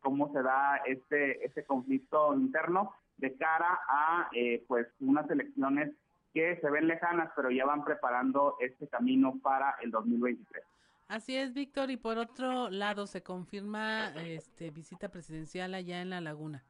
cómo 0.00 0.32
se 0.32 0.42
da 0.42 0.76
este, 0.86 1.44
este 1.44 1.64
conflicto 1.64 2.32
interno 2.34 2.94
de 3.16 3.34
cara 3.34 3.78
a 3.88 4.30
pues 4.68 4.86
unas 5.00 5.28
elecciones 5.30 5.90
que 6.32 6.56
se 6.60 6.70
ven 6.70 6.86
lejanas, 6.86 7.30
pero 7.34 7.50
ya 7.50 7.66
van 7.66 7.84
preparando 7.84 8.56
este 8.60 8.86
camino 8.86 9.34
para 9.42 9.74
el 9.82 9.90
2023. 9.90 10.64
Así 11.08 11.36
es, 11.36 11.52
Víctor, 11.52 11.90
y 11.90 11.96
por 11.96 12.18
otro 12.18 12.70
lado 12.70 13.08
se 13.08 13.22
confirma 13.22 14.14
este 14.14 14.70
visita 14.70 15.08
presidencial 15.08 15.74
allá 15.74 16.00
en 16.00 16.10
La 16.10 16.20
Laguna. 16.20 16.64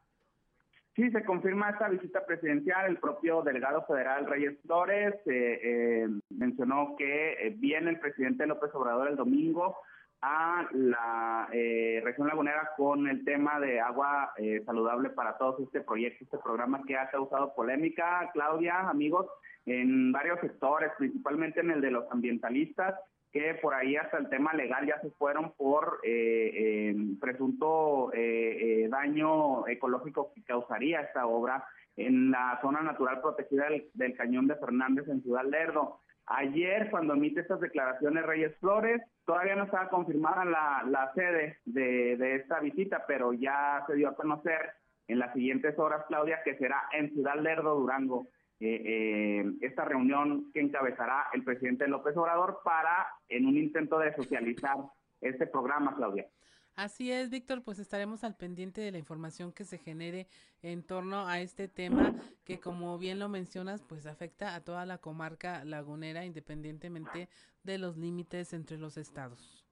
Sí, 1.01 1.11
se 1.13 1.25
confirma 1.25 1.71
esta 1.71 1.89
visita 1.89 2.27
presidencial. 2.27 2.85
El 2.85 2.99
propio 2.99 3.41
delegado 3.41 3.83
federal 3.87 4.27
Reyes 4.27 4.59
Flores 4.67 5.15
eh, 5.25 5.59
eh, 5.63 6.09
mencionó 6.29 6.95
que 6.99 7.33
eh, 7.33 7.55
viene 7.57 7.89
el 7.89 7.99
presidente 7.99 8.47
López 8.47 8.71
Obrador 8.75 9.09
el 9.09 9.17
domingo 9.17 9.79
a 10.21 10.69
la 10.73 11.49
eh, 11.55 12.03
región 12.05 12.29
lagunera 12.29 12.73
con 12.77 13.09
el 13.09 13.25
tema 13.25 13.59
de 13.61 13.81
agua 13.81 14.35
eh, 14.37 14.63
saludable 14.67 15.09
para 15.09 15.39
todos 15.39 15.61
este 15.61 15.81
proyecto, 15.81 16.25
este 16.25 16.37
programa 16.37 16.83
que 16.87 16.99
ha 16.99 17.09
causado 17.09 17.55
polémica, 17.55 18.29
Claudia, 18.35 18.81
amigos, 18.81 19.27
en 19.65 20.13
varios 20.13 20.39
sectores, 20.41 20.91
principalmente 20.99 21.61
en 21.61 21.71
el 21.71 21.81
de 21.81 21.93
los 21.93 22.05
ambientalistas, 22.13 22.95
que 23.33 23.55
por 23.55 23.75
ahí 23.75 23.97
hasta 23.97 24.19
el 24.19 24.29
tema 24.29 24.53
legal 24.55 24.87
ya 24.87 25.01
se 25.01 25.11
fueron 25.13 25.53
por 25.53 26.01
eh, 26.03 26.95
presunto 27.21 28.11
daño 28.89 29.67
ecológico 29.69 30.33
que 30.35 30.43
causaría 30.43 31.01
esta 31.03 31.27
obra 31.27 31.65
en 31.97 32.31
la 32.31 32.59
zona 32.63 32.83
natural 32.83 33.21
protegida 33.21 33.65
del, 33.65 33.89
del 33.95 34.17
Cañón 34.17 34.47
de 34.47 34.57
Fernández 34.57 35.09
en 35.09 35.23
Ciudad 35.23 35.45
Lerdo. 35.45 36.01
Ayer, 36.27 36.91
cuando 36.91 37.15
emite 37.15 37.41
estas 37.41 37.61
declaraciones 37.61 38.25
Reyes 38.25 38.57
Flores, 38.61 39.03
todavía 39.25 39.57
no 39.57 39.65
estaba 39.65 39.89
confirmada 39.89 40.45
la, 40.45 40.85
la 40.89 41.13
sede 41.13 41.59
de, 41.65 42.17
de, 42.17 42.37
esta 42.37 42.61
visita, 42.61 43.05
pero 43.07 43.33
ya 43.33 43.83
se 43.87 43.97
dio 43.97 44.09
a 44.09 44.15
conocer 44.15 44.61
en 45.09 45.19
las 45.19 45.33
siguientes 45.33 45.77
horas, 45.79 46.05
Claudia, 46.07 46.41
que 46.45 46.57
será 46.57 46.85
en 46.93 47.11
Ciudad 47.11 47.37
Lerdo, 47.37 47.75
Durango, 47.75 48.29
eh, 48.61 48.83
eh, 48.85 49.53
esta 49.63 49.87
reunión 49.87 50.51
que 50.53 50.61
encabezará 50.61 51.29
el 51.33 51.43
presidente 51.45 51.89
López 51.89 52.15
Obrador 52.17 52.61
para, 52.63 53.09
en 53.29 53.47
un 53.47 53.57
intento 53.57 53.99
de 53.99 54.15
socializar 54.15 54.77
este 55.21 55.47
programa, 55.47 55.97
Claudia. 55.97 56.27
Así 56.77 57.11
es, 57.11 57.31
Víctor, 57.31 57.63
pues 57.63 57.79
estaremos 57.79 58.23
al 58.23 58.37
pendiente 58.37 58.81
de 58.81 58.93
la 58.93 58.99
información 58.99 59.53
que 59.53 59.65
se 59.65 59.79
genere 59.79 60.27
en 60.63 60.83
torno 60.83 61.27
a 61.27 61.41
este 61.41 61.69
tema 61.69 62.15
que 62.45 62.61
como 62.61 62.99
bien 62.99 63.19
lo 63.19 63.29
mencionas, 63.29 63.83
pues 63.83 64.07
afecta 64.07 64.55
a 64.55 64.63
toda 64.63 64.87
la 64.87 64.99
comarca 64.99 65.65
lagunera 65.65 66.25
independientemente 66.25 67.29
de 67.65 67.79
los 67.79 67.97
límites 67.97 68.53
entre 68.53 68.79
los 68.79 68.97
estados. 68.97 69.67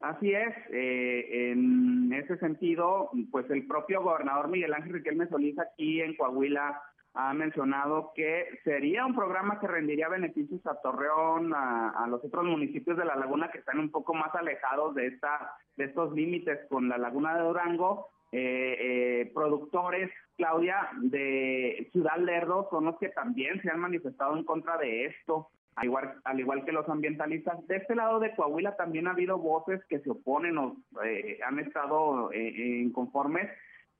Así 0.00 0.32
es, 0.32 0.54
eh, 0.72 1.50
en 1.50 2.12
ese 2.12 2.36
sentido, 2.38 3.10
pues 3.30 3.48
el 3.50 3.66
propio 3.66 4.02
gobernador 4.02 4.48
Miguel 4.48 4.74
Ángel 4.74 4.92
Riquelme 4.92 5.28
Solís 5.28 5.58
aquí 5.58 6.02
en 6.02 6.14
Coahuila 6.16 6.80
ha 7.16 7.32
mencionado 7.32 8.12
que 8.14 8.60
sería 8.62 9.06
un 9.06 9.14
programa 9.14 9.58
que 9.58 9.66
rendiría 9.66 10.08
beneficios 10.08 10.64
a 10.66 10.80
Torreón, 10.82 11.54
a, 11.54 12.06
los 12.08 12.22
otros 12.22 12.44
municipios 12.44 12.96
de 12.98 13.06
la 13.06 13.16
laguna 13.16 13.50
que 13.50 13.58
están 13.58 13.80
un 13.80 13.90
poco 13.90 14.12
más 14.12 14.34
alejados 14.34 14.94
de 14.94 15.06
esta 15.06 15.56
de 15.76 15.84
estos 15.84 16.12
límites 16.12 16.60
con 16.68 16.88
la 16.88 16.98
laguna 16.98 17.34
de 17.34 17.42
Durango. 17.42 18.08
Eh, 18.32 18.76
eh, 18.78 19.30
productores, 19.34 20.10
Claudia, 20.36 20.90
de 21.00 21.88
Ciudad 21.92 22.18
Lerdo 22.18 22.68
son 22.70 22.84
los 22.84 22.98
que 22.98 23.08
también 23.08 23.62
se 23.62 23.70
han 23.70 23.80
manifestado 23.80 24.36
en 24.36 24.44
contra 24.44 24.76
de 24.76 25.06
esto, 25.06 25.48
al 25.76 25.86
igual, 25.86 26.14
al 26.24 26.40
igual 26.40 26.64
que 26.64 26.72
los 26.72 26.88
ambientalistas. 26.88 27.66
De 27.66 27.76
este 27.76 27.94
lado 27.94 28.20
de 28.20 28.34
Coahuila 28.34 28.76
también 28.76 29.06
ha 29.06 29.12
habido 29.12 29.38
voces 29.38 29.82
que 29.88 30.00
se 30.00 30.10
oponen 30.10 30.58
o 30.58 30.76
eh, 31.02 31.38
han 31.46 31.60
estado 31.60 32.30
inconformes 32.34 33.48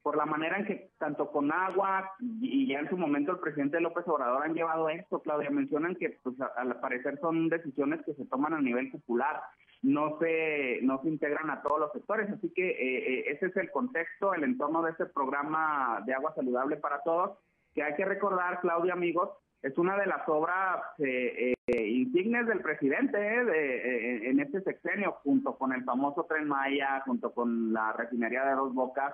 por 0.06 0.16
la 0.16 0.24
manera 0.24 0.56
en 0.56 0.66
que 0.66 0.90
tanto 0.98 1.32
con 1.32 1.50
agua 1.50 2.12
y 2.20 2.68
ya 2.68 2.78
en 2.78 2.88
su 2.88 2.96
momento 2.96 3.32
el 3.32 3.40
presidente 3.40 3.80
López 3.80 4.06
Obrador 4.06 4.44
han 4.44 4.54
llevado 4.54 4.88
esto, 4.88 5.20
Claudia, 5.20 5.50
mencionan 5.50 5.96
que 5.96 6.10
pues 6.22 6.36
al 6.40 6.78
parecer 6.78 7.18
son 7.20 7.48
decisiones 7.48 8.04
que 8.06 8.14
se 8.14 8.24
toman 8.26 8.54
a 8.54 8.60
nivel 8.60 8.88
popular, 8.92 9.42
no 9.82 10.16
se, 10.20 10.78
no 10.82 11.02
se 11.02 11.08
integran 11.08 11.50
a 11.50 11.60
todos 11.60 11.80
los 11.80 11.92
sectores, 11.92 12.30
así 12.30 12.52
que 12.54 12.68
eh, 12.68 12.98
eh, 13.18 13.24
ese 13.32 13.46
es 13.46 13.56
el 13.56 13.68
contexto, 13.72 14.32
el 14.32 14.44
entorno 14.44 14.80
de 14.82 14.92
este 14.92 15.06
programa 15.06 16.00
de 16.06 16.14
agua 16.14 16.32
saludable 16.36 16.76
para 16.76 17.02
todos, 17.02 17.38
que 17.74 17.82
hay 17.82 17.96
que 17.96 18.04
recordar, 18.04 18.60
Claudia, 18.60 18.92
amigos, 18.92 19.30
es 19.60 19.76
una 19.76 19.98
de 19.98 20.06
las 20.06 20.22
obras 20.28 20.84
eh, 20.98 21.52
insignes 21.66 22.46
del 22.46 22.60
presidente 22.60 23.18
de, 23.18 24.30
en 24.30 24.38
este 24.38 24.60
sexenio, 24.60 25.18
junto 25.24 25.58
con 25.58 25.72
el 25.72 25.82
famoso 25.82 26.26
Tren 26.28 26.46
Maya, 26.46 27.02
junto 27.04 27.32
con 27.32 27.72
la 27.72 27.92
refinería 27.92 28.44
de 28.44 28.54
Dos 28.54 28.72
Bocas, 28.72 29.12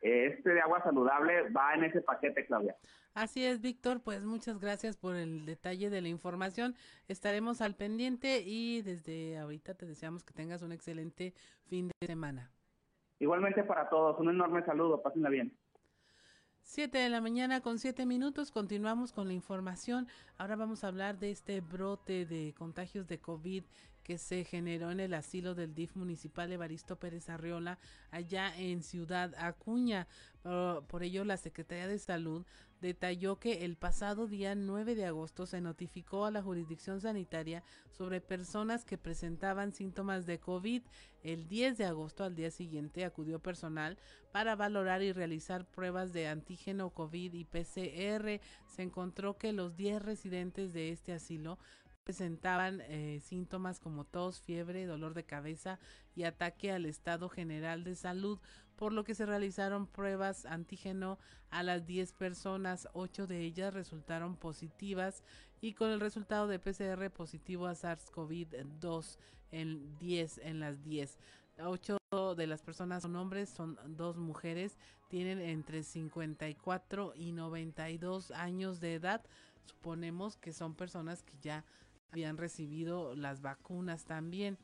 este 0.00 0.50
de 0.50 0.60
agua 0.60 0.82
saludable 0.82 1.50
va 1.50 1.74
en 1.74 1.84
ese 1.84 2.00
paquete, 2.00 2.46
Claudia. 2.46 2.76
Así 3.14 3.44
es, 3.44 3.60
Víctor, 3.60 4.02
pues 4.02 4.24
muchas 4.24 4.60
gracias 4.60 4.96
por 4.96 5.16
el 5.16 5.44
detalle 5.44 5.90
de 5.90 6.00
la 6.00 6.08
información. 6.08 6.74
Estaremos 7.08 7.60
al 7.60 7.74
pendiente 7.74 8.42
y 8.44 8.82
desde 8.82 9.38
ahorita 9.38 9.74
te 9.74 9.86
deseamos 9.86 10.24
que 10.24 10.32
tengas 10.32 10.62
un 10.62 10.72
excelente 10.72 11.34
fin 11.66 11.88
de 11.88 12.06
semana. 12.06 12.50
Igualmente 13.18 13.64
para 13.64 13.88
todos, 13.88 14.18
un 14.18 14.30
enorme 14.30 14.64
saludo, 14.64 15.02
pásenla 15.02 15.28
bien. 15.28 15.52
Siete 16.62 16.98
de 16.98 17.08
la 17.08 17.20
mañana 17.20 17.60
con 17.60 17.78
siete 17.78 18.06
minutos, 18.06 18.52
continuamos 18.52 19.12
con 19.12 19.26
la 19.26 19.32
información. 19.32 20.06
Ahora 20.38 20.56
vamos 20.56 20.84
a 20.84 20.88
hablar 20.88 21.18
de 21.18 21.30
este 21.30 21.60
brote 21.60 22.26
de 22.26 22.54
contagios 22.56 23.08
de 23.08 23.18
COVID 23.18 23.64
que 24.10 24.18
se 24.18 24.42
generó 24.42 24.90
en 24.90 24.98
el 24.98 25.14
asilo 25.14 25.54
del 25.54 25.72
DIF 25.72 25.94
municipal 25.94 26.50
Evaristo 26.50 26.96
Pérez 26.96 27.28
Arriola, 27.28 27.78
allá 28.10 28.52
en 28.58 28.82
Ciudad 28.82 29.32
Acuña. 29.38 30.08
Por, 30.42 31.04
ello, 31.04 31.24
la 31.24 31.36
Secretaría 31.36 31.86
de 31.86 32.00
Salud 32.00 32.44
detalló 32.80 33.38
que 33.38 33.64
el 33.64 33.76
pasado 33.76 34.26
día 34.26 34.56
9 34.56 34.96
de 34.96 35.06
agosto 35.06 35.46
se 35.46 35.60
notificó 35.60 36.24
a 36.24 36.32
la 36.32 36.42
jurisdicción 36.42 37.00
sanitaria 37.00 37.62
sobre 37.92 38.20
personas 38.20 38.84
que 38.84 38.98
presentaban 38.98 39.72
síntomas 39.72 40.26
de 40.26 40.40
COVID. 40.40 40.82
El 41.22 41.46
10 41.46 41.78
de 41.78 41.84
agosto, 41.84 42.24
al 42.24 42.34
día 42.34 42.50
siguiente, 42.50 43.04
acudió 43.04 43.38
personal 43.38 43.96
para 44.32 44.56
valorar 44.56 45.04
y 45.04 45.12
realizar 45.12 45.66
pruebas 45.66 46.12
de 46.12 46.26
antígeno 46.26 46.90
COVID 46.90 47.32
y 47.32 47.44
PCR. 47.44 48.40
Se 48.66 48.82
encontró 48.82 49.38
que 49.38 49.52
los 49.52 49.76
10 49.76 50.02
residentes 50.02 50.72
de 50.72 50.90
este 50.90 51.12
asilo 51.12 51.60
presentaban 52.10 52.80
eh, 52.88 53.20
síntomas 53.22 53.78
como 53.78 54.04
tos, 54.04 54.40
fiebre, 54.40 54.84
dolor 54.84 55.14
de 55.14 55.22
cabeza 55.22 55.78
y 56.16 56.24
ataque 56.24 56.72
al 56.72 56.84
estado 56.84 57.28
general 57.28 57.84
de 57.84 57.94
salud, 57.94 58.40
por 58.74 58.92
lo 58.92 59.04
que 59.04 59.14
se 59.14 59.26
realizaron 59.26 59.86
pruebas 59.86 60.44
antígeno 60.44 61.20
a 61.50 61.62
las 61.62 61.86
10 61.86 62.12
personas, 62.14 62.88
8 62.94 63.28
de 63.28 63.42
ellas 63.42 63.72
resultaron 63.72 64.34
positivas 64.34 65.22
y 65.60 65.74
con 65.74 65.92
el 65.92 66.00
resultado 66.00 66.48
de 66.48 66.58
PCR 66.58 67.12
positivo 67.12 67.68
a 67.68 67.74
SARS-CoV-2 67.74 69.18
en 69.52 69.96
10 70.00 70.38
en 70.38 70.58
las 70.58 70.82
10. 70.82 71.16
8 71.62 71.96
de 72.36 72.46
las 72.48 72.62
personas 72.62 73.04
son 73.04 73.14
hombres, 73.14 73.50
son 73.50 73.78
dos 73.86 74.16
mujeres, 74.16 74.76
tienen 75.06 75.40
entre 75.40 75.84
54 75.84 77.12
y 77.14 77.30
92 77.30 78.32
años 78.32 78.80
de 78.80 78.94
edad. 78.94 79.22
Suponemos 79.64 80.36
que 80.36 80.52
son 80.52 80.74
personas 80.74 81.22
que 81.22 81.34
ya 81.40 81.64
habían 82.10 82.36
recibido 82.36 83.14
las 83.14 83.40
vacunas 83.40 84.04
también. 84.04 84.58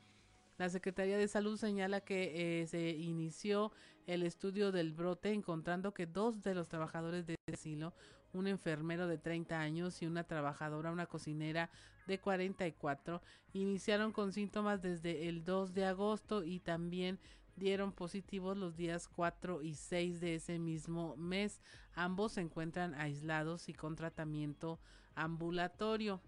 La 0.59 0.69
Secretaría 0.71 1.19
de 1.19 1.29
Salud 1.29 1.59
señala 1.59 2.01
que 2.01 2.63
eh, 2.63 2.67
se 2.67 2.91
inició 2.91 3.73
el 4.07 4.23
estudio 4.23 4.73
del 4.73 4.93
brote 4.93 5.33
encontrando 5.33 5.93
que 5.93 6.07
dos 6.07 6.43
de 6.43 6.55
los 6.55 6.69
trabajadores 6.69 7.27
de 7.27 7.37
asilo, 7.53 7.93
un 8.33 8.47
enfermero 8.47 9.07
de 9.07 9.19
30 9.19 9.59
años 9.59 10.01
y 10.01 10.07
una 10.07 10.25
trabajadora, 10.25 10.93
una 10.93 11.07
cocinera 11.07 11.71
de 12.07 12.19
44, 12.19 13.21
iniciaron 13.53 14.13
con 14.13 14.33
síntomas 14.33 14.81
desde 14.81 15.29
el 15.29 15.45
2 15.45 15.75
de 15.75 15.85
agosto 15.85 16.43
y 16.43 16.61
también 16.61 17.19
dieron 17.57 17.93
positivos 17.93 18.57
los 18.57 18.77
días 18.77 19.09
4 19.09 19.63
y 19.63 19.75
6 19.75 20.21
de 20.21 20.37
ese 20.37 20.59
mismo 20.59 21.17
mes. 21.17 21.61
Ambos 21.95 22.33
se 22.33 22.43
encuentran 22.43 22.95
aislados 22.95 23.69
y 23.69 23.75
con 23.75 23.97
tratamiento 23.97 24.79
ambulatorio. 25.15 26.21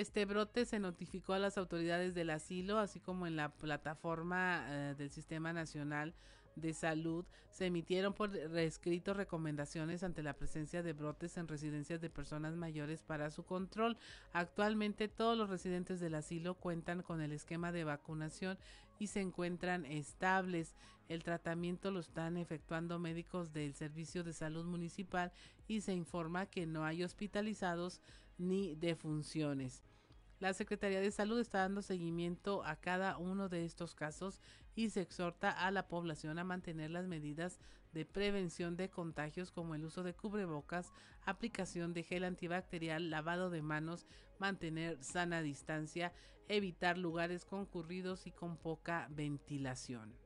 Este 0.00 0.24
brote 0.24 0.64
se 0.64 0.78
notificó 0.78 1.34
a 1.34 1.38
las 1.38 1.58
autoridades 1.58 2.14
del 2.14 2.30
asilo, 2.30 2.78
así 2.78 3.00
como 3.00 3.26
en 3.26 3.36
la 3.36 3.50
plataforma 3.50 4.64
eh, 4.66 4.94
del 4.96 5.10
Sistema 5.10 5.52
Nacional 5.52 6.14
de 6.56 6.72
Salud. 6.72 7.26
Se 7.50 7.66
emitieron 7.66 8.14
por 8.14 8.34
escrito 8.34 9.12
recomendaciones 9.12 10.02
ante 10.02 10.22
la 10.22 10.32
presencia 10.32 10.82
de 10.82 10.94
brotes 10.94 11.36
en 11.36 11.48
residencias 11.48 12.00
de 12.00 12.08
personas 12.08 12.56
mayores 12.56 13.02
para 13.02 13.30
su 13.30 13.44
control. 13.44 13.98
Actualmente 14.32 15.06
todos 15.08 15.36
los 15.36 15.50
residentes 15.50 16.00
del 16.00 16.14
asilo 16.14 16.54
cuentan 16.54 17.02
con 17.02 17.20
el 17.20 17.32
esquema 17.32 17.70
de 17.70 17.84
vacunación 17.84 18.56
y 18.98 19.08
se 19.08 19.20
encuentran 19.20 19.84
estables. 19.84 20.76
El 21.10 21.24
tratamiento 21.24 21.90
lo 21.90 22.00
están 22.00 22.38
efectuando 22.38 22.98
médicos 22.98 23.52
del 23.52 23.74
Servicio 23.74 24.24
de 24.24 24.32
Salud 24.32 24.64
Municipal 24.64 25.30
y 25.68 25.82
se 25.82 25.92
informa 25.92 26.46
que 26.46 26.64
no 26.64 26.86
hay 26.86 27.04
hospitalizados 27.04 28.00
ni 28.40 28.74
de 28.74 28.96
funciones. 28.96 29.84
La 30.40 30.54
Secretaría 30.54 31.00
de 31.00 31.10
Salud 31.10 31.38
está 31.38 31.58
dando 31.58 31.82
seguimiento 31.82 32.64
a 32.64 32.76
cada 32.76 33.18
uno 33.18 33.50
de 33.50 33.66
estos 33.66 33.94
casos 33.94 34.40
y 34.74 34.88
se 34.88 35.02
exhorta 35.02 35.50
a 35.50 35.70
la 35.70 35.86
población 35.86 36.38
a 36.38 36.44
mantener 36.44 36.90
las 36.90 37.06
medidas 37.06 37.58
de 37.92 38.06
prevención 38.06 38.76
de 38.76 38.88
contagios 38.88 39.50
como 39.50 39.74
el 39.74 39.84
uso 39.84 40.02
de 40.02 40.14
cubrebocas, 40.14 40.92
aplicación 41.26 41.92
de 41.92 42.04
gel 42.04 42.24
antibacterial, 42.24 43.10
lavado 43.10 43.50
de 43.50 43.60
manos, 43.60 44.06
mantener 44.38 45.02
sana 45.04 45.42
distancia, 45.42 46.12
evitar 46.48 46.96
lugares 46.96 47.44
concurridos 47.44 48.26
y 48.26 48.32
con 48.32 48.56
poca 48.56 49.08
ventilación. 49.10 50.19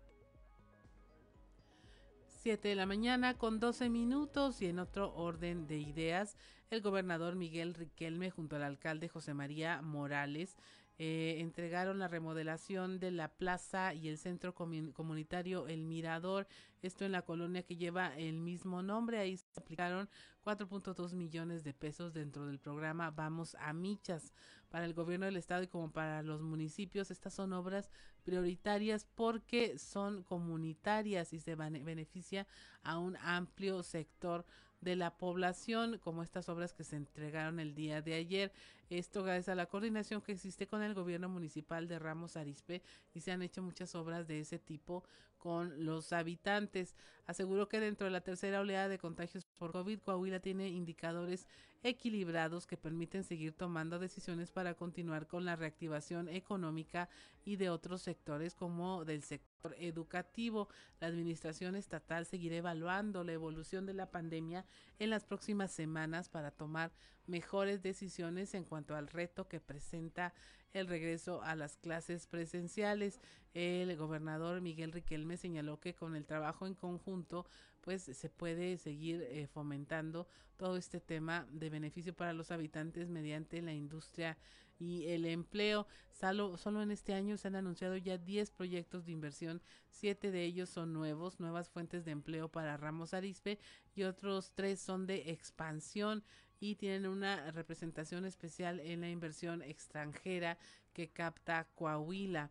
7 2.44 2.68
de 2.68 2.74
la 2.74 2.84
mañana 2.84 3.38
con 3.38 3.58
12 3.58 3.88
minutos 3.88 4.60
y 4.60 4.66
en 4.66 4.78
otro 4.78 5.14
orden 5.14 5.66
de 5.66 5.78
ideas, 5.78 6.36
el 6.68 6.82
gobernador 6.82 7.36
Miguel 7.36 7.72
Riquelme 7.72 8.30
junto 8.30 8.56
al 8.56 8.64
alcalde 8.64 9.08
José 9.08 9.32
María 9.32 9.80
Morales 9.80 10.54
eh, 10.98 11.36
entregaron 11.38 11.98
la 11.98 12.06
remodelación 12.06 13.00
de 13.00 13.12
la 13.12 13.28
plaza 13.28 13.94
y 13.94 14.08
el 14.08 14.18
centro 14.18 14.54
comunitario 14.54 15.66
El 15.68 15.84
Mirador, 15.84 16.46
esto 16.82 17.06
en 17.06 17.12
la 17.12 17.22
colonia 17.22 17.62
que 17.62 17.76
lleva 17.76 18.14
el 18.16 18.38
mismo 18.40 18.82
nombre. 18.82 19.18
Ahí 19.18 19.38
se 19.38 19.46
aplicaron 19.58 20.10
4.2 20.44 21.14
millones 21.14 21.64
de 21.64 21.72
pesos 21.72 22.12
dentro 22.12 22.46
del 22.46 22.60
programa 22.60 23.10
Vamos 23.10 23.56
a 23.58 23.72
Michas 23.72 24.34
para 24.68 24.84
el 24.84 24.92
gobierno 24.92 25.24
del 25.24 25.38
estado 25.38 25.62
y 25.62 25.68
como 25.68 25.90
para 25.90 26.22
los 26.22 26.42
municipios. 26.42 27.10
Estas 27.10 27.32
son 27.32 27.54
obras 27.54 27.90
prioritarias 28.24 29.06
porque 29.14 29.78
son 29.78 30.22
comunitarias 30.22 31.32
y 31.32 31.40
se 31.40 31.54
beneficia 31.54 32.46
a 32.82 32.98
un 32.98 33.16
amplio 33.18 33.82
sector 33.82 34.44
de 34.80 34.96
la 34.96 35.16
población, 35.16 35.98
como 35.98 36.22
estas 36.22 36.48
obras 36.48 36.74
que 36.74 36.84
se 36.84 36.96
entregaron 36.96 37.58
el 37.58 37.74
día 37.74 38.02
de 38.02 38.14
ayer. 38.14 38.52
Esto 38.90 39.22
gracias 39.22 39.48
a 39.48 39.54
la 39.54 39.66
coordinación 39.66 40.20
que 40.20 40.32
existe 40.32 40.66
con 40.66 40.82
el 40.82 40.94
gobierno 40.94 41.28
municipal 41.28 41.88
de 41.88 41.98
Ramos 41.98 42.36
Arispe 42.36 42.82
y 43.14 43.20
se 43.20 43.32
han 43.32 43.42
hecho 43.42 43.62
muchas 43.62 43.94
obras 43.94 44.26
de 44.26 44.40
ese 44.40 44.58
tipo 44.58 45.04
con 45.38 45.84
los 45.84 46.12
habitantes. 46.12 46.94
Aseguró 47.26 47.68
que 47.68 47.80
dentro 47.80 48.06
de 48.06 48.10
la 48.10 48.22
tercera 48.22 48.60
oleada 48.60 48.88
de 48.88 48.98
contagios 48.98 49.44
por 49.44 49.72
COVID, 49.72 50.00
Coahuila 50.00 50.40
tiene 50.40 50.68
indicadores 50.68 51.46
equilibrados 51.82 52.66
que 52.66 52.78
permiten 52.78 53.24
seguir 53.24 53.52
tomando 53.52 53.98
decisiones 53.98 54.50
para 54.50 54.74
continuar 54.74 55.26
con 55.26 55.44
la 55.44 55.54
reactivación 55.54 56.30
económica 56.30 57.10
y 57.44 57.56
de 57.56 57.68
otros 57.68 58.00
sectores 58.00 58.54
como 58.54 59.04
del 59.04 59.22
sector 59.22 59.74
educativo. 59.78 60.68
La 60.98 61.08
administración 61.08 61.76
estatal 61.76 62.24
seguirá 62.24 62.56
evaluando 62.56 63.22
la 63.22 63.32
evolución 63.32 63.84
de 63.84 63.92
la 63.92 64.10
pandemia 64.10 64.64
en 64.98 65.10
las 65.10 65.24
próximas 65.24 65.70
semanas 65.70 66.28
para 66.28 66.50
tomar 66.50 66.92
mejores 67.26 67.82
decisiones 67.82 68.54
en 68.54 68.64
cuanto 68.64 68.94
al 68.94 69.08
reto 69.08 69.48
que 69.48 69.60
presenta 69.60 70.34
el 70.72 70.88
regreso 70.88 71.42
a 71.42 71.54
las 71.54 71.76
clases 71.76 72.26
presenciales. 72.26 73.20
El 73.54 73.96
gobernador 73.96 74.60
Miguel 74.60 74.92
Riquelme 74.92 75.36
señaló 75.36 75.80
que 75.80 75.94
con 75.94 76.16
el 76.16 76.26
trabajo 76.26 76.66
en 76.66 76.74
conjunto 76.74 77.46
pues 77.80 78.02
se 78.02 78.30
puede 78.30 78.78
seguir 78.78 79.22
eh, 79.22 79.46
fomentando 79.46 80.26
todo 80.56 80.76
este 80.76 81.00
tema 81.00 81.46
de 81.50 81.70
beneficio 81.70 82.14
para 82.14 82.32
los 82.32 82.50
habitantes 82.50 83.10
mediante 83.10 83.60
la 83.62 83.72
industria 83.72 84.38
y 84.84 85.08
el 85.08 85.24
empleo. 85.24 85.86
Solo, 86.12 86.56
solo 86.56 86.82
en 86.82 86.90
este 86.90 87.14
año 87.14 87.36
se 87.36 87.48
han 87.48 87.56
anunciado 87.56 87.96
ya 87.96 88.18
10 88.18 88.50
proyectos 88.52 89.06
de 89.06 89.12
inversión, 89.12 89.62
siete 89.88 90.30
de 90.30 90.44
ellos 90.44 90.68
son 90.68 90.92
nuevos, 90.92 91.40
nuevas 91.40 91.68
fuentes 91.68 92.04
de 92.04 92.12
empleo 92.12 92.48
para 92.48 92.76
Ramos 92.76 93.14
Arispe 93.14 93.58
y 93.94 94.04
otros 94.04 94.52
tres 94.54 94.80
son 94.80 95.06
de 95.06 95.30
expansión 95.30 96.22
y 96.60 96.76
tienen 96.76 97.06
una 97.06 97.50
representación 97.50 98.24
especial 98.24 98.80
en 98.80 99.00
la 99.00 99.10
inversión 99.10 99.62
extranjera 99.62 100.58
que 100.92 101.08
capta 101.08 101.66
Coahuila 101.74 102.50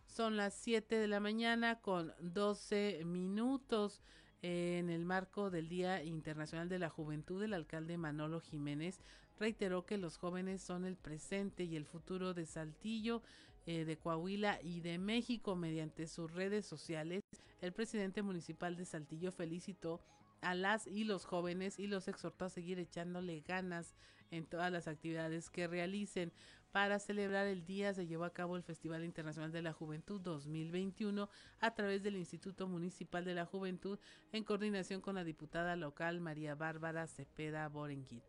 Son 0.07 0.37
las 0.37 0.53
7 0.55 0.95
de 0.95 1.07
la 1.07 1.19
mañana 1.19 1.79
con 1.79 2.13
12 2.19 3.03
minutos. 3.05 4.01
En 4.43 4.89
el 4.89 5.03
marco 5.03 5.49
del 5.49 5.67
Día 5.67 6.03
Internacional 6.03 6.69
de 6.69 6.77
la 6.77 6.89
Juventud, 6.89 7.41
el 7.41 7.53
alcalde 7.53 7.97
Manolo 7.97 8.39
Jiménez 8.39 8.99
reiteró 9.39 9.85
que 9.85 9.97
los 9.97 10.17
jóvenes 10.17 10.61
son 10.61 10.85
el 10.85 10.95
presente 10.95 11.63
y 11.63 11.75
el 11.75 11.85
futuro 11.85 12.33
de 12.33 12.45
Saltillo, 12.45 13.23
eh, 13.65 13.83
de 13.83 13.97
Coahuila 13.97 14.59
y 14.61 14.81
de 14.81 14.99
México. 14.99 15.55
Mediante 15.55 16.07
sus 16.07 16.31
redes 16.31 16.65
sociales, 16.65 17.21
el 17.61 17.73
presidente 17.73 18.21
municipal 18.21 18.75
de 18.75 18.85
Saltillo 18.85 19.31
felicitó 19.31 20.01
a 20.41 20.53
las 20.53 20.85
y 20.85 21.03
los 21.03 21.25
jóvenes 21.25 21.79
y 21.79 21.87
los 21.87 22.07
exhortó 22.07 22.45
a 22.45 22.49
seguir 22.49 22.77
echándole 22.77 23.41
ganas 23.41 23.95
en 24.29 24.45
todas 24.45 24.71
las 24.71 24.87
actividades 24.87 25.49
que 25.49 25.67
realicen. 25.67 26.31
Para 26.77 26.99
celebrar 26.99 27.47
el 27.47 27.65
día 27.65 27.91
se 27.95 28.05
llevó 28.05 28.23
a 28.23 28.33
cabo 28.35 28.55
el 28.55 28.61
Festival 28.61 29.03
Internacional 29.03 29.51
de 29.51 29.63
la 29.63 29.73
Juventud 29.73 30.21
2021 30.21 31.27
a 31.59 31.73
través 31.73 32.03
del 32.03 32.17
Instituto 32.17 32.67
Municipal 32.67 33.25
de 33.25 33.33
la 33.33 33.47
Juventud 33.47 33.97
en 34.31 34.43
coordinación 34.43 35.01
con 35.01 35.15
la 35.15 35.23
diputada 35.23 35.75
local 35.75 36.21
María 36.21 36.53
Bárbara 36.53 37.07
Cepeda 37.07 37.67
Borenguir. 37.67 38.21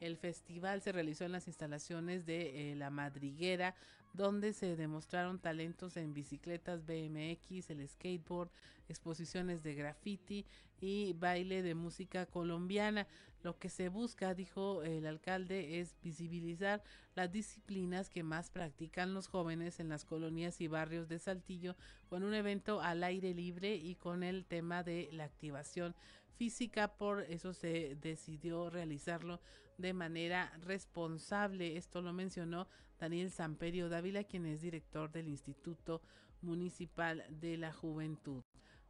El 0.00 0.16
festival 0.16 0.82
se 0.82 0.90
realizó 0.90 1.24
en 1.24 1.30
las 1.30 1.46
instalaciones 1.46 2.26
de 2.26 2.72
eh, 2.72 2.74
La 2.74 2.90
Madriguera, 2.90 3.76
donde 4.14 4.52
se 4.52 4.74
demostraron 4.74 5.38
talentos 5.38 5.96
en 5.96 6.12
bicicletas 6.12 6.84
BMX, 6.84 7.70
el 7.70 7.88
skateboard, 7.88 8.50
exposiciones 8.88 9.62
de 9.62 9.76
graffiti 9.76 10.44
y 10.80 11.12
baile 11.12 11.62
de 11.62 11.76
música 11.76 12.26
colombiana. 12.26 13.06
Lo 13.42 13.58
que 13.58 13.68
se 13.68 13.88
busca, 13.88 14.34
dijo 14.34 14.82
el 14.82 15.04
alcalde, 15.06 15.80
es 15.80 15.96
visibilizar 16.00 16.82
las 17.14 17.32
disciplinas 17.32 18.08
que 18.08 18.22
más 18.22 18.50
practican 18.50 19.14
los 19.14 19.26
jóvenes 19.26 19.80
en 19.80 19.88
las 19.88 20.04
colonias 20.04 20.60
y 20.60 20.68
barrios 20.68 21.08
de 21.08 21.18
Saltillo 21.18 21.74
con 22.08 22.22
un 22.22 22.34
evento 22.34 22.80
al 22.80 23.02
aire 23.02 23.34
libre 23.34 23.74
y 23.74 23.96
con 23.96 24.22
el 24.22 24.44
tema 24.44 24.84
de 24.84 25.08
la 25.12 25.24
activación 25.24 25.96
física. 26.36 26.96
Por 26.96 27.22
eso 27.22 27.52
se 27.52 27.96
decidió 27.96 28.70
realizarlo 28.70 29.40
de 29.76 29.92
manera 29.92 30.52
responsable. 30.60 31.76
Esto 31.76 32.00
lo 32.00 32.12
mencionó 32.12 32.68
Daniel 32.98 33.32
Samperio 33.32 33.88
Dávila, 33.88 34.22
quien 34.22 34.46
es 34.46 34.60
director 34.60 35.10
del 35.10 35.28
Instituto 35.28 36.00
Municipal 36.42 37.24
de 37.28 37.56
la 37.56 37.72
Juventud. 37.72 38.44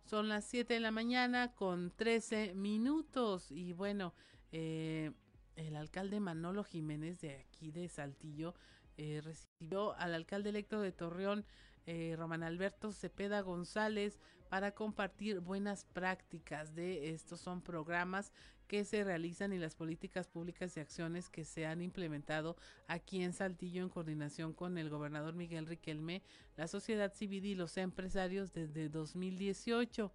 Son 0.05 0.29
las 0.29 0.45
7 0.45 0.75
de 0.75 0.81
la 0.81 0.91
mañana 0.91 1.55
con 1.55 1.91
13 1.97 2.55
minutos 2.55 3.51
y 3.51 3.73
bueno, 3.73 4.13
eh, 4.53 5.13
el 5.57 5.77
alcalde 5.77 6.21
Manolo 6.21 6.65
Jiménez 6.65 7.21
de 7.21 7.37
aquí 7.37 7.71
de 7.71 7.89
Saltillo 7.89 8.55
eh, 8.97 9.21
recibió 9.23 9.95
al 9.95 10.15
alcalde 10.15 10.51
electo 10.51 10.81
de 10.81 10.93
Torreón, 10.93 11.45
eh, 11.87 12.15
Román 12.17 12.43
Alberto 12.43 12.93
Cepeda 12.93 13.41
González, 13.41 14.21
para 14.49 14.73
compartir 14.73 15.41
buenas 15.41 15.87
prácticas 15.87 16.75
de 16.75 17.11
estos 17.11 17.41
son 17.41 17.63
programas 17.63 18.33
que 18.69 18.85
se 18.85 19.03
realizan 19.03 19.53
y 19.53 19.59
las 19.59 19.75
políticas 19.75 20.29
públicas 20.29 20.77
y 20.77 20.81
acciones 20.81 21.29
que 21.29 21.45
se 21.45 21.67
han 21.67 21.81
implementado 21.83 22.57
aquí 22.87 23.23
en 23.23 23.33
Saltillo 23.33 23.83
en 23.83 23.89
coordinación 23.89 24.53
con 24.53 24.79
el 24.79 24.91
gobernador 24.91 25.35
Miguel 25.35 25.67
Riquelme, 25.67 26.23
la 26.57 26.69
sociedad 26.69 27.13
civil 27.15 27.45
y 27.47 27.55
los 27.55 27.77
empresarios 27.77 28.53
desde 28.53 28.89
2018. 28.89 30.13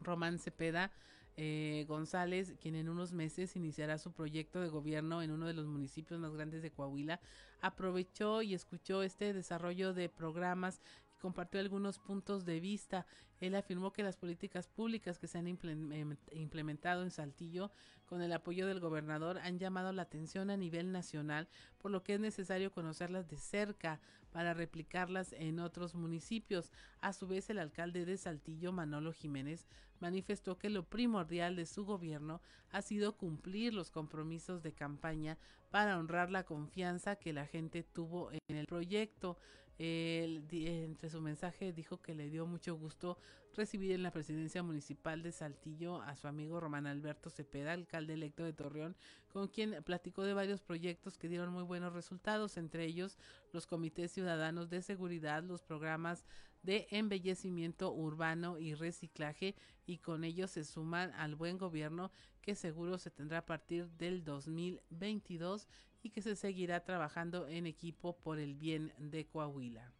Román 0.00 0.38
Cepeda 0.38 0.92
eh, 1.36 1.84
González, 1.88 2.54
quien 2.60 2.74
en 2.76 2.88
unos 2.88 3.12
meses 3.12 3.56
iniciará 3.56 3.98
su 3.98 4.12
proyecto 4.12 4.60
de 4.60 4.68
gobierno 4.68 5.22
en 5.22 5.30
uno 5.30 5.46
de 5.46 5.54
los 5.54 5.66
municipios 5.66 6.20
más 6.20 6.32
grandes 6.32 6.62
de 6.62 6.70
Coahuila, 6.70 7.20
aprovechó 7.60 8.42
y 8.42 8.54
escuchó 8.54 9.02
este 9.02 9.32
desarrollo 9.32 9.94
de 9.94 10.08
programas 10.08 10.80
compartió 11.24 11.58
algunos 11.58 11.98
puntos 11.98 12.44
de 12.44 12.60
vista. 12.60 13.06
Él 13.40 13.54
afirmó 13.54 13.94
que 13.94 14.02
las 14.02 14.18
políticas 14.18 14.68
públicas 14.68 15.18
que 15.18 15.26
se 15.26 15.38
han 15.38 15.46
em, 15.46 16.16
implementado 16.32 17.02
en 17.02 17.10
Saltillo 17.10 17.70
con 18.04 18.20
el 18.20 18.30
apoyo 18.30 18.66
del 18.66 18.78
gobernador 18.78 19.38
han 19.38 19.58
llamado 19.58 19.90
la 19.94 20.02
atención 20.02 20.50
a 20.50 20.58
nivel 20.58 20.92
nacional, 20.92 21.48
por 21.78 21.90
lo 21.90 22.02
que 22.02 22.12
es 22.12 22.20
necesario 22.20 22.72
conocerlas 22.72 23.26
de 23.26 23.38
cerca 23.38 24.02
para 24.34 24.52
replicarlas 24.52 25.32
en 25.32 25.60
otros 25.60 25.94
municipios. 25.94 26.72
A 27.00 27.12
su 27.12 27.28
vez, 27.28 27.48
el 27.50 27.60
alcalde 27.60 28.04
de 28.04 28.16
Saltillo, 28.16 28.72
Manolo 28.72 29.12
Jiménez, 29.12 29.68
manifestó 30.00 30.58
que 30.58 30.70
lo 30.70 30.82
primordial 30.82 31.54
de 31.54 31.66
su 31.66 31.84
gobierno 31.84 32.42
ha 32.72 32.82
sido 32.82 33.16
cumplir 33.16 33.74
los 33.74 33.92
compromisos 33.92 34.64
de 34.64 34.72
campaña 34.72 35.38
para 35.70 35.96
honrar 35.96 36.32
la 36.32 36.42
confianza 36.42 37.14
que 37.14 37.32
la 37.32 37.46
gente 37.46 37.84
tuvo 37.84 38.32
en 38.32 38.56
el 38.56 38.66
proyecto 38.66 39.38
entre 39.78 41.10
su 41.10 41.20
mensaje 41.20 41.72
dijo 41.72 42.00
que 42.00 42.14
le 42.14 42.30
dio 42.30 42.46
mucho 42.46 42.76
gusto 42.76 43.18
recibir 43.54 43.92
en 43.92 44.02
la 44.02 44.10
presidencia 44.10 44.62
municipal 44.62 45.22
de 45.22 45.32
Saltillo 45.32 46.02
a 46.02 46.16
su 46.16 46.26
amigo 46.26 46.60
Román 46.60 46.86
Alberto 46.86 47.30
Cepeda, 47.30 47.72
alcalde 47.72 48.14
electo 48.14 48.44
de 48.44 48.52
Torreón, 48.52 48.96
con 49.32 49.48
quien 49.48 49.82
platicó 49.84 50.22
de 50.22 50.34
varios 50.34 50.60
proyectos 50.60 51.18
que 51.18 51.28
dieron 51.28 51.52
muy 51.52 51.62
buenos 51.62 51.92
resultados, 51.92 52.56
entre 52.56 52.84
ellos 52.84 53.18
los 53.52 53.66
comités 53.66 54.12
ciudadanos 54.12 54.70
de 54.70 54.82
seguridad, 54.82 55.42
los 55.42 55.62
programas 55.62 56.24
de 56.62 56.86
embellecimiento 56.90 57.92
urbano 57.92 58.58
y 58.58 58.74
reciclaje 58.74 59.54
y 59.86 59.98
con 59.98 60.24
ello 60.24 60.48
se 60.48 60.64
suman 60.64 61.12
al 61.12 61.34
buen 61.34 61.58
gobierno 61.58 62.10
que 62.40 62.54
seguro 62.54 62.98
se 62.98 63.10
tendrá 63.10 63.38
a 63.38 63.46
partir 63.46 63.90
del 63.90 64.24
2022 64.24 65.68
y 66.04 66.10
que 66.10 66.22
se 66.22 66.36
seguirá 66.36 66.84
trabajando 66.84 67.48
en 67.48 67.66
equipo 67.66 68.16
por 68.18 68.38
el 68.38 68.54
bien 68.54 68.92
de 68.98 69.26
Coahuila. 69.26 69.90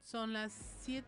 Son 0.00 0.32
las 0.32 0.52
7 0.80 1.06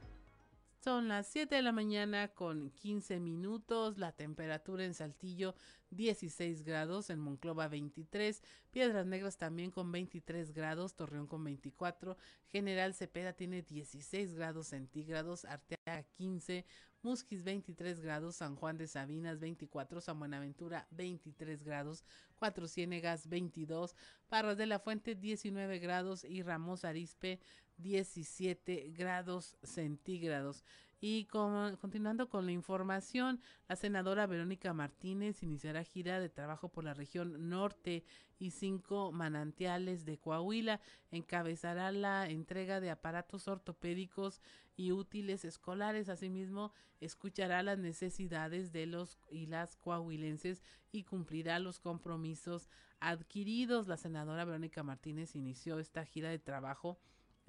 son 0.80 1.08
las 1.08 1.26
7 1.26 1.56
de 1.56 1.62
la 1.62 1.72
mañana 1.72 2.28
con 2.28 2.70
15 2.70 3.18
minutos, 3.18 3.98
la 3.98 4.12
temperatura 4.12 4.84
en 4.84 4.94
Saltillo 4.94 5.56
16 5.90 6.62
grados, 6.62 7.10
en 7.10 7.18
Monclova 7.18 7.66
23, 7.66 8.42
Piedras 8.70 9.04
Negras 9.04 9.38
también 9.38 9.72
con 9.72 9.90
23 9.90 10.52
grados, 10.52 10.94
Torreón 10.94 11.26
con 11.26 11.42
24, 11.42 12.16
General 12.46 12.94
Cepeda 12.94 13.32
tiene 13.32 13.62
16 13.62 14.34
grados 14.34 14.68
centígrados, 14.68 15.44
Arteaga 15.46 16.04
15, 16.16 16.64
Musquis 17.02 17.44
23 17.44 18.00
grados, 18.00 18.36
San 18.36 18.56
Juan 18.56 18.76
de 18.76 18.86
Sabinas 18.86 19.38
24, 19.38 20.00
San 20.00 20.18
Buenaventura 20.18 20.86
23 20.90 21.62
grados, 21.62 22.04
Cuatro 22.38 22.66
Ciénegas 22.66 23.28
22, 23.28 23.94
Parras 24.28 24.56
de 24.56 24.66
la 24.66 24.78
Fuente 24.78 25.14
19 25.14 25.78
grados 25.78 26.24
y 26.24 26.42
Ramos 26.42 26.84
Arispe 26.84 27.38
17 27.78 28.92
grados 28.96 29.56
centígrados. 29.62 30.64
Y 31.00 31.26
continuando 31.26 32.28
con 32.28 32.44
la 32.44 32.50
información, 32.50 33.40
la 33.68 33.76
senadora 33.76 34.26
Verónica 34.26 34.72
Martínez 34.72 35.44
iniciará 35.44 35.84
gira 35.84 36.18
de 36.18 36.28
trabajo 36.28 36.70
por 36.70 36.82
la 36.82 36.92
región 36.92 37.48
norte 37.48 38.02
y 38.40 38.50
cinco 38.50 39.12
manantiales 39.12 40.04
de 40.04 40.18
Coahuila. 40.18 40.80
Encabezará 41.12 41.92
la 41.92 42.28
entrega 42.28 42.80
de 42.80 42.90
aparatos 42.90 43.46
ortopédicos 43.46 44.40
y 44.78 44.92
útiles 44.92 45.44
escolares. 45.44 46.08
Asimismo, 46.08 46.72
escuchará 47.00 47.62
las 47.62 47.78
necesidades 47.78 48.72
de 48.72 48.86
los 48.86 49.18
y 49.28 49.46
las 49.46 49.76
coahuilenses 49.76 50.62
y 50.92 51.02
cumplirá 51.02 51.58
los 51.58 51.80
compromisos 51.80 52.70
adquiridos. 53.00 53.88
La 53.88 53.96
senadora 53.96 54.44
Verónica 54.44 54.84
Martínez 54.84 55.34
inició 55.34 55.80
esta 55.80 56.06
gira 56.06 56.30
de 56.30 56.38
trabajo 56.38 56.98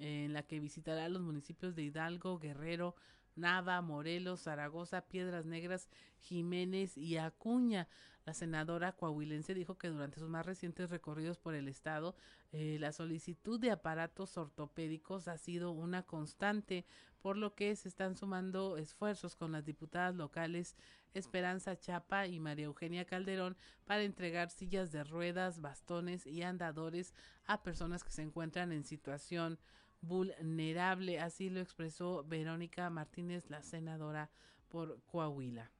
en 0.00 0.32
la 0.32 0.42
que 0.42 0.58
visitará 0.58 1.08
los 1.08 1.22
municipios 1.22 1.76
de 1.76 1.84
Hidalgo, 1.84 2.38
Guerrero, 2.38 2.96
Nava, 3.36 3.80
Morelos, 3.80 4.42
Zaragoza, 4.42 5.02
Piedras 5.02 5.46
Negras, 5.46 5.88
Jiménez 6.20 6.96
y 6.96 7.16
Acuña. 7.16 7.88
La 8.26 8.34
senadora 8.34 8.92
coahuilense 8.92 9.54
dijo 9.54 9.78
que 9.78 9.88
durante 9.88 10.20
sus 10.20 10.28
más 10.28 10.46
recientes 10.46 10.90
recorridos 10.90 11.38
por 11.38 11.54
el 11.54 11.68
estado, 11.68 12.14
eh, 12.52 12.76
la 12.78 12.92
solicitud 12.92 13.58
de 13.58 13.70
aparatos 13.70 14.36
ortopédicos 14.36 15.26
ha 15.26 15.38
sido 15.38 15.72
una 15.72 16.02
constante, 16.02 16.84
por 17.22 17.36
lo 17.36 17.54
que 17.54 17.74
se 17.76 17.88
están 17.88 18.16
sumando 18.16 18.76
esfuerzos 18.76 19.36
con 19.36 19.52
las 19.52 19.64
diputadas 19.64 20.14
locales 20.14 20.76
Esperanza 21.14 21.76
Chapa 21.76 22.26
y 22.26 22.38
María 22.38 22.66
Eugenia 22.66 23.04
Calderón 23.04 23.56
para 23.84 24.02
entregar 24.02 24.50
sillas 24.50 24.92
de 24.92 25.02
ruedas, 25.02 25.60
bastones 25.60 26.26
y 26.26 26.42
andadores 26.42 27.14
a 27.46 27.62
personas 27.62 28.04
que 28.04 28.12
se 28.12 28.22
encuentran 28.22 28.70
en 28.72 28.84
situación 28.84 29.58
vulnerable. 30.00 31.20
Así 31.20 31.50
lo 31.50 31.60
expresó 31.60 32.24
Verónica 32.24 32.88
Martínez, 32.90 33.50
la 33.50 33.62
senadora 33.62 34.30
por 34.68 35.00
Coahuila. 35.04 35.70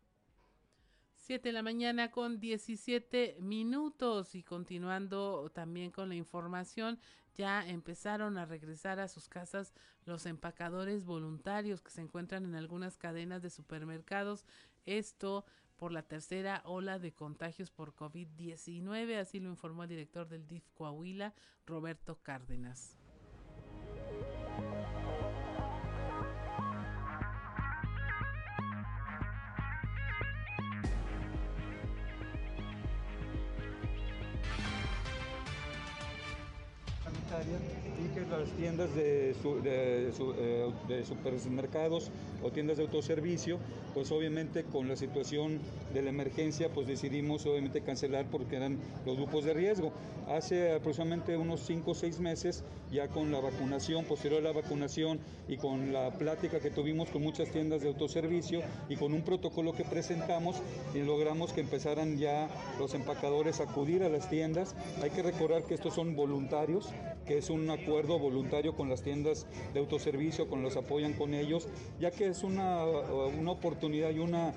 7 1.31 1.51
de 1.51 1.53
la 1.53 1.63
mañana 1.63 2.11
con 2.11 2.41
17 2.41 3.37
minutos 3.41 4.35
y 4.35 4.43
continuando 4.43 5.51
también 5.51 5.93
con 5.93 6.09
la 6.09 6.17
información, 6.17 6.99
ya 7.35 7.65
empezaron 7.69 8.37
a 8.37 8.47
regresar 8.47 8.99
a 8.99 9.07
sus 9.07 9.29
casas 9.29 9.73
los 10.07 10.27
empacadores 10.27 11.05
voluntarios 11.05 11.83
que 11.83 11.93
se 11.93 12.01
encuentran 12.01 12.45
en 12.45 12.57
algunas 12.57 12.97
cadenas 12.97 13.43
de 13.43 13.51
supermercados. 13.51 14.45
Esto 14.87 15.45
por 15.77 15.93
la 15.93 16.03
tercera 16.03 16.63
ola 16.65 16.99
de 16.99 17.13
contagios 17.13 17.71
por 17.71 17.95
COVID-19, 17.95 19.17
así 19.19 19.41
lo 19.41 19.49
informó 19.49 19.85
el 19.85 19.89
director 19.89 20.29
del 20.29 20.47
DIF 20.47 20.69
Coahuila, 20.75 21.33
Roberto 21.65 22.19
Cárdenas. 22.23 23.00
Las 38.39 38.51
tiendas 38.53 38.95
de, 38.95 39.35
eh, 39.65 40.73
de, 40.89 41.05
supermercados 41.05 42.11
o 42.43 42.51
tiendas 42.51 42.77
de 42.77 42.85
autoservicio, 42.85 43.59
pues 43.95 44.11
obviamente 44.13 44.65
con 44.65 44.89
la 44.89 44.97
situación 44.97 45.59
de 45.93 46.03
la 46.03 46.11
emergencia, 46.11 46.71
pues 46.73 46.87
decidimos 46.87 47.45
obviamente 47.47 47.81
cancelar 47.81 48.27
porque 48.31 48.57
eran 48.57 48.79
los 49.05 49.17
grupos 49.17 49.45
de 49.45 49.55
riesgo. 49.55 49.93
Hace 50.29 50.75
aproximadamente 50.75 51.37
unos 51.37 51.61
5 51.67 51.91
o 51.91 51.95
6 51.95 52.21
meses, 52.21 52.65
ya 52.93 53.09
con 53.09 53.33
la 53.33 53.41
vacunación, 53.41 54.05
posterior 54.05 54.41
a 54.41 54.45
la 54.45 54.53
vacunación 54.53 55.19
y 55.49 55.57
con 55.57 55.93
la 55.93 56.11
plática 56.13 56.61
que 56.61 56.71
tuvimos 56.71 57.11
con 57.11 57.23
muchas 57.23 57.51
tiendas 57.51 57.83
de 57.83 57.89
autoservicio 57.89 58.61
y 58.89 58.95
con 58.95 59.13
un 59.13 59.23
protocolo 59.23 59.73
que 59.73 59.85
presentamos, 59.85 60.57
y 60.95 61.01
logramos 61.01 61.53
que 61.53 61.61
empezaran 61.61 62.17
ya 62.17 62.49
los 62.79 62.95
empacadores 62.95 63.61
a 63.61 63.65
acudir 63.65 64.05
a 64.05 64.09
las 64.09 64.31
tiendas. 64.31 64.77
Hay 65.03 65.11
que 65.11 65.23
recordar 65.23 65.65
que 65.65 65.75
estos 65.75 65.95
son 65.95 66.15
voluntarios, 66.15 66.89
que 67.27 67.39
es 67.39 67.51
un 67.51 67.69
acuerdo 67.71 68.20
voluntario 68.21 68.75
con 68.75 68.89
las 68.89 69.03
tiendas 69.03 69.47
de 69.73 69.81
autoservicio, 69.81 70.49
con 70.49 70.63
los 70.63 70.77
apoyan 70.77 71.15
con 71.15 71.35
ellos, 71.35 71.69
ya 71.99 72.11
que 72.11 72.29
es 72.29 72.43
una, 72.43 72.85
una 72.85 73.51
oportunidad 73.51 74.11
y 74.11 74.19
una 74.19 74.55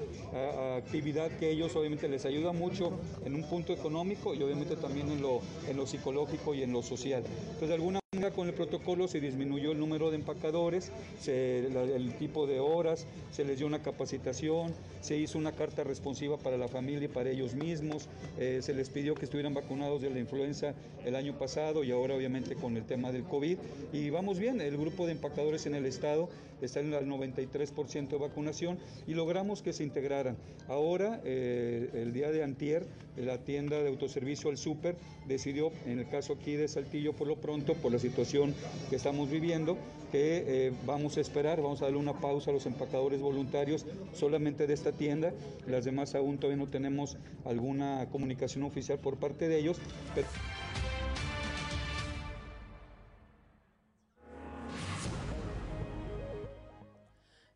actividad 0.78 1.32
que 1.38 1.50
ellos 1.50 1.76
obviamente 1.76 2.08
les 2.08 2.26
ayuda 2.26 2.52
mucho 2.52 2.92
en 3.26 3.36
un 3.36 3.44
punto 3.44 3.74
económico 3.74 4.34
y 4.34 4.44
obviamente 4.44 4.76
también 4.76 5.12
en 5.12 5.22
lo, 5.22 5.40
en 5.68 5.78
lo 5.78 5.88
psicológico 5.88 6.54
y 6.54 6.64
en 6.64 6.72
lo 6.72 6.84
social. 6.84 7.24
Entonces, 7.26 7.70
de 7.70 7.76
alguna 7.76 8.03
con 8.36 8.48
el 8.48 8.54
protocolo 8.54 9.08
se 9.08 9.20
disminuyó 9.20 9.72
el 9.72 9.80
número 9.80 10.12
de 10.12 10.18
empacadores, 10.18 10.92
el 11.26 12.14
tipo 12.20 12.46
de 12.46 12.60
horas, 12.60 13.08
se 13.32 13.44
les 13.44 13.58
dio 13.58 13.66
una 13.66 13.82
capacitación, 13.82 14.72
se 15.02 15.18
hizo 15.18 15.40
una 15.40 15.52
carta 15.52 15.84
responsiva 15.84 16.38
para 16.38 16.58
la 16.58 16.68
familia 16.68 17.06
y 17.06 17.08
para 17.08 17.32
ellos 17.32 17.56
mismos, 17.56 18.08
eh, 18.38 18.60
se 18.62 18.76
les 18.76 18.90
pidió 18.90 19.16
que 19.16 19.26
estuvieran 19.26 19.56
vacunados 19.56 20.02
de 20.02 20.12
la 20.12 20.20
influenza 20.20 20.76
el 21.06 21.16
año 21.16 21.38
pasado 21.40 21.84
y 21.84 21.92
ahora 21.92 22.16
obviamente 22.16 22.56
con 22.56 22.78
el 22.78 22.86
tema 22.86 23.12
del 23.12 23.24
COVID. 23.24 23.58
Y 23.94 24.10
vamos 24.12 24.38
bien, 24.38 24.62
el 24.62 24.78
grupo 24.78 25.08
de 25.08 25.14
empacadores 25.14 25.66
en 25.66 25.74
el 25.74 25.86
estado 25.88 26.30
está 26.62 26.80
en 26.80 26.94
el 26.94 27.08
93% 27.08 28.10
de 28.10 28.18
vacunación 28.18 28.78
y 29.08 29.14
logramos 29.14 29.62
que 29.62 29.74
se 29.74 29.84
integraran. 29.84 30.38
Ahora, 30.68 31.20
eh, 31.26 31.90
el 31.94 32.14
día 32.14 32.32
de 32.32 32.44
antier, 32.44 32.86
la 33.18 33.40
tienda 33.40 33.82
de 33.82 33.90
autoservicio 33.90 34.50
al 34.50 34.58
súper 34.58 34.96
decidió, 35.28 35.72
en 35.86 36.00
el 36.00 36.08
caso 36.08 36.34
aquí 36.34 36.54
de 36.54 36.68
Saltillo 36.68 37.14
por 37.14 37.28
lo 37.28 37.36
pronto, 37.36 37.74
por 37.76 37.92
la 37.92 38.00
situación 38.04 38.54
que 38.90 38.98
estamos 38.98 39.30
viviendo, 39.30 39.78
que 40.12 40.44
eh, 40.46 40.74
vamos 40.86 41.18
a 41.18 41.22
esperar, 41.22 41.62
vamos 41.62 41.82
a 41.82 41.86
darle 41.86 42.00
una 42.00 42.20
pausa 42.20 42.52
a 42.52 42.54
los 42.54 42.66
empacadores 42.66 43.22
voluntarios 43.22 43.86
solamente 44.14 44.68
de 44.68 44.74
esta 44.74 44.92
tienda, 44.92 45.34
las 45.68 45.86
demás 45.86 46.14
aún 46.16 46.38
todavía 46.38 46.64
no 46.64 46.70
tenemos 46.70 47.18
alguna 47.46 48.08
comunicación 48.12 48.64
oficial 48.64 49.00
por 49.00 49.18
parte 49.18 49.48
de 49.48 49.60
ellos. 49.60 49.78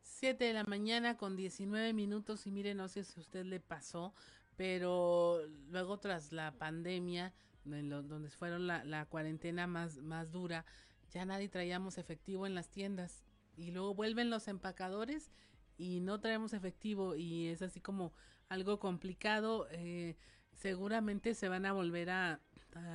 7 0.01 0.43
de 0.45 0.53
la 0.53 0.63
mañana 0.63 1.15
con 1.17 1.35
19 1.35 1.93
minutos 1.93 2.47
y 2.47 2.51
mire, 2.51 2.73
no 2.73 2.87
sé 2.87 3.03
si 3.03 3.19
a 3.19 3.21
usted 3.21 3.45
le 3.45 3.59
pasó, 3.59 4.13
pero 4.55 5.41
luego 5.69 5.99
tras 5.99 6.31
la 6.31 6.51
pandemia, 6.53 7.33
donde 7.67 8.29
fueron 8.29 8.67
la, 8.67 8.83
la, 8.83 9.05
cuarentena 9.05 9.67
más, 9.67 9.97
más 9.97 10.31
dura, 10.31 10.65
ya 11.11 11.25
nadie 11.25 11.49
traíamos 11.49 11.97
efectivo 11.97 12.45
en 12.47 12.55
las 12.55 12.69
tiendas 12.69 13.23
y 13.55 13.71
luego 13.71 13.93
vuelven 13.93 14.29
los 14.29 14.47
empacadores 14.47 15.31
y 15.77 15.99
no 16.01 16.19
traemos 16.19 16.53
efectivo 16.53 17.15
y 17.15 17.47
es 17.47 17.61
así 17.61 17.79
como 17.81 18.13
algo 18.49 18.79
complicado. 18.79 19.67
Eh, 19.71 20.15
seguramente 20.53 21.33
se 21.33 21.49
van 21.49 21.65
a 21.65 21.73
volver 21.73 22.09
a, 22.09 22.41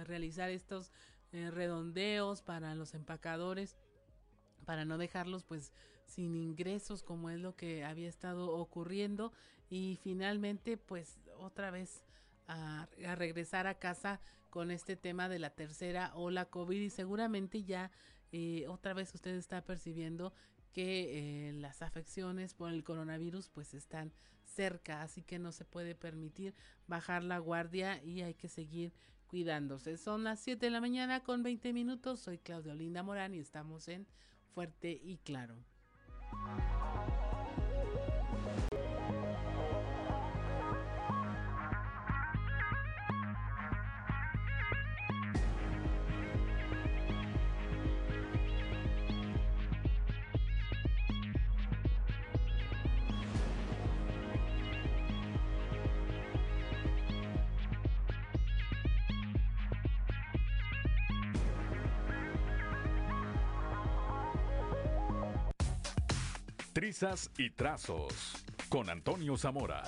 realizar 0.04 0.48
estos 0.50 0.92
eh, 1.32 1.50
redondeos 1.50 2.40
para 2.40 2.76
los 2.76 2.94
empacadores 2.94 3.76
para 4.64 4.84
no 4.84 4.96
dejarlos 4.96 5.42
pues 5.42 5.72
sin 6.06 6.36
ingresos 6.36 7.02
como 7.02 7.30
es 7.30 7.40
lo 7.40 7.56
que 7.56 7.84
había 7.84 8.08
estado 8.08 8.52
ocurriendo 8.52 9.32
y 9.70 9.98
finalmente 10.04 10.76
pues 10.76 11.18
otra 11.36 11.72
vez 11.72 12.04
a, 12.46 12.88
regresar 13.16 13.66
a 13.66 13.78
casa 13.78 14.20
con 14.50 14.70
este 14.70 14.96
tema 14.96 15.28
de 15.28 15.38
la 15.38 15.50
tercera 15.50 16.12
ola 16.14 16.44
COVID 16.46 16.80
y 16.80 16.90
seguramente 16.90 17.64
ya 17.64 17.90
eh, 18.32 18.66
otra 18.68 18.94
vez 18.94 19.14
usted 19.14 19.34
está 19.34 19.62
percibiendo 19.64 20.32
que 20.72 21.48
eh, 21.48 21.52
las 21.52 21.82
afecciones 21.82 22.54
por 22.54 22.70
el 22.72 22.84
coronavirus 22.84 23.48
pues 23.50 23.74
están 23.74 24.12
cerca, 24.44 25.02
así 25.02 25.22
que 25.22 25.38
no 25.38 25.52
se 25.52 25.64
puede 25.64 25.94
permitir 25.94 26.54
bajar 26.86 27.22
la 27.22 27.38
guardia 27.38 28.02
y 28.02 28.22
hay 28.22 28.34
que 28.34 28.48
seguir 28.48 28.92
cuidándose. 29.28 29.96
Son 29.96 30.24
las 30.24 30.40
7 30.40 30.66
de 30.66 30.70
la 30.70 30.80
mañana 30.80 31.22
con 31.22 31.42
20 31.42 31.72
minutos. 31.72 32.20
Soy 32.20 32.38
Claudia 32.38 32.72
Olinda 32.72 33.02
Morán 33.02 33.34
y 33.34 33.38
estamos 33.38 33.88
en 33.88 34.06
Fuerte 34.54 35.00
y 35.02 35.16
Claro. 35.18 35.56
Trizas 66.92 67.30
y 67.38 67.48
trazos 67.48 68.44
con 68.68 68.90
Antonio 68.90 69.38
Zamora. 69.38 69.82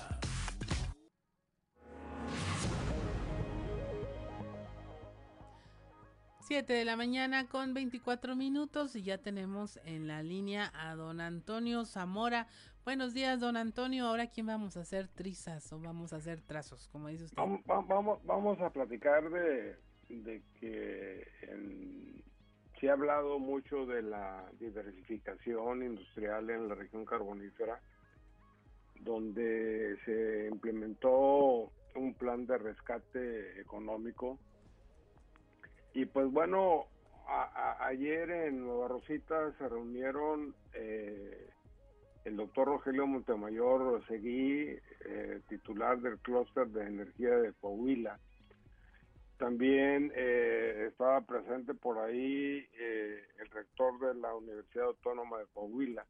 Siete 6.39 6.73
de 6.73 6.83
la 6.83 6.97
mañana 6.97 7.47
con 7.47 7.75
24 7.75 8.35
minutos 8.35 8.95
y 8.95 9.03
ya 9.03 9.19
tenemos 9.19 9.79
en 9.85 10.07
la 10.07 10.23
línea 10.23 10.71
a 10.73 10.95
don 10.95 11.21
Antonio 11.21 11.85
Zamora. 11.85 12.47
Buenos 12.83 13.13
días, 13.13 13.39
don 13.39 13.55
Antonio. 13.55 14.07
Ahora, 14.07 14.31
¿quién 14.31 14.47
vamos 14.47 14.75
a 14.75 14.79
hacer 14.79 15.07
trizas 15.07 15.71
o 15.73 15.79
vamos 15.79 16.11
a 16.11 16.15
hacer 16.15 16.41
trazos, 16.41 16.87
como 16.87 17.09
dice 17.09 17.25
usted? 17.25 17.37
Vamos, 17.37 17.61
vamos, 17.67 18.19
vamos 18.25 18.59
a 18.61 18.71
platicar 18.71 19.29
de, 19.29 19.77
de 20.09 20.41
que 20.59 21.27
en 21.43 22.23
se 22.79 22.89
ha 22.89 22.93
hablado 22.93 23.39
mucho 23.39 23.85
de 23.85 24.01
la 24.01 24.45
diversificación 24.59 25.83
industrial 25.83 26.49
en 26.49 26.67
la 26.67 26.75
región 26.75 27.05
carbonífera, 27.05 27.79
donde 29.01 29.97
se 30.05 30.47
implementó 30.51 31.71
un 31.95 32.13
plan 32.15 32.45
de 32.45 32.57
rescate 32.57 33.59
económico. 33.61 34.37
Y 35.93 36.05
pues 36.05 36.29
bueno, 36.31 36.87
ayer 37.79 38.29
en 38.29 38.61
Nueva 38.65 38.89
Rosita 38.89 39.53
se 39.57 39.69
reunieron 39.69 40.53
eh, 40.73 41.49
el 42.25 42.35
doctor 42.35 42.67
Rogelio 42.67 43.07
Montemayor 43.07 44.03
Seguí, 44.07 44.77
eh, 45.05 45.41
titular 45.47 45.99
del 45.99 46.17
clúster 46.19 46.67
de 46.67 46.87
energía 46.87 47.35
de 47.37 47.53
Coahuila, 47.53 48.19
también 49.37 50.11
eh, 50.15 50.87
estaba 50.89 51.21
presente 51.21 51.73
por 51.73 51.99
ahí 51.99 52.65
eh, 52.79 53.23
el 53.39 53.49
rector 53.49 53.99
de 53.99 54.19
la 54.19 54.33
Universidad 54.33 54.85
Autónoma 54.85 55.39
de 55.39 55.45
Coahuila, 55.53 56.05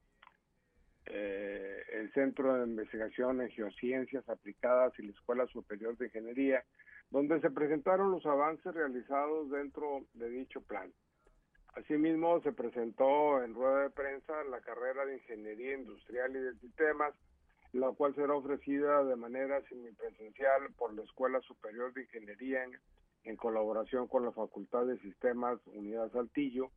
eh, 1.07 1.83
el 1.93 2.11
Centro 2.13 2.53
de 2.55 2.67
Investigación 2.67 3.41
en 3.41 3.49
Geociencias 3.49 4.27
Aplicadas 4.29 4.93
y 4.99 5.03
la 5.03 5.11
Escuela 5.11 5.47
Superior 5.47 5.97
de 5.97 6.05
Ingeniería, 6.05 6.63
donde 7.09 7.39
se 7.41 7.49
presentaron 7.49 8.11
los 8.11 8.25
avances 8.25 8.73
realizados 8.73 9.49
dentro 9.49 10.05
de 10.13 10.29
dicho 10.29 10.61
plan. 10.61 10.91
Asimismo, 11.75 12.41
se 12.41 12.53
presentó 12.53 13.43
en 13.43 13.53
rueda 13.53 13.83
de 13.83 13.89
prensa 13.89 14.33
la 14.45 14.61
carrera 14.61 15.05
de 15.05 15.15
Ingeniería 15.15 15.75
Industrial 15.75 16.31
y 16.35 16.39
de 16.39 16.55
Sistemas, 16.59 17.13
la 17.73 17.91
cual 17.91 18.15
será 18.15 18.33
ofrecida 18.33 19.03
de 19.03 19.15
manera 19.15 19.61
semipresencial 19.63 20.73
por 20.77 20.93
la 20.93 21.03
Escuela 21.03 21.41
Superior 21.41 21.93
de 21.93 22.03
Ingeniería 22.03 22.63
en 23.25 23.35
colaboración 23.35 24.07
con 24.07 24.23
la 24.23 24.31
Facultad 24.31 24.85
de 24.85 24.97
Sistemas 24.99 25.59
Unidad 25.67 26.11
Saltillo, 26.11 26.71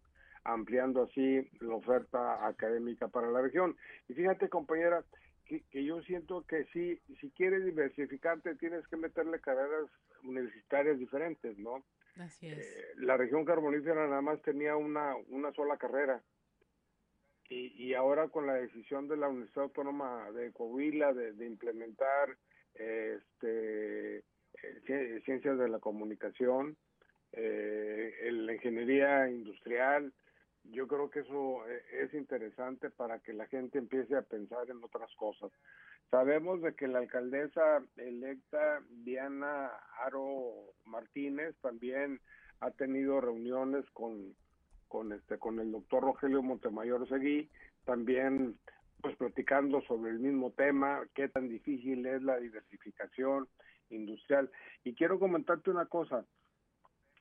ampliando 0.44 1.02
así 1.02 1.48
la 1.60 1.74
oferta 1.74 2.46
académica 2.46 3.08
para 3.08 3.30
la 3.30 3.42
región. 3.42 3.76
Y 4.08 4.14
fíjate, 4.14 4.48
compañera, 4.48 5.04
que, 5.44 5.84
yo 5.84 6.02
siento 6.02 6.44
que 6.46 6.64
sí, 6.72 7.00
si 7.20 7.30
quieres 7.30 7.64
diversificarte, 7.64 8.54
tienes 8.56 8.86
que 8.88 8.96
meterle 8.96 9.40
carreras 9.40 9.90
universitarias 10.24 10.98
diferentes, 10.98 11.58
¿no? 11.58 11.84
Así 12.18 12.48
es. 12.48 12.58
Eh, 12.58 12.84
la 12.96 13.16
región 13.16 13.44
carbonífera 13.44 14.06
nada 14.08 14.22
más 14.22 14.42
tenía 14.42 14.76
una, 14.76 15.14
una 15.28 15.52
sola 15.52 15.76
carrera. 15.76 16.22
Y, 17.50 17.72
y 17.82 17.94
ahora 17.94 18.28
con 18.28 18.46
la 18.46 18.54
decisión 18.54 19.08
de 19.08 19.16
la 19.16 19.28
Universidad 19.28 19.64
Autónoma 19.64 20.30
de 20.32 20.52
Coahuila 20.52 21.14
de, 21.14 21.32
de 21.32 21.46
implementar 21.46 22.36
este 22.74 24.22
eh, 24.62 25.20
ciencias 25.24 25.58
de 25.58 25.68
la 25.68 25.78
comunicación, 25.78 26.76
eh, 27.32 28.28
la 28.32 28.54
ingeniería 28.54 29.28
industrial. 29.28 30.12
Yo 30.64 30.86
creo 30.86 31.10
que 31.10 31.20
eso 31.20 31.66
eh, 31.68 31.82
es 32.02 32.14
interesante 32.14 32.90
para 32.90 33.20
que 33.20 33.32
la 33.32 33.46
gente 33.46 33.78
empiece 33.78 34.16
a 34.16 34.22
pensar 34.22 34.68
en 34.70 34.82
otras 34.82 35.14
cosas. 35.16 35.50
Sabemos 36.10 36.62
de 36.62 36.74
que 36.74 36.88
la 36.88 37.00
alcaldesa 37.00 37.82
electa 37.96 38.80
Diana 38.88 39.70
Aro 40.00 40.72
Martínez 40.84 41.54
también 41.60 42.20
ha 42.60 42.70
tenido 42.70 43.20
reuniones 43.20 43.84
con 43.92 44.34
con 44.88 45.12
este 45.12 45.38
con 45.38 45.60
el 45.60 45.70
doctor 45.70 46.02
Rogelio 46.02 46.42
Montemayor 46.42 47.06
Seguí, 47.08 47.50
también 47.84 48.58
pues 49.02 49.14
platicando 49.16 49.82
sobre 49.82 50.10
el 50.10 50.18
mismo 50.18 50.50
tema, 50.52 51.06
qué 51.14 51.28
tan 51.28 51.48
difícil 51.48 52.04
es 52.06 52.22
la 52.22 52.38
diversificación 52.38 53.46
industrial. 53.90 54.50
Y 54.84 54.94
quiero 54.94 55.18
comentarte 55.18 55.70
una 55.70 55.86
cosa. 55.86 56.24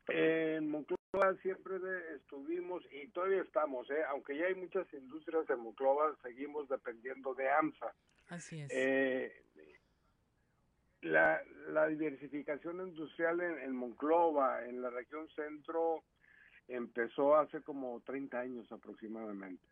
En 0.07 0.69
Monclova 0.69 1.35
siempre 1.41 1.75
estuvimos 2.15 2.83
y 2.91 3.07
todavía 3.09 3.41
estamos, 3.41 3.89
¿eh? 3.89 4.03
aunque 4.09 4.37
ya 4.37 4.45
hay 4.45 4.55
muchas 4.55 4.91
industrias 4.93 5.49
en 5.49 5.59
Monclova, 5.59 6.15
seguimos 6.21 6.69
dependiendo 6.69 7.33
de 7.33 7.49
AMSA. 7.49 7.93
Así 8.29 8.61
es. 8.61 8.71
Eh, 8.71 9.33
la, 11.01 11.41
la 11.69 11.87
diversificación 11.87 12.87
industrial 12.87 13.41
en, 13.41 13.59
en, 13.59 13.75
Monclova, 13.75 14.65
en 14.65 14.81
la 14.81 14.89
región 14.89 15.27
centro, 15.29 16.03
empezó 16.67 17.35
hace 17.35 17.61
como 17.61 18.01
30 18.05 18.39
años 18.39 18.71
aproximadamente. 18.71 19.63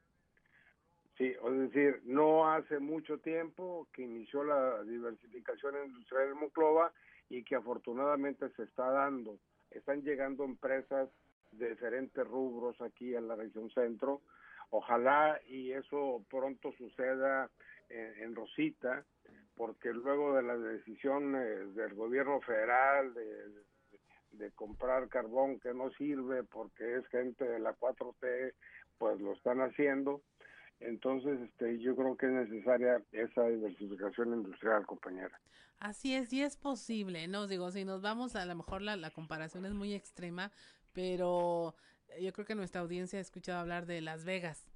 Sí, 1.18 1.28
es 1.28 1.60
decir, 1.60 2.02
no 2.04 2.52
hace 2.52 2.80
mucho 2.80 3.20
tiempo 3.20 3.88
que 3.94 4.02
inició 4.02 4.44
la 4.44 4.84
diversificación 4.84 5.76
industrial 5.86 6.32
en 6.32 6.38
Monclova 6.38 6.92
y 7.30 7.44
que 7.44 7.56
afortunadamente 7.56 8.50
se 8.50 8.64
está 8.64 8.90
dando. 8.92 9.40
Están 9.72 10.02
llegando 10.02 10.44
empresas 10.44 11.10
de 11.52 11.70
diferentes 11.70 12.28
rubros 12.28 12.82
aquí 12.82 13.16
en 13.16 13.30
la 13.30 13.36
región 13.36 13.70
centro. 13.70 14.22
Ojalá 14.72 15.40
y 15.48 15.72
eso 15.72 16.22
pronto 16.30 16.74
suceda 16.74 17.50
en, 17.88 18.36
Rosita, 18.36 19.06
porque 19.56 19.94
luego 19.94 20.36
de 20.36 20.44
la 20.44 20.58
decisión 20.58 21.34
eh, 21.36 21.68
del 21.76 21.94
gobierno 21.94 22.42
federal 22.42 23.14
de, 23.14 23.52
de 24.32 24.52
comprar 24.52 25.08
carbón 25.08 25.62
que 25.62 25.74
no 25.74 25.92
sirve 25.92 26.44
porque 26.44 26.96
es 26.98 27.08
gente 27.08 27.46
de 27.46 27.60
la 27.60 27.74
4T, 27.78 28.54
pues 28.98 29.22
lo 29.22 29.32
están 29.32 29.62
haciendo 29.62 30.22
entonces, 30.80 31.40
este, 31.42 31.80
yo 31.80 31.96
creo 31.96 32.16
que 32.18 32.26
es 32.26 32.32
necesaria 32.32 33.02
esa 33.12 33.44
diversificación 33.48 34.34
industrial, 34.34 34.86
compañera. 34.86 35.40
Así 35.80 36.16
es, 36.16 36.32
y 36.34 36.42
es 36.42 36.58
posible, 36.58 37.28
¿no? 37.28 37.48
Digo, 37.48 37.72
si 37.72 37.86
nos 37.86 38.02
vamos, 38.02 38.36
a 38.36 38.46
lo 38.46 38.56
mejor 38.56 38.82
la, 38.82 38.96
la 38.96 39.12
comparación 39.12 39.66
es 39.66 39.74
muy 39.74 39.94
extrema, 39.94 40.52
pero 40.94 41.76
yo 42.20 42.32
creo 42.34 42.46
que 42.46 42.56
nuestra 42.56 42.82
audiencia 42.82 43.20
ha 43.20 43.22
escuchado 43.22 43.60
hablar 43.60 43.86
de 43.86 44.02
Las 44.02 44.26
Vegas. 44.26 44.68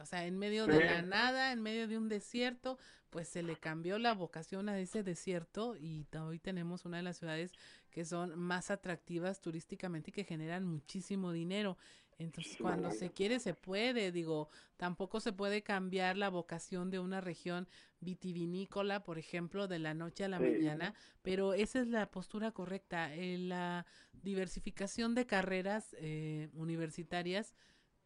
O 0.00 0.06
sea, 0.06 0.26
en 0.26 0.38
medio 0.38 0.66
de 0.66 0.84
la 0.84 1.02
nada, 1.02 1.52
en 1.52 1.60
medio 1.60 1.88
de 1.88 1.98
un 1.98 2.08
desierto, 2.08 2.78
pues 3.10 3.28
se 3.28 3.42
le 3.42 3.56
cambió 3.56 3.98
la 3.98 4.14
vocación 4.14 4.68
a 4.68 4.78
ese 4.78 5.02
desierto 5.02 5.76
y 5.76 6.06
hoy 6.16 6.38
tenemos 6.38 6.84
una 6.84 6.98
de 6.98 7.02
las 7.02 7.18
ciudades 7.18 7.52
que 7.90 8.04
son 8.04 8.38
más 8.38 8.70
atractivas 8.70 9.40
turísticamente 9.40 10.10
y 10.10 10.12
que 10.12 10.24
generan 10.24 10.64
muchísimo 10.64 11.32
dinero. 11.32 11.76
Entonces, 12.18 12.56
cuando 12.60 12.90
se 12.90 13.10
quiere, 13.12 13.38
se 13.38 13.54
puede. 13.54 14.10
Digo, 14.10 14.48
tampoco 14.76 15.20
se 15.20 15.32
puede 15.32 15.62
cambiar 15.62 16.16
la 16.16 16.28
vocación 16.28 16.90
de 16.90 16.98
una 16.98 17.20
región 17.20 17.68
vitivinícola, 18.00 19.04
por 19.04 19.18
ejemplo, 19.18 19.68
de 19.68 19.78
la 19.78 19.94
noche 19.94 20.24
a 20.24 20.28
la 20.28 20.40
mañana, 20.40 20.94
pero 21.22 21.54
esa 21.54 21.80
es 21.80 21.86
la 21.86 22.10
postura 22.10 22.50
correcta. 22.50 23.14
Eh, 23.14 23.38
la 23.38 23.86
diversificación 24.12 25.14
de 25.14 25.26
carreras 25.26 25.94
eh, 25.98 26.50
universitarias 26.54 27.54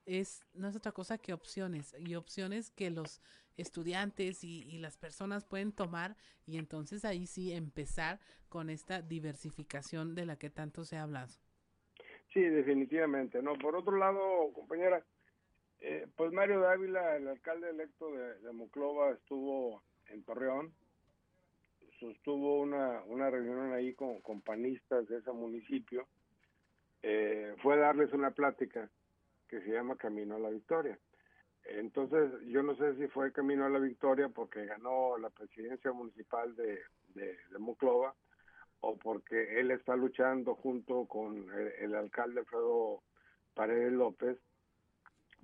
es 0.05 0.45
no 0.53 0.69
es 0.69 0.77
otra 0.77 0.93
cosa 0.93 1.17
que 1.17 1.33
opciones 1.33 1.95
y 1.99 2.17
opciones 2.17 2.71
que 2.71 2.91
los 2.91 3.23
estudiantes 3.57 4.45
y, 4.45 4.63
y, 4.65 4.79
las 4.79 4.97
personas 4.97 5.45
pueden 5.45 5.73
tomar 5.73 6.17
y 6.45 6.57
entonces 6.59 7.05
ahí 7.05 7.27
sí 7.27 7.53
empezar 7.53 8.19
con 8.49 8.69
esta 8.69 9.01
diversificación 9.01 10.15
de 10.15 10.27
la 10.27 10.37
que 10.37 10.51
tanto 10.51 10.85
se 10.85 10.97
ha 10.97 11.05
hablado. 11.05 11.33
Sí, 12.33 12.41
definitivamente. 12.41 13.43
No, 13.43 13.55
por 13.59 13.77
otro 13.77 13.97
lado, 13.97 14.53
compañera, 14.55 15.05
Eh, 15.85 16.07
pues 16.17 16.31
Mario 16.33 16.61
Dávila, 16.61 17.17
el 17.17 17.27
alcalde 17.27 17.69
electo 17.71 18.09
de, 18.13 18.39
de 18.39 19.15
estuvo 19.15 19.83
en 20.07 20.23
Torreón, 20.23 20.73
sostuvo 21.99 22.61
una, 22.61 23.03
una 23.07 23.29
reunión 23.31 23.73
ahí 23.73 23.93
con, 23.95 24.21
con 24.21 24.43
panistas 24.43 25.09
de 25.09 25.19
ese 25.19 25.33
municipio, 25.33 26.07
eh, 27.03 27.57
fue 27.63 27.75
a 27.75 27.79
darles 27.79 28.13
una 28.13 28.31
plática 28.31 28.89
que 29.49 29.61
se 29.61 29.71
llama 29.71 29.97
Camino 29.97 30.37
a 30.37 30.39
la 30.39 30.51
Victoria. 30.51 30.97
Entonces, 31.65 32.31
yo 32.47 32.63
no 32.63 32.77
sé 32.77 32.95
si 32.97 33.09
fue 33.09 33.33
Camino 33.33 33.65
a 33.65 33.69
la 33.69 33.81
Victoria 33.81 34.29
porque 34.29 34.67
ganó 34.67 35.19
la 35.19 35.31
presidencia 35.31 35.93
municipal 35.93 36.55
de, 36.55 36.79
de, 37.15 37.39
o 38.83 38.97
porque 38.97 39.59
él 39.61 39.71
está 39.71 39.97
luchando 39.97 40.55
junto 40.55 41.07
con 41.07 41.37
el, 41.55 41.69
el 41.81 41.95
alcalde 41.95 42.41
Alfredo 42.41 43.03
Paredes 43.55 43.93
López 43.93 44.39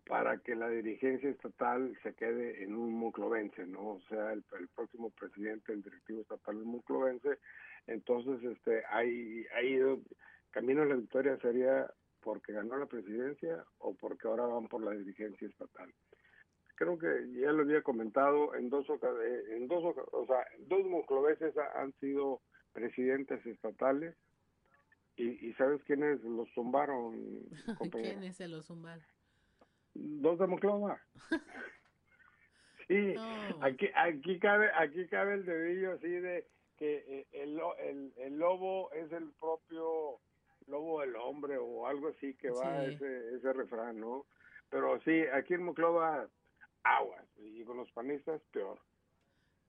para 0.06 0.38
que 0.38 0.54
la 0.56 0.68
dirigencia 0.70 1.28
estatal 1.30 1.96
se 2.02 2.14
quede 2.14 2.62
en 2.64 2.74
un 2.74 2.92
muclovense, 2.92 3.66
¿no? 3.66 3.94
O 3.96 4.00
sea, 4.08 4.32
el, 4.32 4.42
el 4.58 4.68
próximo 4.68 5.10
presidente 5.10 5.72
del 5.72 5.82
directivo 5.82 6.22
estatal 6.22 6.56
es 6.58 6.64
muclovense. 6.64 7.38
Entonces, 7.86 8.42
este, 8.42 8.82
hay, 8.86 9.44
hay 9.54 10.02
camino 10.50 10.82
a 10.82 10.86
la 10.86 10.96
victoria 10.96 11.36
sería 11.38 11.88
porque 12.22 12.52
ganó 12.52 12.76
la 12.76 12.86
presidencia 12.86 13.64
o 13.78 13.94
porque 13.94 14.26
ahora 14.26 14.46
van 14.46 14.66
por 14.66 14.82
la 14.82 14.92
dirigencia 14.92 15.46
estatal. 15.46 15.92
Creo 16.74 16.98
que 16.98 17.30
ya 17.34 17.52
lo 17.52 17.62
había 17.62 17.82
comentado 17.82 18.54
en 18.54 18.70
dos 18.70 18.88
eh, 18.88 19.42
en 19.56 19.68
o 19.70 20.26
sea, 20.26 20.44
dos 20.60 20.84
muclovenses 20.86 21.56
ha- 21.58 21.80
han 21.80 21.92
sido 22.00 22.40
presidentes 22.78 23.44
estatales 23.46 24.14
y, 25.16 25.48
y 25.48 25.52
sabes 25.54 25.82
quiénes 25.84 26.20
los 26.22 26.48
compañero? 27.78 28.18
¿Quiénes 28.18 28.36
se 28.36 28.48
lo 28.48 28.62
zumbaron? 28.62 29.04
dos 29.94 30.38
de 30.38 30.46
Monclova. 30.46 31.00
Sí, 32.86 33.12
No. 33.14 33.62
aquí 33.62 33.86
aquí 33.94 34.38
cabe 34.38 34.70
aquí 34.74 35.06
cabe 35.08 35.34
el 35.34 35.44
dedillo 35.44 35.92
así 35.92 36.08
de 36.08 36.46
que 36.78 37.04
eh, 37.06 37.26
el, 37.32 37.60
el, 37.80 38.12
el 38.16 38.38
lobo 38.38 38.90
es 38.92 39.12
el 39.12 39.30
propio 39.32 40.20
lobo 40.68 41.00
del 41.02 41.14
hombre 41.16 41.58
o 41.58 41.86
algo 41.86 42.08
así 42.08 42.32
que 42.36 42.48
va 42.50 42.84
Sí. 42.86 42.94
ese 42.94 43.34
ese 43.36 43.52
refrán, 43.52 44.00
¿no? 44.00 44.24
Pero 44.70 44.98
sí, 45.02 45.22
aquí 45.34 45.52
en 45.52 45.64
Monclova 45.64 46.28
aguas 46.84 47.26
y 47.36 47.62
con 47.64 47.76
los 47.76 47.90
panistas 47.92 48.40
peor. 48.52 48.78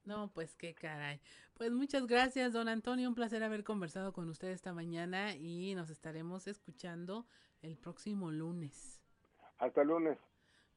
No, 0.06 0.32
pues 0.34 0.56
qué 0.56 0.74
caray. 0.74 1.22
Pues 1.54 1.72
muchas 1.72 2.08
gracias, 2.08 2.54
don 2.54 2.68
Antonio. 2.68 3.08
Un 3.08 3.16
placer 3.16 3.44
haber 3.44 3.64
conversado 3.64 4.14
con 4.14 4.30
usted 4.30 4.50
esta 4.50 4.74
mañana 4.74 5.36
y 5.36 5.76
nos 5.76 5.90
estaremos 5.90 6.48
escuchando 6.48 7.28
el 7.62 7.78
próximo 7.78 8.32
lunes. 8.32 9.02
Hasta 9.58 9.84
lunes. 9.84 10.18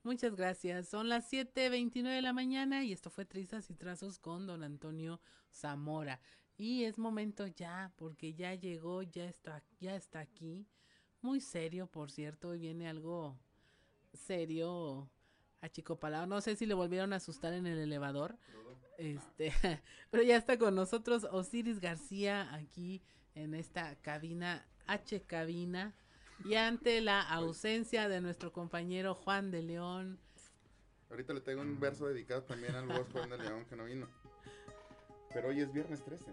Muchas 0.03 0.35
gracias. 0.35 0.89
Son 0.89 1.09
las 1.09 1.33
7:29 1.33 2.17
de 2.17 2.23
la 2.23 2.33
mañana 2.33 2.83
y 2.85 2.93
esto 2.93 3.09
fue 3.11 3.25
Trizas 3.25 3.71
y 3.71 3.75
Trazos 3.75 4.19
con 4.19 4.47
don 4.47 4.65
Antonio 4.65 5.21
Zamora. 5.53 6.21
Y 6.57 6.85
es 6.85 6.99
momento 6.99 7.47
ya, 7.47 7.93
porque 7.97 8.35
ya 8.35 8.55
llegó, 8.55 9.03
ya 9.03 9.25
está, 9.25 9.63
ya 9.79 9.95
está 9.95 10.21
aquí. 10.21 10.67
Muy 11.21 11.41
serio, 11.41 11.87
por 11.87 12.11
cierto. 12.11 12.49
Hoy 12.49 12.59
viene 12.59 12.89
algo 12.89 13.39
serio, 14.13 15.09
achicopalado. 15.63 16.27
No 16.27 16.41
sé 16.43 16.55
si 16.57 16.67
le 16.67 16.75
volvieron 16.75 17.13
a 17.13 17.17
asustar 17.17 17.55
en 17.55 17.67
el 17.67 17.79
elevador. 17.79 18.37
Este, 18.99 19.53
pero 20.11 20.23
ya 20.23 20.37
está 20.37 20.59
con 20.59 20.75
nosotros 20.75 21.25
Osiris 21.31 21.81
García 21.81 22.53
aquí 22.55 23.01
en 23.35 23.55
esta 23.55 23.97
cabina, 24.03 24.67
H 24.87 25.23
cabina. 25.23 25.95
Y 26.45 26.55
ante 26.57 27.01
la 27.01 27.23
ausencia 27.23 28.09
de 28.09 28.21
nuestro 28.21 28.53
compañero 28.53 29.15
Juan 29.15 29.51
de 29.51 29.63
León, 29.63 30.19
Ahorita 31.09 31.35
le 31.35 31.43
tengo 31.43 31.61
un 31.61 31.79
verso 31.79 32.07
dedicado 32.09 32.43
también 32.45 32.75
al 32.75 32.87
voz 32.87 33.07
Juan 33.13 33.29
de 33.29 33.37
León 33.39 33.67
que 33.67 33.77
no 33.77 33.85
vino. 33.85 34.09
Pero 35.35 35.49
hoy 35.49 35.61
es 35.61 35.71
viernes 35.71 36.03
13. 36.03 36.25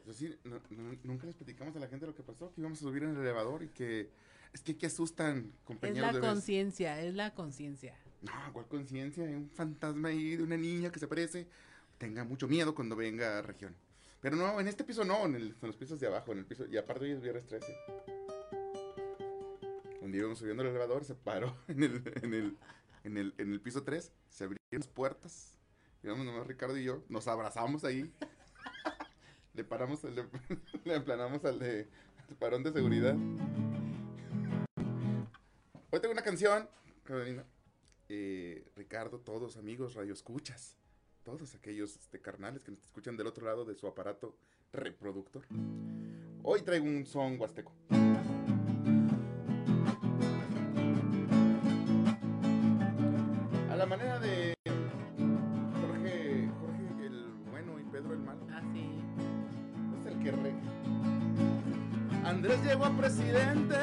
Es 0.00 0.06
decir, 0.06 0.38
no- 0.44 0.60
no- 0.70 0.98
nunca 1.04 1.26
les 1.26 1.34
platicamos 1.36 1.76
a 1.76 1.80
la 1.80 1.88
gente 1.88 2.06
lo 2.06 2.14
que 2.14 2.22
pasó, 2.22 2.50
que 2.54 2.60
íbamos 2.62 2.78
a 2.78 2.82
subir 2.82 3.02
en 3.02 3.10
el 3.10 3.20
elevador 3.20 3.62
y 3.62 3.68
que 3.68 4.10
es 4.56 4.62
que 4.62 4.76
que 4.76 4.86
asustan 4.86 5.52
es 5.58 5.64
compañeros 5.64 6.00
la 6.08 6.12
de 6.14 6.20
vez. 6.20 6.30
conciencia, 6.30 7.00
es 7.02 7.14
la 7.14 7.34
conciencia. 7.34 7.94
No, 8.22 8.32
¿cuál 8.52 8.66
conciencia? 8.66 9.24
Hay 9.24 9.34
un 9.34 9.50
fantasma 9.50 10.08
ahí 10.08 10.36
de 10.36 10.42
una 10.42 10.56
niña 10.56 10.90
que 10.90 10.98
se 10.98 11.04
aparece. 11.04 11.46
Tenga 11.98 12.24
mucho 12.24 12.48
miedo 12.48 12.74
cuando 12.74 12.96
venga 12.96 13.38
a 13.38 13.42
región. 13.42 13.74
Pero 14.20 14.34
no, 14.36 14.58
en 14.58 14.66
este 14.66 14.82
piso 14.82 15.04
no, 15.04 15.24
en, 15.26 15.34
el- 15.36 15.56
en 15.60 15.66
los 15.68 15.76
pisos 15.76 16.00
de 16.00 16.06
abajo, 16.06 16.32
en 16.32 16.38
el 16.38 16.46
piso. 16.46 16.66
Y 16.66 16.76
aparte 16.78 17.04
hoy 17.04 17.12
es 17.12 17.20
viernes 17.20 17.46
13. 17.46 17.66
Un 20.00 20.10
día 20.12 20.20
íbamos 20.20 20.38
subiendo 20.38 20.62
el 20.62 20.70
elevador, 20.70 21.04
se 21.04 21.14
paró 21.14 21.56
en 21.68 21.82
el, 21.82 22.02
en 22.22 22.34
el, 22.34 22.56
en 23.04 23.16
el, 23.18 23.34
en 23.38 23.52
el 23.52 23.60
piso 23.60 23.82
3, 23.82 24.10
se 24.28 24.44
abrieron 24.44 24.58
las 24.70 24.88
puertas. 24.88 25.58
Íbamos 26.02 26.24
nomás 26.26 26.46
Ricardo 26.46 26.76
y 26.78 26.84
yo, 26.84 27.04
nos 27.08 27.28
abrazamos 27.28 27.84
ahí. 27.84 28.10
le 29.54 29.64
paramos, 29.64 30.02
le, 30.04 30.24
le 30.84 30.94
aplanamos 30.94 31.44
al 31.44 31.58
de 31.58 31.88
al 32.28 32.36
parón 32.36 32.62
de 32.64 32.72
seguridad. 32.72 33.14
Hoy 35.96 36.00
tengo 36.02 36.12
una 36.12 36.20
canción, 36.20 36.68
Carolina. 37.04 37.42
Eh, 38.10 38.70
Ricardo, 38.76 39.18
todos 39.18 39.56
amigos, 39.56 39.94
radio 39.94 40.12
escuchas, 40.12 40.76
todos 41.22 41.54
aquellos 41.54 41.96
este, 41.96 42.20
carnales 42.20 42.62
que 42.62 42.70
nos 42.70 42.84
escuchan 42.84 43.16
del 43.16 43.26
otro 43.26 43.46
lado 43.46 43.64
de 43.64 43.74
su 43.76 43.86
aparato 43.86 44.36
reproductor. 44.74 45.46
Hoy 46.42 46.60
traigo 46.60 46.84
un 46.84 47.06
son 47.06 47.40
huasteco. 47.40 47.72
Presidente, 62.90 63.76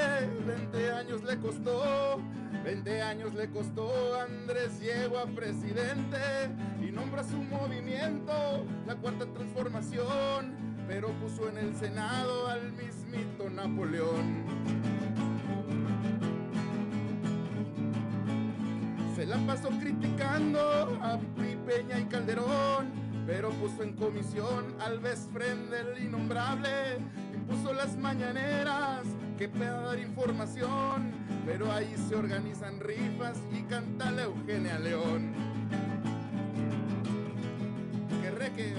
20 0.46 0.92
años 0.92 1.24
le 1.24 1.38
costó, 1.40 2.22
20 2.64 3.02
años 3.02 3.34
le 3.34 3.50
costó, 3.50 4.20
Andrés 4.22 4.80
llegó 4.80 5.20
a 5.20 5.26
presidente 5.26 6.18
y 6.82 6.92
nombra 6.92 7.24
su 7.24 7.38
movimiento, 7.44 8.66
la 8.88 8.96
cuarta 8.96 9.26
transformación, 9.26 10.54
pero 10.88 11.10
puso 11.14 11.50
en 11.50 11.58
el 11.58 11.76
Senado 11.76 12.48
al 12.48 12.72
mismito 12.74 13.50
Napoleón. 13.50 14.44
Se 19.16 19.26
la 19.26 19.38
pasó 19.46 19.70
criticando 19.80 20.60
a 21.02 21.18
Pri, 21.36 21.58
Peña 21.66 22.00
y 22.00 22.06
Calderón, 22.06 22.92
pero 23.26 23.50
puso 23.52 23.84
en 23.84 23.94
comisión 23.94 24.76
al 24.82 25.00
best 25.00 25.32
friend 25.32 25.70
del 25.70 26.04
innombrable, 26.04 26.98
impuso 27.34 27.74
las 27.74 27.96
mañaneras 27.98 28.83
que 29.38 29.48
para 29.48 29.82
dar 29.82 30.00
información, 30.00 31.12
pero 31.46 31.72
ahí 31.72 31.96
se 32.08 32.16
organizan 32.16 32.80
rifas 32.80 33.38
y 33.52 33.62
canta 33.64 34.12
la 34.12 34.24
Eugenia 34.24 34.78
León. 34.80 35.34
Que 38.22 38.32
reque, 38.32 38.74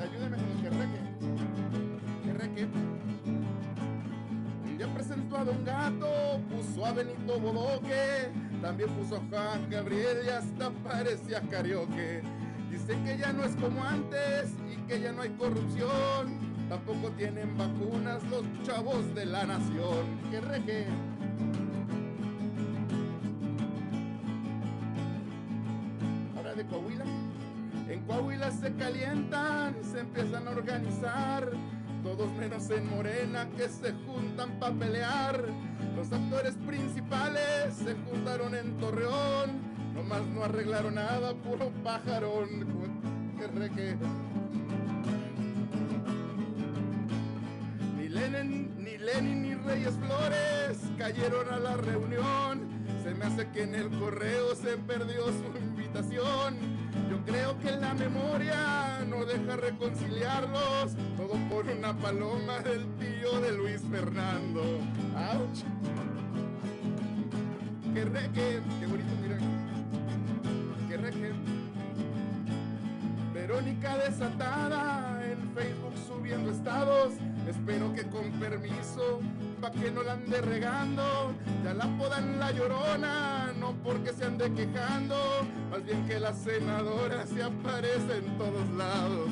ayúdeme 0.00 0.36
con 0.36 0.50
el 0.50 0.62
que 0.62 0.70
reque. 0.70 1.00
Que 2.24 2.32
reque. 2.32 2.68
Día 4.78 4.94
presentó 4.94 5.38
a 5.38 5.44
Don 5.44 5.64
Gato, 5.64 6.40
puso 6.50 6.86
a 6.86 6.92
Benito 6.92 7.40
Bodoque, 7.40 8.30
también 8.62 8.90
puso 8.90 9.16
a 9.16 9.20
Juan 9.28 9.68
Gabriel 9.70 10.18
y 10.24 10.28
hasta 10.28 10.70
parecía 10.70 11.40
karaoke. 11.42 12.22
Dice 12.70 12.96
que 13.04 13.18
ya 13.18 13.32
no 13.32 13.44
es 13.44 13.56
como 13.56 13.82
antes 13.82 14.52
y 14.72 14.76
que 14.86 15.00
ya 15.00 15.12
no 15.12 15.22
hay 15.22 15.30
corrupción, 15.30 16.49
tampoco 16.70 17.10
tienen 17.16 17.58
vacunas 17.58 18.22
los 18.30 18.44
chavos 18.62 19.12
de 19.12 19.26
la 19.26 19.44
nación. 19.44 20.06
Que 20.30 20.40
reque. 20.40 20.86
Ahora 26.36 26.54
de 26.54 26.64
Coahuila. 26.64 27.04
En 27.88 28.00
Coahuila 28.02 28.52
se 28.52 28.72
calientan, 28.74 29.74
se 29.82 29.98
empiezan 29.98 30.46
a 30.46 30.52
organizar. 30.52 31.50
Todos 32.04 32.32
menos 32.38 32.70
en 32.70 32.88
Morena 32.88 33.48
que 33.56 33.68
se 33.68 33.92
juntan 34.06 34.58
para 34.60 34.72
pelear. 34.72 35.44
Los 35.96 36.12
actores 36.12 36.54
principales 36.66 37.74
se 37.74 37.94
juntaron 37.94 38.54
en 38.54 38.78
Torreón. 38.78 39.70
Nomás 39.94 40.22
no 40.28 40.44
arreglaron 40.44 40.94
nada, 40.94 41.34
puro 41.34 41.70
pajarón. 41.82 42.48
Que 43.36 43.46
reque. 43.48 43.96
Reyes 49.70 49.94
Flores 50.04 50.78
cayeron 50.98 51.48
a 51.48 51.60
la 51.60 51.76
reunión. 51.76 52.68
Se 53.04 53.14
me 53.14 53.24
hace 53.24 53.48
que 53.50 53.62
en 53.62 53.76
el 53.76 53.88
correo 54.00 54.56
se 54.56 54.76
perdió 54.78 55.26
su 55.26 55.56
invitación. 55.56 56.56
Yo 57.08 57.24
creo 57.24 57.56
que 57.60 57.70
la 57.76 57.94
memoria 57.94 59.04
no 59.08 59.24
deja 59.24 59.56
reconciliarlos. 59.56 60.96
Todo 61.16 61.34
por 61.48 61.66
una 61.66 61.96
paloma 61.96 62.58
del 62.60 62.84
tío 62.96 63.40
de 63.40 63.52
Luis 63.52 63.80
Fernando. 63.88 64.62
¡Auch! 65.16 65.64
que 67.94 68.04
reque, 68.04 68.60
qué 68.80 68.86
bonito, 68.86 69.10
mira, 69.22 69.38
que 70.88 70.96
reque. 70.96 71.32
Verónica 73.34 73.96
desatada 73.98 75.20
en 75.24 75.38
Facebook 75.54 75.94
subiendo 76.06 76.50
estados, 76.50 77.14
espero 77.48 77.92
que 77.94 78.02
con 78.04 78.30
permiso, 78.32 79.20
pa' 79.60 79.70
que 79.70 79.90
no 79.90 80.02
la 80.02 80.12
ande 80.12 80.40
regando, 80.40 81.34
ya 81.62 81.74
la 81.74 81.86
podan 81.98 82.38
la 82.38 82.50
llorona, 82.50 83.52
no 83.58 83.74
porque 83.84 84.12
se 84.12 84.24
ande 84.24 84.50
quejando, 84.52 85.16
más 85.70 85.84
bien 85.84 86.06
que 86.06 86.18
la 86.18 86.32
senadora 86.32 87.26
se 87.26 87.42
aparece 87.42 88.18
en 88.18 88.38
todos 88.38 88.68
lados. 88.70 89.28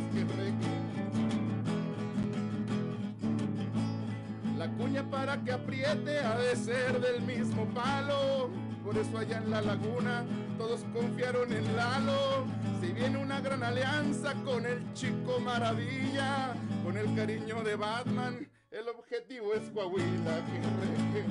La 4.59 4.69
cuña 4.73 5.09
para 5.11 5.43
que 5.43 5.53
apriete 5.53 6.19
ha 6.19 6.37
de 6.37 6.57
ser 6.57 7.01
del 7.01 7.23
mismo 7.23 7.65
palo. 7.67 8.51
Por 8.85 8.97
eso 8.99 9.19
allá 9.19 9.39
en 9.39 9.51
la 9.51 9.61
laguna 9.61 10.25
todos 10.57 10.85
confiaron 10.93 11.53
en 11.53 11.77
Lalo. 11.77 12.47
Si 12.81 12.93
viene 12.93 13.19
una 13.19 13.41
gran 13.41 13.63
alianza 13.63 14.35
con 14.45 14.67
el 14.67 14.93
chico 14.95 15.39
maravilla, 15.41 16.55
con 16.85 16.97
el 16.97 17.15
cariño 17.15 17.63
de 17.63 17.77
Batman, 17.77 18.49
el 18.79 18.89
objetivo 18.89 19.55
es 19.55 19.71
Coahuila. 19.71 20.45
que. 20.47 21.25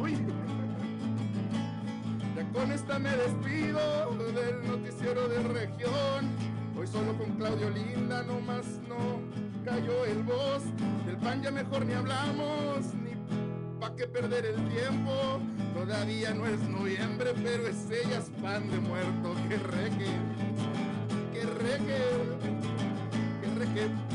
Uy. 0.00 0.16
Ya 2.36 2.52
con 2.52 2.72
esta 2.72 2.98
me 2.98 3.10
despido 3.10 4.10
del 4.32 4.66
noticiero 4.66 5.28
de 5.28 5.42
región. 5.44 6.28
Hoy 6.76 6.86
solo 6.88 7.16
con 7.16 7.36
Claudio 7.36 7.70
Linda, 7.70 8.24
nomás 8.24 8.66
no 8.88 9.20
cayó 9.64 10.04
el 10.06 10.22
voz. 10.24 10.64
Del 11.06 11.16
pan 11.18 11.42
ya 11.42 11.52
mejor 11.52 11.86
ni 11.86 11.94
hablamos, 11.94 12.92
ni 12.94 13.12
pa' 13.78 13.94
qué 13.94 14.08
perder 14.08 14.46
el 14.46 14.68
tiempo. 14.70 15.40
Todavía 15.74 16.34
no 16.34 16.46
es 16.46 16.60
noviembre, 16.62 17.32
pero 17.42 17.68
es 17.68 17.88
ella 17.90 18.18
es 18.18 18.30
pan 18.42 18.68
de 18.68 18.78
muerto. 18.80 19.34
Que 19.48 19.56
reque, 19.58 20.10
que 21.32 21.44
reque, 21.44 22.00
que 23.40 23.58
reque, 23.58 24.11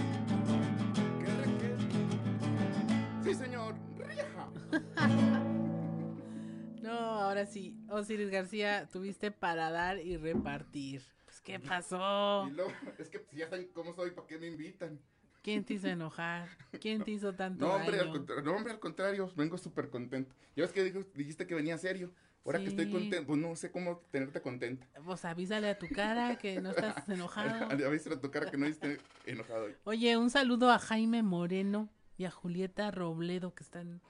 ahora 7.37 7.45
sí, 7.51 7.75
Osiris 7.89 8.29
García, 8.29 8.87
tuviste 8.91 9.31
para 9.31 9.69
dar 9.69 9.99
y 9.99 10.17
repartir. 10.17 11.03
Pues, 11.25 11.41
¿qué 11.41 11.59
pasó? 11.59 12.47
Y 12.47 12.51
luego, 12.53 12.71
es 12.97 13.09
que 13.09 13.23
ya 13.33 13.49
saben 13.49 13.69
cómo 13.73 13.93
soy, 13.93 14.11
¿para 14.11 14.27
qué 14.27 14.37
me 14.39 14.47
invitan? 14.47 14.99
¿Quién 15.43 15.63
te 15.63 15.75
hizo 15.75 15.87
enojar? 15.87 16.49
¿Quién 16.81 17.03
te 17.03 17.11
hizo 17.11 17.33
tanto 17.33 17.65
No, 17.65 17.75
hombre, 17.75 17.99
al 17.99 18.11
no, 18.43 18.55
hombre, 18.55 18.73
al 18.73 18.79
contrario, 18.79 19.31
vengo 19.35 19.57
súper 19.57 19.89
contento. 19.89 20.35
Ya 20.55 20.63
ves 20.63 20.73
que 20.73 20.83
dijo- 20.83 21.07
dijiste 21.13 21.45
que 21.47 21.55
venía 21.55 21.77
serio. 21.77 22.11
Ahora 22.43 22.59
que 22.59 22.67
estoy 22.67 22.89
contento, 22.89 23.27
pues 23.27 23.39
no 23.39 23.55
sé 23.57 23.71
cómo 23.71 23.99
tenerte 24.09 24.41
contenta. 24.41 24.87
Pues 25.05 25.25
avísale 25.25 25.69
a 25.69 25.77
tu 25.77 25.87
cara 25.89 26.37
que 26.37 26.61
no 26.61 26.71
estás 26.71 27.07
enojado. 27.09 27.65
A 27.65 27.89
veces 27.89 28.13
a 28.13 28.21
tu 28.21 28.31
cara 28.31 28.49
que 28.49 28.57
no 28.57 28.65
esté 28.65 28.99
enojado 29.25 29.65
hoy. 29.65 29.75
Oye, 29.83 30.15
un 30.17 30.29
saludo 30.29 30.71
a 30.71 30.79
Jaime 30.79 31.23
Moreno 31.23 31.89
y 32.17 32.23
a 32.25 32.31
Julieta 32.31 32.89
Robledo 32.89 33.53
que 33.53 33.63
están 33.63 34.01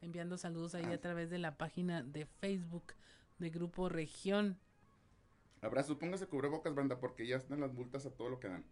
enviando 0.00 0.36
saludos 0.36 0.74
ahí 0.74 0.86
a 0.86 1.00
través 1.00 1.30
de 1.30 1.38
la 1.38 1.56
página 1.56 2.02
de 2.02 2.26
Facebook 2.26 2.94
de 3.38 3.50
Grupo 3.50 3.88
Región. 3.88 4.58
Abrazo, 5.60 5.98
póngase 5.98 6.26
cubrebocas, 6.26 6.74
banda, 6.74 7.00
porque 7.00 7.26
ya 7.26 7.36
están 7.36 7.60
las 7.60 7.72
multas 7.72 8.06
a 8.06 8.10
todo 8.10 8.28
lo 8.28 8.38
que 8.38 8.48
dan. 8.48 8.64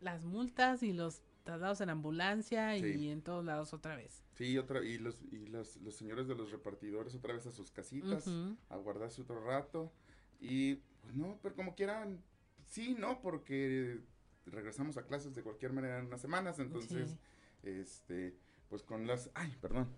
Las 0.00 0.24
multas 0.24 0.82
y 0.82 0.92
los 0.92 1.22
traslados 1.44 1.80
en 1.80 1.90
ambulancia 1.90 2.76
y 2.76 3.08
en 3.10 3.22
todos 3.22 3.44
lados 3.44 3.72
otra 3.72 3.96
vez. 3.96 4.22
Sí, 4.34 4.56
otra, 4.58 4.84
y 4.84 4.98
los, 4.98 5.20
y 5.32 5.46
los, 5.46 5.76
los 5.78 5.96
señores 5.96 6.28
de 6.28 6.34
los 6.34 6.50
repartidores 6.50 7.14
otra 7.14 7.34
vez 7.34 7.46
a 7.46 7.52
sus 7.52 7.70
casitas, 7.70 8.26
a 8.68 8.76
guardarse 8.76 9.22
otro 9.22 9.44
rato. 9.44 9.92
Y 10.40 10.76
pues 11.02 11.14
no, 11.14 11.38
pero 11.42 11.54
como 11.56 11.74
quieran, 11.74 12.22
sí, 12.66 12.94
no, 12.98 13.20
porque 13.20 14.00
regresamos 14.46 14.96
a 14.96 15.06
clases 15.06 15.34
de 15.34 15.42
cualquier 15.42 15.72
manera 15.72 15.98
en 15.98 16.06
unas 16.06 16.20
semanas, 16.20 16.58
entonces, 16.58 17.16
este, 17.62 18.36
pues 18.68 18.82
con 18.82 19.06
las, 19.06 19.30
ay, 19.34 19.56
perdón, 19.60 19.88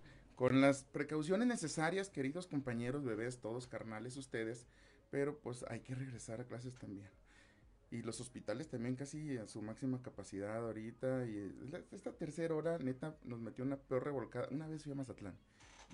con 0.40 0.62
las 0.62 0.84
precauciones 0.84 1.46
necesarias, 1.46 2.08
queridos 2.08 2.46
compañeros, 2.46 3.04
bebés, 3.04 3.40
todos 3.40 3.66
carnales 3.66 4.16
ustedes, 4.16 4.66
pero 5.10 5.38
pues 5.38 5.66
hay 5.68 5.80
que 5.80 5.94
regresar 5.94 6.40
a 6.40 6.46
clases 6.46 6.78
también. 6.78 7.10
Y 7.90 8.00
los 8.00 8.22
hospitales 8.22 8.66
también 8.70 8.96
casi 8.96 9.36
a 9.36 9.46
su 9.46 9.60
máxima 9.60 10.00
capacidad 10.00 10.56
ahorita. 10.56 11.26
Y 11.26 11.54
esta 11.92 12.12
tercera 12.12 12.54
hora, 12.54 12.78
neta, 12.78 13.18
nos 13.22 13.38
metió 13.38 13.66
una 13.66 13.76
peor 13.76 14.02
revolcada. 14.02 14.48
Una 14.50 14.66
vez 14.66 14.82
fui 14.82 14.92
a 14.92 14.94
Mazatlán. 14.94 15.36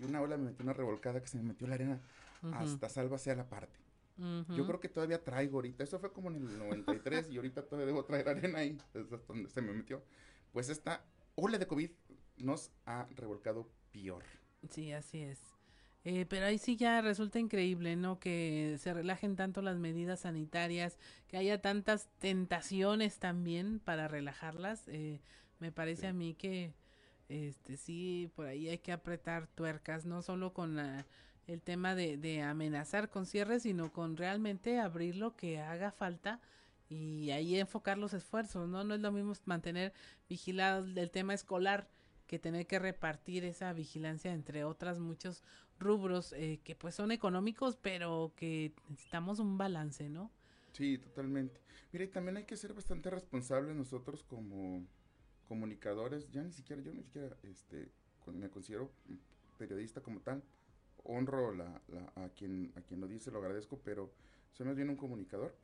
Y 0.00 0.04
una 0.04 0.20
ola 0.20 0.36
me 0.36 0.44
metió 0.44 0.62
una 0.62 0.74
revolcada 0.74 1.20
que 1.20 1.26
se 1.26 1.38
me 1.38 1.42
metió 1.42 1.66
la 1.66 1.74
arena 1.74 2.00
hasta 2.52 2.88
sálvase 2.88 3.32
a 3.32 3.34
la 3.34 3.48
parte. 3.48 3.80
Yo 4.16 4.64
creo 4.64 4.78
que 4.78 4.88
todavía 4.88 5.24
traigo 5.24 5.56
ahorita. 5.56 5.82
Eso 5.82 5.98
fue 5.98 6.12
como 6.12 6.30
en 6.30 6.36
el 6.36 6.56
93 6.56 7.30
y 7.32 7.36
ahorita 7.38 7.64
todavía 7.64 7.86
debo 7.86 8.04
traer 8.04 8.28
arena 8.28 8.60
ahí. 8.60 8.78
Es 8.94 9.12
hasta 9.12 9.26
donde 9.26 9.50
se 9.50 9.60
me 9.60 9.72
metió. 9.72 10.04
Pues 10.52 10.68
esta 10.68 11.04
ola 11.34 11.58
de 11.58 11.66
COVID 11.66 11.90
nos 12.36 12.70
ha 12.84 13.08
revolcado 13.16 13.68
peor. 14.02 14.24
Sí, 14.70 14.92
así 14.92 15.22
es. 15.22 15.40
Eh, 16.04 16.24
pero 16.28 16.46
ahí 16.46 16.58
sí 16.58 16.76
ya 16.76 17.00
resulta 17.00 17.38
increíble, 17.38 17.96
¿no? 17.96 18.20
Que 18.20 18.76
se 18.78 18.92
relajen 18.94 19.34
tanto 19.36 19.60
las 19.62 19.76
medidas 19.78 20.20
sanitarias, 20.20 20.98
que 21.26 21.36
haya 21.36 21.60
tantas 21.60 22.08
tentaciones 22.18 23.18
también 23.18 23.80
para 23.80 24.06
relajarlas. 24.08 24.84
Eh, 24.88 25.20
me 25.58 25.72
parece 25.72 26.06
a 26.06 26.12
mí 26.12 26.34
que, 26.34 26.74
este, 27.28 27.76
sí, 27.76 28.30
por 28.36 28.46
ahí 28.46 28.68
hay 28.68 28.78
que 28.78 28.92
apretar 28.92 29.48
tuercas, 29.48 30.04
no 30.06 30.22
solo 30.22 30.52
con 30.52 30.76
la- 30.76 31.06
el 31.48 31.62
tema 31.62 31.94
de, 31.94 32.16
de 32.18 32.42
amenazar 32.42 33.08
con 33.08 33.26
cierre, 33.26 33.60
sino 33.60 33.92
con 33.92 34.16
realmente 34.16 34.78
abrir 34.78 35.16
lo 35.16 35.36
que 35.36 35.60
haga 35.60 35.90
falta 35.92 36.40
y 36.88 37.30
ahí 37.30 37.56
enfocar 37.58 37.98
los 37.98 38.14
esfuerzos, 38.14 38.68
¿no? 38.68 38.84
No 38.84 38.94
es 38.94 39.00
lo 39.00 39.12
mismo 39.12 39.32
mantener 39.44 39.92
vigilado 40.28 40.84
el 40.84 41.10
tema 41.10 41.34
escolar 41.34 41.88
que 42.26 42.38
tener 42.38 42.66
que 42.66 42.78
repartir 42.78 43.44
esa 43.44 43.72
vigilancia 43.72 44.32
entre 44.32 44.64
otras 44.64 44.98
muchos 44.98 45.42
rubros 45.78 46.32
eh, 46.32 46.60
que 46.64 46.74
pues 46.76 46.94
son 46.94 47.12
económicos, 47.12 47.76
pero 47.76 48.32
que 48.36 48.72
necesitamos 48.88 49.38
un 49.38 49.58
balance, 49.58 50.08
¿no? 50.08 50.30
Sí, 50.72 50.98
totalmente. 50.98 51.60
Mira, 51.92 52.04
y 52.04 52.08
también 52.08 52.36
hay 52.36 52.44
que 52.44 52.56
ser 52.56 52.74
bastante 52.74 53.08
responsables 53.10 53.74
nosotros 53.74 54.22
como 54.24 54.86
comunicadores. 55.48 56.30
Ya 56.30 56.42
ni 56.42 56.52
siquiera, 56.52 56.82
yo 56.82 56.92
ni 56.92 57.02
siquiera 57.02 57.36
este, 57.42 57.90
me 58.26 58.50
considero 58.50 58.90
periodista 59.58 60.02
como 60.02 60.20
tal. 60.20 60.42
Honro 61.04 61.52
la, 61.54 61.80
la- 61.88 62.12
a, 62.24 62.28
quien, 62.30 62.72
a 62.76 62.82
quien 62.82 63.00
lo 63.00 63.08
dice, 63.08 63.30
lo 63.30 63.38
agradezco, 63.38 63.80
pero 63.84 64.12
soy 64.52 64.66
más 64.66 64.76
bien 64.76 64.90
un 64.90 64.96
comunicador. 64.96 65.54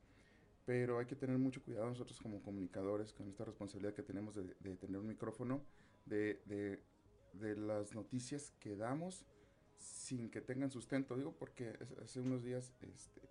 Pero 0.65 0.99
hay 0.99 1.05
que 1.05 1.15
tener 1.15 1.37
mucho 1.37 1.61
cuidado 1.63 1.87
nosotros 1.89 2.19
como 2.21 2.41
comunicadores 2.41 3.13
con 3.13 3.27
esta 3.29 3.45
responsabilidad 3.45 3.93
que 3.95 4.03
tenemos 4.03 4.35
de, 4.35 4.43
de 4.61 4.75
tener 4.77 4.97
un 4.99 5.07
micrófono, 5.07 5.61
de, 6.05 6.41
de, 6.45 6.79
de 7.33 7.55
las 7.55 7.93
noticias 7.95 8.51
que 8.59 8.75
damos 8.75 9.25
sin 9.77 10.29
que 10.29 10.41
tengan 10.41 10.71
sustento. 10.71 11.15
Digo 11.15 11.33
porque 11.33 11.77
hace- 12.01 12.21
unos 12.21 12.43
días 12.43 12.73
este, 12.81 13.21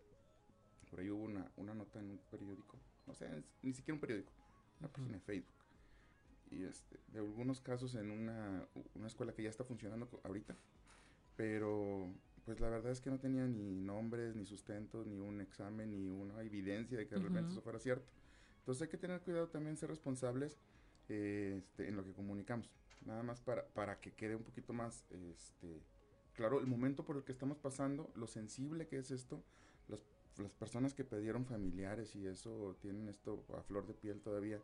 por 0.90 1.00
ahí 1.00 1.10
hubo 1.10 1.24
una, 1.24 1.50
una 1.56 1.74
nota 1.74 1.98
en 2.00 2.10
un 2.10 2.18
periódico, 2.30 2.78
no 3.06 3.14
sé, 3.14 3.26
es- 3.38 3.44
ni 3.62 3.72
siquiera 3.72 3.94
un 3.94 4.00
periódico, 4.00 4.32
una 4.80 4.88
página 4.92 5.14
de 5.14 5.20
Facebook. 5.20 5.54
Y 6.50 6.64
este, 6.64 6.98
de 7.08 7.18
algunos 7.20 7.60
casos 7.62 7.94
en 7.94 8.10
una, 8.10 8.66
una 8.94 9.06
escuela 9.06 9.32
que 9.32 9.42
ya 9.42 9.48
está 9.48 9.64
funcionando 9.64 10.06
ahorita, 10.22 10.54
pero 11.36 12.12
pues 12.44 12.60
la 12.60 12.68
verdad 12.68 12.92
es 12.92 13.00
que 13.00 13.08
no 13.10 13.18
tenía 13.18 13.46
ni 13.46 13.74
nombres, 13.74 14.34
ni 14.34 14.44
sustentos, 14.44 15.06
ni 15.06 15.16
un 15.18 15.40
examen, 15.40 15.90
ni 15.90 16.08
una 16.10 16.42
evidencia 16.42 16.98
de 16.98 17.06
que 17.06 17.14
realmente 17.14 17.44
Ujú. 17.46 17.52
eso 17.52 17.62
fuera 17.62 17.78
cierto. 17.78 18.10
Entonces 18.58 18.82
hay 18.82 18.88
que 18.88 18.98
tener 18.98 19.20
cuidado 19.22 19.48
también, 19.48 19.76
ser 19.76 19.88
responsables 19.90 20.58
este, 21.08 21.88
en 21.88 21.96
lo 21.96 22.04
que 22.04 22.12
comunicamos. 22.12 22.70
Nada 23.04 23.22
más 23.22 23.40
para, 23.40 23.66
para 23.66 24.00
que 24.00 24.12
quede 24.12 24.36
un 24.36 24.44
poquito 24.44 24.72
más 24.72 25.04
este, 25.10 25.82
claro 26.34 26.60
el 26.60 26.66
momento 26.66 27.04
por 27.04 27.16
el 27.16 27.24
que 27.24 27.32
estamos 27.32 27.58
pasando, 27.58 28.12
lo 28.14 28.26
sensible 28.26 28.86
que 28.86 28.98
es 28.98 29.10
esto, 29.10 29.42
las, 29.88 30.00
las 30.38 30.52
personas 30.52 30.94
que 30.94 31.04
perdieron 31.04 31.44
familiares 31.44 32.14
y 32.14 32.26
eso 32.26 32.76
tienen 32.80 33.08
esto 33.08 33.44
a 33.56 33.62
flor 33.62 33.86
de 33.86 33.94
piel 33.94 34.20
todavía 34.20 34.60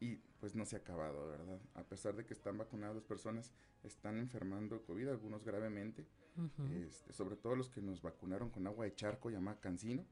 y 0.00 0.16
pues 0.40 0.54
no 0.54 0.64
se 0.64 0.76
ha 0.76 0.78
acabado, 0.80 1.28
¿verdad? 1.28 1.60
A 1.74 1.82
pesar 1.82 2.14
de 2.14 2.24
que 2.24 2.34
están 2.34 2.56
vacunadas 2.56 2.94
las 2.94 3.04
personas, 3.04 3.50
están 3.82 4.18
enfermando 4.18 4.76
de 4.76 4.82
COVID, 4.82 5.08
algunos 5.08 5.44
gravemente, 5.44 6.06
Ujú. 6.36 6.72
este, 6.72 7.12
sobre 7.12 7.36
todo 7.36 7.56
los 7.56 7.68
que 7.68 7.80
nos 7.80 8.00
vacunaron 8.02 8.50
con 8.50 8.66
agua 8.66 8.84
de 8.84 8.94
charco 8.94 9.30
llamada 9.30 9.60
cancino, 9.60 10.06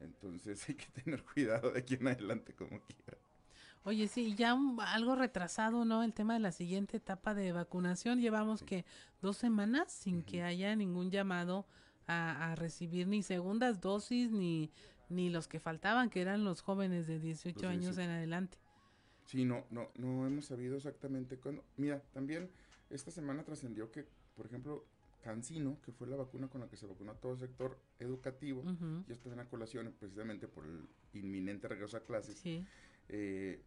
entonces 0.00 0.62
hay 0.68 0.74
que 0.74 0.86
tener 1.02 1.24
cuidado 1.24 1.70
de 1.72 1.80
aquí 1.80 1.94
en 1.94 2.08
adelante 2.08 2.54
como 2.54 2.80
quiera. 2.82 3.18
Oye, 3.84 4.08
sí, 4.08 4.34
ya 4.34 4.54
un- 4.54 4.78
algo 4.80 5.14
retrasado, 5.14 5.84
¿no? 5.84 6.02
El 6.02 6.12
tema 6.12 6.34
de 6.34 6.40
la 6.40 6.52
siguiente 6.52 6.98
etapa 6.98 7.34
de 7.34 7.52
vacunación. 7.52 8.20
Llevamos 8.20 8.62
que 8.62 8.84
dos 9.22 9.38
semanas 9.38 9.90
sin 9.90 10.22
que 10.22 10.42
haya 10.42 10.76
ningún 10.76 11.10
llamado 11.10 11.66
a, 12.06 12.52
a 12.52 12.54
recibir 12.56 13.06
ni 13.06 13.22
segundas 13.22 13.80
dosis 13.80 14.30
ni, 14.32 14.70
ni 15.08 15.30
los 15.30 15.48
que 15.48 15.60
faltaban, 15.60 16.10
que 16.10 16.20
eran 16.20 16.44
los 16.44 16.60
jóvenes 16.60 17.06
de 17.06 17.20
18 17.20 17.58
Los 17.62 17.70
años 17.70 17.82
18. 17.96 18.02
en 18.02 18.10
adelante. 18.10 18.58
Sí, 19.24 19.44
no, 19.44 19.64
no, 19.70 19.88
no 19.96 20.26
hemos 20.26 20.46
sabido 20.46 20.76
exactamente 20.76 21.38
cuándo. 21.38 21.64
Mira, 21.76 22.02
también 22.12 22.50
esta 22.90 23.10
semana 23.10 23.44
trascendió 23.44 23.90
que, 23.90 24.04
por 24.36 24.44
ejemplo, 24.46 24.84
Cancino, 25.22 25.78
que 25.82 25.92
fue 25.92 26.06
la 26.08 26.16
vacuna 26.16 26.48
con 26.48 26.60
la 26.60 26.68
que 26.68 26.76
se 26.76 26.86
vacunó 26.86 27.14
todo 27.14 27.32
el 27.32 27.38
sector 27.38 27.78
educativo, 27.98 28.60
Ujú. 28.62 29.04
y 29.08 29.12
esto 29.12 29.28
es 29.28 29.34
una 29.34 29.48
colación 29.48 29.94
precisamente 29.98 30.48
por 30.48 30.64
el 30.66 30.86
inminente 31.14 31.68
regreso 31.68 31.96
a 31.96 32.00
clases. 32.00 32.38
Sí. 32.38 32.66
Eh, 33.08 33.62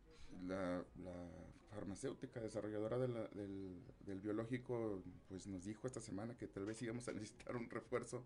la, 0.48 0.84
la 1.04 1.30
farmacéutica 1.72 2.40
desarrolladora 2.42 2.98
de 3.00 3.08
la- 3.08 3.28
del, 3.30 3.82
del 4.06 4.20
biológico 4.22 5.02
pues 5.28 5.48
nos 5.48 5.64
dijo 5.66 5.88
esta 5.88 6.00
semana 6.02 6.38
que 6.38 6.48
tal 6.48 6.66
vez 6.66 6.82
íbamos 6.82 7.08
a 7.08 7.14
necesitar 7.14 7.56
un 7.56 7.70
refuerzo 7.70 8.24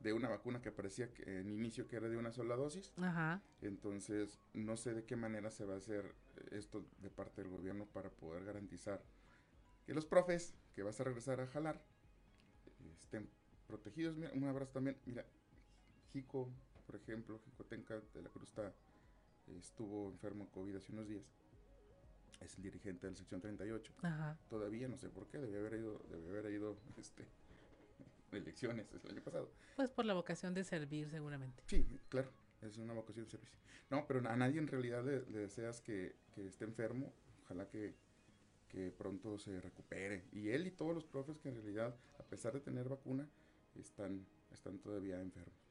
de 0.00 0.12
una 0.12 0.28
vacuna 0.28 0.60
que 0.60 0.70
parecía 0.70 1.12
que 1.12 1.40
en 1.40 1.50
inicio 1.50 1.88
que 1.88 1.96
era 1.96 2.08
de 2.08 2.16
una 2.18 2.30
sola 2.32 2.54
dosis. 2.56 2.92
Ajá. 2.98 3.40
Entonces, 3.62 4.38
no 4.54 4.76
sé 4.76 4.92
de 4.94 5.04
qué 5.04 5.16
manera 5.16 5.50
se 5.50 5.64
va 5.64 5.74
a 5.74 5.78
hacer 5.78 6.14
esto 6.50 6.84
de 7.00 7.10
parte 7.10 7.42
del 7.42 7.50
gobierno 7.50 7.86
para 7.86 8.10
poder 8.10 8.44
garantizar 8.44 9.02
que 9.86 9.94
los 9.94 10.04
profes 10.04 10.54
que 10.74 10.82
vas 10.82 11.00
a 11.00 11.04
regresar 11.04 11.40
a 11.40 11.46
jalar 11.46 11.82
estén 13.00 13.28
protegidos. 13.66 14.16
Mira, 14.16 14.30
un 14.34 14.44
abrazo 14.44 14.72
también. 14.72 14.98
Mira, 15.06 15.24
Jico, 16.12 16.50
por 16.86 16.96
ejemplo, 16.96 17.40
Jico 17.44 17.64
Tenca 17.64 18.00
de 18.14 18.22
la 18.22 18.28
Cruz 18.28 18.48
está, 18.50 18.72
estuvo 19.58 20.10
enfermo 20.10 20.44
de 20.44 20.50
COVID 20.50 20.76
hace 20.76 20.92
unos 20.92 21.08
días. 21.08 21.24
Es 22.40 22.56
el 22.56 22.62
dirigente 22.62 23.06
de 23.06 23.12
la 23.12 23.16
sección 23.16 23.40
38. 23.40 23.92
Ajá. 24.02 24.38
Todavía 24.48 24.88
no 24.88 24.96
sé 24.96 25.08
por 25.08 25.26
qué, 25.26 25.38
debe 25.38 25.58
haber 25.58 25.80
ido, 25.80 26.00
debe 26.10 26.38
haber 26.38 26.52
ido 26.52 26.76
este, 26.98 27.26
elecciones 28.32 28.86
el 28.92 29.10
año 29.10 29.22
pasado. 29.22 29.50
Pues 29.76 29.90
por 29.90 30.04
la 30.04 30.14
vocación 30.14 30.54
de 30.54 30.64
servir, 30.64 31.08
seguramente. 31.10 31.62
Sí, 31.66 31.86
claro, 32.08 32.30
es 32.62 32.76
una 32.76 32.92
vocación 32.92 33.24
de 33.24 33.30
servicio. 33.30 33.58
No, 33.90 34.06
pero 34.06 34.28
a 34.28 34.36
nadie 34.36 34.58
en 34.58 34.66
realidad 34.66 35.04
le, 35.04 35.24
le 35.30 35.38
deseas 35.40 35.80
que, 35.80 36.16
que 36.34 36.46
esté 36.46 36.64
enfermo. 36.64 37.12
Ojalá 37.44 37.68
que, 37.68 37.94
que 38.68 38.90
pronto 38.90 39.38
se 39.38 39.60
recupere. 39.60 40.24
Y 40.32 40.50
él 40.50 40.66
y 40.66 40.70
todos 40.72 40.94
los 40.94 41.04
profes 41.04 41.38
que 41.38 41.48
en 41.48 41.54
realidad, 41.54 41.94
a 42.18 42.22
pesar 42.24 42.52
de 42.52 42.60
tener 42.60 42.88
vacuna, 42.88 43.28
están, 43.76 44.26
están 44.52 44.78
todavía 44.78 45.20
enfermos. 45.20 45.65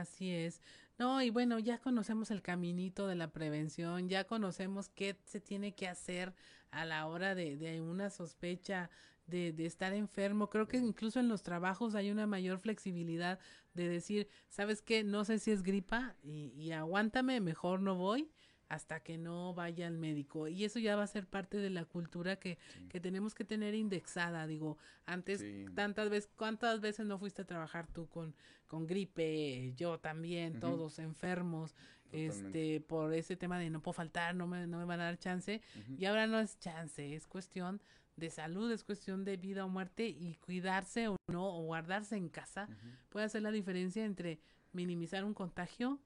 Así 0.00 0.30
es. 0.30 0.60
No, 0.98 1.22
y 1.22 1.30
bueno, 1.30 1.58
ya 1.58 1.78
conocemos 1.78 2.30
el 2.30 2.42
caminito 2.42 3.06
de 3.06 3.14
la 3.14 3.32
prevención, 3.32 4.08
ya 4.08 4.24
conocemos 4.24 4.88
qué 4.90 5.16
se 5.24 5.40
tiene 5.40 5.74
que 5.74 5.88
hacer 5.88 6.34
a 6.70 6.84
la 6.84 7.06
hora 7.06 7.34
de, 7.34 7.56
de 7.56 7.80
una 7.80 8.10
sospecha 8.10 8.90
de, 9.26 9.52
de 9.52 9.64
estar 9.66 9.94
enfermo. 9.94 10.50
Creo 10.50 10.68
que 10.68 10.76
incluso 10.78 11.18
en 11.20 11.28
los 11.28 11.42
trabajos 11.42 11.94
hay 11.94 12.10
una 12.10 12.26
mayor 12.26 12.58
flexibilidad 12.58 13.38
de 13.74 13.88
decir, 13.88 14.28
¿sabes 14.48 14.82
qué? 14.82 15.02
No 15.02 15.24
sé 15.24 15.38
si 15.38 15.50
es 15.50 15.62
gripa 15.62 16.14
y, 16.22 16.52
y 16.54 16.72
aguántame, 16.72 17.40
mejor 17.40 17.80
no 17.80 17.94
voy 17.94 18.30
hasta 18.68 19.00
que 19.00 19.16
no 19.18 19.54
vaya 19.54 19.86
al 19.86 19.96
médico. 19.98 20.48
Y 20.48 20.64
eso 20.64 20.78
ya 20.78 20.96
va 20.96 21.04
a 21.04 21.06
ser 21.06 21.26
parte 21.26 21.58
de 21.58 21.70
la 21.70 21.84
cultura 21.84 22.36
que, 22.36 22.58
que 22.88 23.00
tenemos 23.00 23.34
que 23.34 23.44
tener 23.44 23.74
indexada. 23.74 24.46
Digo, 24.46 24.76
antes 25.04 25.40
Sí. 25.40 25.66
tantas 25.74 26.10
veces, 26.10 26.30
¿cuántas 26.36 26.80
veces 26.80 27.06
no 27.06 27.18
fuiste 27.18 27.42
a 27.42 27.46
trabajar 27.46 27.86
tú 27.86 28.08
con, 28.08 28.34
con 28.66 28.86
gripe? 28.86 29.72
Yo 29.76 29.98
también, 30.00 30.58
todos 30.58 30.98
enfermos, 30.98 31.74
Totalmente. 32.10 32.26
este, 32.26 32.80
por 32.80 33.14
ese 33.14 33.36
tema 33.36 33.58
de 33.58 33.70
no 33.70 33.80
puedo 33.82 33.92
faltar, 33.94 34.34
no 34.34 34.46
me, 34.46 34.66
no 34.66 34.78
me 34.78 34.84
van 34.84 35.00
a 35.00 35.04
dar 35.04 35.18
chance. 35.18 35.60
Y 35.98 36.04
ahora 36.06 36.26
no 36.26 36.40
es 36.40 36.58
chance, 36.58 37.14
es 37.14 37.26
cuestión 37.26 37.80
de 38.16 38.30
salud, 38.30 38.72
es 38.72 38.82
cuestión 38.82 39.24
de 39.24 39.36
vida 39.36 39.64
o 39.64 39.68
muerte 39.68 40.08
y 40.08 40.36
cuidarse 40.36 41.06
o 41.08 41.16
no, 41.28 41.54
o 41.56 41.62
guardarse 41.64 42.16
en 42.16 42.30
casa, 42.30 42.68
puede 43.10 43.26
hacer 43.26 43.42
la 43.42 43.50
diferencia 43.50 44.04
entre 44.04 44.40
minimizar 44.72 45.22
un 45.24 45.34
contagio 45.34 46.00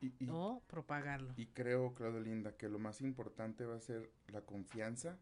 Y, 0.00 0.14
y- 0.24 0.28
o 0.30 0.62
propagarlo. 0.66 1.34
y 1.36 1.46
creo, 1.48 1.94
Claudio 1.94 2.20
Linda, 2.20 2.56
que 2.56 2.68
lo 2.68 2.78
más 2.78 3.00
importante 3.02 3.66
va 3.66 3.76
a 3.76 3.80
ser 3.80 4.10
la 4.28 4.40
confianza, 4.42 5.18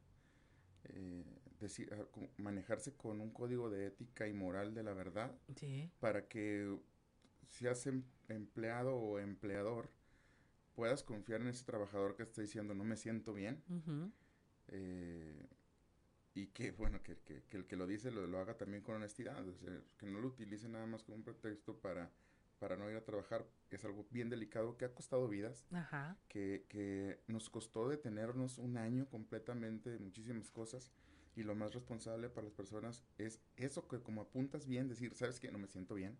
eh, 0.84 1.24
decir, 1.60 1.92
ah, 1.92 2.04
manejarse 2.36 2.94
con 2.94 3.20
un 3.20 3.30
código 3.30 3.68
de 3.70 3.86
ética 3.86 4.28
y 4.28 4.32
moral 4.32 4.74
de 4.74 4.82
la 4.84 4.92
verdad. 4.94 5.36
Sí. 5.56 5.90
para 6.00 6.28
que 6.28 6.78
seas 7.48 7.86
em- 7.86 8.04
empleado 8.28 8.94
o 8.94 9.18
empleador 9.18 9.90
puedas 10.76 11.02
confiar 11.02 11.40
en 11.40 11.48
ese 11.48 11.64
trabajador 11.64 12.14
que 12.14 12.22
está 12.22 12.40
diciendo 12.42 12.74
no 12.74 12.84
me 12.84 12.96
siento 12.96 13.32
bien 13.34 13.62
eh, 14.68 15.46
y 16.34 16.46
que 16.48 16.70
bueno 16.72 17.02
que, 17.02 17.16
que- 17.20 17.42
que 17.48 17.56
el 17.56 17.66
que 17.66 17.76
lo 17.76 17.86
dice 17.86 18.10
lo, 18.12 18.26
lo 18.26 18.38
haga 18.38 18.56
también 18.56 18.82
con 18.82 18.96
honestidad 18.96 19.46
o 19.48 19.54
sea, 19.54 19.80
que 19.96 20.06
no 20.06 20.20
lo 20.20 20.28
utilice 20.28 20.68
nada 20.68 20.86
más 20.86 21.02
como 21.02 21.16
un 21.16 21.24
pretexto 21.24 21.74
para 21.78 22.10
para 22.58 22.76
no 22.76 22.90
ir 22.90 22.96
a 22.96 23.04
trabajar 23.04 23.46
es 23.70 23.84
algo 23.84 24.06
bien 24.10 24.30
delicado 24.30 24.76
que 24.76 24.84
ha 24.84 24.94
costado 24.94 25.28
vidas 25.28 25.66
Ajá. 25.72 26.16
que, 26.28 26.66
que 26.68 27.20
nos 27.26 27.50
costó 27.50 27.88
detenernos 27.88 28.58
un 28.58 28.76
año 28.76 29.08
completamente 29.08 29.90
de 29.90 29.98
muchísimas 29.98 30.50
cosas 30.50 30.92
y 31.36 31.42
lo 31.44 31.54
más 31.54 31.72
responsable 31.72 32.28
para 32.28 32.46
las 32.46 32.54
personas 32.54 33.04
es 33.16 33.40
eso 33.56 33.86
que 33.86 34.00
como 34.00 34.22
apuntas 34.22 34.66
bien, 34.66 34.88
decir, 34.88 35.14
sabes 35.14 35.38
que 35.38 35.52
no 35.52 35.58
me 35.58 35.68
siento 35.68 35.94
bien, 35.94 36.18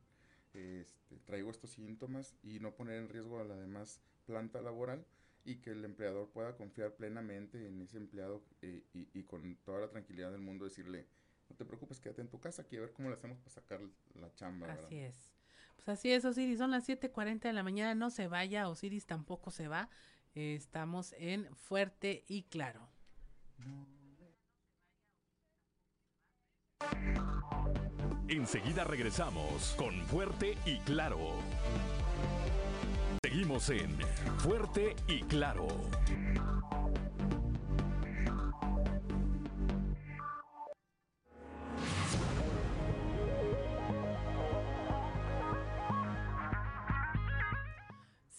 este, 0.55 1.19
traigo 1.24 1.51
estos 1.51 1.70
síntomas 1.70 2.35
y 2.43 2.60
no 2.60 2.74
poner 2.74 2.97
en 2.97 3.09
riesgo 3.09 3.40
a 3.40 3.44
la 3.44 3.56
demás 3.56 4.01
planta 4.27 4.60
laboral 4.60 5.05
y 5.44 5.56
que 5.56 5.70
el 5.70 5.85
empleador 5.85 6.31
pueda 6.31 6.56
confiar 6.56 6.94
plenamente 6.94 7.66
en 7.66 7.81
ese 7.81 7.97
empleado 7.97 8.43
eh, 8.62 8.85
y, 8.93 9.09
y 9.12 9.24
con 9.24 9.56
toda 9.65 9.81
la 9.81 9.89
tranquilidad 9.90 10.31
del 10.31 10.40
mundo 10.40 10.65
decirle, 10.65 11.06
no 11.48 11.56
te 11.56 11.65
preocupes, 11.65 12.01
quédate 12.01 12.20
en 12.20 12.28
tu 12.28 12.40
casa 12.40 12.62
aquí 12.62 12.77
a 12.77 12.81
ver 12.81 12.93
cómo 12.93 13.09
le 13.09 13.15
hacemos 13.15 13.39
para 13.39 13.51
sacar 13.51 13.81
la 14.15 14.32
chamba. 14.35 14.66
¿verdad?". 14.66 14.85
Así 14.85 14.98
es. 14.98 15.38
Pues 15.84 15.98
así 15.98 16.12
es, 16.12 16.24
Osiris. 16.24 16.59
Son 16.59 16.70
las 16.70 16.84
7:40 16.88 17.48
de 17.48 17.52
la 17.52 17.62
mañana. 17.62 17.94
No 17.94 18.10
se 18.10 18.28
vaya. 18.28 18.68
Osiris 18.68 19.06
tampoco 19.06 19.50
se 19.50 19.68
va. 19.68 19.88
Estamos 20.34 21.14
en 21.18 21.48
Fuerte 21.56 22.24
y 22.28 22.42
Claro. 22.44 22.88
Enseguida 28.28 28.84
regresamos 28.84 29.74
con 29.78 29.94
Fuerte 30.06 30.56
y 30.66 30.78
Claro. 30.80 31.32
Seguimos 33.24 33.70
en 33.70 33.98
Fuerte 34.38 34.94
y 35.09 35.22
Claro. 35.22 35.66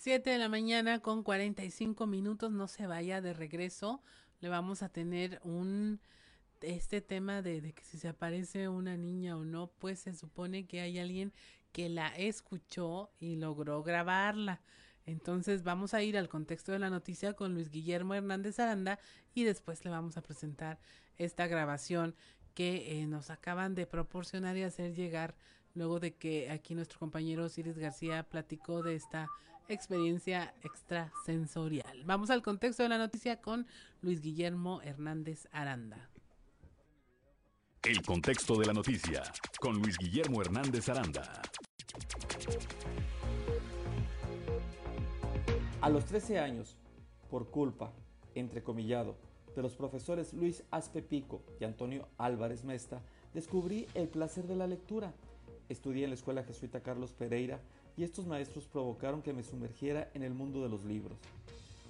Siete 0.10 0.31
de 0.31 0.40
la 0.40 0.49
mañana 0.49 1.02
con 1.02 1.22
45 1.22 2.07
minutos. 2.07 2.52
No 2.52 2.68
se 2.68 2.88
vaya 2.88 3.22
de 3.22 3.31
regreso. 3.31 4.02
Le 4.40 4.49
vamos 4.49 4.81
a 4.81 4.90
tener 4.90 5.40
un 5.44 5.99
este 6.61 6.99
tema 7.02 7.44
de, 7.44 7.73
que 7.73 7.84
si 7.84 7.99
se 7.99 8.07
aparece 8.07 8.69
una 8.69 8.98
niña 8.98 9.38
o 9.38 9.45
no, 9.45 9.68
pues 9.68 9.99
se 9.99 10.15
supone 10.15 10.65
que 10.65 10.81
hay 10.81 10.98
alguien 10.98 11.31
que 11.72 11.90
la 11.90 12.07
escuchó 12.18 13.11
y 13.19 13.36
logró 13.36 13.84
grabarla. 13.84 14.64
Entonces 15.06 15.61
vamos 15.61 15.94
a 15.94 16.02
ir 16.02 16.18
al 16.18 16.27
contexto 16.27 16.72
de 16.72 16.80
la 16.80 16.90
noticia 16.90 17.34
con 17.34 17.53
Luis 17.53 17.69
Guillermo 17.69 18.15
Hernández 18.15 18.57
Aranda 18.57 18.98
y 19.36 19.44
después 19.44 19.86
le 19.86 19.91
vamos 19.91 20.18
a 20.18 20.23
presentar 20.23 20.80
esta 21.19 21.45
grabación 21.45 22.15
que 22.56 22.99
eh, 22.99 23.06
nos 23.06 23.30
acaban 23.30 23.76
de 23.76 23.86
proporcionar 23.86 24.57
y 24.57 24.64
hacer 24.64 24.95
llegar 24.95 25.36
luego 25.76 25.99
de 25.99 26.15
que 26.15 26.49
aquí 26.49 26.73
nuestro 26.73 26.98
compañero 26.98 27.45
Osiris 27.45 27.77
García 27.77 28.23
platicó 28.23 28.81
de 28.81 28.95
esta 28.95 29.30
experiencia 29.74 30.54
extrasensorial. 30.64 32.04
Vamos 32.06 32.30
al 32.30 32.41
contexto 32.41 32.84
de 32.84 32.90
la 32.90 32.98
noticia 32.98 33.40
con 33.40 33.68
Luis 34.02 34.22
Guillermo 34.22 34.82
Hernández 34.82 35.48
Aranda. 35.52 36.10
El 37.84 38.02
contexto 38.02 38.58
de 38.60 38.66
la 38.66 38.74
noticia 38.74 39.24
con 39.60 39.76
Luis 39.80 39.98
Guillermo 39.98 40.41
Hernández 40.41 40.90
Aranda. 40.90 41.41
A 45.82 45.90
los 45.90 46.06
13 46.06 46.40
años, 46.40 46.76
por 47.30 47.50
culpa, 47.50 47.94
entrecomillado, 48.36 49.18
de 49.56 49.62
los 49.62 49.76
profesores 49.76 50.34
Luis 50.34 50.64
Aspe 50.72 51.02
Pico 51.02 51.41
y 51.60 51.64
Antonio 51.64 52.08
Álvarez 52.18 52.64
Mesta, 52.64 53.02
descubrí 53.34 53.88
el 53.94 54.10
placer 54.10 54.46
de 54.46 54.56
la 54.56 54.68
lectura. 54.68 55.14
Estudié 55.70 56.04
en 56.04 56.10
la 56.10 56.16
Escuela 56.16 56.44
Jesuita 56.44 56.82
Carlos 56.82 57.14
Pereira 57.14 57.60
y 58.00 58.04
estos 58.06 58.26
maestros 58.26 58.64
provocaron 58.64 59.22
que 59.22 59.34
me 59.34 59.44
sumergiera 59.44 60.10
en 60.14 60.24
el 60.24 60.34
mundo 60.34 60.64
de 60.64 60.70
los 60.70 60.86
libros. 60.86 61.18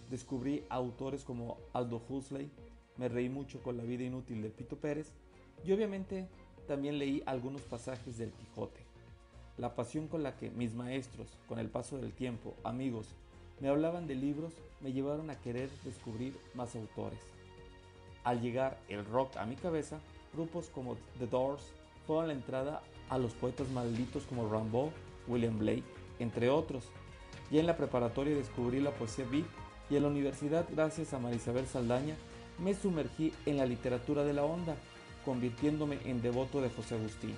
Descubrí 0.10 0.64
autores 0.68 1.24
como 1.24 1.60
Aldo 1.72 2.02
Huxley, 2.10 2.50
me 2.98 3.10
reí 3.10 3.30
mucho 3.30 3.62
con 3.62 3.78
la 3.78 3.84
vida 3.84 4.06
inútil 4.06 4.42
de 4.42 4.50
Pito 4.50 4.76
Pérez 4.76 5.12
y 5.64 5.72
obviamente 5.72 6.28
también 6.68 6.98
leí 6.98 7.22
algunos 7.28 7.62
pasajes 7.62 8.18
del 8.18 8.32
Quijote. 8.32 8.82
La 9.60 9.76
pasión 9.76 10.08
con 10.08 10.24
la 10.24 10.36
que 10.36 10.50
mis 10.50 10.74
maestros, 10.74 11.28
con 11.48 11.60
el 11.60 11.70
paso 11.70 12.00
del 12.00 12.12
tiempo, 12.12 12.56
amigos, 12.64 13.10
me 13.60 13.68
hablaban 13.68 14.08
de 14.08 14.16
libros 14.16 14.56
me 14.82 14.92
llevaron 14.92 15.30
a 15.30 15.40
querer 15.40 15.70
descubrir 15.84 16.36
más 16.56 16.76
autores. 16.76 17.20
Al 18.24 18.42
llegar 18.42 18.80
el 18.88 19.06
rock 19.06 19.38
a 19.38 19.46
mi 19.46 19.56
cabeza, 19.56 20.00
grupos 20.34 20.70
como 20.70 20.98
The 21.20 21.28
Doors 21.28 21.62
fueron 22.08 22.30
la 22.30 22.34
entrada 22.34 22.82
a 23.12 23.20
los 23.20 23.34
poetas 23.34 23.70
malditos 23.70 24.24
como 24.24 24.52
Rimbaud, 24.52 24.90
William 25.28 25.60
Blake, 25.60 25.99
entre 26.20 26.50
otros. 26.50 26.92
Ya 27.52 27.60
en 27.60 27.66
la 27.66 27.78
preparatoria 27.78 28.36
descubrí 28.36 28.80
la 28.80 28.92
poesía 28.92 29.26
beat 29.30 29.46
y 29.90 29.96
en 29.96 30.04
la 30.04 30.10
universidad, 30.10 30.68
gracias 30.72 31.14
a 31.14 31.20
Marisabel 31.20 31.66
Saldaña, 31.66 32.16
me 32.60 32.74
sumergí 32.74 33.34
en 33.46 33.58
la 33.58 33.66
literatura 33.66 34.24
de 34.24 34.34
la 34.34 34.44
onda, 34.44 34.76
convirtiéndome 35.26 35.98
en 36.06 36.22
devoto 36.22 36.62
de 36.62 36.70
José 36.70 36.96
Agustín. 36.96 37.34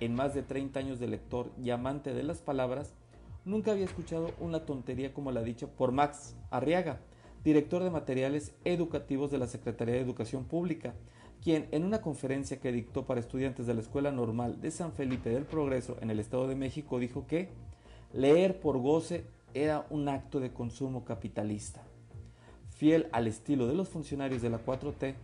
en 0.00 0.14
más 0.16 0.34
de 0.34 0.42
30 0.42 0.80
años 0.80 0.98
de 0.98 1.06
lector 1.06 1.50
y 1.62 1.70
amante 1.70 2.12
de 2.12 2.24
las 2.24 2.38
palabras, 2.38 2.92
nunca 3.44 3.70
había 3.70 3.84
escuchado 3.84 4.32
una 4.40 4.66
tontería 4.66 5.14
como 5.14 5.30
la 5.30 5.42
dicha 5.42 5.68
por 5.68 5.92
Max 5.92 6.34
Arriaga, 6.50 7.00
director 7.44 7.82
de 7.84 7.90
materiales 7.90 8.52
educativos 8.64 9.30
de 9.30 9.38
la 9.38 9.46
Secretaría 9.46 9.94
de 9.94 10.00
Educación 10.00 10.44
Pública, 10.44 10.94
quien 11.42 11.66
en 11.72 11.84
una 11.84 12.00
conferencia 12.00 12.60
que 12.60 12.70
dictó 12.70 13.04
para 13.04 13.20
estudiantes 13.20 13.66
de 13.66 13.74
la 13.74 13.80
Escuela 13.80 14.12
Normal 14.12 14.60
de 14.60 14.70
San 14.70 14.92
Felipe 14.92 15.30
del 15.30 15.44
Progreso 15.44 15.96
en 16.00 16.10
el 16.10 16.20
Estado 16.20 16.46
de 16.46 16.54
México 16.54 17.00
dijo 17.00 17.26
que 17.26 17.48
leer 18.12 18.60
por 18.60 18.78
goce 18.78 19.24
era 19.52 19.84
un 19.90 20.08
acto 20.08 20.38
de 20.38 20.52
consumo 20.52 21.04
capitalista. 21.04 21.82
Fiel 22.70 23.08
al 23.12 23.26
estilo 23.26 23.66
de 23.66 23.74
los 23.74 23.88
funcionarios 23.88 24.40
de 24.40 24.50
la 24.50 24.64
4T, 24.64 25.14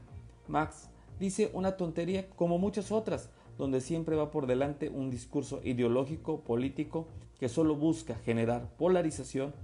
Max 0.49 0.91
dice 1.21 1.51
una 1.53 1.77
tontería 1.77 2.29
como 2.31 2.59
muchas 2.59 2.91
otras, 2.91 3.31
donde 3.57 3.81
siempre 3.81 4.17
va 4.17 4.31
por 4.31 4.47
delante 4.47 4.89
un 4.89 5.11
discurso 5.11 5.61
ideológico, 5.63 6.41
político, 6.41 7.07
que 7.39 7.49
solo 7.49 7.77
busca 7.77 8.17
generar 8.17 8.69
polarización 8.77 9.55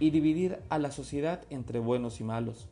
y 0.00 0.10
dividir 0.10 0.58
a 0.70 0.78
la 0.78 0.90
sociedad 0.90 1.42
entre 1.50 1.78
buenos 1.78 2.20
y 2.20 2.24
malos. 2.24 2.68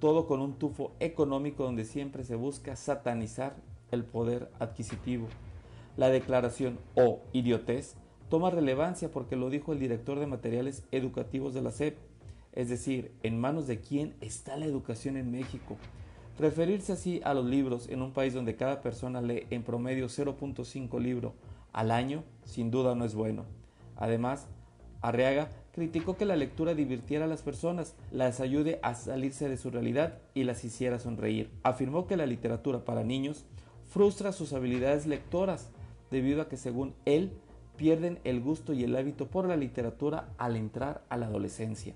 Todo 0.00 0.26
con 0.26 0.40
un 0.40 0.54
tufo 0.54 0.92
económico 1.00 1.64
donde 1.64 1.84
siempre 1.84 2.24
se 2.24 2.36
busca 2.36 2.76
satanizar 2.76 3.56
el 3.90 4.04
poder 4.04 4.50
adquisitivo. 4.58 5.26
La 5.96 6.08
declaración 6.08 6.78
o 6.94 7.20
idiotez 7.32 7.96
toma 8.28 8.50
relevancia 8.50 9.10
porque 9.10 9.36
lo 9.36 9.50
dijo 9.50 9.72
el 9.72 9.80
director 9.80 10.18
de 10.18 10.26
materiales 10.26 10.84
educativos 10.92 11.54
de 11.54 11.62
la 11.62 11.72
SEP, 11.72 11.96
es 12.52 12.68
decir, 12.68 13.12
en 13.22 13.40
manos 13.40 13.66
de 13.66 13.80
quién 13.80 14.14
está 14.20 14.56
la 14.56 14.66
educación 14.66 15.16
en 15.16 15.30
México. 15.30 15.76
Referirse 16.38 16.92
así 16.92 17.20
a 17.24 17.34
los 17.34 17.46
libros 17.46 17.88
en 17.88 18.02
un 18.02 18.12
país 18.12 18.34
donde 18.34 18.54
cada 18.54 18.80
persona 18.80 19.20
lee 19.20 19.46
en 19.50 19.62
promedio 19.62 20.06
0.5 20.06 21.00
libro 21.00 21.34
al 21.72 21.90
año, 21.90 22.22
sin 22.44 22.70
duda 22.70 22.94
no 22.94 23.04
es 23.04 23.14
bueno. 23.14 23.44
Además, 23.96 24.46
Arriaga 25.00 25.48
criticó 25.78 26.16
que 26.16 26.24
la 26.24 26.34
lectura 26.34 26.74
divirtiera 26.74 27.26
a 27.26 27.28
las 27.28 27.42
personas, 27.42 27.94
las 28.10 28.40
ayude 28.40 28.80
a 28.82 28.96
salirse 28.96 29.48
de 29.48 29.56
su 29.56 29.70
realidad 29.70 30.18
y 30.34 30.42
las 30.42 30.64
hiciera 30.64 30.98
sonreír. 30.98 31.52
Afirmó 31.62 32.08
que 32.08 32.16
la 32.16 32.26
literatura 32.26 32.84
para 32.84 33.04
niños 33.04 33.44
frustra 33.86 34.32
sus 34.32 34.52
habilidades 34.52 35.06
lectoras, 35.06 35.70
debido 36.10 36.42
a 36.42 36.48
que 36.48 36.56
según 36.56 36.94
él 37.04 37.30
pierden 37.76 38.18
el 38.24 38.40
gusto 38.40 38.72
y 38.72 38.82
el 38.82 38.96
hábito 38.96 39.28
por 39.28 39.46
la 39.46 39.56
literatura 39.56 40.30
al 40.36 40.56
entrar 40.56 41.04
a 41.10 41.16
la 41.16 41.26
adolescencia. 41.26 41.94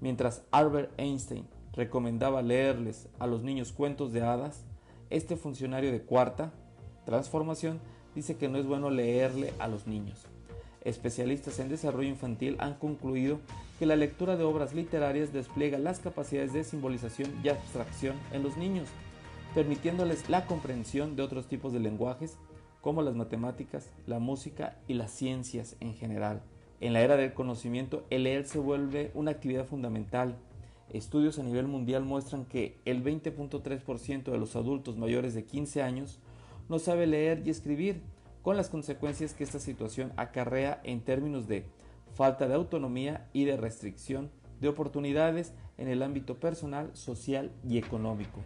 Mientras 0.00 0.44
Albert 0.52 0.92
Einstein 0.96 1.44
recomendaba 1.72 2.40
leerles 2.40 3.08
a 3.18 3.26
los 3.26 3.42
niños 3.42 3.72
cuentos 3.72 4.12
de 4.12 4.22
hadas, 4.22 4.62
este 5.10 5.34
funcionario 5.34 5.90
de 5.90 6.02
cuarta 6.02 6.52
transformación 7.04 7.80
dice 8.14 8.36
que 8.36 8.48
no 8.48 8.58
es 8.58 8.66
bueno 8.66 8.90
leerle 8.90 9.52
a 9.58 9.66
los 9.66 9.88
niños. 9.88 10.28
Especialistas 10.84 11.58
en 11.58 11.68
desarrollo 11.68 12.08
infantil 12.08 12.56
han 12.58 12.74
concluido 12.74 13.40
que 13.78 13.86
la 13.86 13.96
lectura 13.96 14.36
de 14.36 14.44
obras 14.44 14.74
literarias 14.74 15.32
despliega 15.32 15.78
las 15.78 16.00
capacidades 16.00 16.52
de 16.52 16.64
simbolización 16.64 17.32
y 17.42 17.48
abstracción 17.48 18.16
en 18.32 18.42
los 18.42 18.56
niños, 18.56 18.88
permitiéndoles 19.54 20.28
la 20.28 20.46
comprensión 20.46 21.16
de 21.16 21.22
otros 21.22 21.48
tipos 21.48 21.72
de 21.72 21.80
lenguajes 21.80 22.36
como 22.80 23.02
las 23.02 23.14
matemáticas, 23.14 23.90
la 24.06 24.18
música 24.18 24.78
y 24.86 24.94
las 24.94 25.10
ciencias 25.10 25.76
en 25.80 25.94
general. 25.94 26.42
En 26.80 26.92
la 26.92 27.00
era 27.00 27.16
del 27.16 27.34
conocimiento, 27.34 28.04
el 28.08 28.22
leer 28.22 28.46
se 28.46 28.58
vuelve 28.58 29.10
una 29.14 29.32
actividad 29.32 29.66
fundamental. 29.66 30.36
Estudios 30.90 31.38
a 31.38 31.42
nivel 31.42 31.66
mundial 31.66 32.04
muestran 32.04 32.44
que 32.44 32.78
el 32.84 33.02
20.3% 33.02 34.30
de 34.30 34.38
los 34.38 34.54
adultos 34.54 34.96
mayores 34.96 35.34
de 35.34 35.44
15 35.44 35.82
años 35.82 36.20
no 36.68 36.78
sabe 36.78 37.06
leer 37.06 37.42
y 37.44 37.50
escribir, 37.50 38.00
con 38.48 38.56
las 38.56 38.70
consecuencias 38.70 39.34
que 39.34 39.44
esta 39.44 39.58
situación 39.58 40.10
acarrea 40.16 40.80
en 40.82 41.02
términos 41.02 41.48
de 41.48 41.66
falta 42.14 42.48
de 42.48 42.54
autonomía 42.54 43.28
y 43.34 43.44
de 43.44 43.58
restricción 43.58 44.30
de 44.58 44.70
oportunidades 44.70 45.52
en 45.76 45.86
el 45.88 46.02
ámbito 46.02 46.40
personal, 46.40 46.90
social 46.94 47.52
y 47.62 47.76
económico. 47.76 48.40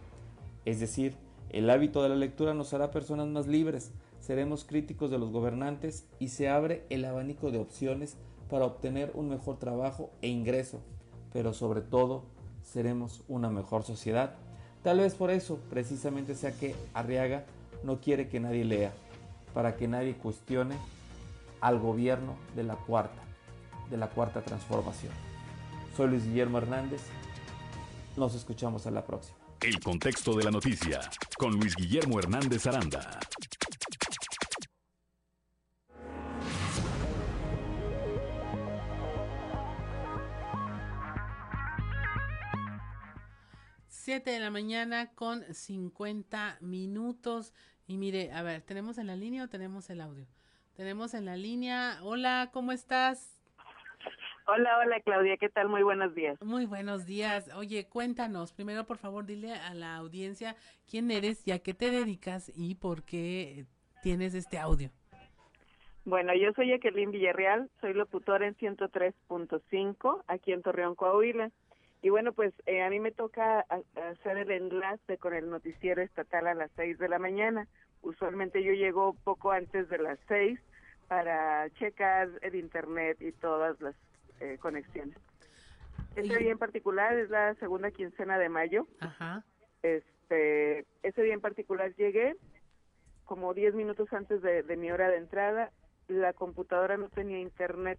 Es 0.65 0.81
decir, 0.81 1.15
el 1.51 1.69
hábito 1.69 2.03
de 2.03 2.09
la 2.09 2.17
lectura 2.17 2.53
nos 2.53 2.73
hará 2.73 2.91
personas 2.91 3.29
más 3.29 3.47
libres, 3.47 3.93
seremos 4.19 4.65
críticos 4.65 5.09
de 5.09 5.19
los 5.19 5.31
gobernantes 5.31 6.05
y 6.19 6.27
se 6.27 6.49
abre 6.49 6.83
el 6.89 7.05
abanico 7.05 7.49
de 7.49 7.59
opciones 7.59 8.17
para 8.49 8.65
obtener 8.65 9.09
un 9.13 9.29
mejor 9.29 9.57
trabajo 9.57 10.11
e 10.21 10.27
ingreso, 10.27 10.81
pero 11.31 11.53
sobre 11.53 11.79
todo 11.79 12.25
seremos 12.61 13.23
una 13.29 13.49
mejor 13.49 13.83
sociedad. 13.83 14.35
Tal 14.83 14.99
vez 14.99 15.15
por 15.15 15.31
eso 15.31 15.59
precisamente 15.69 16.35
sea 16.35 16.51
que 16.51 16.75
Arriaga 16.93 17.45
no 17.85 18.01
quiere 18.01 18.27
que 18.27 18.41
nadie 18.41 18.65
lea, 18.65 18.91
para 19.53 19.75
que 19.75 19.87
nadie 19.87 20.15
cuestione 20.15 20.75
al 21.61 21.79
gobierno 21.79 22.35
de 22.55 22.63
la 22.63 22.75
cuarta, 22.75 23.21
de 23.89 23.97
la 23.97 24.09
cuarta 24.09 24.41
transformación. 24.41 25.13
Soy 25.95 26.09
Luis 26.09 26.25
Guillermo 26.25 26.57
Hernández, 26.57 27.01
nos 28.17 28.35
escuchamos 28.35 28.87
a 28.87 28.91
la 28.91 29.05
próxima. 29.05 29.37
El 29.61 29.79
contexto 29.79 30.35
de 30.35 30.43
la 30.43 30.51
noticia 30.51 30.99
con 31.37 31.51
Luis 31.57 31.75
Guillermo 31.75 32.19
Hernández 32.19 32.67
Aranda. 32.67 33.19
Siete 43.87 44.31
de 44.31 44.39
la 44.41 44.51
mañana 44.51 45.13
con 45.15 45.45
50 45.53 46.57
minutos. 46.59 47.53
Y 47.93 47.97
mire, 47.97 48.31
a 48.31 48.41
ver, 48.41 48.63
¿tenemos 48.63 48.97
en 48.97 49.05
la 49.05 49.15
línea 49.15 49.43
o 49.43 49.47
tenemos 49.47 49.87
el 49.91 50.01
audio? 50.01 50.25
Tenemos 50.75 51.13
en 51.13 51.25
la 51.25 51.35
línea. 51.35 51.99
Hola, 52.01 52.49
¿cómo 52.51 52.71
estás? 52.71 53.39
Hola, 54.47 54.79
hola 54.79 54.99
Claudia, 55.01 55.37
¿qué 55.37 55.47
tal? 55.47 55.69
Muy 55.69 55.83
buenos 55.83 56.15
días. 56.15 56.41
Muy 56.41 56.65
buenos 56.65 57.05
días. 57.05 57.51
Oye, 57.55 57.85
cuéntanos, 57.87 58.51
primero 58.51 58.85
por 58.85 58.97
favor 58.97 59.27
dile 59.27 59.53
a 59.53 59.75
la 59.75 59.95
audiencia 59.97 60.55
quién 60.89 61.11
eres 61.11 61.47
y 61.47 61.51
a 61.51 61.59
qué 61.59 61.75
te 61.75 61.91
dedicas 61.91 62.51
y 62.55 62.73
por 62.73 63.03
qué 63.03 63.67
tienes 64.01 64.33
este 64.33 64.57
audio. 64.57 64.89
Bueno, 66.03 66.33
yo 66.33 66.51
soy 66.53 66.69
Jacqueline 66.69 67.11
Villarreal, 67.11 67.69
soy 67.79 67.93
locutora 67.93 68.47
en 68.47 68.55
103.5 68.55 70.23
aquí 70.25 70.51
en 70.51 70.63
Torreón, 70.63 70.95
Coahuila. 70.95 71.51
Y 72.03 72.09
bueno, 72.09 72.33
pues 72.33 72.53
eh, 72.65 72.83
a 72.83 72.89
mí 72.89 72.99
me 72.99 73.11
toca 73.11 73.65
hacer 73.95 74.37
el 74.37 74.51
enlace 74.51 75.17
con 75.17 75.33
el 75.33 75.49
noticiero 75.49 76.01
estatal 76.01 76.47
a 76.47 76.53
las 76.53 76.69
6 76.75 76.99
de 76.99 77.07
la 77.07 77.17
mañana. 77.17 77.65
Usualmente 78.01 78.61
yo 78.61 78.73
llego 78.73 79.15
poco 79.23 79.51
antes 79.53 79.87
de 79.87 79.99
las 79.99 80.19
6 80.27 80.59
para 81.07 81.69
checar 81.79 82.27
el 82.41 82.55
internet 82.55 83.21
y 83.21 83.31
todas 83.31 83.79
las 83.79 83.95
eh, 84.41 84.57
conexiones. 84.59 85.17
Ese 86.17 86.37
día 86.39 86.51
en 86.51 86.57
particular 86.57 87.17
es 87.17 87.29
la 87.29 87.55
segunda 87.55 87.89
quincena 87.89 88.37
de 88.37 88.49
mayo. 88.49 88.85
Ajá. 88.99 89.45
Este, 89.81 90.85
ese 91.03 91.23
día 91.23 91.33
en 91.33 91.41
particular 91.41 91.95
llegué 91.95 92.35
como 93.23 93.53
10 93.53 93.75
minutos 93.75 94.11
antes 94.11 94.41
de, 94.41 94.61
de 94.61 94.75
mi 94.75 94.91
hora 94.91 95.07
de 95.07 95.19
entrada. 95.19 95.71
La 96.09 96.33
computadora 96.33 96.97
no 96.97 97.07
tenía 97.07 97.39
internet 97.39 97.97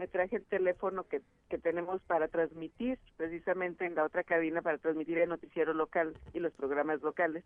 me 0.00 0.08
traje 0.08 0.36
el 0.36 0.44
teléfono 0.46 1.04
que, 1.04 1.20
que 1.50 1.58
tenemos 1.58 2.00
para 2.04 2.26
transmitir, 2.28 2.98
precisamente 3.18 3.84
en 3.84 3.94
la 3.94 4.04
otra 4.04 4.24
cabina 4.24 4.62
para 4.62 4.78
transmitir 4.78 5.18
el 5.18 5.28
noticiero 5.28 5.74
local 5.74 6.14
y 6.32 6.40
los 6.40 6.54
programas 6.54 7.02
locales. 7.02 7.44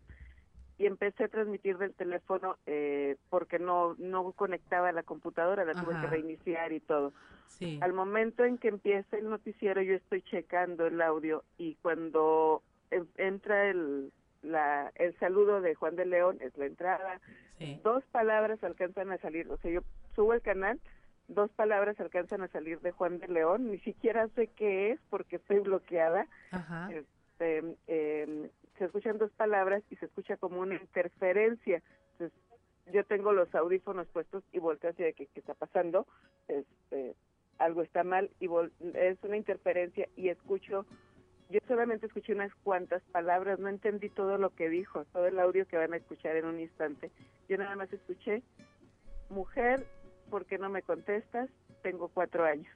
Y 0.77 0.85
empecé 0.85 1.25
a 1.25 1.27
transmitir 1.27 1.77
del 1.77 1.93
teléfono 1.93 2.55
eh, 2.65 3.17
porque 3.29 3.59
no, 3.59 3.95
no 3.97 4.31
conectaba 4.31 4.93
la 4.93 5.03
computadora, 5.03 5.65
la 5.65 5.73
tuve 5.73 5.99
que 5.99 6.07
reiniciar 6.07 6.71
y 6.71 6.79
todo. 6.79 7.11
Sí. 7.47 7.77
Al 7.81 7.91
momento 7.91 8.45
en 8.45 8.57
que 8.57 8.69
empieza 8.69 9.17
el 9.17 9.29
noticiero, 9.29 9.81
yo 9.81 9.93
estoy 9.93 10.21
checando 10.21 10.87
el 10.87 11.01
audio 11.01 11.43
y 11.57 11.75
cuando 11.81 12.63
en- 12.89 13.09
entra 13.17 13.69
el, 13.69 14.13
la, 14.43 14.93
el 14.95 15.13
saludo 15.19 15.59
de 15.59 15.75
Juan 15.75 15.97
de 15.97 16.05
León, 16.05 16.37
es 16.39 16.57
la 16.57 16.67
entrada, 16.67 17.19
dos 17.83 18.03
palabras 18.13 18.63
alcanzan 18.63 19.11
a 19.11 19.17
salir, 19.17 19.49
o 19.49 19.57
sea, 19.57 19.71
yo 19.71 19.81
subo 20.15 20.33
el 20.33 20.41
canal, 20.41 20.79
dos 21.27 21.51
palabras 21.51 21.99
alcanzan 21.99 22.41
a 22.41 22.47
salir 22.49 22.79
de 22.81 22.91
Juan 22.91 23.19
de 23.19 23.27
León, 23.27 23.71
ni 23.71 23.79
siquiera 23.79 24.27
sé 24.29 24.47
qué 24.47 24.91
es 24.91 24.99
porque 25.09 25.37
estoy 25.37 25.59
bloqueada. 25.59 26.27
Ajá. 26.51 26.89
Este, 26.91 27.75
eh, 27.87 28.49
se 28.77 28.85
escuchan 28.85 29.17
dos 29.17 29.31
palabras 29.31 29.83
y 29.89 29.95
se 29.95 30.05
escucha 30.05 30.37
como 30.37 30.59
una 30.59 30.75
interferencia. 30.75 31.81
Entonces, 32.13 32.37
yo 32.93 33.03
tengo 33.05 33.33
los 33.33 33.53
audífonos 33.55 34.07
puestos 34.07 34.43
y 34.51 34.59
volteo 34.59 34.91
hacia 34.91 35.11
qué, 35.13 35.27
qué 35.27 35.39
está 35.39 35.53
pasando. 35.53 36.05
Este, 36.47 37.15
algo 37.57 37.81
está 37.81 38.03
mal 38.03 38.29
y 38.39 38.47
vol- 38.47 38.71
es 38.93 39.17
una 39.23 39.37
interferencia 39.37 40.07
y 40.15 40.29
escucho 40.29 40.85
yo 41.47 41.59
solamente 41.67 42.07
escuché 42.07 42.33
unas 42.33 42.51
cuantas 42.63 43.03
palabras, 43.11 43.59
no 43.59 43.69
entendí 43.69 44.09
todo 44.09 44.39
lo 44.39 44.49
que 44.49 44.67
dijo, 44.67 45.05
todo 45.05 45.27
el 45.27 45.39
audio 45.39 45.67
que 45.67 45.77
van 45.77 45.93
a 45.93 45.97
escuchar 45.97 46.35
en 46.35 46.45
un 46.45 46.59
instante. 46.59 47.11
Yo 47.47 47.55
nada 47.59 47.75
más 47.75 47.93
escuché, 47.93 48.41
mujer, 49.29 49.85
¿por 50.29 50.45
qué 50.45 50.57
no 50.57 50.69
me 50.69 50.81
contestas? 50.81 51.49
Tengo 51.81 52.09
cuatro 52.09 52.45
años. 52.45 52.71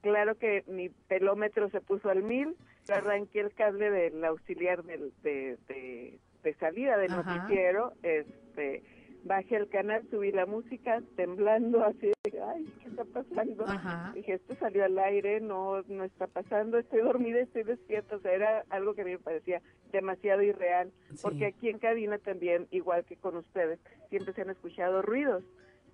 Claro 0.00 0.36
que 0.36 0.64
mi 0.66 0.88
pelómetro 0.88 1.70
se 1.70 1.80
puso 1.80 2.08
al 2.08 2.22
mil, 2.22 2.56
arranqué 2.88 3.40
el 3.40 3.52
cable 3.52 3.90
del 3.90 4.24
auxiliar 4.24 4.84
del, 4.84 5.12
de, 5.22 5.58
de, 5.68 6.18
de 6.42 6.54
salida 6.54 6.96
del 6.96 7.12
Ajá. 7.12 7.36
noticiero, 7.36 7.92
este, 8.02 8.82
Bajé 9.24 9.56
el 9.56 9.68
canal, 9.68 10.02
subí 10.10 10.30
la 10.32 10.46
música, 10.46 11.02
temblando 11.16 11.84
así, 11.84 12.12
de, 12.24 12.42
ay, 12.42 12.72
¿qué 12.80 12.88
está 12.88 13.04
pasando? 13.04 13.66
Ajá. 13.66 14.12
Dije, 14.14 14.34
esto 14.34 14.54
salió 14.56 14.84
al 14.84 14.98
aire, 14.98 15.40
no, 15.40 15.82
no 15.82 16.04
está 16.04 16.26
pasando, 16.26 16.78
estoy 16.78 17.00
dormida, 17.00 17.40
estoy 17.40 17.64
despierta, 17.64 18.16
o 18.16 18.20
sea, 18.20 18.32
era 18.32 18.64
algo 18.70 18.94
que 18.94 19.02
a 19.02 19.04
mí 19.04 19.12
me 19.12 19.18
parecía 19.18 19.60
demasiado 19.92 20.42
irreal, 20.42 20.92
porque 21.22 21.46
aquí 21.46 21.68
en 21.68 21.78
cabina 21.78 22.18
también, 22.18 22.68
igual 22.70 23.04
que 23.04 23.16
con 23.16 23.36
ustedes, 23.36 23.80
siempre 24.08 24.32
se 24.34 24.42
han 24.42 24.50
escuchado 24.50 25.02
ruidos. 25.02 25.44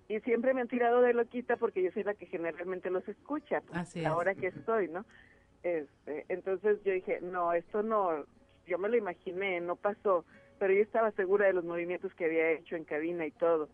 Y 0.07 0.19
siempre 0.19 0.53
me 0.53 0.61
han 0.61 0.67
tirado 0.67 1.01
de 1.01 1.13
loquita 1.13 1.57
porque 1.57 1.81
yo 1.81 1.91
soy 1.91 2.03
la 2.03 2.13
que 2.13 2.27
generalmente 2.27 2.89
los 2.89 3.07
escucha, 3.07 3.61
pues, 3.61 3.79
Así 3.79 3.99
es. 4.01 4.05
ahora 4.05 4.35
que 4.35 4.47
estoy, 4.47 4.87
¿no? 4.87 5.05
Este, 5.63 6.25
entonces 6.29 6.77
yo 6.83 6.93
dije, 6.93 7.19
no, 7.21 7.53
esto 7.53 7.81
no, 7.81 8.25
yo 8.67 8.77
me 8.77 8.87
lo 8.89 8.97
imaginé, 8.97 9.59
no 9.61 9.75
pasó, 9.75 10.23
pero 10.59 10.73
yo 10.73 10.81
estaba 10.81 11.11
segura 11.11 11.47
de 11.47 11.53
los 11.53 11.65
movimientos 11.65 12.13
que 12.13 12.25
había 12.25 12.51
hecho 12.51 12.75
en 12.75 12.83
cabina 12.83 13.25
y 13.25 13.31
todo. 13.31 13.69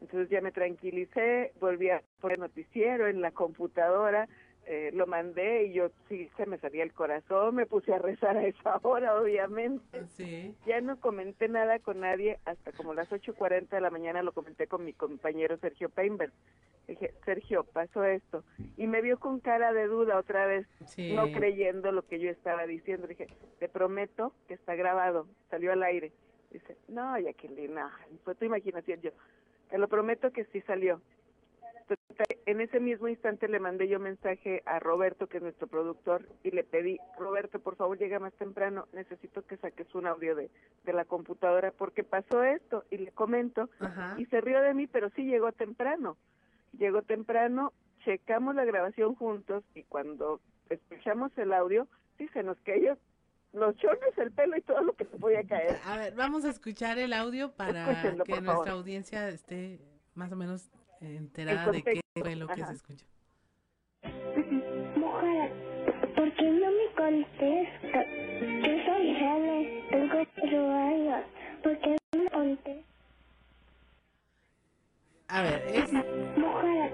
Entonces 0.00 0.28
ya 0.28 0.40
me 0.40 0.52
tranquilicé, 0.52 1.52
volví 1.60 1.90
a 1.90 2.02
poner 2.20 2.38
noticiero 2.38 3.06
en 3.06 3.20
la 3.20 3.30
computadora, 3.30 4.28
eh, 4.66 4.90
lo 4.92 5.06
mandé 5.06 5.64
y 5.64 5.72
yo 5.74 5.90
sí 6.08 6.28
se 6.36 6.44
me 6.44 6.58
salía 6.58 6.82
el 6.82 6.92
corazón, 6.92 7.54
me 7.54 7.66
puse 7.66 7.94
a 7.94 7.98
rezar 7.98 8.36
a 8.36 8.46
esa 8.46 8.78
hora, 8.82 9.18
obviamente. 9.20 10.04
Sí. 10.08 10.54
Ya 10.66 10.80
no 10.80 10.98
comenté 11.00 11.48
nada 11.48 11.78
con 11.78 12.00
nadie 12.00 12.38
hasta 12.44 12.72
como 12.72 12.92
las 12.92 13.10
8.40 13.10 13.68
de 13.68 13.80
la 13.80 13.90
mañana 13.90 14.22
lo 14.22 14.32
comenté 14.32 14.66
con 14.66 14.84
mi 14.84 14.92
compañero 14.92 15.56
Sergio 15.58 15.88
Painberg. 15.88 16.32
Dije, 16.88 17.14
Sergio, 17.24 17.64
pasó 17.64 18.04
esto. 18.04 18.44
Y 18.76 18.86
me 18.86 19.02
vio 19.02 19.18
con 19.18 19.40
cara 19.40 19.72
de 19.72 19.86
duda 19.86 20.18
otra 20.18 20.46
vez, 20.46 20.66
Sí. 20.86 21.14
no 21.14 21.30
creyendo 21.32 21.90
lo 21.92 22.02
que 22.06 22.18
yo 22.20 22.30
estaba 22.30 22.66
diciendo. 22.66 23.06
Dije, 23.06 23.26
te 23.58 23.68
prometo 23.68 24.32
que 24.48 24.54
está 24.54 24.74
grabado, 24.74 25.26
salió 25.50 25.72
al 25.72 25.82
aire. 25.82 26.12
Dice, 26.50 26.76
no, 26.88 27.18
Jacqueline, 27.18 27.74
no, 27.74 27.88
fue 28.24 28.34
tu 28.36 28.44
imaginación. 28.44 29.00
Yo, 29.00 29.10
te 29.68 29.78
lo 29.78 29.88
prometo 29.88 30.30
que 30.32 30.44
sí 30.46 30.60
salió. 30.62 31.00
En 32.46 32.60
ese 32.60 32.80
mismo 32.80 33.08
instante 33.08 33.48
le 33.48 33.60
mandé 33.60 33.88
yo 33.88 33.98
mensaje 34.00 34.62
a 34.66 34.78
Roberto, 34.78 35.26
que 35.28 35.36
es 35.38 35.42
nuestro 35.42 35.66
productor, 35.66 36.26
y 36.42 36.50
le 36.50 36.64
pedí, 36.64 36.98
Roberto, 37.18 37.58
por 37.60 37.76
favor 37.76 37.98
llega 37.98 38.18
más 38.18 38.32
temprano, 38.34 38.86
necesito 38.92 39.42
que 39.42 39.56
saques 39.56 39.94
un 39.94 40.06
audio 40.06 40.34
de, 40.34 40.50
de 40.84 40.92
la 40.92 41.04
computadora 41.04 41.72
porque 41.72 42.04
pasó 42.04 42.42
esto, 42.42 42.84
y 42.90 42.98
le 42.98 43.12
comento, 43.12 43.68
y 44.16 44.26
se 44.26 44.40
rió 44.40 44.60
de 44.62 44.74
mí, 44.74 44.86
pero 44.86 45.10
sí 45.10 45.24
llegó 45.24 45.52
temprano. 45.52 46.16
Llegó 46.78 47.02
temprano, 47.02 47.72
checamos 48.04 48.54
la 48.54 48.64
grabación 48.64 49.14
juntos, 49.14 49.64
y 49.74 49.82
cuando 49.84 50.40
escuchamos 50.70 51.36
el 51.38 51.52
audio, 51.52 51.86
sí 52.18 52.28
se 52.28 52.42
nos 52.42 52.58
cayó 52.60 52.96
los 53.52 53.74
chones, 53.76 54.18
el 54.18 54.32
pelo 54.32 54.56
y 54.56 54.62
todo 54.62 54.82
lo 54.82 54.92
que 54.92 55.04
se 55.04 55.16
podía 55.16 55.42
caer. 55.44 55.78
A 55.84 55.96
ver, 55.96 56.14
vamos 56.14 56.44
a 56.44 56.50
escuchar 56.50 56.98
el 56.98 57.12
audio 57.12 57.52
para 57.52 57.90
Escúchenlo, 57.90 58.24
que 58.24 58.32
nuestra 58.32 58.54
favor. 58.54 58.68
audiencia 58.68 59.28
esté 59.28 59.80
más 60.14 60.30
o 60.32 60.36
menos 60.36 60.70
enterada 61.00 61.70
de 61.72 61.82
qué 61.82 62.00
fue 62.14 62.36
lo 62.36 62.46
que 62.46 62.62
ajá. 62.62 62.66
se 62.68 62.74
escuchó. 62.74 63.06
Mujer, 64.96 65.52
¿por 66.16 66.32
qué 66.34 66.50
no 66.50 66.70
me 66.70 66.86
contesta? 66.96 68.04
Yo 68.40 68.84
soy 68.86 69.10
Helen, 69.16 69.88
tengo 69.90 70.26
cuatro 70.34 70.70
años. 70.70 71.24
¿Por 71.62 71.78
qué 71.80 71.96
no 72.12 72.22
me 72.22 72.30
contesta? 72.30 72.82
A 75.28 75.42
ver, 75.42 75.62
es... 75.74 75.92
Mujer, 75.92 76.92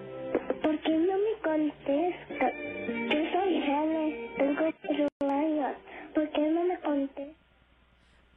¿por 0.62 0.78
qué 0.80 0.90
no 0.98 1.18
me 1.18 1.34
contesta? 1.42 2.52
Yo 2.88 3.32
soy 3.32 3.56
Helen, 3.62 4.34
tengo 4.36 4.72
cuatro 4.86 5.08
años. 5.28 5.76
¿Por 6.14 6.30
qué 6.30 6.40
no 6.50 6.64
me 6.64 6.80
contesta? 6.80 7.41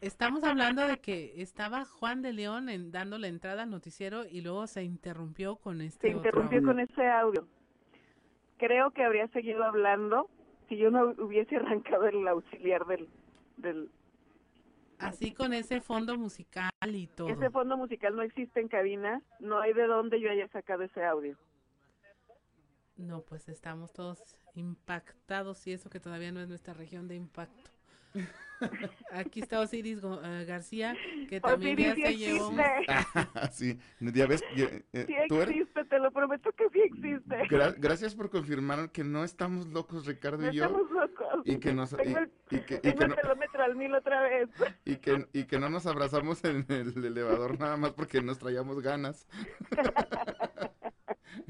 Estamos 0.06 0.44
hablando 0.44 0.88
de 0.88 1.00
que 1.00 1.42
estaba 1.42 1.84
Juan 1.84 2.22
de 2.22 2.32
León 2.32 2.70
en, 2.70 2.92
dando 2.92 3.18
la 3.18 3.28
entrada 3.28 3.64
al 3.64 3.72
noticiero 3.72 4.24
y 4.24 4.42
luego 4.42 4.68
se 4.68 4.84
interrumpió 4.84 5.56
con 5.56 5.82
este 5.82 6.10
Se 6.10 6.16
otro 6.16 6.30
interrumpió 6.30 6.60
audio. 6.60 6.68
con 6.68 6.80
ese 6.80 7.08
audio. 7.08 7.48
Creo 8.58 8.92
que 8.92 9.04
habría 9.04 9.28
seguido 9.30 9.64
hablando 9.64 10.30
si 10.70 10.78
yo 10.78 10.92
no 10.92 11.06
hubiese 11.18 11.56
arrancado 11.56 12.06
el 12.06 12.28
auxiliar 12.28 12.86
del, 12.86 13.10
del 13.58 13.90
Así 15.00 15.34
con 15.34 15.54
ese 15.54 15.82
fondo 15.82 16.16
musical 16.20 16.70
y 16.84 17.08
todo. 17.08 17.30
ese 17.30 17.50
fondo 17.50 17.76
musical 17.76 18.16
no 18.16 18.22
existe 18.22 18.60
en 18.62 18.68
cabina, 18.68 19.24
no 19.40 19.60
hay 19.60 19.74
de 19.74 19.88
dónde 19.88 20.22
yo 20.22 20.30
haya 20.30 20.48
sacado 20.50 20.84
ese 20.84 21.04
audio. 21.04 21.36
No, 22.96 23.22
pues 23.22 23.50
estamos 23.50 23.92
todos 23.92 24.20
impactados 24.54 25.66
y 25.66 25.74
eso 25.74 25.90
que 25.90 26.00
todavía 26.00 26.32
no 26.32 26.42
es 26.42 26.48
nuestra 26.48 26.76
región 26.76 27.08
de 27.08 27.16
impacto. 27.16 27.72
Aquí 29.12 29.42
está 29.42 29.60
Osiris 29.60 30.00
eh, 30.04 30.46
García, 30.48 30.96
que 31.28 31.42
también 31.42 31.78
ya 31.78 31.92
Osiris 31.92 32.08
sí 32.08 32.14
se 32.14 32.18
llevó. 32.18 32.52
sí, 33.52 33.80
ya 34.00 34.28
ves, 34.28 34.42
ya, 34.56 34.66
eh, 34.94 35.06
Sí 35.08 35.14
tú 35.28 35.42
eres- 35.42 35.56
existe, 35.58 35.84
te 35.86 36.00
lo 36.00 36.12
prometo 36.12 36.52
que 36.54 36.70
sí 36.70 36.80
existe. 36.80 37.36
gra- 37.50 37.76
gracias 37.78 38.16
por 38.16 38.30
confirmar 38.30 38.92
que 38.92 39.04
no 39.04 39.24
estamos 39.26 39.68
locos, 39.68 40.06
Ricardo 40.06 40.38
No 40.38 40.52
y 40.52 40.56
yo. 40.56 40.64
estamos 40.66 40.90
locos. 40.90 41.42
Y 41.44 41.58
que 41.58 41.74
nos, 41.74 41.90
Tengo 41.98 42.18
el, 42.20 42.32
y 42.50 42.60
que, 42.60 42.76
y 42.76 42.80
tengo 42.80 42.98
que 43.00 43.04
el 43.06 43.12
no, 43.58 43.64
al 43.64 43.76
mil 43.76 43.94
otra 43.94 44.22
vez. 44.22 44.50
y 44.86 44.96
que, 44.98 45.28
y 45.34 45.44
que 45.46 45.60
no 45.60 45.70
nos 45.70 45.86
abrazamos 45.86 46.44
en 46.46 46.66
el 46.70 46.94
elevador 47.06 47.60
nada 47.60 47.76
más 47.76 47.92
porque 47.92 48.22
nos 48.22 48.40
traíamos 48.40 48.82
ganas. 48.82 49.28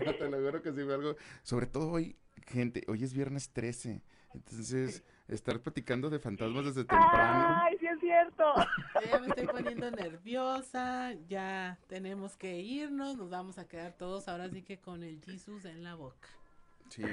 No, 0.03 0.13
te 0.15 0.29
lo 0.29 0.37
juro 0.37 0.61
que 0.61 0.71
sí 0.71 0.81
fue 0.83 0.93
algo. 0.93 1.15
Sobre 1.43 1.67
todo 1.67 1.89
hoy, 1.91 2.17
gente, 2.47 2.83
hoy 2.87 3.03
es 3.03 3.13
viernes 3.13 3.51
13. 3.51 4.01
Entonces, 4.33 5.03
estar 5.27 5.59
platicando 5.59 6.09
de 6.09 6.19
fantasmas 6.19 6.65
desde 6.65 6.85
temprano. 6.85 7.61
Ay, 7.63 7.77
sí 7.79 7.87
es 7.87 7.99
cierto. 7.99 8.43
Ya 9.11 9.19
me 9.19 9.27
estoy 9.27 9.47
poniendo 9.47 9.91
nerviosa, 9.91 11.13
ya 11.27 11.77
tenemos 11.87 12.37
que 12.37 12.59
irnos, 12.59 13.17
nos 13.17 13.29
vamos 13.29 13.57
a 13.57 13.67
quedar 13.67 13.93
todos 13.93 14.27
ahora 14.27 14.49
sí 14.49 14.61
que 14.61 14.77
con 14.79 15.03
el 15.03 15.21
Jesus 15.21 15.65
en 15.65 15.83
la 15.83 15.95
boca. 15.95 16.29
Sí. 16.89 17.03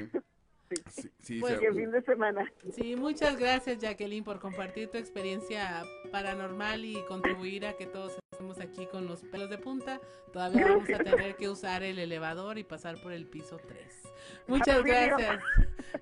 Sí, 0.89 1.11
sí, 1.21 1.41
Pues, 1.41 1.61
el 1.61 1.75
fin 1.75 1.91
de 1.91 2.01
semana. 2.01 2.51
Sí, 2.73 2.97
muchas 2.97 3.37
gracias 3.37 3.79
Jacqueline 3.79 4.25
por 4.25 4.39
compartir 4.41 4.89
tu 4.91 4.97
experiencia 4.97 5.83
paranormal 6.11 6.85
y 6.87 6.97
contribuir 7.09 7.67
a 7.67 7.75
que 7.75 7.87
todos 7.87 8.17
estemos 8.33 8.59
aquí 8.59 8.87
con 8.87 9.07
los 9.07 9.21
pelos 9.23 9.51
de 9.51 9.59
punta. 9.59 10.01
Todavía 10.33 10.69
vamos 10.69 10.89
a 10.89 10.99
tener 10.99 11.37
que 11.37 11.51
usar 11.51 11.83
el 11.83 11.99
elevador 11.99 12.57
y 12.57 12.65
pasar 12.65 12.97
por 13.03 13.13
el 13.13 13.27
piso 13.27 13.59
3. 13.59 14.03
Muchas 14.47 14.77
Auxilio. 14.79 15.17
gracias. 15.19 15.45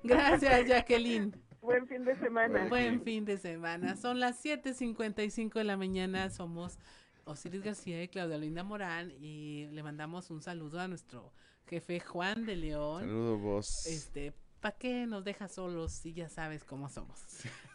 Gracias 0.03 0.67
Jacqueline. 0.67 1.33
Buen 1.61 1.87
fin 1.87 2.03
de 2.03 2.15
semana. 2.15 2.67
Buen 2.67 3.01
fin 3.03 3.23
de 3.23 3.37
semana. 3.37 3.95
Son 3.95 4.19
las 4.19 4.43
7.55 4.43 5.53
de 5.53 5.63
la 5.63 5.77
mañana. 5.77 6.29
Somos 6.31 6.79
Osiris 7.25 7.61
García 7.61 8.01
y 8.01 8.07
Claudia 8.07 8.37
Linda 8.37 8.63
Morán 8.63 9.11
y 9.19 9.67
le 9.71 9.83
mandamos 9.83 10.31
un 10.31 10.41
saludo 10.41 10.79
a 10.79 10.87
nuestro 10.87 11.31
jefe 11.67 11.99
Juan 11.99 12.45
de 12.45 12.55
León. 12.55 13.01
Saludo 13.01 13.37
vos. 13.37 13.85
Este, 13.85 14.33
¿para 14.59 14.75
qué 14.75 15.05
nos 15.05 15.23
deja 15.23 15.47
solos 15.47 15.91
si 15.91 16.13
ya 16.13 16.29
sabes 16.29 16.63
cómo 16.63 16.89
somos? 16.89 17.19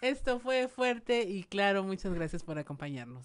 Esto 0.00 0.40
fue 0.40 0.66
fuerte 0.66 1.22
y 1.22 1.44
claro, 1.44 1.84
muchas 1.84 2.12
gracias 2.12 2.42
por 2.42 2.58
acompañarnos. 2.58 3.24